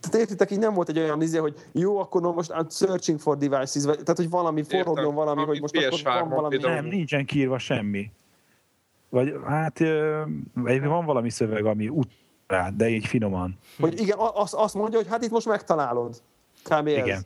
tehát, 0.00 0.14
értitek, 0.28 0.50
így 0.50 0.58
nem 0.58 0.74
volt 0.74 0.88
egy 0.88 0.98
olyan 0.98 1.22
izé, 1.22 1.38
hogy 1.38 1.54
jó, 1.72 1.98
akkor 1.98 2.20
no, 2.20 2.32
most 2.32 2.52
I'm 2.54 2.70
searching 2.70 3.18
for 3.18 3.36
devices, 3.36 3.84
vagy, 3.84 3.94
tehát 3.94 4.16
hogy 4.16 4.30
valami 4.30 4.62
forogjon 4.62 5.14
valami, 5.14 5.40
Ami 5.40 5.48
hogy 5.48 5.60
most 5.60 5.76
akkor 5.76 5.98
PS3-on 5.98 6.04
van 6.18 6.28
valami... 6.28 6.56
Nem, 6.56 6.84
nincsen 6.84 7.24
kiírva 7.24 7.58
semmi. 7.58 8.10
Vagy 9.08 9.34
hát 9.46 9.80
ö, 9.80 10.20
egyébként 10.64 10.90
van 10.92 11.04
valami 11.04 11.30
szöveg, 11.30 11.64
ami 11.64 11.88
ut 11.88 12.10
rá, 12.50 12.70
de 12.70 12.88
így 12.88 13.06
finoman. 13.06 13.58
Hogy 13.80 14.00
igen, 14.00 14.16
azt, 14.18 14.54
azt 14.54 14.74
mondja, 14.74 14.98
hogy 14.98 15.08
hát 15.08 15.24
itt 15.24 15.30
most 15.30 15.46
megtalálod. 15.46 16.22
Kb. 16.62 16.86
ez. 16.86 16.96
Igen. 16.96 17.22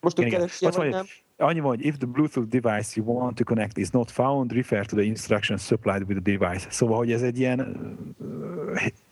Most 0.00 0.18
Igen, 0.18 0.30
igen. 0.30 0.42
Azt 0.42 0.76
vagy 0.76 0.90
nem? 0.90 1.04
annyi 1.36 1.60
van, 1.60 1.68
hogy 1.68 1.84
if 1.84 1.96
the 1.96 2.06
Bluetooth 2.06 2.48
device 2.48 2.92
you 2.94 3.06
want 3.06 3.36
to 3.36 3.44
connect 3.44 3.76
is 3.76 3.90
not 3.90 4.10
found, 4.10 4.52
refer 4.52 4.86
to 4.86 4.96
the 4.96 5.04
instructions 5.04 5.62
supplied 5.62 6.02
with 6.08 6.22
the 6.22 6.36
device. 6.36 6.66
Szóval, 6.70 6.96
hogy 6.96 7.12
ez 7.12 7.22
egy 7.22 7.38
ilyen 7.38 7.76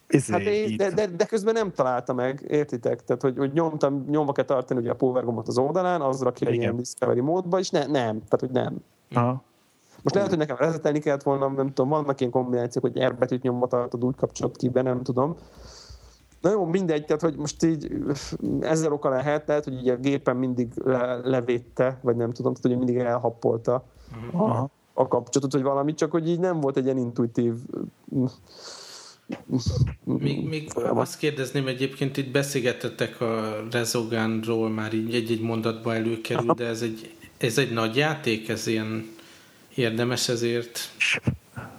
izé, 0.08 0.32
Hát 0.32 0.40
én, 0.40 0.76
de, 0.76 0.90
de, 0.90 1.06
de, 1.06 1.24
közben 1.24 1.54
nem 1.54 1.72
találta 1.72 2.12
meg, 2.12 2.44
értitek? 2.48 3.04
Tehát, 3.04 3.22
hogy, 3.22 3.36
hogy 3.36 3.52
nyomtam, 3.52 4.04
nyomva 4.08 4.32
kell 4.32 4.44
tartani 4.44 4.80
ugye 4.80 4.90
a 4.90 4.94
power 4.94 5.24
gombot 5.24 5.48
az 5.48 5.58
oldalán, 5.58 6.00
az 6.00 6.22
rakja 6.22 6.48
Igen. 6.48 6.60
ilyen 6.60 6.76
Discovery 6.76 7.20
módba, 7.20 7.58
és 7.58 7.70
ne, 7.70 7.86
nem, 7.86 8.22
tehát, 8.24 8.40
hogy 8.40 8.50
nem. 8.50 8.76
Aha. 9.12 9.42
Most 10.02 10.14
lehet, 10.14 10.28
hogy 10.30 10.38
nekem 10.38 10.56
rezetelni 10.56 10.98
kellett 10.98 11.22
volna, 11.22 11.48
nem 11.48 11.66
tudom, 11.66 11.88
vannak 11.88 12.20
ilyen 12.20 12.32
kombinációk, 12.32 12.84
hogy 12.84 13.04
R 13.04 13.14
betűt 13.14 13.42
nyomva 13.42 13.66
tartod, 13.66 14.04
úgy 14.04 14.16
kapcsolod 14.16 14.56
ki 14.56 14.68
be, 14.68 14.82
nem 14.82 15.02
tudom. 15.02 15.36
Na 16.40 16.50
jó, 16.50 16.64
mindegy, 16.64 17.04
tehát 17.04 17.22
hogy 17.22 17.36
most 17.36 17.64
így 17.64 17.92
ezzel 18.60 18.92
oka 18.92 19.08
lehet, 19.08 19.46
lehet, 19.46 19.64
hogy 19.64 19.74
így 19.74 19.88
a 19.88 19.96
gépen 19.96 20.36
mindig 20.36 20.72
le, 20.84 21.16
levédte, 21.16 21.98
vagy 22.02 22.16
nem 22.16 22.32
tudom, 22.32 22.54
tehát 22.54 22.78
hogy 22.78 22.86
mindig 22.86 23.04
elhappolta 23.04 23.84
Aha. 24.32 24.70
a 24.92 25.08
kapcsolatot, 25.08 25.52
vagy 25.52 25.62
valamit, 25.62 25.96
csak 25.96 26.10
hogy 26.10 26.28
így 26.28 26.40
nem 26.40 26.60
volt 26.60 26.76
egy 26.76 26.84
ilyen 26.84 26.98
intuitív 26.98 27.54
Még, 30.04 30.48
még 30.48 30.70
azt 30.74 31.18
kérdezném, 31.18 31.66
egyébként 31.66 32.16
itt 32.16 32.32
beszélgetettek 32.32 33.20
a 33.20 33.62
Rezogánról, 33.70 34.70
már 34.70 34.92
így 34.92 35.14
egy-egy 35.14 35.40
mondatba 35.40 35.94
előkerül, 35.94 36.54
de 36.54 36.66
ez 36.66 36.82
egy, 36.82 37.14
ez 37.38 37.58
egy 37.58 37.72
nagy 37.72 37.96
játék, 37.96 38.48
ez 38.48 38.66
ilyen 38.66 39.11
érdemes 39.74 40.28
ezért. 40.28 40.78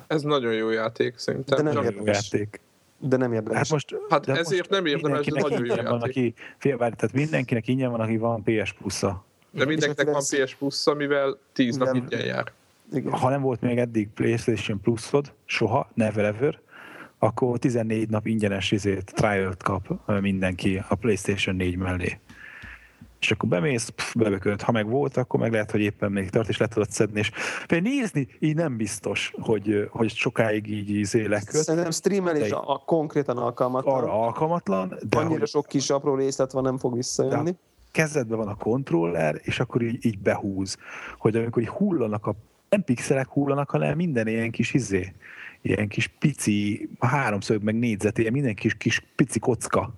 Ez 0.08 0.22
nagyon 0.22 0.54
jó 0.54 0.70
játék 0.70 1.18
szerintem. 1.18 1.58
De 1.58 1.64
nem 1.64 1.74
Csak- 1.74 1.84
érdemes. 1.84 2.32
játék. 2.32 2.60
De 3.00 3.18
nem 3.18 3.34
érdemes. 3.34 3.58
Hát 3.58 3.70
most, 3.70 3.96
Hát 4.10 4.26
de 4.26 4.32
ezért 4.32 4.58
most 4.58 4.70
nem 4.70 4.86
érdemes, 4.86 5.26
de 5.26 5.42
nagyon 5.42 5.52
jó 5.52 5.64
ingyen 5.66 5.86
van, 5.86 5.94
játék. 5.94 6.10
aki, 6.10 6.34
fél, 6.58 6.78
várj, 6.78 6.96
tehát 6.96 7.16
mindenkinek 7.16 7.68
ingyen 7.68 7.92
van, 7.92 8.00
aki 8.00 8.18
van 8.18 8.44
PS 8.44 8.74
Plus-a. 8.74 9.26
De 9.52 9.66
mindenkinek 9.66 10.14
van 10.14 10.22
PS 10.44 10.56
plus 10.56 10.88
amivel 10.88 11.38
10 11.54 11.76
nap 11.78 11.96
ingyen 11.96 12.26
jár. 12.26 12.52
Igen. 12.94 13.12
Ha 13.12 13.30
nem 13.30 13.42
volt 13.42 13.62
még 13.62 13.78
eddig 13.78 14.10
PlayStation 14.10 14.80
Plus-od, 14.82 15.32
soha, 15.46 15.90
never 15.94 16.26
ever, 16.26 16.60
akkor 17.20 17.58
14 17.60 18.10
nap 18.10 18.28
ingyenes 18.28 18.72
izét, 18.72 19.12
trial 19.16 19.54
kap 19.64 20.12
mindenki 20.22 20.82
a 20.88 20.96
PlayStation 20.96 21.56
4 21.56 21.76
mellé. 21.78 22.20
És 23.24 23.32
akkor 23.32 23.50
bemész, 23.50 23.90
pff, 23.90 24.14
bebököd. 24.14 24.62
Ha 24.62 24.72
meg 24.72 24.90
volt, 24.90 25.18
akkor 25.18 25.40
meg 25.40 25.52
lehet, 25.52 25.72
hogy 25.72 25.82
éppen 25.82 26.12
még 26.12 26.30
tart, 26.30 26.50
és 26.50 26.58
le 26.58 26.68
tudod 26.68 26.92
szedni. 26.92 27.20
És 27.20 27.32
például 27.68 27.96
nézni 27.96 28.28
így 28.40 28.56
nem 28.56 28.78
biztos, 28.78 29.34
hogy, 29.40 29.88
hogy 29.90 30.10
sokáig 30.10 30.68
így 30.68 31.10
leköt. 31.28 31.64
Szerintem 31.64 31.92
streamelés 31.92 32.50
De- 32.50 32.56
a, 32.56 32.74
a 32.74 32.78
konkrétan 32.86 33.38
alkalmatlan. 33.38 33.96
Arra 33.96 34.26
alkalmatlan, 34.26 34.98
de 35.10 35.18
Annyira 35.18 35.40
hogy 35.40 35.48
sok 35.48 35.66
kis 35.68 35.90
apró 35.90 36.16
részlet 36.16 36.52
van, 36.52 36.64
nem 36.64 36.78
fog 36.78 36.96
visszajönni. 36.96 37.56
kezedben 37.92 38.38
van 38.38 38.48
a 38.48 38.56
kontroller, 38.56 39.40
és 39.42 39.60
akkor 39.60 39.82
így, 39.82 40.06
így 40.06 40.20
behúz. 40.20 40.78
Hogy 41.18 41.36
amikor 41.36 41.62
így 41.62 41.68
hullanak 41.68 42.26
a 42.26 42.36
nem 42.70 42.84
pixelek 42.84 43.28
hullanak, 43.30 43.70
hanem 43.70 43.96
minden 43.96 44.28
ilyen 44.28 44.52
kis 44.52 44.74
izé, 44.74 45.14
ilyen 45.62 45.88
kis 45.88 46.08
pici, 46.08 46.90
háromszög 47.00 47.64
meg 47.64 47.76
négyzet, 47.76 48.18
ilyen 48.18 48.32
minden 48.32 48.56
kis, 48.56 48.74
kis 48.74 49.04
pici 49.16 49.40
kocka. 49.40 49.94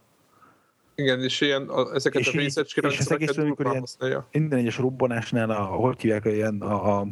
Igen, 0.96 1.24
és 1.24 1.42
ilyen, 1.42 1.68
a, 1.68 1.94
ezeket 1.94 2.22
És 2.22 2.28
a 2.28 2.38
részecske 2.38 2.88
és 2.88 2.98
ez 2.98 3.12
egész 3.12 3.28
rendszereket 3.28 3.36
durván 3.48 3.72
ilyen- 3.72 3.80
használja. 3.80 4.28
Minden 4.32 4.60
egyes 4.60 4.78
robbanásnál, 4.78 5.50
a, 5.50 5.64
hogy 5.64 6.02
hívják, 6.02 6.26
ilyen 6.26 6.62
a, 6.62 7.00
a, 7.00 7.08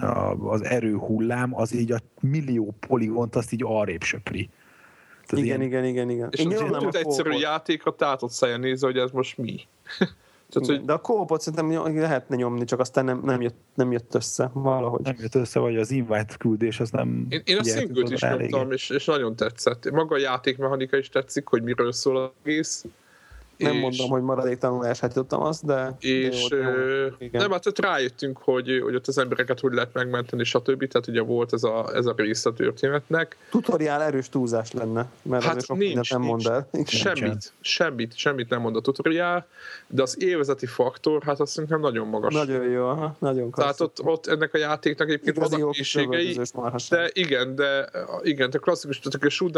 a, 0.00 0.34
az 0.50 0.62
erőhullám, 0.62 1.54
az 1.54 1.74
így 1.74 1.92
a 1.92 1.98
millió 2.20 2.74
poligont 2.86 3.36
azt 3.36 3.52
így 3.52 3.62
arrébb 3.64 4.02
söpri. 4.02 4.50
Tehát 5.26 5.44
Igen, 5.44 5.60
ilyen, 5.60 5.62
igen, 5.62 5.84
igen, 5.84 6.10
igen. 6.10 6.28
És 6.32 6.44
nyomnám 6.44 6.80
tud 6.80 6.94
a 6.94 6.98
egyszerű 6.98 7.28
kópot. 7.28 7.42
játékra 7.42 7.94
tátott 7.94 8.30
száján 8.30 8.60
nézve, 8.60 8.86
hogy 8.86 8.98
ez 8.98 9.10
most 9.10 9.38
mi. 9.38 9.60
Tehát, 10.52 10.68
hogy 10.68 10.84
De 10.84 10.92
a 10.92 10.98
kópot 11.00 11.40
szerintem 11.40 11.94
lehetne 11.94 12.36
nyomni, 12.36 12.64
csak 12.64 12.80
aztán 12.80 13.04
nem, 13.04 13.20
nem, 13.24 13.40
jött, 13.40 13.56
nem 13.74 13.92
jött 13.92 14.14
össze 14.14 14.50
valahogy. 14.52 15.00
nem 15.00 15.16
jött 15.18 15.34
össze, 15.34 15.60
vagy 15.60 15.76
az 15.76 15.90
invite 15.90 16.34
küldés, 16.38 16.80
az 16.80 16.90
nem... 16.90 17.26
Én, 17.28 17.42
én 17.44 17.56
a 17.56 17.60
oda 17.94 18.12
is 18.12 18.20
nyomtam, 18.20 18.72
és, 18.72 18.90
és 18.90 19.04
nagyon 19.04 19.36
tetszett. 19.36 19.90
Maga 19.90 20.14
a 20.14 20.18
játékmechanika 20.18 20.96
is 20.96 21.08
tetszik, 21.08 21.46
hogy 21.46 21.62
miről 21.62 21.92
szól 21.92 22.16
az 22.16 22.30
egész. 22.42 22.84
Nem 23.62 23.74
és, 23.74 23.80
mondom, 23.80 24.08
hogy 24.10 24.22
maradék 24.22 24.58
tanulását 24.58 25.14
jutottam 25.14 25.42
azt, 25.42 25.64
de... 25.64 25.96
És 26.00 26.46
de 26.48 26.56
jó, 26.56 26.62
ö, 26.62 27.04
jó. 27.06 27.08
Igen. 27.18 27.40
nem, 27.40 27.50
hát 27.50 27.66
ott 27.66 27.78
rájöttünk, 27.78 28.38
hogy, 28.38 28.80
hogy 28.82 28.94
ott 28.94 29.06
az 29.06 29.18
embereket 29.18 29.60
hogy 29.60 29.72
lehet 29.72 29.92
megmenteni, 29.92 30.44
stb. 30.44 30.86
Tehát 30.88 31.06
ugye 31.08 31.20
volt 31.20 31.52
ez 31.52 31.62
a, 31.62 31.90
ez 31.94 32.06
a 32.06 32.14
rész 32.16 32.46
a 32.46 32.52
történetnek. 32.52 33.36
Tutoriál 33.50 34.02
erős 34.02 34.28
túlzás 34.28 34.72
lenne, 34.72 35.06
mert 35.22 35.44
Hát 35.44 35.64
sok 35.64 35.76
nincs, 35.76 36.10
nem 36.10 36.20
nincs. 36.20 36.32
mond 36.44 36.46
el. 36.72 36.84
Semmit, 36.84 37.52
semmit, 37.60 38.16
semmit 38.16 38.48
nem 38.48 38.60
mond 38.60 38.76
a 38.76 38.80
tutoriál, 38.80 39.46
de 39.86 40.02
az 40.02 40.22
élvezeti 40.22 40.66
faktor, 40.66 41.22
hát 41.22 41.40
azt 41.40 41.52
szerintem 41.52 41.80
nagyon 41.80 42.06
magas. 42.08 42.34
Nagyon 42.34 42.70
jó, 42.70 42.86
aha, 42.86 43.16
nagyon 43.18 43.50
Tehát 43.50 43.76
klasszik. 43.76 43.98
ott, 43.98 44.12
ott 44.12 44.26
ennek 44.26 44.54
a 44.54 44.58
játéknak 44.58 45.08
egyébként 45.08 45.36
Igazi 45.36 45.60
vannak 45.60 46.52
marhaság. 46.54 46.98
de 47.00 47.10
igen, 47.12 47.54
de 47.54 47.90
igen, 48.22 48.50
te 48.50 48.58
klasszikus, 48.58 48.98
tehát 48.98 49.26
a 49.26 49.30
shoot 49.30 49.54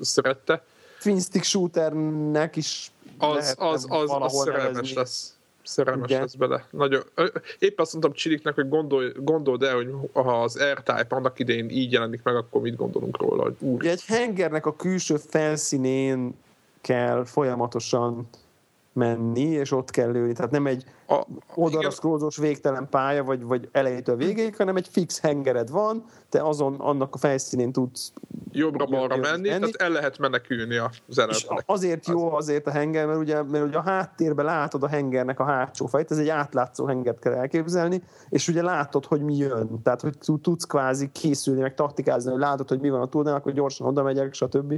szerette, 0.00 0.62
Twin 1.02 1.20
stick 1.20 1.44
shooternek 1.44 2.56
is 2.56 2.90
az, 3.22 3.54
az, 3.58 3.86
az, 3.88 4.10
az 4.10 4.32
szerelmes 4.32 4.72
nevezni. 4.72 4.96
lesz. 4.96 5.36
Szerelmes 5.62 6.10
lesz 6.10 6.34
bele. 6.34 6.66
Nagyon, 6.70 7.02
épp 7.58 7.80
azt 7.80 7.92
mondtam 7.92 8.12
Csiliknek, 8.12 8.54
hogy 8.54 8.68
gondol, 8.68 9.12
gondold 9.16 9.62
el, 9.62 9.74
hogy 9.74 9.94
ha 10.12 10.42
az 10.42 10.58
R-Type 10.72 11.06
annak 11.08 11.38
idején 11.38 11.70
így 11.70 11.92
jelenik 11.92 12.22
meg, 12.22 12.36
akkor 12.36 12.60
mit 12.60 12.76
gondolunk 12.76 13.18
róla, 13.20 13.42
hogy 13.42 13.54
úr, 13.58 13.80
Ugye 13.80 13.90
egy 13.90 14.04
hengernek 14.06 14.66
a 14.66 14.76
külső 14.76 15.16
felszínén 15.16 16.34
kell 16.80 17.24
folyamatosan 17.24 18.28
menni, 18.92 19.44
és 19.44 19.72
ott 19.72 19.90
kell 19.90 20.10
lőni. 20.10 20.32
Tehát 20.32 20.50
nem 20.50 20.66
egy 20.66 20.84
a, 21.08 21.26
oldalra 21.54 21.90
scrollzós 21.90 22.36
végtelen 22.36 22.88
pálya, 22.90 23.24
vagy, 23.24 23.42
vagy 23.42 23.68
elejétől 23.72 24.16
végéig, 24.16 24.56
hanem 24.56 24.76
egy 24.76 24.88
fix 24.90 25.20
hengered 25.20 25.70
van, 25.70 26.04
te 26.28 26.42
azon 26.42 26.74
annak 26.74 27.14
a 27.14 27.18
felszínén 27.18 27.72
tudsz 27.72 28.12
jobbra-balra 28.52 29.16
menni, 29.16 29.48
menni. 29.48 29.60
tehát 29.70 29.74
el 29.74 29.90
lehet 29.90 30.18
menekülni 30.18 30.76
a 30.76 30.88
És 30.92 31.02
zeneletnek. 31.08 31.62
azért 31.66 32.06
jó 32.06 32.32
azért 32.34 32.66
a 32.66 32.70
henger, 32.70 33.06
mert 33.06 33.18
ugye, 33.18 33.42
mert 33.42 33.64
ugye 33.64 33.76
a 33.76 33.82
háttérben 33.82 34.44
látod 34.44 34.82
a 34.82 34.88
hengernek 34.88 35.40
a 35.40 35.44
hátsó 35.44 35.86
fejt, 35.86 36.10
ez 36.10 36.18
egy 36.18 36.28
átlátszó 36.28 36.86
hengert 36.86 37.18
kell 37.18 37.32
elképzelni, 37.32 38.02
és 38.28 38.48
ugye 38.48 38.62
látod, 38.62 39.04
hogy 39.06 39.22
mi 39.22 39.36
jön. 39.36 39.82
Tehát, 39.82 40.00
hogy 40.00 40.18
tud- 40.18 40.42
tudsz 40.42 40.64
kvázi 40.64 41.10
készülni, 41.12 41.60
meg 41.60 41.74
taktikázni, 41.74 42.30
hogy 42.30 42.40
látod, 42.40 42.68
hogy 42.68 42.80
mi 42.80 42.90
van 42.90 43.00
a 43.00 43.08
túlnál, 43.08 43.34
akkor 43.34 43.52
gyorsan 43.52 43.86
oda 43.86 44.02
megyek, 44.02 44.34
stb. 44.34 44.68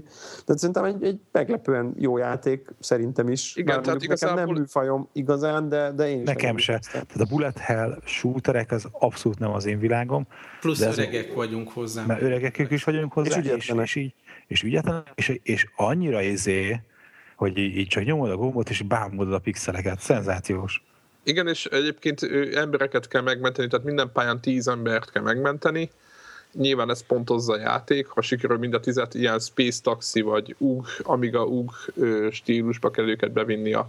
Tehát 0.44 0.58
szerintem 0.58 0.84
egy, 0.84 1.02
egy 1.04 1.20
meglepően 1.32 1.94
jó 1.98 2.16
játék, 2.16 2.74
szerintem 2.80 3.28
is. 3.28 3.56
Igen, 3.56 3.74
Bár 3.74 3.84
tehát 3.84 4.02
igazából- 4.02 4.44
nem 4.44 4.54
műfajom 4.54 5.08
igazán, 5.12 5.68
de, 5.68 5.92
de 5.92 6.08
én 6.14 6.20
is 6.20 6.26
Nekem 6.26 6.56
se. 6.56 6.72
élveztem. 6.72 7.02
Tehát 7.06 7.20
a 7.20 7.34
bullet 7.34 7.58
hell 7.58 7.98
shooterek 8.04 8.70
az 8.70 8.88
abszolút 8.92 9.38
nem 9.38 9.50
az 9.52 9.64
én 9.66 9.78
világom, 9.78 10.26
Plusz 10.60 10.78
De 10.78 10.88
öregek 10.88 11.34
vagyunk 11.34 11.70
hozzá. 11.70 12.04
mert 12.04 12.22
öregek 12.22 12.66
is 12.70 12.84
vagyunk 12.84 13.12
hozzá, 13.12 13.38
És 13.38 13.44
és, 13.44 13.50
és, 13.50 13.52
ügyetlenek. 13.54 13.84
és 13.86 13.94
így, 13.94 14.14
és 14.46 14.62
ügyetlenek, 14.62 15.12
és, 15.14 15.38
és 15.42 15.66
annyira 15.76 16.22
izé, 16.22 16.80
hogy 17.36 17.58
így, 17.58 17.76
így 17.76 17.88
csak 17.88 18.04
nyomod 18.04 18.30
a 18.30 18.36
gombot, 18.36 18.70
és 18.70 18.82
bámulod 18.82 19.32
a 19.32 19.38
pixeleket. 19.38 20.00
Szenzációs. 20.00 20.82
Igen, 21.22 21.48
és 21.48 21.64
egyébként 21.66 22.22
embereket 22.54 23.08
kell 23.08 23.22
megmenteni, 23.22 23.68
tehát 23.68 23.84
minden 23.84 24.10
pályán 24.12 24.40
tíz 24.40 24.68
embert 24.68 25.10
kell 25.12 25.22
megmenteni. 25.22 25.90
Nyilván 26.52 26.90
ez 26.90 27.06
pontozza 27.06 27.52
a 27.52 27.58
játék, 27.58 28.06
ha 28.06 28.22
sikerül 28.22 28.58
mind 28.58 28.74
a 28.74 28.80
tizet 28.80 29.14
ilyen 29.14 29.38
Space 29.38 29.80
Taxi 29.82 30.20
vagy 30.20 30.54
UG, 30.58 30.86
Amiga 31.02 31.44
UG 31.44 31.70
ö, 31.96 32.28
stílusba 32.30 32.90
kell 32.90 33.08
őket 33.08 33.32
bevinni 33.32 33.72
a, 33.72 33.88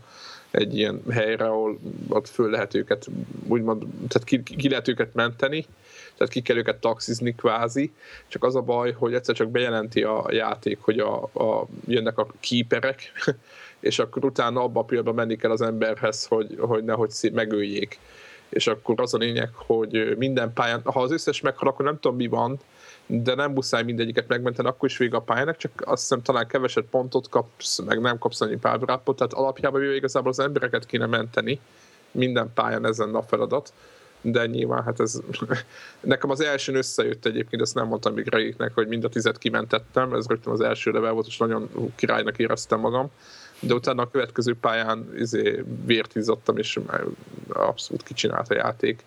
egy 0.56 0.78
ilyen 0.78 1.02
helyre, 1.10 1.46
ahol 1.46 1.80
ott 2.10 2.28
föl 2.28 2.50
lehet 2.50 2.74
őket, 2.74 3.08
úgymond, 3.48 3.84
tehát 4.08 4.24
ki, 4.28 4.44
ki 4.44 4.70
lehet 4.70 4.88
őket 4.88 5.14
menteni, 5.14 5.66
tehát 6.18 6.34
ki 6.34 6.42
kell 6.42 6.58
őket 6.58 6.80
taxizni 6.80 7.36
kvázi, 7.36 7.94
csak 8.28 8.44
az 8.44 8.56
a 8.56 8.62
baj, 8.62 8.92
hogy 8.92 9.14
egyszer 9.14 9.36
csak 9.36 9.50
bejelenti 9.50 10.04
a 10.04 10.26
játék, 10.30 10.78
hogy 10.82 11.00
a, 11.00 11.24
a, 11.24 11.68
jönnek 11.88 12.18
a 12.18 12.28
keeperek, 12.40 13.12
és 13.80 14.00
akkor 14.00 14.26
utána 14.26 14.62
abba 14.62 14.80
a 14.80 14.84
pillanatban 14.84 15.26
menni 15.26 15.36
kell 15.36 15.52
az 15.52 15.62
emberhez, 15.62 16.26
hogy, 16.26 16.56
hogy 16.60 16.84
nehogy 16.84 17.12
megöljék. 17.34 18.00
És 18.50 18.68
akkor 18.68 19.02
az 19.02 19.14
a 19.14 19.18
lényeg, 19.18 19.50
hogy 19.54 20.16
minden 20.18 20.54
pályán, 20.54 20.82
ha 20.84 21.02
az 21.02 21.12
összes 21.12 21.42
meghal, 21.42 21.70
akkor 21.70 21.86
nem 21.86 22.00
tudom 22.00 22.18
mi 22.18 22.28
van, 22.28 22.60
de 23.08 23.36
nem 23.36 23.52
muszáj 23.52 23.84
mindegyiket 23.84 24.28
megmenteni, 24.28 24.68
akkor 24.68 24.90
is 24.90 24.98
vége 24.98 25.18
a 25.18 25.22
pályának, 25.22 25.58
csak 25.58 25.72
azt 25.86 26.02
hiszem 26.02 26.22
talán 26.22 26.48
keveset 26.48 26.86
pontot 26.86 27.30
kapsz, 27.30 27.80
meg 27.80 28.02
nem 28.02 28.18
kapsz 28.18 28.42
annyi 28.42 28.56
power 28.56 28.80
tehát 28.80 29.34
alapjában 29.34 29.80
véve 29.80 29.96
igazából 29.96 30.30
az 30.30 30.40
embereket 30.40 30.86
kéne 30.86 31.06
menteni, 31.06 31.60
minden 32.12 32.52
pályán 32.54 32.86
ez 32.86 32.98
lenne 32.98 33.18
a 33.18 33.22
feladat, 33.22 33.74
de 34.22 34.46
nyilván 34.46 34.84
hát 34.84 35.00
ez 35.00 35.22
nekem 36.02 36.30
az 36.30 36.42
elsőn 36.42 36.76
összejött 36.76 37.26
egyébként, 37.26 37.62
ezt 37.62 37.76
nem 37.76 37.88
mondtam 37.88 38.14
még 38.14 38.28
Reiknek, 38.28 38.74
hogy 38.74 38.88
mind 38.88 39.04
a 39.04 39.10
tizet 39.10 39.38
kimentettem, 39.38 40.14
ez 40.14 40.28
rögtön 40.28 40.54
az 40.54 40.62
első 40.62 40.92
level 40.92 41.12
volt, 41.12 41.28
és 41.28 41.38
nagyon 41.38 41.70
királynak 41.96 42.38
éreztem 42.38 42.80
magam, 42.80 43.12
de 43.60 43.74
utána 43.74 44.02
a 44.02 44.10
következő 44.10 44.56
pályán 44.56 45.14
izé, 45.18 45.64
vért 45.86 46.16
izzadtam, 46.16 46.58
és 46.58 46.80
abszolút 47.48 48.04
kicsinált 48.04 48.50
a 48.50 48.56
játék, 48.56 49.04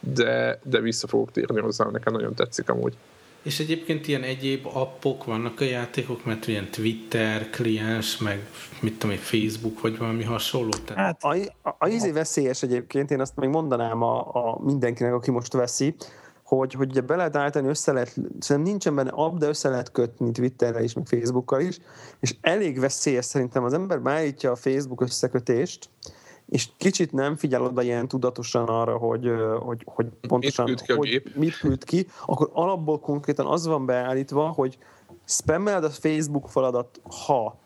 de, 0.00 0.58
de 0.62 0.80
vissza 0.80 1.06
fogok 1.06 1.30
térni 1.30 1.60
hozzá, 1.60 1.84
nekem 1.84 2.12
nagyon 2.12 2.34
tetszik 2.34 2.68
amúgy. 2.68 2.94
És 3.42 3.60
egyébként 3.60 4.08
ilyen 4.08 4.22
egyéb 4.22 4.66
appok 4.72 5.24
vannak 5.24 5.60
a 5.60 5.64
játékok, 5.64 6.24
mert 6.24 6.46
ilyen 6.46 6.70
Twitter, 6.70 7.50
kliens, 7.50 8.18
meg 8.18 8.46
mit 8.80 8.98
tudom 8.98 9.16
én, 9.16 9.22
Facebook, 9.22 9.80
vagy 9.80 9.98
valami 9.98 10.24
hasonló. 10.24 10.70
Tehát 10.84 11.20
Hát, 11.22 11.24
A, 11.24 11.68
a, 11.68 11.76
a 11.78 11.88
izé 11.88 12.10
veszélyes 12.10 12.62
egyébként, 12.62 13.10
én 13.10 13.20
azt 13.20 13.36
még 13.36 13.48
mondanám 13.48 14.02
a, 14.02 14.18
a 14.18 14.58
mindenkinek, 14.64 15.12
aki 15.12 15.30
most 15.30 15.52
veszi, 15.52 15.94
hogy, 16.42 16.72
hogy 16.72 16.90
ugye 16.90 17.00
be 17.00 17.16
lehet 17.16 17.36
állítani, 17.36 17.68
össze 17.68 17.92
lehet, 17.92 18.08
szerintem 18.38 18.62
nincsen 18.62 18.94
benne 18.94 19.10
app, 19.10 19.38
de 19.38 19.46
össze 19.46 19.68
lehet 19.68 19.92
kötni 19.92 20.30
Twitterre 20.30 20.82
is, 20.82 20.92
meg 20.94 21.06
Facebookkal 21.06 21.60
is, 21.60 21.78
és 22.20 22.34
elég 22.40 22.80
veszélyes 22.80 23.24
szerintem 23.24 23.64
az 23.64 23.72
ember 23.72 24.02
beállítja 24.02 24.50
a 24.50 24.56
Facebook 24.56 25.00
összekötést, 25.00 25.88
és 26.52 26.68
kicsit 26.76 27.12
nem 27.12 27.36
figyel 27.36 27.62
oda 27.62 27.82
ilyen 27.82 28.08
tudatosan 28.08 28.68
arra, 28.68 28.96
hogy, 28.96 29.32
hogy, 29.60 29.82
hogy 29.84 30.06
pontosan 30.28 30.66
küld 30.66 30.82
ki 30.82 30.92
hogy 30.92 31.22
mit 31.34 31.56
küld 31.56 31.84
ki, 31.84 32.06
akkor 32.26 32.50
alapból 32.52 33.00
konkrétan 33.00 33.46
az 33.46 33.66
van 33.66 33.86
beállítva, 33.86 34.48
hogy 34.48 34.78
spammeled 35.24 35.84
a 35.84 35.90
Facebook 35.90 36.48
faladat, 36.48 37.00
ha 37.26 37.58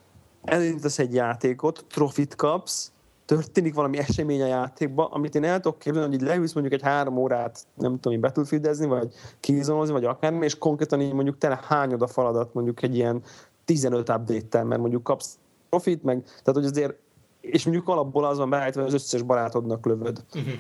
elindítasz 0.43 0.99
egy 0.99 1.15
játékot, 1.15 1.85
trofit 1.89 2.35
kapsz, 2.35 2.93
történik 3.25 3.75
valami 3.75 3.99
esemény 3.99 4.43
a 4.43 4.47
játékban, 4.47 5.11
amit 5.11 5.35
én 5.35 5.45
el 5.45 5.61
tudok 5.61 5.79
képzelni, 5.79 6.09
hogy 6.09 6.23
így 6.23 6.29
leülsz 6.29 6.53
mondjuk 6.53 6.75
egy 6.75 6.89
három 6.89 7.17
órát, 7.17 7.67
nem 7.75 7.95
tudom, 7.95 8.13
így 8.13 8.21
battlefieldezni, 8.21 8.87
vagy 8.87 9.13
kizonozni, 9.41 9.93
vagy 9.93 10.05
akármi, 10.05 10.45
és 10.45 10.59
konkrétan 10.59 11.01
így 11.01 11.13
mondjuk 11.13 11.39
tele 11.39 11.61
hányod 11.67 12.03
a 12.03 12.07
faladat 12.07 12.55
mondjuk 12.55 12.83
egy 12.83 12.97
ilyen 12.97 13.23
15 13.65 14.09
update-tel, 14.09 14.65
mert 14.65 14.81
mondjuk 14.81 15.03
kapsz 15.03 15.39
profit, 15.69 16.03
meg, 16.03 16.23
tehát 16.23 16.55
hogy 16.55 16.65
azért, 16.65 17.05
és 17.51 17.65
mondjuk 17.65 17.89
alapból 17.89 18.25
az 18.25 18.39
van 18.39 18.51
beállítva, 18.51 18.81
hogy 18.81 18.95
az 18.95 19.03
összes 19.03 19.23
barátodnak 19.23 19.87
lövöd. 19.87 20.25
Uh-huh. 20.35 20.53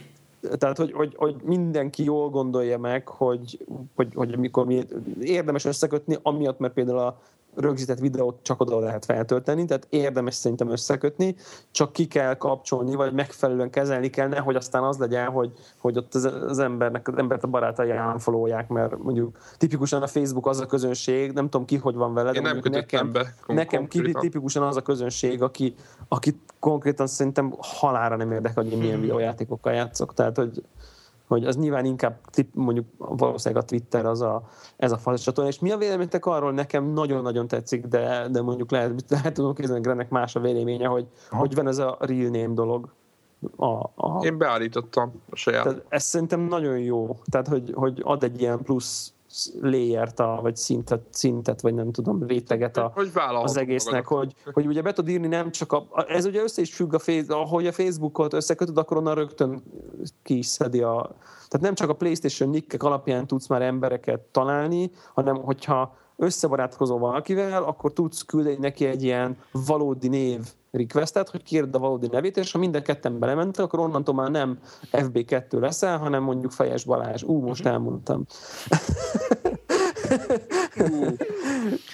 Tehát, 0.59 0.77
hogy, 0.77 0.93
hogy, 0.93 1.15
hogy 1.17 1.37
mindenki 1.45 2.05
jól 2.05 2.31
gondolja 2.31 2.79
meg, 2.79 3.09
hogy, 3.09 3.67
hogy, 3.95 4.09
hogy 4.15 4.39
mikor 4.39 4.67
mi 4.67 4.85
érdemes 5.21 5.65
összekötni, 5.65 6.19
amiatt, 6.23 6.59
mert 6.59 6.73
például 6.73 6.99
a 6.99 7.19
rögzített 7.57 7.99
videót 7.99 8.39
csak 8.43 8.61
oda 8.61 8.79
lehet 8.79 9.05
feltölteni, 9.05 9.65
tehát 9.65 9.87
érdemes 9.91 10.35
szerintem 10.35 10.71
összekötni, 10.71 11.37
csak 11.71 11.93
ki 11.93 12.07
kell 12.07 12.35
kapcsolni, 12.35 12.95
vagy 12.95 13.13
megfelelően 13.13 13.71
kezelni 13.71 14.11
kell, 14.11 14.29
nehogy 14.29 14.57
aztán 14.57 14.83
az 14.83 14.99
legyen, 14.99 15.27
hogy, 15.31 15.53
hogy 15.79 15.97
ott 15.97 16.15
az, 16.15 16.25
az 16.25 16.59
embernek, 16.59 17.09
az 17.09 17.15
embert 17.17 17.45
a 17.45 17.47
barátai 17.47 17.91
unfollowják, 17.91 18.69
mert 18.69 18.99
mondjuk 18.99 19.39
tipikusan 19.57 20.03
a 20.03 20.07
Facebook 20.07 20.47
az 20.47 20.61
a 20.61 20.67
közönség, 20.67 21.33
nem 21.33 21.49
tudom 21.49 21.67
ki, 21.67 21.77
hogy 21.77 21.95
van 21.95 22.15
vele, 22.15 22.31
Én 22.31 22.43
nem 22.43 22.61
nekem, 22.63 23.13
be 23.13 23.35
kon- 23.47 23.57
nekem 23.57 23.89
ki- 23.89 24.13
tipikusan 24.13 24.63
az 24.63 24.77
a 24.77 24.83
közönség, 24.83 25.43
aki, 25.43 25.75
aki 26.09 26.41
konkrétan 26.61 27.07
szerintem 27.07 27.55
halára 27.59 28.17
nem 28.17 28.33
érdekel, 28.33 28.63
hogy 28.63 28.73
én 28.73 28.79
milyen 28.79 29.01
videójátékokkal 29.01 29.73
játszok, 29.73 30.15
tehát 30.15 30.37
hogy 30.37 30.63
hogy 31.27 31.45
az 31.45 31.57
nyilván 31.57 31.85
inkább 31.85 32.19
mondjuk 32.53 32.87
valószínűleg 32.99 33.63
a 33.63 33.67
Twitter 33.67 34.07
az 34.07 34.21
a, 34.21 34.43
ez 34.77 34.93
a 34.93 34.99
fajta 34.99 35.23
csatorna. 35.23 35.51
És 35.51 35.59
mi 35.59 35.71
a 35.71 35.77
véleményetek 35.77 36.27
arról? 36.27 36.53
Nekem 36.53 36.85
nagyon-nagyon 36.85 37.49
tetszik, 37.49 37.87
de, 37.87 38.29
de 38.31 38.43
mondjuk 38.43 38.71
lehet, 38.71 39.05
lehet 39.09 39.35
tudom 39.35 39.55
képzelni, 39.55 39.81
hogy 39.81 39.87
Grennek 39.89 40.11
más 40.11 40.37
a 40.37 40.41
véleménye, 40.41 40.87
hogy, 40.87 41.07
Aha. 41.31 41.41
hogy 41.41 41.55
van 41.55 41.67
ez 41.67 41.79
a 41.79 41.97
real 42.01 42.31
name 42.31 42.55
dolog. 42.55 42.95
A, 43.57 43.67
a, 43.95 44.21
Én 44.21 44.39
beállítottam 44.39 45.13
a 45.31 45.37
saját. 45.37 45.63
tehát 45.63 45.85
ez 45.89 46.05
szerintem 46.05 46.41
nagyon 46.41 46.79
jó. 46.79 47.17
Tehát, 47.25 47.49
hogy, 47.49 47.73
hogy 47.75 48.01
ad 48.05 48.23
egy 48.23 48.41
ilyen 48.41 48.63
plusz 48.63 49.13
layert, 49.61 50.21
a, 50.21 50.39
vagy 50.43 50.57
szintet, 50.57 51.03
szintet, 51.11 51.61
vagy 51.61 51.75
nem 51.75 51.93
tudom, 51.93 52.27
réteget 52.27 52.77
a, 52.77 52.91
hogy 52.95 53.11
az 53.15 53.57
egésznek, 53.57 54.09
magadat. 54.09 54.35
hogy, 54.45 54.53
hogy 54.53 54.67
ugye 54.67 54.83
be 54.83 54.93
tud 54.93 55.09
írni 55.09 55.27
nem 55.27 55.51
csak 55.51 55.73
a, 55.73 55.87
ez 56.09 56.25
ugye 56.25 56.43
össze 56.43 56.61
is 56.61 56.75
függ 56.75 56.95
a 56.95 56.99
face, 56.99 57.35
ahogy 57.35 57.67
a 57.67 57.73
Facebookot 57.73 58.33
összekötöd, 58.33 58.79
akkor 58.79 58.97
onnan 58.97 59.15
rögtön 59.15 59.63
ki 60.23 60.39
is 60.39 60.47
szedi 60.47 60.81
a, 60.83 61.15
tehát 61.49 61.61
nem 61.61 61.75
csak 61.75 61.89
a 61.89 61.95
Playstation 61.95 62.51
nickek 62.51 62.83
alapján 62.83 63.27
tudsz 63.27 63.47
már 63.47 63.63
embereket 63.63 64.21
találni, 64.21 64.91
hanem 65.15 65.37
hogyha 65.37 65.97
összebarátkozol 66.17 66.99
valakivel, 66.99 67.63
akkor 67.63 67.93
tudsz 67.93 68.23
küldeni 68.23 68.57
neki 68.59 68.85
egy 68.85 69.03
ilyen 69.03 69.37
valódi 69.53 70.09
név 70.09 70.41
requestet, 70.77 71.29
hogy 71.29 71.43
kérd 71.43 71.75
a 71.75 71.79
valódi 71.79 72.07
nevét, 72.07 72.37
és 72.37 72.53
ha 72.53 72.59
minden 72.59 72.83
ketten 72.83 73.19
belementek, 73.19 73.65
akkor 73.65 73.79
onnantól 73.79 74.15
már 74.15 74.31
nem 74.31 74.59
FB2 74.93 75.61
leszel, 75.61 75.99
hanem 75.99 76.23
mondjuk 76.23 76.53
Fejes 76.53 76.85
Balázs. 76.85 77.23
Ú, 77.23 77.41
most 77.41 77.67
elmondtam. 77.67 78.27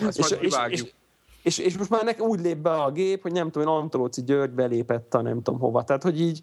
Ezt 0.07 0.19
és, 0.19 0.37
és, 0.41 0.55
és, 0.69 0.93
és, 1.43 1.59
és 1.59 1.79
most 1.79 1.91
már 1.91 2.05
nekem 2.05 2.27
úgy 2.27 2.41
lép 2.41 2.57
be 2.57 2.71
a 2.71 2.91
gép, 2.91 3.23
hogy 3.23 3.33
nem 3.33 3.51
tudom, 3.51 3.69
én 3.69 3.75
Antolóci 3.75 4.23
György 4.23 4.51
belépett 4.51 5.15
a 5.15 5.23
nem 5.23 5.43
tudom 5.43 5.61
hova. 5.61 5.85
Tehát, 5.85 6.03
hogy 6.03 6.21
így 6.21 6.43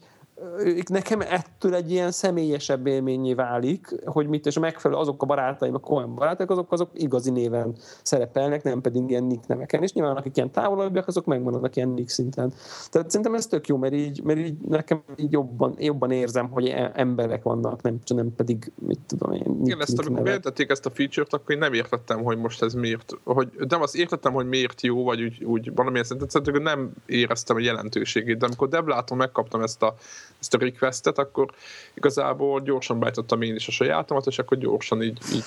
nekem 0.90 1.22
ettől 1.22 1.76
egy 1.76 1.92
ilyen 1.92 2.12
személyesebb 2.12 2.88
élményé 2.88 3.34
válik, 3.34 3.88
hogy 4.06 4.28
mit, 4.28 4.46
és 4.46 4.60
megfelelő 4.60 5.00
azok 5.00 5.22
a 5.22 5.26
barátaim, 5.26 5.76
a 5.76 5.90
olyan 5.90 6.16
barátok, 6.16 6.50
azok, 6.50 6.72
azok 6.72 6.90
igazi 6.94 7.32
néven 7.32 7.76
szerepelnek, 8.04 8.64
nem 8.64 8.82
pedig 8.82 9.10
ilyen 9.10 9.24
nick 9.24 9.48
neveken. 9.48 9.84
És 9.84 9.94
nyilván 9.94 10.16
akik 10.16 10.36
ilyen 10.36 10.52
távolabbiak, 10.52 11.08
azok 11.08 11.26
megmaradnak 11.26 11.76
ilyen 11.76 11.90
nick 11.90 12.10
szinten. 12.10 12.54
Tehát 12.90 13.10
szerintem 13.10 13.36
ez 13.36 13.48
tök 13.48 13.68
jó, 13.68 13.78
mert 13.78 13.94
így, 13.94 14.24
mert 14.24 14.40
így 14.40 14.58
nekem 14.68 15.04
így 15.16 15.32
jobban, 15.32 15.76
jobban 15.78 16.12
érzem, 16.12 16.50
hogy 16.50 16.68
e- 16.68 16.92
emberek 16.96 17.44
vannak, 17.44 17.82
nem, 17.82 18.00
nem 18.08 18.36
pedig, 18.36 18.72
mit 18.76 19.00
tudom 19.08 19.32
én, 19.32 19.44
nick, 19.48 19.66
Igen, 19.66 19.82
ezt 19.82 20.00
amikor 20.00 20.24
bejelentették 20.24 20.70
ezt 20.70 20.86
a 20.86 20.90
feature-t, 20.90 21.34
akkor 21.34 21.52
én 21.52 21.58
nem 21.58 21.74
értettem, 21.74 22.24
hogy 22.24 22.38
most 22.38 22.62
ez 22.62 22.74
miért, 22.74 23.14
hogy, 23.24 23.50
nem 23.68 23.82
azt 23.82 23.96
értettem, 23.96 24.34
hogy 24.34 24.48
miért 24.48 24.82
jó, 24.82 25.04
vagy 25.04 25.22
úgy, 25.22 25.44
úgy 25.44 25.72
valamilyen 25.76 26.06
szinten, 26.06 26.62
nem 26.62 26.92
éreztem 27.06 27.56
a 27.56 27.60
jelentőségét, 27.60 28.38
de 28.38 28.46
amikor 28.46 28.68
Debláton 28.68 29.18
megkaptam 29.18 29.62
ezt 29.62 29.84
a 29.84 29.96
ezt 30.40 30.54
a 30.54 30.58
requestet, 30.58 31.18
akkor 31.18 31.52
igazából 31.94 32.62
gyorsan 32.62 33.00
beállítottam 33.00 33.42
én 33.42 33.56
is 33.56 33.68
a 33.68 33.72
sajátomat, 33.72 34.26
és 34.26 34.40
akkor 34.40 34.58
gyorsan 34.58 35.02
így, 35.02 35.20
így 35.34 35.44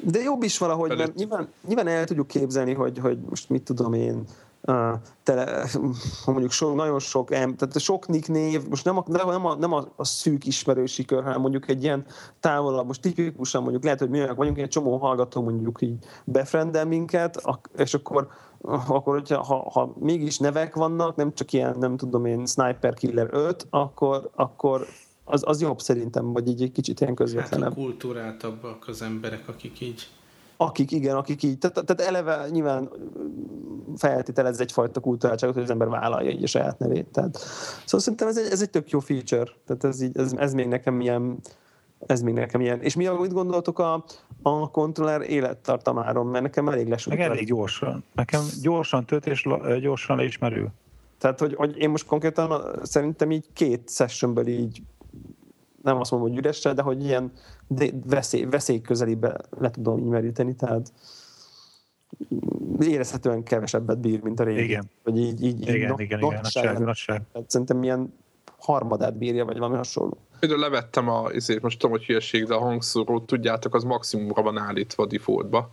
de 0.00 0.20
jobb 0.20 0.42
is 0.42 0.58
valahogy, 0.58 0.96
mert 0.96 1.14
nyilván, 1.14 1.48
nyilván 1.66 1.86
el 1.86 2.04
tudjuk 2.04 2.26
képzelni, 2.26 2.74
hogy, 2.74 2.98
hogy 2.98 3.18
most 3.28 3.48
mit 3.48 3.62
tudom 3.62 3.92
én, 3.92 4.24
tele, 5.22 5.66
mondjuk 6.26 6.50
so, 6.50 6.74
nagyon 6.74 6.98
sok, 6.98 7.28
tehát 7.28 7.78
sok 7.78 8.08
nick 8.08 8.28
név, 8.28 8.68
most 8.68 8.84
nem 8.84 8.96
a, 8.96 9.04
nem 9.06 9.46
a, 9.46 9.54
nem 9.54 9.72
a, 9.72 9.84
a 9.96 10.04
szűk 10.04 10.46
ismerősi 10.46 11.04
kör, 11.04 11.22
hanem 11.22 11.40
mondjuk 11.40 11.68
egy 11.68 11.82
ilyen 11.82 12.04
távolabb, 12.40 12.86
most 12.86 13.00
tipikusan 13.00 13.62
mondjuk 13.62 13.84
lehet, 13.84 13.98
hogy 13.98 14.10
mi 14.10 14.18
olyanok 14.18 14.36
vagyunk, 14.36 14.58
egy 14.58 14.68
csomó 14.68 14.96
hallgató 14.96 15.42
mondjuk 15.42 15.82
így 15.82 15.98
befrendel 16.24 16.84
minket, 16.84 17.42
és 17.76 17.94
akkor 17.94 18.28
akkor 18.60 19.14
hogyha 19.14 19.42
ha, 19.42 19.70
ha 19.70 19.94
mégis 19.98 20.38
nevek 20.38 20.74
vannak, 20.74 21.16
nem 21.16 21.34
csak 21.34 21.52
ilyen, 21.52 21.76
nem 21.78 21.96
tudom 21.96 22.24
én, 22.24 22.46
Sniper 22.46 22.94
Killer 22.94 23.28
5, 23.30 23.66
akkor, 23.70 24.30
akkor 24.34 24.86
az, 25.24 25.42
az 25.46 25.60
jobb 25.60 25.80
szerintem, 25.80 26.32
vagy 26.32 26.48
így 26.48 26.62
egy 26.62 26.72
kicsit 26.72 27.00
ilyen 27.00 27.14
közvetlenebb. 27.14 27.68
Hát 27.68 27.78
a 27.78 27.80
kultúráltabbak 27.80 28.88
az 28.88 29.02
emberek, 29.02 29.48
akik 29.48 29.80
így 29.80 30.08
akik, 30.60 30.90
igen, 30.90 31.16
akik 31.16 31.42
így, 31.42 31.58
tehát, 31.58 31.84
tehát 31.86 32.10
eleve 32.10 32.48
nyilván 32.50 32.90
feltételez 33.96 34.60
egyfajta 34.60 35.00
kulturáltságot, 35.00 35.54
hogy 35.54 35.64
az 35.64 35.70
ember 35.70 35.88
vállalja 35.88 36.30
így 36.30 36.42
a 36.42 36.46
saját 36.46 36.78
nevét. 36.78 37.06
Tehát, 37.06 37.36
szóval 37.84 38.00
szerintem 38.00 38.28
ez 38.28 38.38
egy, 38.38 38.52
ez 38.52 38.62
egy 38.62 38.70
tök 38.70 38.90
jó 38.90 38.98
feature. 38.98 39.50
Tehát 39.66 39.84
ez, 39.84 40.00
így, 40.00 40.18
ez, 40.18 40.32
ez 40.32 40.54
még 40.54 40.66
nekem 40.66 41.00
ilyen, 41.00 41.38
ez 42.06 42.20
még 42.20 42.34
nekem 42.34 42.60
ilyen. 42.60 42.80
És 42.80 42.96
mi 42.96 43.08
mit 43.08 43.32
gondoltok 43.32 43.78
a, 43.78 44.04
a 44.42 44.70
kontroller 44.70 45.20
élettartamáról? 45.20 46.24
Mert 46.24 46.44
nekem 46.44 46.68
elég 46.68 46.88
lesújt. 46.88 47.18
Meg 47.18 47.26
elég 47.26 47.46
gyorsan. 47.46 48.04
Nekem 48.14 48.42
gyorsan 48.62 49.06
tölt 49.06 49.26
és 49.26 49.46
gyorsan 49.80 50.16
le 50.16 50.24
is 50.24 50.38
merül. 50.38 50.68
Tehát, 51.18 51.40
hogy, 51.40 51.54
hogy 51.54 51.76
én 51.76 51.90
most 51.90 52.06
konkrétan 52.06 52.80
szerintem 52.82 53.30
így 53.30 53.46
két 53.52 53.90
sessionből 53.90 54.46
így 54.46 54.82
nem 55.88 56.00
azt 56.00 56.10
mondom, 56.10 56.28
hogy 56.28 56.38
üresre, 56.38 56.72
de 56.72 56.82
hogy 56.82 57.04
ilyen 57.04 57.32
veszély, 58.06 58.44
veszély 58.44 58.80
közelébe 58.80 59.36
le 59.58 59.70
tudom 59.70 59.98
így 59.98 60.04
meríteni, 60.04 60.54
tehát 60.54 60.92
érezhetően 62.80 63.42
kevesebbet 63.42 63.98
bír, 63.98 64.22
mint 64.22 64.40
a 64.40 64.44
régi. 64.44 64.62
Igen. 64.62 64.90
Vagy 65.04 65.18
így, 65.18 65.42
így, 65.42 65.60
igen, 65.60 65.74
igen, 65.74 65.98
igen, 65.98 66.18
igen, 66.18 66.40
nagyság, 66.42 66.78
nagyság. 66.78 67.22
Szerintem 67.46 67.82
ilyen 67.82 68.14
harmadát 68.58 69.16
bírja, 69.16 69.44
vagy 69.44 69.58
valami 69.58 69.76
hasonló. 69.76 70.16
Például 70.38 70.60
levettem 70.60 71.08
a, 71.08 71.30
ezért 71.30 71.62
most 71.62 71.78
tudom, 71.78 71.96
hogy 71.96 72.06
hülyeség, 72.06 72.44
de 72.44 72.54
a 72.54 72.58
hangszórót 72.58 73.26
tudjátok, 73.26 73.74
az 73.74 73.84
maximumra 73.84 74.42
van 74.42 74.58
állítva 74.58 75.02
a 75.02 75.06
defaultba. 75.06 75.70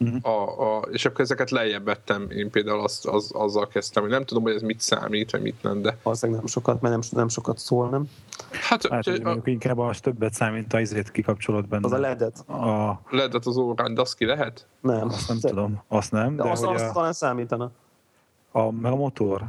Uh-huh. 0.00 0.18
A, 0.22 0.76
a, 0.76 0.80
és 0.80 1.04
akkor 1.04 1.20
ezeket 1.20 1.50
lejjebb 1.50 1.84
vettem, 1.84 2.30
én 2.30 2.50
például 2.50 2.80
azt, 2.80 3.06
az, 3.06 3.30
azzal 3.34 3.68
kezdtem, 3.68 4.02
hogy 4.02 4.12
nem 4.12 4.24
tudom, 4.24 4.42
hogy 4.42 4.54
ez 4.54 4.62
mit 4.62 4.80
számít, 4.80 5.30
vagy 5.30 5.42
mit 5.42 5.62
nem, 5.62 5.82
de... 5.82 5.96
Valószínűleg 6.02 6.40
nem 6.40 6.50
sokat, 6.50 6.80
mert 6.80 6.94
nem, 6.94 7.02
nem 7.10 7.28
sokat 7.28 7.58
szól, 7.58 7.88
nem? 7.88 8.10
Hát, 8.50 8.86
hát 8.86 9.06
a, 9.06 9.40
inkább 9.44 9.78
az 9.78 10.00
többet 10.00 10.34
számít, 10.34 10.72
az 10.72 10.80
izét 10.80 11.10
kikapcsolod 11.10 11.68
benne. 11.68 11.86
Az 11.86 11.92
a 11.92 11.98
ledet. 11.98 12.48
A 12.48 13.00
ledet 13.10 13.46
az 13.46 13.56
órán, 13.56 13.94
de 13.94 14.00
azt 14.00 14.16
ki 14.16 14.24
lehet? 14.24 14.66
Nem. 14.80 15.08
Azt 15.08 15.28
nem 15.28 15.38
tudom, 15.40 15.82
azt 15.88 16.12
nem. 16.12 16.36
De, 16.36 16.42
de 16.42 16.50
azt, 16.50 16.64
azt 16.64 16.84
a, 16.84 16.92
talán 16.92 17.12
számítana. 17.12 17.70
A, 18.50 18.70
meg 18.70 18.92
a 18.92 18.96
motor. 18.96 19.42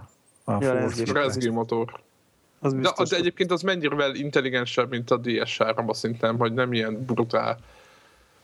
A 0.44 0.64
ja, 0.64 0.90
rezgő 1.14 1.52
motor. 1.52 2.00
Az 2.60 2.74
de, 2.74 2.92
de 3.10 3.16
egyébként 3.16 3.52
az 3.52 3.62
mennyire 3.62 4.12
intelligensebb, 4.14 4.90
mint 4.90 5.12
a 5.12 5.20
DS3, 5.20 5.94
szerintem, 5.94 6.38
hogy 6.38 6.54
nem 6.54 6.74
ilyen 6.74 7.06
brutál, 7.06 7.58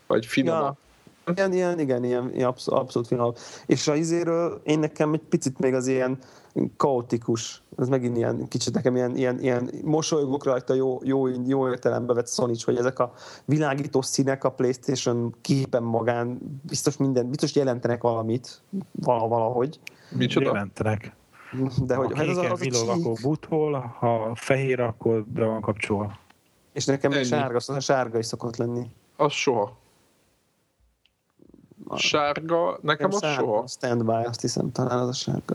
vagy 0.06 0.26
finom. 0.26 0.60
Ja. 0.60 0.76
Ilyen, 1.34 1.52
ilyen, 1.52 1.78
igen, 1.78 2.04
ilyen, 2.04 2.30
ilyen 2.34 2.48
abszolút, 2.48 2.80
abszolút 2.80 3.08
finom. 3.08 3.32
És 3.66 3.88
a 3.88 3.94
izéről 3.94 4.60
én 4.64 4.78
nekem 4.78 5.12
egy 5.12 5.22
picit 5.28 5.58
még 5.58 5.74
az 5.74 5.86
ilyen 5.86 6.18
kaotikus, 6.76 7.62
ez 7.76 7.88
megint 7.88 8.16
ilyen 8.16 8.48
kicsit 8.48 8.74
nekem 8.74 8.96
ilyen, 8.96 9.16
ilyen, 9.16 9.40
ilyen 9.40 9.70
mosolygok 9.84 10.44
rajta 10.44 10.74
jó, 10.74 10.98
jó, 11.02 11.26
jó 11.46 11.68
értelembe 11.68 12.14
vett 12.14 12.28
Sonic, 12.28 12.64
hogy 12.64 12.76
ezek 12.76 12.98
a 12.98 13.12
világító 13.44 14.02
színek 14.02 14.44
a 14.44 14.50
Playstation 14.50 15.34
képen 15.40 15.82
magán 15.82 16.38
biztos 16.62 16.96
minden, 16.96 17.28
biztos 17.28 17.54
jelentenek 17.54 18.02
valamit 18.02 18.62
valahogy. 18.92 19.80
Micsoda? 20.10 20.46
Jelentenek. 20.46 21.12
De 21.86 21.94
hogy, 21.94 22.12
ha 22.12 22.16
hát 22.16 22.26
az, 22.26 22.36
az 22.36 22.60
villog, 22.60 22.88
akkor 22.88 23.12
butol, 23.22 23.94
ha 23.98 24.32
fehér, 24.34 24.80
akkor 24.80 25.24
be 25.24 25.44
van 25.44 25.60
kapcsolva. 25.60 26.18
És 26.72 26.84
nekem 26.84 27.12
Ennyi. 27.12 27.24
sárga, 27.24 27.60
szóval 27.60 27.82
sárga 27.82 28.18
is 28.18 28.26
szokott 28.26 28.56
lenni. 28.56 28.90
Az 29.16 29.32
soha. 29.32 29.84
A 31.88 31.96
sárga, 31.96 32.78
nekem 32.82 33.10
az 33.12 33.20
sárga, 33.20 33.42
soha. 33.42 33.66
Standby, 33.66 34.24
azt 34.24 34.40
hiszem 34.40 34.72
talán 34.72 34.98
az 34.98 35.08
a 35.08 35.12
sárga. 35.12 35.54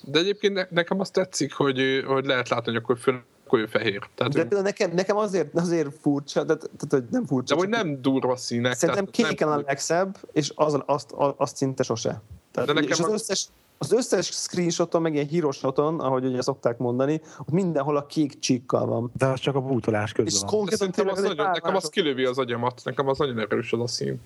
De 0.00 0.18
egyébként 0.18 0.54
ne, 0.54 0.66
nekem 0.70 1.00
azt 1.00 1.12
tetszik, 1.12 1.52
hogy, 1.52 2.04
hogy 2.06 2.26
lehet 2.26 2.48
látni, 2.48 2.72
hogy 2.72 2.80
akkor 2.82 2.98
föl 2.98 3.22
akkor 3.48 3.58
ő 3.58 3.66
fehér. 3.66 4.08
Tehát, 4.14 4.32
de 4.32 4.40
például 4.40 4.62
nekem, 4.62 4.90
nekem 4.90 5.16
azért, 5.16 5.58
azért 5.58 5.94
furcsa, 6.00 6.44
de, 6.44 6.56
tehát, 6.56 6.88
hogy 6.88 7.04
nem 7.10 7.26
furcsa. 7.26 7.54
De 7.54 7.60
hogy 7.60 7.68
nem 7.68 8.02
durva 8.02 8.36
színek. 8.36 8.74
Szerintem 8.74 9.06
kéken 9.06 9.48
a 9.48 9.62
legszebb, 9.66 10.16
és 10.32 10.52
az, 10.54 10.78
azt, 10.86 11.14
azt 11.36 11.56
szinte 11.56 11.82
sose. 11.82 12.22
Tehát, 12.50 12.68
de 12.68 12.74
nekem 12.74 12.90
és 12.90 13.00
az, 13.00 13.12
összes, 13.12 13.46
az 13.78 13.92
összes 13.92 14.26
screenshoton, 14.26 15.02
meg 15.02 15.14
ilyen 15.14 15.26
hírosoton, 15.26 16.00
ahogy 16.00 16.24
ugye 16.24 16.42
szokták 16.42 16.78
mondani, 16.78 17.20
ott 17.38 17.50
mindenhol 17.50 17.96
a 17.96 18.06
kék 18.06 18.38
csíkkal 18.38 18.86
van. 18.86 19.10
De 19.18 19.26
az 19.26 19.40
csak 19.40 19.54
a 19.54 19.60
bútolás 19.60 20.12
közben 20.12 20.50
van. 20.50 20.68
Nekem 20.78 21.08
az, 21.08 21.22
nagyon, 21.22 21.50
nekem 21.50 21.76
az 21.76 21.88
kilövi 21.88 22.24
az 22.24 22.38
agyamat, 22.38 22.80
nekem 22.84 23.08
az 23.08 23.18
nagyon 23.18 23.38
erős 23.38 23.72
az 23.72 23.80
a 23.80 23.86
szín 23.86 24.20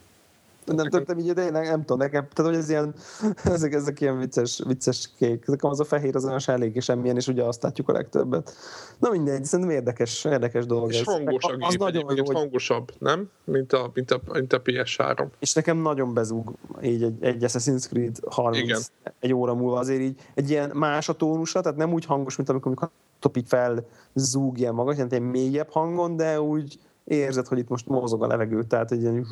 nem 0.65 0.89
tudtam, 0.89 1.19
így 1.19 1.33
de 1.33 1.45
én 1.45 1.53
nem, 1.53 1.63
nem 1.63 1.81
tudom, 1.81 1.99
nekem, 1.99 2.29
tehát 2.33 2.51
hogy 2.53 2.61
ez 2.61 2.69
ilyen, 2.69 2.95
ezek, 3.55 3.73
ezek 3.73 4.01
ilyen 4.01 4.19
vicces, 4.19 4.63
vicces 4.67 5.11
kék. 5.19 5.47
Nekem 5.47 5.71
az 5.71 5.81
a 5.81 5.85
fehér 5.85 6.17
az 6.17 6.25
olyan 6.25 6.41
elég 6.47 6.77
és 6.77 6.85
semmilyen, 6.85 7.17
és 7.17 7.29
ugye 7.29 7.43
azt 7.43 7.63
látjuk 7.63 7.89
a 7.89 7.93
legtöbbet. 7.93 8.55
Na 8.99 9.11
mindegy, 9.11 9.45
szerintem 9.45 9.75
érdekes, 9.75 10.25
érdekes 10.25 10.67
dolog 10.67 10.91
és 10.91 11.01
ez. 11.01 11.05
hangos 11.05 11.45
a 11.45 11.57
az 11.59 11.75
nagyon 11.75 12.17
jó, 12.17 12.25
hogy... 12.25 12.35
hangosabb, 12.35 12.93
nem? 12.99 13.31
Mint 13.45 13.73
a, 13.73 13.91
mint 13.95 14.11
a, 14.11 14.21
mint 14.33 14.53
a 14.53 14.63
PS3. 14.63 15.27
És 15.39 15.53
nekem 15.53 15.77
nagyon 15.77 16.15
bezúg 16.15 16.53
így 16.83 17.03
egy, 17.03 17.25
egy 17.25 17.45
Assassin's 17.45 17.87
Creed 17.89 18.17
30 18.31 18.65
Igen. 18.65 18.81
egy 19.21 19.33
óra 19.33 19.55
múlva 19.55 19.79
azért 19.79 20.01
így 20.01 20.21
egy 20.35 20.51
ilyen 20.51 20.71
más 20.75 21.09
a 21.09 21.13
tónusa, 21.13 21.61
tehát 21.61 21.79
nem 21.79 21.93
úgy 21.93 22.05
hangos, 22.05 22.37
mint 22.37 22.49
amikor, 22.49 22.67
amikor 22.67 22.91
topik 23.19 23.47
fel 23.47 23.87
zúg 24.15 24.59
ilyen 24.59 24.75
magas, 24.75 24.97
ilyen 24.97 25.23
mélyebb 25.23 25.71
hangon, 25.71 26.17
de 26.17 26.41
úgy 26.41 26.79
érzed, 27.05 27.47
hogy 27.47 27.59
itt 27.59 27.69
most 27.69 27.87
mozog 27.87 28.23
a 28.23 28.27
levegő, 28.27 28.65
tehát 28.65 28.93
egy 28.93 29.01
ilyen, 29.01 29.27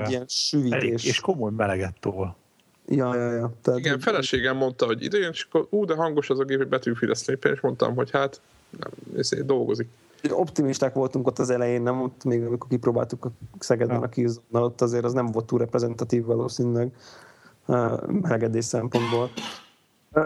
egy 0.00 0.10
ilyen 0.10 0.24
süvítés. 0.28 1.04
És 1.04 1.20
komoly 1.20 1.50
meleget 1.56 1.94
tol. 2.00 2.36
Ja, 2.88 3.14
ja, 3.14 3.30
ja. 3.30 3.52
Tehát 3.62 3.78
Igen, 3.78 3.98
feleségem 3.98 4.56
mondta, 4.56 4.86
hogy 4.86 5.02
ide 5.02 5.18
jön, 5.18 5.30
és 5.32 5.46
akkor 5.48 5.66
ú, 5.70 5.84
de 5.84 5.94
hangos 5.94 6.30
az 6.30 6.38
a 6.38 6.44
gép, 6.44 6.56
hogy 6.56 6.68
betűfidesz 6.68 7.28
és 7.28 7.60
mondtam, 7.60 7.94
hogy 7.94 8.10
hát 8.10 8.40
nem, 8.70 8.90
ez 9.16 9.30
dolgozik. 9.44 9.88
Optimisták 10.30 10.94
voltunk 10.94 11.26
ott 11.26 11.38
az 11.38 11.50
elején, 11.50 11.82
nem 11.82 12.02
ott 12.02 12.24
még 12.24 12.44
amikor 12.44 12.68
kipróbáltuk 12.68 13.24
a 13.24 13.30
Szegedben 13.58 14.02
a 14.02 14.08
Killzone-nal, 14.08 14.62
ott 14.62 14.80
azért 14.80 15.04
az 15.04 15.12
nem 15.12 15.26
volt 15.26 15.46
túl 15.46 15.58
reprezentatív 15.58 16.24
valószínűleg 16.24 16.90
melegedés 18.06 18.64
szempontból. 18.64 19.30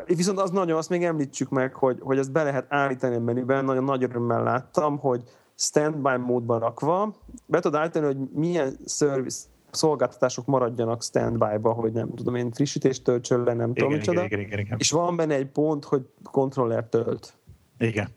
Viszont 0.06 0.38
az 0.38 0.50
nagyon, 0.50 0.76
azt 0.76 0.88
még 0.88 1.04
említsük 1.04 1.48
meg, 1.48 1.74
hogy, 1.74 1.98
hogy 2.00 2.18
ezt 2.18 2.32
be 2.32 2.42
lehet 2.42 2.66
állítani 2.68 3.14
a 3.14 3.20
menüben, 3.20 3.64
nagyon 3.64 3.84
nagy 3.84 4.02
örömmel 4.02 4.42
láttam, 4.42 4.98
hogy 4.98 5.22
standby 5.60 6.16
módban 6.16 6.58
rakva, 6.58 7.14
be 7.46 7.60
tudod 7.60 7.80
állítani, 7.80 8.06
hogy 8.06 8.16
milyen 8.34 8.76
service 8.86 9.38
szolgáltatások 9.70 10.46
maradjanak 10.46 11.02
standby-ba, 11.02 11.72
hogy 11.72 11.92
nem 11.92 12.14
tudom 12.14 12.34
én 12.34 12.52
frissítést 12.52 13.04
töltsön 13.04 13.42
le, 13.42 13.52
nem 13.52 13.70
igen, 13.70 13.74
tudom 13.74 13.92
micsoda. 13.92 14.24
Igen, 14.24 14.40
igen, 14.40 14.58
igen. 14.58 14.78
És 14.78 14.90
van 14.90 15.16
benne 15.16 15.34
egy 15.34 15.46
pont, 15.46 15.84
hogy 15.84 16.02
kontroller 16.22 16.84
tölt. 16.84 17.34
Igen. 17.78 18.08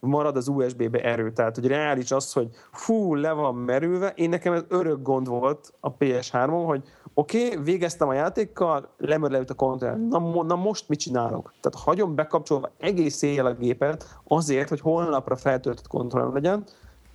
Marad 0.00 0.36
az 0.36 0.48
USB-be 0.48 1.00
erő, 1.02 1.32
tehát 1.32 1.54
hogy 1.54 1.66
reális 1.66 2.10
az, 2.10 2.32
hogy 2.32 2.48
fú, 2.72 3.14
le 3.14 3.32
van 3.32 3.54
merülve. 3.54 4.12
Én 4.16 4.28
nekem 4.28 4.52
ez 4.52 4.64
örök 4.68 5.02
gond 5.02 5.28
volt 5.28 5.72
a 5.80 5.96
PS3-on, 5.96 6.62
hogy 6.66 6.82
oké, 7.14 7.46
okay, 7.46 7.62
végeztem 7.62 8.08
a 8.08 8.14
játékkal, 8.14 8.94
lemerült 8.98 9.50
a 9.50 9.54
kontroller. 9.54 9.98
Na, 9.98 10.42
na 10.42 10.56
most 10.56 10.88
mit 10.88 10.98
csinálok? 10.98 11.54
Tehát 11.60 11.86
hagyom 11.86 12.14
bekapcsolva 12.14 12.70
egész 12.78 13.22
éjjel 13.22 13.46
a 13.46 13.54
gépet 13.54 14.18
azért, 14.24 14.68
hogy 14.68 14.80
holnapra 14.80 15.36
feltöltött 15.36 15.86
kontroller 15.86 16.32
legyen, 16.32 16.64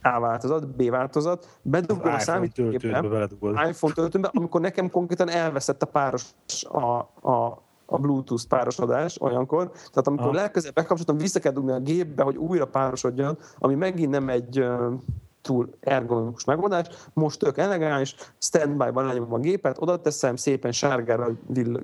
a 0.01 0.19
változat, 0.19 0.67
B 0.67 0.89
változat, 0.89 1.59
bedugom 1.61 2.13
a 2.13 2.19
számítógépbe, 2.19 3.29
iPhone 3.69 3.93
töltőbe, 3.93 4.29
amikor 4.33 4.61
nekem 4.61 4.89
konkrétan 4.89 5.29
elveszett 5.29 5.81
a 5.81 5.85
páros 5.85 6.25
a, 6.63 6.79
a, 7.29 7.61
a 7.85 7.97
Bluetooth 7.97 8.43
párosodás 8.47 9.21
olyankor, 9.21 9.71
tehát 9.71 10.07
amikor 10.07 10.27
ah. 10.27 10.33
legközelebb 10.33 10.75
bekapcsoltam, 10.75 11.17
vissza 11.17 11.39
kell 11.39 11.51
dugni 11.51 11.71
a 11.71 11.79
gépbe, 11.79 12.23
hogy 12.23 12.35
újra 12.35 12.65
párosodjon, 12.65 13.37
ami 13.57 13.75
megint 13.75 14.11
nem 14.11 14.29
egy 14.29 14.65
túl 15.41 15.69
ergonomikus 15.79 16.43
megoldás. 16.43 16.87
Most 17.13 17.39
tök 17.39 17.57
elegáns, 17.57 18.15
standby-ban 18.37 19.05
lenyomom 19.05 19.33
a 19.33 19.37
gépet, 19.37 19.77
oda 19.79 20.01
teszem, 20.01 20.35
szépen 20.35 20.71
sárgára, 20.71 21.27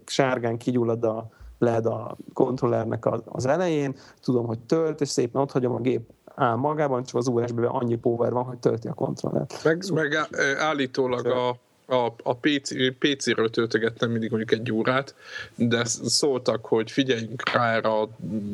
sárgán 0.05 0.57
kigyullad 0.57 1.03
a 1.03 1.29
LED 1.59 1.85
a 1.85 2.17
kontrollernek 2.33 3.05
az 3.25 3.45
elején, 3.45 3.95
tudom, 4.21 4.45
hogy 4.45 4.59
tölt, 4.59 5.01
és 5.01 5.09
szépen 5.09 5.41
ott 5.41 5.51
hagyom 5.51 5.73
a 5.73 5.79
gép 5.79 6.09
áll 6.35 6.55
magában, 6.55 7.03
csak 7.03 7.15
az 7.15 7.27
USB-ben 7.27 7.69
annyi 7.69 7.95
power 7.95 8.31
van, 8.31 8.43
hogy 8.43 8.57
tölti 8.57 8.87
a 8.87 8.93
kontrollert. 8.93 9.63
Meg, 9.63 9.83
meg 9.93 10.17
állítólag 10.59 11.25
a 11.25 11.55
a, 11.87 12.13
a 12.23 12.35
PC, 12.35 12.97
PC-ről 12.97 13.49
töltögettem 13.49 14.11
mindig 14.11 14.29
mondjuk 14.29 14.59
egy 14.59 14.71
órát, 14.71 15.15
de 15.55 15.85
szóltak, 15.85 16.65
hogy 16.65 16.91
figyeljünk 16.91 17.49
rá 17.49 17.75
erre 17.75 17.89
a 17.89 18.09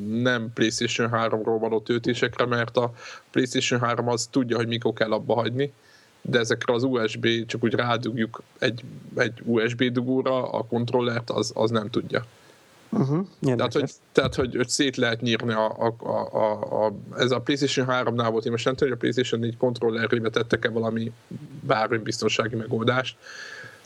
nem 0.09 0.51
PlayStation 0.53 1.09
3-ról 1.13 1.57
való 1.59 1.79
töltésekre, 1.79 2.45
mert 2.45 2.77
a 2.77 2.93
PlayStation 3.31 3.79
3 3.79 4.07
az 4.07 4.27
tudja, 4.31 4.57
hogy 4.57 4.67
mikor 4.67 4.93
kell 4.93 5.11
abba 5.11 5.33
hagyni, 5.33 5.73
de 6.21 6.39
ezekre 6.39 6.73
az 6.73 6.83
USB, 6.83 7.27
csak 7.45 7.63
úgy 7.63 7.73
rádugjuk 7.73 8.41
egy, 8.59 8.83
egy 9.15 9.41
USB 9.45 9.83
dugóra, 9.83 10.51
a 10.51 10.63
kontrollert 10.63 11.29
az, 11.29 11.51
az 11.55 11.69
nem 11.69 11.89
tudja. 11.89 12.25
Uh-huh, 12.91 13.27
tehát, 13.55 13.73
hogy, 13.73 13.91
tehát 14.11 14.35
hogy, 14.35 14.55
hogy 14.55 14.67
szét 14.67 14.95
lehet 14.95 15.21
nyírni 15.21 15.53
a, 15.53 15.65
a, 15.65 15.95
a, 15.97 16.35
a, 16.35 16.85
a, 16.85 16.93
ez 17.17 17.31
a 17.31 17.39
PlayStation 17.39 17.87
3-nál 17.89 18.27
volt, 18.31 18.45
én 18.45 18.51
most 18.51 18.65
nem 18.65 18.75
tudom, 18.75 18.89
hogy 18.89 18.97
a 18.97 18.99
PlayStation 18.99 19.39
4 19.39 19.57
kontrollerébe 19.57 20.29
tettek-e 20.29 20.69
valami 20.69 21.11
bármi 21.61 21.97
biztonsági 21.97 22.55
megoldást, 22.55 23.17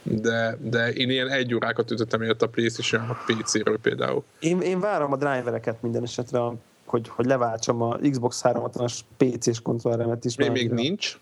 de, 0.03 0.57
de 0.61 0.93
én 0.93 1.09
ilyen 1.09 1.29
egy 1.29 1.53
órákat 1.53 1.91
ütöttem 1.91 2.21
élet 2.21 2.41
a 2.41 2.47
PlayStation 2.47 3.09
a 3.09 3.17
PC-ről 3.25 3.77
például. 3.79 4.23
Én, 4.39 4.61
én 4.61 4.79
várom 4.79 5.11
a 5.11 5.15
drivereket 5.15 5.81
minden 5.81 6.03
esetre, 6.03 6.39
hogy, 6.85 7.09
hogy 7.09 7.25
leváltsam 7.25 7.81
a 7.81 7.97
Xbox 8.09 8.41
360-as 8.43 8.99
PC-s 9.17 9.61
kontrolleremet 9.61 10.25
is. 10.25 10.35
Még, 10.35 10.51
még 10.51 10.71
nincs? 10.71 11.19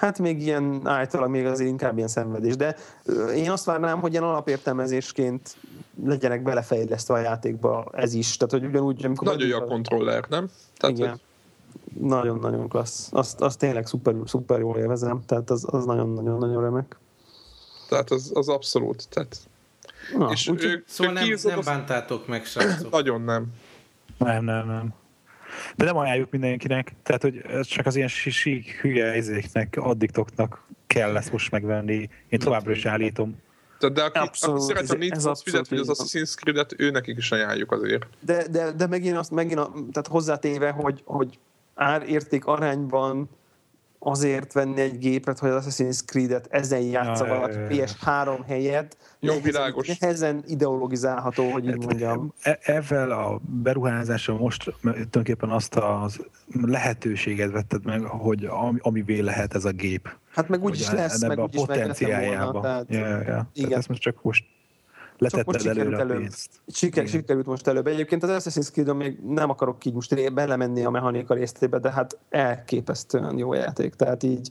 Hát 0.00 0.18
még 0.18 0.42
ilyen 0.42 0.80
általában 0.84 1.30
még 1.30 1.46
azért 1.46 1.70
inkább 1.70 1.96
ilyen 1.96 2.08
szenvedés, 2.08 2.56
de 2.56 2.76
én 3.34 3.50
azt 3.50 3.64
várnám, 3.64 4.00
hogy 4.00 4.10
ilyen 4.10 4.22
alapértelmezésként 4.22 5.56
legyenek 6.04 6.42
belefejlesztve 6.42 7.14
a 7.14 7.18
játékba 7.18 7.88
ez 7.92 8.14
is. 8.14 8.36
Tehát, 8.36 8.52
hogy 8.52 8.64
ugyanúgy, 8.64 9.04
amikor... 9.04 9.26
Nagyon 9.26 9.48
jó 9.48 9.58
a 9.58 9.64
kontroller, 9.64 10.24
nem? 10.28 10.50
Tehát, 10.76 10.96
igen. 10.96 11.10
Hogy... 11.10 11.20
Nagyon-nagyon 12.08 12.68
klassz. 12.68 13.08
Azt, 13.12 13.40
azt 13.40 13.58
tényleg 13.58 13.86
szuper, 13.86 14.14
szuper 14.24 14.58
jól 14.58 14.78
élvezem. 14.78 15.22
Tehát 15.26 15.50
az, 15.50 15.66
az 15.70 15.84
nagyon-nagyon-nagyon 15.84 16.62
remek. 16.62 16.96
Tehát 17.88 18.10
az, 18.10 18.30
az 18.34 18.48
abszolút. 18.48 19.08
Tehát... 19.08 19.36
Na, 20.16 20.30
és 20.30 20.48
úgy, 20.48 20.64
ők, 20.64 20.88
szóval 20.88 21.16
ők 21.16 21.42
nem, 21.42 21.52
nem 21.54 21.64
bántátok 21.64 22.26
meg, 22.26 22.44
srácok. 22.44 22.90
Nagyon 22.90 23.20
nem. 23.20 23.46
Nem, 24.18 24.44
nem, 24.44 24.66
nem. 24.66 24.94
De 25.76 25.84
nem 25.84 25.96
ajánljuk 25.96 26.30
mindenkinek, 26.30 26.92
tehát 27.02 27.22
hogy 27.22 27.44
ez 27.48 27.66
csak 27.66 27.86
az 27.86 27.96
ilyen 27.96 28.08
sík 28.08 28.80
hülye 28.80 29.16
izéknek, 29.16 29.76
addiktoknak 29.80 30.66
kell 30.86 31.12
lesz 31.12 31.30
most 31.30 31.50
megvenni. 31.50 32.08
Én 32.28 32.38
továbbra 32.38 32.70
is 32.70 32.86
állítom. 32.86 33.36
Tehát 33.78 33.96
de 33.96 34.02
aki, 34.02 34.18
abszolút, 34.18 34.60
aki 34.60 34.72
szeret 34.72 34.90
a 34.90 34.96
Need 34.96 35.20
for 35.20 35.36
Speed-et, 35.36 35.68
vagy 35.68 35.78
az 35.78 35.88
Assassin's 35.88 36.34
Creed-et, 36.34 36.74
ő 36.76 36.90
nekik 36.90 37.16
is 37.16 37.30
ajánljuk 37.30 37.72
azért. 37.72 38.06
De, 38.20 38.48
de, 38.48 38.72
de 38.72 38.86
megint, 38.86 39.16
azt, 39.16 39.30
megint 39.30 39.58
a, 39.58 39.72
tehát 39.72 40.06
hozzátéve, 40.08 40.70
hogy, 40.70 41.02
hogy 41.04 41.38
árérték 41.74 42.44
arányban 42.44 43.28
azért 44.02 44.52
venni 44.52 44.80
egy 44.80 44.98
gépet, 44.98 45.38
hogy 45.38 45.50
az 45.50 45.66
Assassin's 45.68 46.00
Creed-et 46.06 46.46
ezen 46.50 46.80
játsza 46.80 47.26
ja, 47.26 47.34
valaki 47.34 47.56
PS3 47.68 48.38
helyett. 48.46 48.96
Jó, 49.20 49.28
nehezen, 49.28 49.52
világos. 49.52 49.98
Nehezen 49.98 50.42
ideologizálható, 50.46 51.50
hogy 51.50 51.64
így 51.64 51.70
hát, 51.70 51.84
mondjam. 51.84 52.32
E, 52.42 52.58
ezzel 52.62 53.10
a 53.10 53.40
beruházással 53.62 54.38
most 54.38 54.74
tulajdonképpen 54.80 55.50
azt 55.50 55.76
a 55.76 56.08
lehetőséget 56.60 57.50
vetted 57.50 57.84
meg, 57.84 58.02
hogy 58.02 58.48
amivé 58.78 59.18
lehet 59.18 59.54
ez 59.54 59.64
a 59.64 59.70
gép. 59.70 60.08
Hát 60.34 60.48
meg 60.48 60.62
úgyis 60.62 60.90
lesz, 60.90 61.26
meg 61.26 61.38
úgyis 61.38 61.60
potenciáljába. 61.60 62.60
Tehát, 62.60 62.84
ja, 62.88 62.98
ja. 62.98 63.16
Igen. 63.16 63.46
Tehát 63.52 63.72
ezt 63.72 63.88
most 63.88 64.00
csak 64.00 64.22
most 64.22 64.44
letetted 65.20 65.66
előre 65.66 66.02
a 66.02 66.06
pénzt. 66.06 66.50
Siker, 66.66 67.08
sikerült 67.08 67.46
most 67.46 67.66
előbb. 67.66 67.86
Egyébként 67.86 68.22
az 68.22 68.30
Assassin's 68.30 68.70
creed 68.72 68.96
még 68.96 69.18
nem 69.26 69.50
akarok 69.50 69.84
így 69.84 69.94
most 69.94 70.32
belemenni 70.32 70.84
a 70.84 70.90
mechanika 70.90 71.34
részébe, 71.34 71.78
de 71.78 71.90
hát 71.90 72.18
elképesztően 72.28 73.38
jó 73.38 73.52
játék. 73.52 73.94
Tehát 73.94 74.22
így 74.22 74.48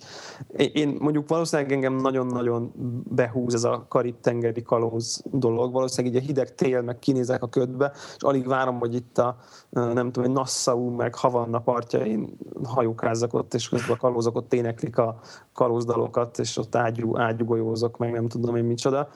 én 0.74 0.98
mondjuk 1.00 1.30
valószínűleg 1.30 1.72
engem 1.72 1.96
nagyon-nagyon 1.96 2.72
behúz 3.10 3.54
ez 3.54 3.64
a 3.64 3.86
karib-tengeri 3.88 4.62
kalóz 4.62 5.24
dolog. 5.32 5.74
Valószínűleg 5.74 6.16
így 6.16 6.24
a 6.24 6.26
hideg 6.26 6.56
tél, 6.56 6.82
meg 6.82 7.00
kinézek 7.00 7.44
a 7.44 7.48
ködbe, 7.48 7.92
és 8.16 8.24
alig 8.24 8.48
várom, 8.48 8.80
hogy 8.80 8.96
itt 8.96 9.18
a 9.18 9.38
nem 9.70 10.12
tudom, 10.12 10.30
egy 10.30 10.36
Nassau, 10.36 10.96
meg 10.96 11.16
Havanna 11.16 11.60
partjain 11.60 12.38
hajókázzak 12.64 13.34
ott, 13.34 13.54
és 13.54 13.70
közben 13.70 13.96
a 13.96 14.00
kalózok 14.00 14.36
ott 14.36 14.54
éneklik 14.54 14.98
a 14.98 15.20
kalózdalokat, 15.54 16.40
és 16.40 16.58
ott 16.58 16.76
ágyú, 16.76 17.18
ágyugolyózok, 17.18 17.98
meg 17.98 18.12
nem 18.12 18.28
tudom 18.28 18.56
én 18.56 18.64
micsoda. 18.64 19.10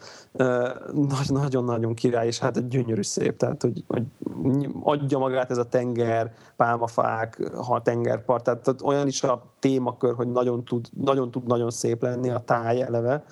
Nagyon-nagyon 1.44 1.94
király, 1.94 2.28
és 2.28 2.40
hát 2.40 2.58
egy 2.58 2.68
gyönyörű 2.68 3.02
szép, 3.02 3.38
tehát 3.38 3.62
hogy, 3.62 3.84
hogy 3.88 4.04
adja 4.84 5.18
magát 5.18 5.52
ez 5.52 5.58
a 5.58 5.70
tenger, 5.70 6.34
pálmafák, 6.56 7.52
ha 7.56 7.82
tengerpart, 7.82 8.44
tehát, 8.44 8.64
tehát 8.64 8.82
olyan 8.82 9.08
is 9.08 9.24
a 9.24 9.44
témakör, 9.60 10.16
hogy 10.16 10.32
nagyon 10.32 10.64
tud, 10.64 10.88
nagyon 10.94 11.32
tud 11.32 11.48
nagyon 11.48 11.70
szép 11.70 12.02
lenni 12.02 12.30
a 12.30 12.40
táj 12.40 12.82
eleve, 12.82 13.24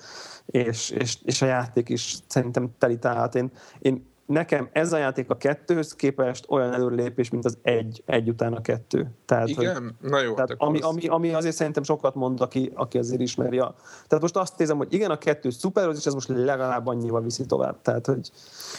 és, 0.46 0.90
és, 0.90 1.18
és 1.22 1.42
a 1.42 1.46
játék 1.46 1.88
is 1.88 2.18
szerintem 2.26 2.70
teli 2.78 2.98
tehát. 2.98 3.34
Én, 3.34 3.50
én 3.78 4.11
nekem 4.26 4.68
ez 4.72 4.92
a 4.92 4.98
játék 4.98 5.30
a 5.30 5.36
kettőhöz 5.36 5.94
képest 5.94 6.44
olyan 6.48 6.72
előrelépés, 6.72 7.30
mint 7.30 7.44
az 7.44 7.58
egy, 7.62 8.02
egy 8.06 8.28
után 8.28 8.52
a 8.52 8.60
kettő. 8.60 9.10
Tehát, 9.24 9.48
Igen? 9.48 9.96
Hogy, 10.00 10.10
Na 10.10 10.20
jó. 10.20 10.34
Tehát 10.34 10.54
ami, 10.56 10.80
ami, 10.80 11.06
ami, 11.06 11.32
azért 11.32 11.54
szerintem 11.54 11.82
sokat 11.82 12.14
mond, 12.14 12.40
aki, 12.40 12.70
aki 12.74 12.98
azért 12.98 13.20
ismeri 13.20 13.58
a... 13.58 13.74
Tehát 14.06 14.20
most 14.20 14.36
azt 14.36 14.58
nézem, 14.58 14.76
hogy 14.76 14.92
igen, 14.92 15.10
a 15.10 15.18
kettő 15.18 15.50
szuper, 15.50 15.90
és 15.96 16.06
ez 16.06 16.14
most 16.14 16.28
legalább 16.28 16.86
annyival 16.86 17.22
viszi 17.22 17.46
tovább. 17.46 17.82
Tehát, 17.82 18.06
hogy... 18.06 18.30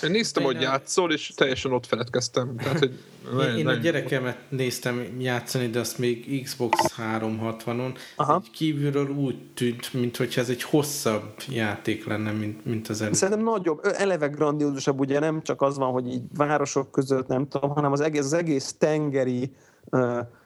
Én 0.03 0.11
néztem, 0.11 0.43
hogy 0.43 0.61
játszol, 0.61 1.11
és 1.11 1.33
teljesen 1.35 1.71
ott 1.71 1.85
feledkeztem. 1.85 2.55
Tehát, 2.57 2.79
hogy 2.79 2.99
én, 3.41 3.57
én 3.57 3.67
a 3.67 3.73
gyerekemet 3.73 4.37
néztem 4.49 5.15
játszani, 5.19 5.67
de 5.67 5.79
azt 5.79 5.97
még 5.97 6.43
Xbox 6.43 6.77
360-on. 7.19 7.97
Aha. 8.15 8.41
Egy 8.43 8.51
kívülről 8.51 9.09
úgy 9.09 9.35
tűnt, 9.53 9.93
mintha 9.93 10.23
ez 10.35 10.49
egy 10.49 10.63
hosszabb 10.63 11.33
játék 11.49 12.05
lenne, 12.05 12.31
mint, 12.31 12.65
mint 12.65 12.87
az 12.87 13.01
előző. 13.01 13.17
Szerintem 13.17 13.43
nagyobb, 13.43 13.79
eleve 13.97 14.27
grandiózusabb, 14.27 14.99
ugye 14.99 15.19
nem 15.19 15.32
csak 15.41 15.61
az 15.61 15.77
van, 15.77 15.91
hogy 15.91 16.07
így 16.07 16.23
városok 16.35 16.91
között 16.91 17.27
nem 17.27 17.47
tudom, 17.47 17.69
hanem 17.69 17.91
az 17.91 18.01
egész, 18.01 18.23
az 18.23 18.33
egész 18.33 18.75
tengeri 18.77 19.55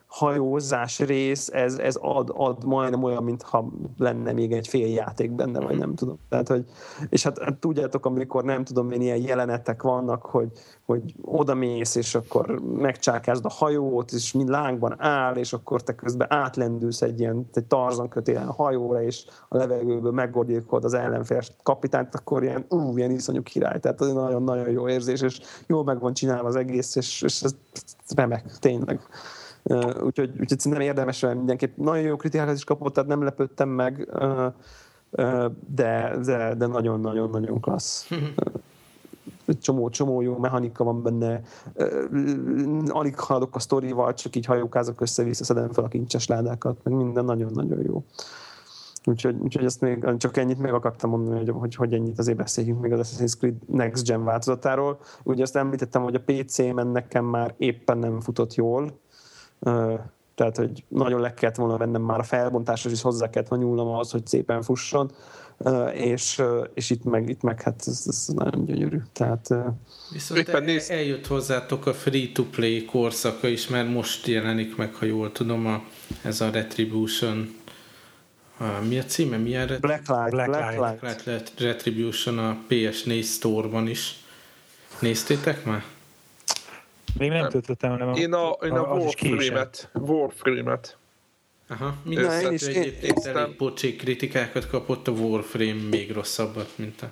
hajózás 0.07 0.99
rész, 0.99 1.49
ez, 1.53 1.77
ez 1.77 1.97
ad, 2.01 2.31
ad 2.33 2.65
majdnem 2.65 3.03
olyan, 3.03 3.23
mintha 3.23 3.71
lenne 3.97 4.31
még 4.31 4.51
egy 4.51 4.67
fél 4.67 4.87
játék 4.87 5.31
benne, 5.31 5.59
vagy 5.59 5.77
nem 5.77 5.95
tudom. 5.95 6.19
Tehát, 6.29 6.47
hogy, 6.47 6.65
és 7.09 7.23
hát, 7.23 7.39
hát 7.39 7.55
tudjátok, 7.55 8.05
amikor 8.05 8.43
nem 8.43 8.63
tudom 8.63 8.91
én, 8.91 9.01
ilyen 9.01 9.21
jelenetek 9.21 9.81
vannak, 9.81 10.25
hogy, 10.25 10.51
hogy 10.85 11.15
oda 11.21 11.53
mész, 11.53 11.95
és 11.95 12.15
akkor 12.15 12.59
megcsákázd 12.59 13.45
a 13.45 13.49
hajót, 13.49 14.11
és 14.11 14.33
mind 14.33 14.49
lángban 14.49 15.01
áll, 15.01 15.35
és 15.35 15.53
akkor 15.53 15.83
te 15.83 15.95
közben 15.95 16.27
átlendülsz 16.31 17.01
egy 17.01 17.19
ilyen 17.19 17.45
egy 17.53 18.35
a 18.35 18.53
hajóra, 18.53 19.03
és 19.03 19.25
a 19.49 19.57
levegőből 19.57 20.11
meggordítod 20.11 20.83
az 20.83 20.93
ellenfél 20.93 21.41
kapitányt, 21.63 22.15
akkor 22.15 22.43
ilyen, 22.43 22.65
ú, 22.69 22.97
ilyen 22.97 23.11
iszonyú 23.11 23.43
király. 23.43 23.79
Tehát 23.79 24.01
ez 24.01 24.11
nagyon-nagyon 24.11 24.69
jó 24.69 24.89
érzés, 24.89 25.21
és 25.21 25.39
jól 25.67 25.83
meg 25.83 25.99
van 25.99 26.13
csinálva 26.13 26.47
az 26.47 26.55
egész, 26.55 26.95
és, 26.95 27.21
és 27.21 27.41
ez 27.41 27.55
remek, 28.15 28.57
tényleg. 28.59 28.99
Úgyhogy, 30.03 30.29
úgyhogy 30.39 30.59
szerintem 30.59 30.87
érdemes 30.87 31.21
mindenképp. 31.21 31.77
Nagyon 31.77 32.03
jó 32.03 32.15
kritikákat 32.15 32.55
is 32.55 32.63
kapott, 32.63 32.93
tehát 32.93 33.09
nem 33.09 33.23
lepődtem 33.23 33.69
meg, 33.69 34.09
de, 35.75 36.17
de, 36.25 36.55
de 36.55 36.67
nagyon-nagyon-nagyon 36.67 37.59
klassz. 37.59 38.07
csomó, 39.61 39.89
csomó 39.89 40.21
jó 40.21 40.37
mechanika 40.37 40.83
van 40.83 41.03
benne, 41.03 41.41
alig 42.87 43.19
haladok 43.19 43.55
a 43.55 43.59
sztorival, 43.59 44.13
csak 44.13 44.35
így 44.35 44.45
hajókázok 44.45 45.01
össze-vissza, 45.01 45.43
szedem 45.43 45.71
fel 45.71 45.83
a 45.83 45.87
kincses 45.87 46.27
ládákat, 46.27 46.83
meg 46.83 46.93
minden 46.93 47.25
nagyon-nagyon 47.25 47.81
jó. 47.83 48.03
Úgyhogy, 49.05 49.35
úgyhogy 49.39 49.65
ezt 49.65 49.81
még, 49.81 50.17
csak 50.17 50.37
ennyit 50.37 50.59
meg 50.59 50.73
akartam 50.73 51.09
mondani, 51.09 51.37
hogy, 51.37 51.49
hogy, 51.49 51.75
hogy 51.75 51.93
ennyit 51.93 52.19
azért 52.19 52.37
beszéljünk 52.37 52.81
még 52.81 52.91
az 52.91 52.99
Assassin's 52.99 53.37
Creed 53.37 53.55
Next 53.67 54.07
Gen 54.07 54.23
változatáról. 54.23 54.99
Ugye 55.23 55.43
azt 55.43 55.55
említettem, 55.55 56.03
hogy 56.03 56.15
a 56.15 56.23
PC-men 56.25 56.87
nekem 56.87 57.25
már 57.25 57.53
éppen 57.57 57.97
nem 57.97 58.19
futott 58.19 58.55
jól, 58.55 58.99
tehát, 60.35 60.57
hogy 60.57 60.83
nagyon 60.87 61.21
le 61.21 61.33
kellett 61.33 61.55
volna 61.55 61.77
vennem 61.77 62.01
már 62.01 62.19
a 62.19 62.23
felbontáshoz, 62.23 62.91
és 62.91 63.01
hozzá 63.01 63.29
kellett 63.29 63.47
volna 63.47 63.63
nyúlnom 63.63 63.87
ahhoz, 63.87 64.11
hogy 64.11 64.27
szépen 64.27 64.61
fusson, 64.61 65.11
és, 65.93 66.41
és 66.73 66.89
itt 66.89 67.03
meg, 67.03 67.29
itt 67.29 67.41
meg 67.41 67.61
hát 67.61 67.83
ez, 67.85 68.03
ez 68.07 68.27
nagyon 68.27 68.65
gyönyörű. 68.65 69.01
Tehát, 69.13 69.53
Viszont 70.11 70.49
el, 70.49 70.59
néz... 70.59 70.89
eljött 70.89 71.27
hozzátok 71.27 71.85
a 71.85 71.93
free-to-play 71.93 72.85
korszaka 72.85 73.47
is, 73.47 73.67
mert 73.67 73.89
most 73.89 74.27
jelenik 74.27 74.75
meg, 74.75 74.93
ha 74.95 75.05
jól 75.05 75.31
tudom, 75.31 75.65
a, 75.65 75.83
ez 76.21 76.41
a 76.41 76.49
Retribution 76.49 77.55
mi 78.87 78.99
a 78.99 79.03
címe? 79.03 79.37
Mi 79.37 79.57
a 79.57 79.65
Ret- 79.65 79.79
Blacklight, 79.79 80.29
Blacklight. 80.29 80.77
Blacklight. 80.77 80.99
Blacklight 80.99 81.59
Retribution 81.59 82.37
a 82.37 82.57
PS4 82.69 83.23
Store-ban 83.23 83.87
is. 83.87 84.15
Néztétek 84.99 85.65
már? 85.65 85.83
Még 87.17 87.29
nem, 87.29 87.39
nem. 87.39 87.49
töltöttem, 87.49 87.89
hanem 87.89 88.07
a, 88.07 88.17
én 88.17 88.33
a, 88.33 88.49
én 88.49 88.71
a, 88.71 88.91
a 88.91 88.97
Warframe-et, 88.97 89.89
Warframe-et 89.93 90.97
Aha, 91.69 91.95
minden 92.03 92.53
is 92.53 92.61
egyébként 92.61 93.25
elég 93.25 93.55
pocsék 93.55 93.97
kritikákat 93.97 94.67
kapott, 94.67 95.07
a 95.07 95.11
Warframe 95.11 95.87
még 95.89 96.11
rosszabbat, 96.11 96.69
mint 96.75 97.01
a 97.01 97.09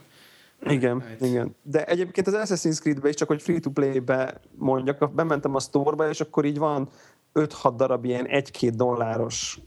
igen, 0.68 1.04
right. 1.08 1.22
igen. 1.22 1.56
De 1.62 1.86
egyébként 1.86 2.28
az 2.28 2.34
Assassin's 2.38 2.80
Creed-be 2.80 3.10
is 3.10 3.16
csak, 3.16 3.28
hogy 3.28 3.42
free-to-play-be 3.42 4.40
mondjak, 4.58 5.14
bementem 5.14 5.56
a 5.56 5.60
store-ba, 5.60 6.10
és 6.10 6.22
akkor 6.22 6.46
így 6.46 6.58
van 6.58 6.90
5-6 7.34 7.74
darab 7.76 8.06
ilyen 8.06 8.28
1-2 8.30 8.72
dolláros 8.76 9.60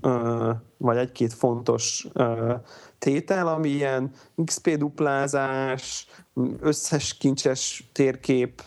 vagy 0.76 1.10
1-2 1.14 1.30
fontos 1.36 2.06
tétel, 2.98 3.48
ami 3.48 3.68
ilyen 3.68 4.10
XP 4.44 4.70
duplázás, 4.70 6.06
összes 6.60 7.16
kincses 7.16 7.88
térkép 7.92 8.62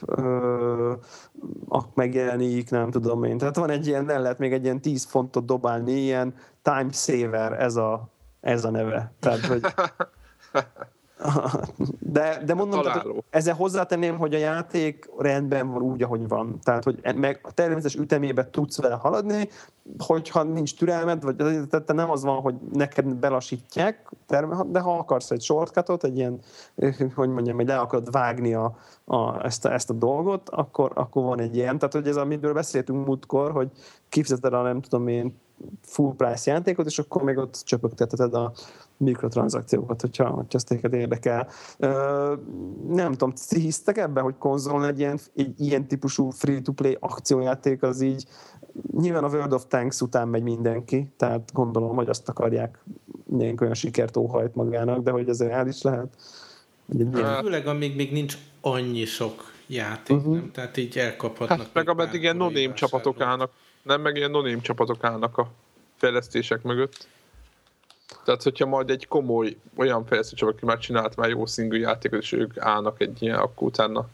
megjelenik, 1.93 2.69
nem 2.69 2.91
tudom 2.91 3.23
én. 3.23 3.37
Tehát 3.37 3.55
van 3.55 3.69
egy 3.69 3.87
ilyen, 3.87 4.09
el 4.09 4.21
lehet 4.21 4.39
még 4.39 4.53
egy 4.53 4.63
ilyen 4.63 4.81
10 4.81 5.03
fontot 5.03 5.45
dobálni, 5.45 5.91
ilyen 5.91 6.33
time 6.61 6.91
saver 6.91 7.61
ez 7.61 7.75
a, 7.75 8.09
ez 8.41 8.65
a 8.65 8.69
neve. 8.69 9.13
Tehát, 9.19 9.45
hogy 9.45 9.61
De, 11.99 12.41
de 12.45 12.53
mondom, 12.53 12.81
tehát, 12.81 13.01
hogy 13.01 13.23
ezzel 13.29 13.55
hozzátenném, 13.55 14.17
hogy 14.17 14.33
a 14.33 14.37
játék 14.37 15.09
rendben 15.17 15.71
van 15.71 15.81
úgy, 15.81 16.03
ahogy 16.03 16.27
van. 16.27 16.59
Tehát, 16.63 16.83
hogy 16.83 17.15
meg 17.15 17.39
a 17.43 17.51
természetes 17.53 17.95
ütemében 17.95 18.51
tudsz 18.51 18.81
vele 18.81 18.95
haladni, 18.95 19.49
hogyha 19.97 20.43
nincs 20.43 20.75
türelmed, 20.77 21.23
vagy 21.23 21.35
tehát 21.69 21.93
nem 21.93 22.09
az 22.09 22.23
van, 22.23 22.41
hogy 22.41 22.55
neked 22.73 23.05
belasítják, 23.05 24.11
de 24.67 24.79
ha 24.79 24.97
akarsz 24.97 25.31
egy 25.31 25.41
shortcutot, 25.41 26.03
egy 26.03 26.17
ilyen, 26.17 26.39
hogy 27.15 27.29
mondjam, 27.29 27.55
hogy 27.55 27.67
le 27.67 27.77
akarod 27.77 28.11
vágni 28.11 28.53
a, 28.53 28.77
a, 29.05 29.45
ezt, 29.45 29.65
a, 29.65 29.73
ezt 29.73 29.89
a 29.89 29.93
dolgot, 29.93 30.49
akkor, 30.49 30.91
akkor 30.93 31.23
van 31.23 31.39
egy 31.39 31.55
ilyen. 31.55 31.77
Tehát, 31.77 31.93
hogy 31.93 32.07
ez, 32.07 32.17
amiről 32.17 32.53
beszéltünk 32.53 33.05
múltkor, 33.05 33.51
hogy 33.51 33.69
kifizeted 34.09 34.53
a 34.53 34.61
nem 34.61 34.81
tudom 34.81 35.07
én 35.07 35.39
full 35.81 36.13
price 36.15 36.51
játékot, 36.51 36.85
és 36.85 36.99
akkor 36.99 37.23
még 37.23 37.37
ott 37.37 37.61
csöpögteted 37.65 38.33
a 38.33 38.51
mikrotranszakciókat, 39.01 40.01
hogyha, 40.01 40.29
hogyha 40.29 40.57
ezt 40.57 40.67
téged 40.67 40.93
érdekel. 40.93 41.47
Nem 42.87 43.11
tudom, 43.11 43.33
ti 43.47 43.59
hisztek 43.59 43.97
ebben, 43.97 44.23
hogy 44.23 44.37
konzolon 44.37 44.83
egy 44.83 44.99
ilyen, 44.99 45.19
egy 45.35 45.59
ilyen 45.59 45.87
típusú 45.87 46.29
free-to-play 46.29 46.97
akciójáték 46.99 47.83
az 47.83 48.01
így 48.01 48.25
nyilván 48.97 49.23
a 49.23 49.27
World 49.27 49.53
of 49.53 49.65
Tanks 49.67 50.01
után 50.01 50.27
megy 50.27 50.43
mindenki, 50.43 51.13
tehát 51.17 51.49
gondolom, 51.53 51.95
hogy 51.95 52.09
azt 52.09 52.29
akarják 52.29 52.83
mindenki 53.25 53.63
olyan 53.63 53.73
sikert 53.73 54.17
óhajt 54.17 54.55
magának, 54.55 55.03
de 55.03 55.11
hogy 55.11 55.29
ez 55.29 55.41
el 55.41 55.67
is 55.67 55.81
lehet. 55.81 56.15
Ilyen... 56.97 57.43
Főleg 57.43 57.67
amíg 57.67 57.95
még 57.95 58.11
nincs 58.11 58.37
annyi 58.61 59.05
sok 59.05 59.51
játék, 59.67 60.17
uh-huh. 60.17 60.33
nem? 60.33 60.51
Tehát 60.51 60.77
így 60.77 60.97
elkaphatnak. 60.97 61.57
Hát 61.59 61.73
meg 61.73 61.89
ameddig 61.89 62.21
ilyen 62.21 62.37
noném 62.37 62.73
csapatok 62.73 63.21
állnak, 63.21 63.51
nem 63.83 64.01
meg 64.01 64.15
ilyen 64.15 64.31
noném 64.31 64.61
csapatok 64.61 65.03
állnak 65.03 65.37
a 65.37 65.51
fejlesztések 65.95 66.63
mögött. 66.63 67.07
Tehát, 68.25 68.43
hogyha 68.43 68.65
majd 68.65 68.89
egy 68.89 69.07
komoly 69.07 69.57
olyan 69.75 70.05
fejlesztő 70.05 70.47
aki 70.47 70.65
már 70.65 70.77
csinált 70.77 71.15
már 71.15 71.29
jó 71.29 71.45
szingű 71.45 71.77
játékot, 71.77 72.21
és 72.21 72.31
ők 72.31 72.57
állnak 72.57 73.01
egy 73.01 73.17
ilyen, 73.19 73.37
akkor 73.37 73.67
utána 73.67 74.07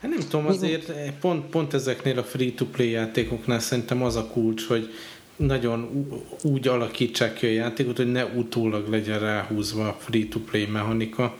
Hát 0.00 0.10
nem 0.10 0.28
tudom, 0.28 0.46
azért 0.46 0.92
pont, 1.20 1.46
pont 1.46 1.74
ezeknél 1.74 2.18
a 2.18 2.22
free-to-play 2.22 2.90
játékoknál 2.90 3.58
szerintem 3.58 4.02
az 4.02 4.16
a 4.16 4.26
kulcs, 4.26 4.66
hogy 4.66 4.92
nagyon 5.36 6.08
úgy 6.42 6.68
alakítsák 6.68 7.34
ki 7.34 7.46
a 7.46 7.50
játékot, 7.50 7.96
hogy 7.96 8.12
ne 8.12 8.24
utólag 8.24 8.88
legyen 8.88 9.18
ráhúzva 9.18 9.88
a 9.88 9.96
free-to-play 9.98 10.66
mechanika, 10.66 11.38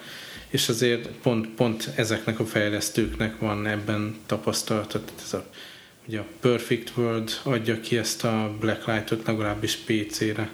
és 0.48 0.68
azért 0.68 1.08
pont, 1.08 1.48
pont 1.48 1.90
ezeknek 1.96 2.40
a 2.40 2.44
fejlesztőknek 2.44 3.38
van 3.38 3.66
ebben 3.66 4.16
tapasztalata. 4.26 5.00
Ez 5.24 5.32
a, 5.32 5.44
ugye 6.06 6.18
a 6.18 6.26
Perfect 6.40 6.92
World 6.96 7.30
adja 7.42 7.80
ki 7.80 7.96
ezt 7.96 8.24
a 8.24 8.56
Blacklight-ot 8.60 9.26
legalábbis 9.26 9.76
PC-re 9.76 10.50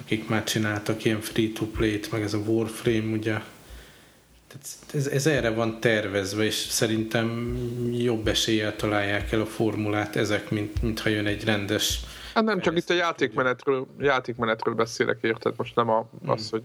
akik 0.00 0.28
már 0.28 0.44
csináltak 0.44 1.04
ilyen 1.04 1.20
free-to-play-t, 1.20 2.10
meg 2.10 2.22
ez 2.22 2.34
a 2.34 2.38
Warframe, 2.38 3.12
ugye. 3.12 3.40
Tehát 4.46 4.66
ez, 4.92 5.06
ez 5.06 5.26
erre 5.26 5.50
van 5.50 5.80
tervezve, 5.80 6.44
és 6.44 6.54
szerintem 6.54 7.56
jobb 7.92 8.28
eséllyel 8.28 8.76
találják 8.76 9.32
el 9.32 9.40
a 9.40 9.46
formulát 9.46 10.16
ezek, 10.16 10.50
mint, 10.50 10.82
mint 10.82 11.00
ha 11.00 11.08
jön 11.08 11.26
egy 11.26 11.44
rendes... 11.44 12.00
Hát 12.34 12.44
nem, 12.44 12.60
csak 12.60 12.76
itt 12.76 12.90
a 12.90 12.94
játékmenetről, 12.94 13.86
játékmenetről 13.98 14.74
beszélek, 14.74 15.18
érted? 15.20 15.54
Most 15.56 15.74
nem 15.74 15.88
a, 15.88 16.08
hmm. 16.20 16.30
az, 16.30 16.50
hogy 16.50 16.62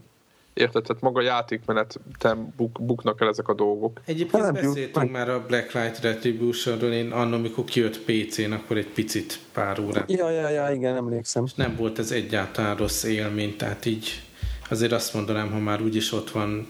Érted? 0.54 0.84
Tehát 0.84 1.02
maga 1.02 1.22
játékmenetem 1.22 2.54
buk, 2.58 2.82
buknak 2.82 3.22
el 3.22 3.28
ezek 3.28 3.48
a 3.48 3.54
dolgok. 3.54 4.02
Egyébként 4.06 4.44
nem 4.44 4.54
beszéltünk 4.54 5.12
már 5.12 5.30
a 5.30 5.46
Blacklight 5.46 6.02
Retributionről, 6.02 6.94
én 6.94 7.12
annak, 7.12 7.40
amikor 7.40 7.64
kijött 7.64 8.00
PC-n, 8.00 8.52
akkor 8.52 8.78
egy 8.78 8.88
picit 8.88 9.40
pár 9.54 9.80
órát. 9.80 10.12
Ja, 10.12 10.30
ja, 10.30 10.50
ja, 10.50 10.72
igen, 10.72 10.96
emlékszem. 10.96 11.44
És 11.46 11.54
nem 11.54 11.76
volt 11.76 12.00
ez 12.00 12.12
egyáltalán 12.12 12.76
rossz 12.76 13.04
élmény, 13.04 13.56
tehát 13.58 13.86
így 13.86 14.22
azért 14.70 14.92
azt 14.92 15.14
mondanám, 15.14 15.52
ha 15.52 15.60
már 15.60 15.82
úgyis 15.82 16.12
ott 16.12 16.32
van 16.32 16.68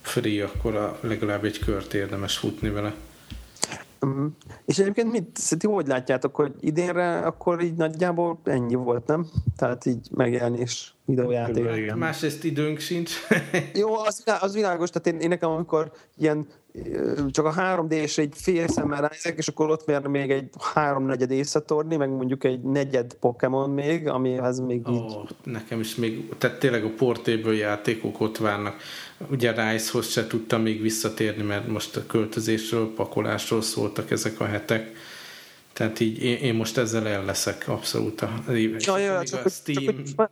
free, 0.00 0.44
akkor 0.44 0.74
a, 0.76 0.98
legalább 1.00 1.44
egy 1.44 1.58
kört 1.58 1.94
érdemes 1.94 2.36
futni 2.36 2.68
vele. 2.70 2.94
Uh-huh. 4.08 4.32
És 4.64 4.78
egyébként 4.78 5.10
mit, 5.10 5.38
ti 5.58 5.66
hogy 5.66 5.86
látjátok, 5.86 6.34
hogy 6.34 6.54
idénre 6.60 7.18
akkor 7.18 7.62
így 7.62 7.74
nagyjából 7.74 8.38
ennyi 8.44 8.74
volt, 8.74 9.06
nem? 9.06 9.26
Tehát 9.56 9.86
így 9.86 10.08
megjelenés 10.10 10.94
videójáték. 11.04 11.76
Igen. 11.76 11.98
Másrészt 11.98 12.44
időnk 12.44 12.78
sincs. 12.78 13.12
Jó, 13.74 13.94
az, 13.94 14.24
az 14.40 14.54
világos, 14.54 14.90
tehát 14.90 15.06
én, 15.06 15.20
én 15.20 15.28
nekem 15.28 15.50
amikor 15.50 15.92
ilyen 16.16 16.46
csak 17.30 17.44
a 17.44 17.54
3D-s 17.54 18.18
egy 18.18 18.32
fél 18.36 18.68
szemmel 18.68 19.00
ránézek, 19.00 19.38
és 19.38 19.48
akkor 19.48 19.70
ott 19.70 19.86
még, 19.86 19.98
még 20.06 20.30
egy 20.30 20.48
háromnegyed 20.74 21.30
észatorni, 21.30 21.96
meg 21.96 22.10
mondjuk 22.10 22.44
egy 22.44 22.60
negyed 22.60 23.14
Pokémon 23.14 23.70
még, 23.70 24.08
amihez 24.08 24.60
még 24.60 24.88
oh, 24.88 24.94
így... 24.94 25.34
Nekem 25.44 25.80
is 25.80 25.94
még, 25.94 26.28
tehát 26.38 26.58
tényleg 26.58 26.84
a 26.84 26.90
portéből 26.96 27.54
játékok 27.54 28.20
ott 28.20 28.36
várnak. 28.36 28.76
Ugye 29.30 29.70
Rise-hoz 29.70 30.08
se 30.08 30.26
tudtam 30.26 30.62
még 30.62 30.80
visszatérni, 30.80 31.42
mert 31.42 31.68
most 31.68 31.96
a 31.96 32.06
költözésről, 32.06 32.94
pakolásról 32.94 33.62
szóltak 33.62 34.10
ezek 34.10 34.40
a 34.40 34.44
hetek. 34.44 34.92
Tehát 35.72 36.00
így 36.00 36.22
én, 36.22 36.36
én 36.36 36.54
most 36.54 36.76
ezzel 36.76 37.06
el 37.06 37.24
leszek 37.24 37.68
abszolút 37.68 38.20
a, 38.20 38.42
ja, 38.78 38.98
ja, 38.98 39.24
csak, 39.24 39.44
a 39.44 39.48
Steam... 39.48 40.04
Csak, 40.16 40.30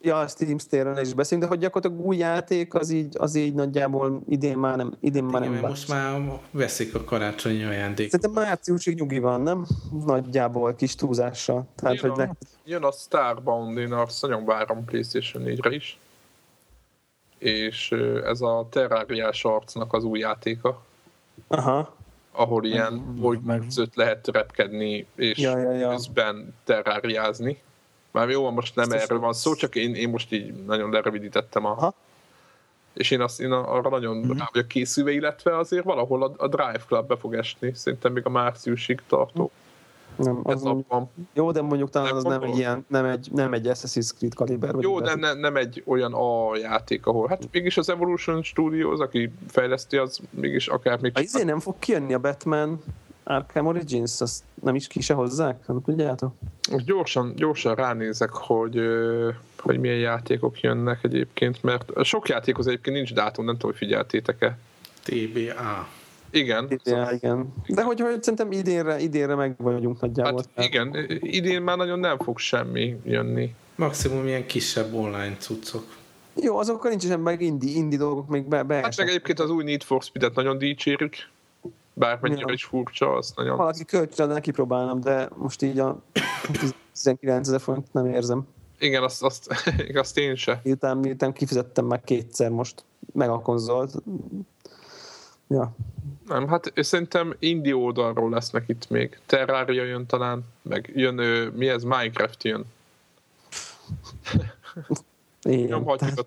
Ja, 0.00 0.18
a 0.18 0.26
Steam 0.26 0.58
State-ről 0.58 0.98
is 0.98 1.14
beszélünk, 1.14 1.46
de 1.46 1.54
hogy 1.54 1.62
gyakorlatilag 1.62 2.06
új 2.06 2.16
játék, 2.16 2.74
az 2.74 2.90
így, 2.90 3.16
az 3.18 3.34
így 3.34 3.54
nagyjából 3.54 4.22
idén 4.28 4.58
már 4.58 4.76
nem, 4.76 4.96
idén 5.00 5.24
már 5.24 5.42
Igen, 5.42 5.54
nem 5.54 5.68
most 5.68 5.88
már 5.88 6.40
veszik 6.50 6.94
a 6.94 7.04
karácsonyi 7.04 7.62
ajándékot. 7.62 8.20
Szerintem 8.20 8.44
márciusig 8.44 8.98
nyugi 8.98 9.18
van, 9.18 9.40
nem? 9.40 9.66
Nagyjából 10.06 10.74
kis 10.74 10.94
túlzással. 10.94 11.66
Tehát, 11.76 12.00
jön, 12.00 12.10
hogy 12.10 12.20
a, 12.20 12.36
jön 12.64 12.82
a 12.82 12.90
Starbound, 12.90 13.78
én 13.78 13.92
azt 13.92 14.22
nagyon 14.22 14.44
várom 14.44 14.84
PlayStation 14.84 15.42
4-re 15.46 15.74
is. 15.74 15.98
És 17.38 17.92
ez 18.24 18.40
a 18.40 18.66
Terrariás 18.70 19.44
arcnak 19.44 19.92
az 19.92 20.04
új 20.04 20.18
játéka. 20.18 20.82
Aha 21.48 21.94
ahol 22.36 22.64
ilyen 22.64 22.92
meg... 23.44 23.62
lehet 23.94 24.26
repkedni, 24.26 25.06
és 25.14 25.38
ja, 25.38 25.58
ja, 25.58 25.72
ja. 25.72 25.88
közben 25.88 26.54
terráriázni. 26.64 27.62
Már 28.16 28.28
jó, 28.28 28.50
most 28.50 28.74
nem 28.74 28.88
Biztos 28.88 29.04
erről 29.04 29.18
van 29.18 29.32
szó, 29.32 29.54
csak 29.54 29.74
én, 29.74 29.94
én 29.94 30.08
most 30.08 30.32
így 30.32 30.52
nagyon 30.52 30.90
lerövidítettem 30.90 31.64
a... 31.64 31.70
Aha. 31.70 31.94
És 32.92 33.10
én, 33.10 33.20
azt, 33.20 33.40
én 33.40 33.52
arra 33.52 33.90
nagyon 33.90 34.16
mm-hmm. 34.16 34.38
rá 34.38 34.48
vagyok 34.52 34.68
készülve, 34.68 35.12
illetve 35.12 35.58
azért 35.58 35.84
valahol 35.84 36.22
a, 36.22 36.32
a 36.36 36.48
Drive 36.48 36.82
Club 36.86 37.06
be 37.06 37.16
fog 37.16 37.34
esni, 37.34 37.72
szerintem 37.74 38.12
még 38.12 38.26
a 38.26 38.30
márciusig 38.30 39.02
tartó. 39.06 39.50
Nem, 40.16 40.40
az 40.42 40.62
mondjuk, 40.62 41.08
jó, 41.32 41.50
de 41.50 41.62
mondjuk 41.62 41.90
talán 41.90 42.08
nem 42.08 42.16
az 42.16 42.22
nem 42.22 42.42
egy, 42.42 42.56
ilyen, 42.56 42.84
nem 42.88 43.04
egy, 43.04 43.28
nem 43.32 43.52
egy 43.52 43.66
Assassin's 43.66 44.10
Creed 44.16 44.34
kaliber. 44.34 44.74
Jó, 44.80 45.00
de 45.00 45.14
ne, 45.14 45.34
nem 45.34 45.56
egy 45.56 45.82
olyan 45.86 46.12
A 46.14 46.56
játék, 46.56 47.06
ahol 47.06 47.28
hát 47.28 47.48
mégis 47.52 47.76
az 47.76 47.88
Evolution 47.88 48.42
Studios, 48.42 48.98
aki 48.98 49.32
fejleszti, 49.48 49.96
az 49.96 50.20
mégis 50.30 50.68
akár 50.68 51.00
még... 51.00 51.12
A 51.14 51.20
izé 51.20 51.42
nem 51.42 51.60
fog 51.60 51.74
kijönni 51.78 52.14
a 52.14 52.18
Batman 52.18 52.82
Arkham 53.28 53.66
Origins, 53.66 54.20
azt 54.20 54.42
nem 54.62 54.74
is 54.74 54.86
ki 54.86 55.00
se 55.00 55.14
hozzák, 55.14 55.66
nem 55.66 55.82
tudjátok? 55.82 56.34
Gyorsan, 56.84 57.32
gyorsan 57.36 57.74
ránézek, 57.74 58.30
hogy, 58.30 58.80
hogy 59.58 59.78
milyen 59.78 59.96
játékok 59.96 60.60
jönnek 60.60 61.04
egyébként, 61.04 61.62
mert 61.62 62.04
sok 62.04 62.28
játékhoz 62.28 62.66
egyébként 62.66 62.96
nincs 62.96 63.14
dátum, 63.14 63.44
nem 63.44 63.54
tudom, 63.54 63.70
hogy 63.70 63.78
figyeltétek-e. 63.78 64.58
TBA. 65.02 65.88
Igen. 66.30 66.68
TBA, 66.68 67.12
igen. 67.12 67.52
De 67.66 67.82
hogy, 67.82 68.00
hogy 68.00 68.22
szerintem 68.22 68.52
idénre, 68.52 68.98
idénre 68.98 69.34
meg 69.34 69.54
vagyunk 69.58 70.00
nagyjából. 70.00 70.42
Hát 70.54 70.66
igen, 70.66 71.06
idén 71.20 71.62
már 71.62 71.76
nagyon 71.76 71.98
nem 71.98 72.18
fog 72.18 72.38
semmi 72.38 73.00
jönni. 73.04 73.54
Maximum 73.74 74.26
ilyen 74.26 74.46
kisebb 74.46 74.94
online 74.94 75.36
cuccok. 75.38 75.84
Jó, 76.34 76.58
azokkal 76.58 76.90
nincs 76.90 77.06
sem 77.06 77.20
meg 77.20 77.40
indi, 77.40 77.76
indi 77.76 77.96
dolgok 77.96 78.28
még 78.28 78.48
be, 78.48 78.62
be 78.62 78.74
Hát 78.74 78.96
meg 78.96 79.08
egyébként 79.08 79.40
az 79.40 79.50
új 79.50 79.64
Need 79.64 79.82
for 79.82 80.02
Speed-et 80.02 80.34
nagyon 80.34 80.58
dicsérjük. 80.58 81.16
Bármennyire 81.98 82.52
is 82.52 82.64
furcsa, 82.64 83.12
azt 83.12 83.36
nagyon... 83.36 83.56
Valaki 83.56 83.84
kölcsön, 83.84 84.28
neki 84.28 84.50
próbálnám, 84.50 85.00
de 85.00 85.28
most 85.36 85.62
így 85.62 85.78
a 85.78 86.02
19 87.02 87.48
ezer 87.48 87.60
forint 87.60 87.92
nem 87.92 88.06
érzem. 88.06 88.46
Igen, 88.78 89.02
azt, 89.02 89.22
azt, 89.22 89.48
azt 89.94 90.18
én 90.18 90.34
se. 90.34 90.60
Miután, 90.62 90.96
miután 90.96 91.32
kifizettem 91.32 91.84
már 91.84 92.00
kétszer 92.04 92.50
most 92.50 92.84
meg 93.12 93.28
a 93.28 93.40
konzolt. 93.40 94.02
Ja. 95.48 95.74
Nem, 96.28 96.48
hát 96.48 96.72
szerintem 96.76 97.34
indie 97.38 97.76
oldalról 97.76 98.30
lesznek 98.30 98.64
itt 98.66 98.90
még. 98.90 99.18
Terraria 99.26 99.84
jön 99.84 100.06
talán, 100.06 100.44
meg 100.62 100.92
jön, 100.94 101.14
mi 101.54 101.68
ez, 101.68 101.82
Minecraft 101.82 102.44
jön. 102.44 102.64
Igen. 105.42 105.66
Nyomhatjuk 105.66 106.18
a... 106.18 106.22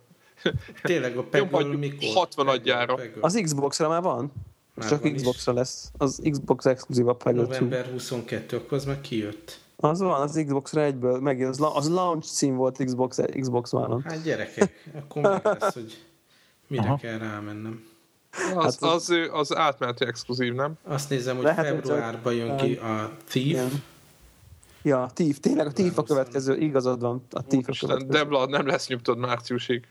Tényleg 0.82 1.18
a 1.18 1.24
Peggle 1.32 1.64
mikor? 1.64 2.10
60 2.14 2.48
adjára. 2.48 2.98
Az 3.22 3.40
Xbox-ra 3.44 3.88
már 3.88 4.02
van? 4.02 4.32
Már 4.80 4.90
Csak. 4.90 5.14
Xbox-ra 5.14 5.54
lesz. 5.54 5.92
Az 5.98 6.22
Xbox 6.30 6.66
exkluzív 6.66 7.08
a 7.08 7.14
Plague 7.14 7.42
Tale 7.44 7.54
2. 7.58 7.66
November 7.66 7.92
22, 7.92 8.58
akkor 8.58 8.78
az 8.78 8.86
meg 8.86 9.02
kijött. 9.02 9.60
Az 9.76 10.00
van, 10.00 10.22
az 10.22 10.42
Xbox-ra 10.46 10.82
egyből, 10.82 11.20
meg 11.20 11.42
az, 11.42 11.60
az 11.74 11.90
launch 11.90 12.28
cím 12.28 12.56
volt 12.56 12.84
Xbox, 12.84 13.20
Xbox 13.40 13.74
One-on. 13.74 14.02
Hát 14.02 14.24
gyerekek, 14.24 14.92
akkor 15.02 15.22
meg 15.22 15.46
lesz, 15.60 15.74
hogy 15.74 16.04
mire 16.68 16.82
Aha. 16.84 16.98
kell 16.98 17.18
rámennem. 17.18 17.84
Az, 18.32 18.52
Hát 18.54 18.66
az- 18.66 19.10
az, 19.10 19.30
az 19.32 19.56
átmeneti 19.56 20.06
exkluzív, 20.06 20.54
nem? 20.54 20.74
Azt 20.84 21.10
nézem, 21.10 21.36
hogy 21.36 21.44
Lehet, 21.46 21.66
februárban 21.66 22.34
jön 22.34 22.58
ki 22.58 22.74
a 22.76 23.12
Thief. 23.28 23.46
Igen. 23.46 23.84
Ja, 24.82 25.04
a 25.04 25.12
Thief, 25.14 25.40
tényleg 25.40 25.68
a 25.68 25.72
Thief 25.72 25.98
a 25.98 26.04
következő, 26.04 26.58
igazad 26.58 27.02
van, 27.02 27.26
a 27.32 27.44
Thief 27.44 27.68
a 27.70 27.74
következő. 27.80 28.12
Debla 28.12 28.46
nem 28.46 28.68
lesz 28.68 28.88
nyugtod 28.88 29.18
márciusig. 29.18 29.88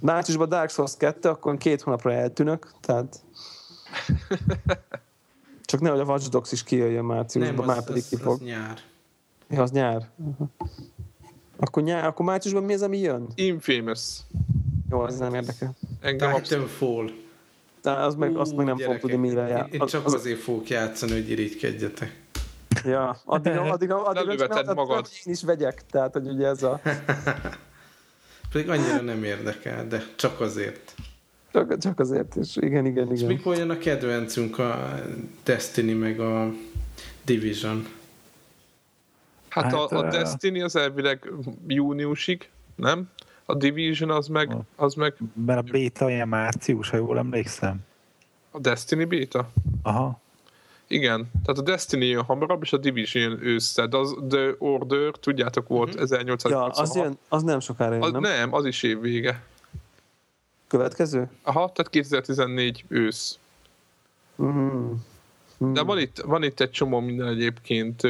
Márciusban 0.00 0.48
Dark 0.48 0.70
Souls 0.70 0.96
2, 0.96 1.28
akkor 1.28 1.56
két 1.56 1.82
hónapra 1.82 2.12
eltűnök, 2.12 2.72
tehát... 2.80 3.22
Csak 5.64 5.80
nehogy 5.80 6.00
a 6.00 6.04
Watch 6.04 6.28
Dogs 6.28 6.52
is 6.52 6.62
kijöjjön 6.62 7.04
Nem, 7.04 7.16
márciusban, 7.16 7.58
az, 7.58 7.66
már 7.66 7.84
pedig 7.84 8.02
az, 8.02 8.08
ki 8.08 8.14
az 8.14 8.20
fog. 8.20 8.42
nyár. 8.42 8.78
Ja, 9.50 9.62
az 9.62 9.70
nyár. 9.70 10.08
Aha. 10.24 10.50
Akkor, 11.56 11.82
nyár, 11.82 12.04
akkor 12.04 12.26
márciusban 12.26 12.64
mi 12.64 12.72
az, 12.74 12.82
ami 12.82 12.98
jön? 12.98 13.26
Infamous. 13.34 14.18
Jó, 14.90 15.00
az 15.00 15.18
nem 15.18 15.34
érdekel. 15.34 15.74
Engem. 16.00 16.42
Titanfall. 16.42 17.10
De 17.82 17.90
az 17.90 18.14
meg, 18.14 18.36
azt 18.36 18.56
meg 18.56 18.66
nem 18.66 18.76
gyerekek, 18.76 19.00
tudni, 19.00 19.16
mire 19.16 19.42
én, 19.42 19.48
jár. 19.48 19.68
én 19.72 19.80
Az, 19.80 19.90
csak 19.90 20.06
az, 20.06 20.14
azért 20.14 20.40
fogok 20.40 20.68
játszani, 20.68 21.12
hogy 21.12 21.30
irigykedjetek. 21.30 22.20
ja, 22.84 23.20
addig, 23.24 23.52
addig, 23.52 23.90
addig, 23.90 23.90
addig, 23.90 24.50
addig, 24.50 24.74
magad. 24.74 25.08
én 25.24 25.32
is 25.32 25.42
vegyek, 25.42 25.86
tehát, 25.86 26.12
hogy 26.12 26.28
ugye 26.28 26.46
ez 26.46 26.62
a... 26.62 26.80
Pedig 28.52 28.68
annyira 28.68 29.00
nem 29.00 29.24
érdekel, 29.24 29.86
de 29.86 30.02
csak 30.16 30.40
azért. 30.40 30.94
Csak, 31.52 31.78
csak 31.78 31.98
azért 32.00 32.36
is, 32.36 32.56
igen, 32.56 32.86
igen, 32.86 33.10
És 33.12 33.18
igen. 33.20 33.32
mikor 33.32 33.56
jön 33.56 33.70
a 33.70 33.78
kedvencünk 33.78 34.58
a 34.58 34.94
Destiny 35.44 35.96
meg 35.96 36.20
a 36.20 36.52
Division? 37.24 37.86
Hát, 39.48 39.64
Hát, 39.64 39.72
a, 39.72 39.88
a 39.98 40.04
ö- 40.04 40.10
Destiny 40.10 40.62
az 40.62 40.76
elvileg 40.76 41.30
júniusig, 41.66 42.48
nem? 42.74 43.08
A 43.44 43.54
Division 43.54 44.10
az 44.10 44.26
meg, 44.26 44.50
az 44.76 44.94
meg 44.94 45.14
Mert 45.46 45.58
a 45.68 45.70
beta 45.72 46.10
ilyen 46.10 46.28
március, 46.28 46.90
ha 46.90 46.96
jól 46.96 47.18
emlékszem. 47.18 47.76
a 48.50 48.58
Destiny 48.58 49.08
beta. 49.08 49.50
Aha. 49.82 50.20
Igen, 50.86 51.30
tehát 51.44 51.58
a 51.58 51.62
Destiny 51.62 52.02
jön 52.02 52.22
hamarabb, 52.24 52.62
és 52.62 52.72
a 52.72 52.76
Division 52.76 53.38
ősszel, 53.42 53.86
de 53.86 53.96
az 53.96 54.14
The 54.28 54.54
Order, 54.58 55.10
tudjátok, 55.20 55.68
volt 55.68 55.94
Ja, 55.94 56.00
1886. 56.00 56.76
az, 56.78 56.96
jön, 56.96 57.18
az 57.28 57.42
nem 57.42 57.60
sokára 57.60 57.92
jön, 57.94 58.02
az, 58.02 58.12
nem? 58.12 58.20
nem, 58.20 58.54
az 58.54 58.64
is 58.66 58.82
év 58.82 59.00
vége. 59.00 59.42
Következő? 60.70 61.30
Aha, 61.42 61.72
tehát 61.74 61.90
2014 61.90 62.84
ősz. 62.88 63.38
Mm. 64.42 64.92
Mm. 65.64 65.72
De 65.72 65.82
van 65.82 65.98
itt, 65.98 66.18
van 66.20 66.42
itt 66.42 66.60
egy 66.60 66.70
csomó 66.70 67.00
minden 67.00 67.26
egyébként, 67.28 68.02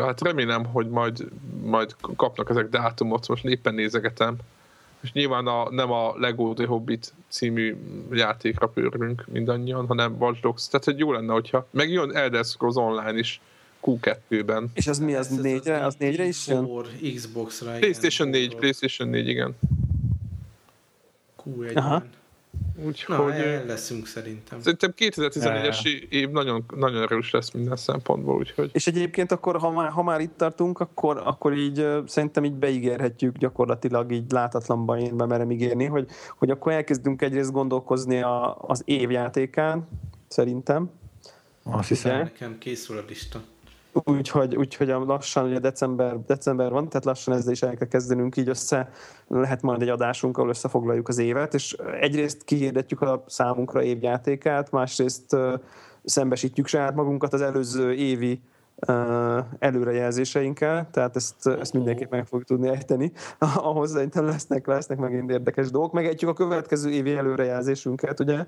hát 0.00 0.20
remélem, 0.20 0.64
hogy 0.66 0.88
majd, 0.88 1.24
majd 1.62 1.94
kapnak 2.16 2.50
ezek 2.50 2.68
dátumot, 2.68 3.28
most 3.28 3.44
éppen 3.44 3.74
nézegetem. 3.74 4.36
És 5.00 5.12
nyilván 5.12 5.46
a, 5.46 5.70
nem 5.70 5.90
a 5.90 6.14
Lego 6.18 6.52
The 6.54 6.66
Hobbit 6.66 7.12
című 7.28 7.76
játékra 8.12 8.68
pörgünk 8.68 9.24
mindannyian, 9.32 9.86
hanem 9.86 10.16
Watch 10.18 10.40
Dogs. 10.40 10.68
Tehát, 10.68 10.84
hogy 10.84 10.98
jó 10.98 11.12
lenne, 11.12 11.32
hogyha 11.32 11.66
meg 11.70 11.90
jön 11.90 12.16
Elder 12.16 12.44
Scrolls 12.44 12.76
Online 12.76 13.18
is 13.18 13.40
Q2-ben. 13.82 14.70
És 14.74 14.86
az 14.86 14.98
mi, 14.98 15.14
az 15.14 15.26
Ez- 15.26 15.32
ez 15.32 15.42
négyre, 15.42 15.84
az 15.84 15.94
négyre 15.98 16.24
is 16.24 16.46
jön? 16.46 16.66
Q4, 16.68 17.12
Xbox-ra. 17.14 17.68
igen, 17.68 17.80
PlayStation 17.80 18.28
4, 18.28 18.52
Q4, 18.52 18.56
PlayStation 18.58 19.08
4, 19.08 19.28
igen. 19.28 19.54
Q1-ben. 21.46 21.76
Aha. 21.76 22.02
Úgyhogy 22.86 23.16
Na, 23.16 23.32
el 23.32 23.64
leszünk 23.64 24.06
szerintem. 24.06 24.60
szerintem 24.60 24.94
2014-es 24.96 25.84
év 26.08 26.30
nagyon, 26.30 26.64
nagyon 26.76 27.02
erős 27.02 27.30
lesz 27.30 27.50
minden 27.50 27.76
szempontból, 27.76 28.36
úgyhogy 28.36 28.70
És 28.72 28.86
egyébként 28.86 29.32
akkor, 29.32 29.56
ha 29.56 29.70
már, 29.70 29.90
ha 29.90 30.02
már 30.02 30.20
itt 30.20 30.36
tartunk, 30.36 30.80
akkor, 30.80 31.22
akkor 31.24 31.52
így 31.52 31.86
szerintem 32.06 32.44
így 32.44 32.54
beígérhetjük 32.54 33.36
gyakorlatilag 33.36 34.12
így 34.12 34.32
látatlanban 34.32 34.98
én 34.98 35.16
bemerem 35.16 35.50
ígérni, 35.50 35.84
hogy, 35.84 36.08
hogy 36.38 36.50
akkor 36.50 36.72
elkezdünk 36.72 37.22
egyrészt 37.22 37.52
gondolkozni 37.52 38.22
a, 38.22 38.56
az 38.60 38.82
évjátékán, 38.84 39.88
szerintem. 40.28 40.90
Azt 41.62 41.88
hiszem. 41.88 42.18
Nekem 42.18 42.58
készül 42.58 42.98
a 42.98 43.04
lista. 43.08 43.40
Úgyhogy, 44.04 44.56
úgyhogy 44.56 44.88
lassan, 44.88 45.44
ugye 45.44 45.58
december, 45.58 46.20
december 46.26 46.70
van, 46.70 46.88
tehát 46.88 47.04
lassan 47.04 47.34
ezzel 47.34 47.52
is 47.52 47.62
el 47.62 47.74
kell 47.74 47.88
kezdenünk, 47.88 48.36
így 48.36 48.48
össze 48.48 48.90
lehet 49.28 49.62
majd 49.62 49.82
egy 49.82 49.88
adásunk, 49.88 50.36
ahol 50.36 50.48
összefoglaljuk 50.48 51.08
az 51.08 51.18
évet, 51.18 51.54
és 51.54 51.76
egyrészt 52.00 52.44
kihirdetjük 52.44 53.00
a 53.00 53.24
számunkra 53.26 53.82
évjátékát, 53.82 54.70
másrészt 54.70 55.36
szembesítjük 56.04 56.66
saját 56.66 56.94
magunkat 56.94 57.32
az 57.32 57.40
előző 57.40 57.92
évi 57.92 58.40
előrejelzéseinkkel, 59.58 60.88
tehát 60.90 61.16
ezt, 61.16 61.46
ezt 61.46 61.72
mindenképp 61.72 62.10
meg 62.10 62.26
fogjuk 62.26 62.48
tudni 62.48 62.68
ejteni. 62.68 63.12
Ahhoz 63.54 63.90
szerintem 63.90 64.24
lesznek, 64.24 64.66
lesznek 64.66 64.98
megint 64.98 65.30
érdekes 65.30 65.70
dolgok. 65.70 65.92
Megejtjük 65.92 66.30
a 66.30 66.32
következő 66.32 66.90
évi 66.90 67.16
előrejelzésünket, 67.16 68.20
ugye? 68.20 68.46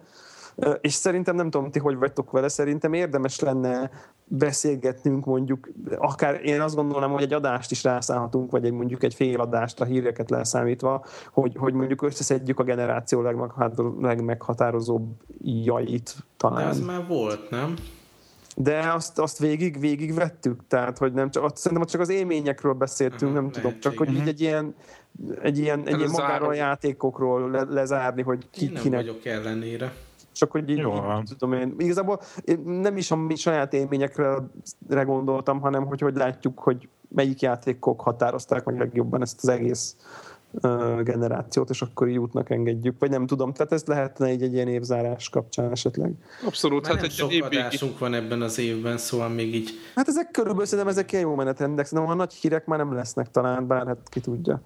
És 0.81 0.93
szerintem 0.93 1.35
nem 1.37 1.51
tudom, 1.51 1.71
ti 1.71 1.79
hogy 1.79 1.97
vagytok 1.97 2.31
vele, 2.31 2.49
szerintem 2.49 2.93
érdemes 2.93 3.41
lenne 3.41 3.91
beszélgetnünk 4.25 5.25
mondjuk, 5.25 5.69
akár 5.97 6.45
én 6.45 6.61
azt 6.61 6.75
gondolom, 6.75 7.13
hogy 7.13 7.23
egy 7.23 7.33
adást 7.33 7.71
is 7.71 7.83
rászállhatunk, 7.85 8.51
vagy 8.51 8.65
egy 8.65 8.73
mondjuk 8.73 9.03
egy 9.03 9.15
fél 9.15 9.41
adást 9.41 9.81
a 9.81 9.85
híreket 9.85 10.31
leszámítva, 10.31 11.05
hogy, 11.33 11.57
hogy 11.57 11.73
mondjuk 11.73 12.03
összeszedjük 12.03 12.59
a 12.59 12.63
generáció 12.63 13.23
legmeghatározó- 13.23 14.01
legmeghatározóbb 14.01 15.09
jait 15.43 16.17
talán. 16.37 16.69
az 16.69 16.81
már 16.81 17.07
volt, 17.07 17.51
nem? 17.51 17.75
De 18.59 18.93
azt, 18.93 19.19
azt 19.19 19.39
végig, 19.39 19.81
végig 19.81 20.15
vettük, 20.15 20.61
tehát 20.69 20.99
hogy 20.99 21.13
nem 21.13 21.31
csak, 21.31 21.45
azt, 21.45 21.57
szerintem 21.57 21.87
csak 21.87 22.01
az 22.01 22.09
élményekről 22.09 22.73
beszéltünk, 22.73 23.33
nem 23.33 23.51
tudom, 23.51 23.69
lehet, 23.69 23.83
csak 23.83 23.99
hogy 23.99 24.13
így 24.13 24.29
egy 24.29 24.41
ilyen, 24.41 24.75
egy 25.43 25.59
ilyen, 25.59 25.81
egy 25.81 25.93
Ez 25.93 25.99
ilyen 25.99 26.11
magáról 26.11 26.49
a 26.49 26.55
játékokról 26.55 27.51
le, 27.51 27.63
lezárni, 27.63 28.23
hogy 28.23 28.51
ki, 28.51 28.65
Én 28.65 28.73
nem 28.73 28.83
kinek 28.83 29.01
vagyok 29.01 29.25
ellenére. 29.25 29.93
Csak 30.37 30.51
hogy 30.51 30.71
így, 30.71 30.79
Jó 30.79 30.93
így 30.95 31.37
tudom 31.39 31.53
én, 31.53 31.75
igazából 31.79 32.21
én 32.45 32.59
nem 32.59 32.97
is 32.97 33.11
a 33.11 33.17
mi 33.17 33.37
saját 33.37 33.73
élményekre 33.73 34.37
re 34.89 35.03
gondoltam, 35.03 35.61
hanem 35.61 35.87
hogy 35.87 36.01
hogy 36.01 36.17
látjuk, 36.17 36.59
hogy 36.59 36.89
melyik 37.09 37.41
játékok 37.41 38.01
határozták 38.01 38.65
meg 38.65 38.79
legjobban 38.79 39.23
ezt 39.23 39.39
az 39.43 39.49
egész 39.49 39.97
generációt, 41.03 41.71
és 41.71 41.83
akkor 41.83 42.09
így 42.09 42.19
útnak 42.19 42.51
engedjük, 42.51 42.95
vagy 42.99 43.11
nem 43.11 43.27
tudom, 43.27 43.53
tehát 43.53 43.73
ez 43.73 43.85
lehetne 43.85 44.33
így 44.33 44.43
egy 44.43 44.53
ilyen 44.53 44.69
évzárás 44.69 45.29
kapcsán 45.29 45.71
esetleg. 45.71 46.13
abszolút, 46.47 46.83
Már 46.83 46.91
hát 46.91 47.01
nem 47.01 47.11
egy 47.11 47.17
sok 47.17 47.45
adásunk 47.45 47.99
van 47.99 48.15
ebben 48.15 48.43
az 48.43 48.59
évben, 48.59 48.99
szóval 48.99 49.29
még 49.29 49.55
így 49.55 49.71
Hát 49.95 50.09
ezek 50.09 50.31
körülbelül 50.31 50.67
szerintem 50.67 50.93
ezek 50.93 51.13
ilyen 51.13 51.25
jó 51.25 51.35
menetrendek, 51.35 51.87
szerintem 51.87 52.13
a 52.13 52.17
nagy 52.17 52.33
hírek 52.35 52.67
már 52.67 52.79
nem 52.79 52.95
lesznek 52.95 53.31
talán, 53.31 53.67
bár 53.67 53.87
hát 53.87 54.09
ki 54.09 54.21
tudja. 54.21 54.61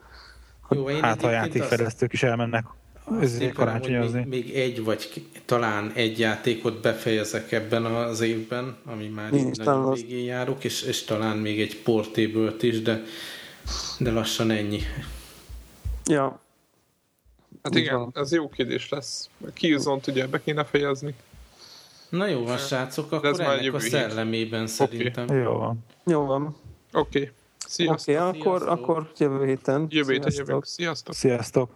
jó. 0.71 0.89
Én 0.89 1.03
Hát 1.03 1.23
a 1.23 1.31
játékfejlesztők 1.31 2.13
is 2.13 2.23
elmennek 2.23 2.65
azt 2.67 2.90
ezért 3.21 3.55
karácsonyozni. 3.55 4.19
még, 4.19 4.29
még 4.29 4.55
egy 4.57 4.85
vagy 4.85 5.25
talán 5.45 5.93
egy 5.95 6.19
játékot 6.19 6.81
befejezek 6.81 7.53
ebben 7.53 7.85
az 7.85 8.21
évben, 8.21 8.77
ami 8.85 9.07
már 9.09 9.33
is 9.35 9.43
nagyon 9.57 9.85
az- 9.85 10.01
végén 10.01 10.25
járok, 10.25 10.65
és, 10.65 10.83
és 10.83 11.05
talán 11.05 11.37
még 11.39 11.61
egy 11.61 11.83
portable 11.83 12.55
is, 12.61 12.83
de, 12.83 13.03
de 13.99 14.11
lassan 14.11 14.51
ennyi. 14.51 14.81
Ja, 16.05 16.41
Hát 17.63 17.75
igen, 17.75 17.99
van. 17.99 18.11
ez 18.15 18.33
jó 18.33 18.49
kérdés 18.49 18.89
lesz. 18.89 19.29
Killzone-t 19.55 20.07
ugye 20.07 20.27
be 20.27 20.43
kéne 20.43 20.65
fejezni. 20.65 21.15
Na 22.09 22.27
jó 22.27 22.45
van, 22.45 22.57
srácok, 22.59 23.05
ez 23.13 23.19
akkor 23.19 23.39
már 23.39 23.59
ennek 23.59 23.75
a 23.75 23.79
hét. 23.79 23.91
szellemében 23.91 24.67
szerintem. 24.67 25.37
Jó 25.37 25.53
van. 25.53 25.85
jó 26.07 26.25
van. 26.25 26.43
Oké. 26.47 26.57
Okay. 26.93 27.23
Oké, 27.23 27.33
Sziasztok. 27.67 28.15
okay, 28.15 28.15
akkor, 28.41 28.59
Sziasztok. 28.61 28.69
akkor 28.89 29.11
jövő 29.19 29.47
héten. 29.47 29.87
Jövő 29.91 30.13
héten 30.13 30.33
jövünk. 30.37 30.65
Sziasztok. 30.67 31.15
Sziasztok! 31.15 31.71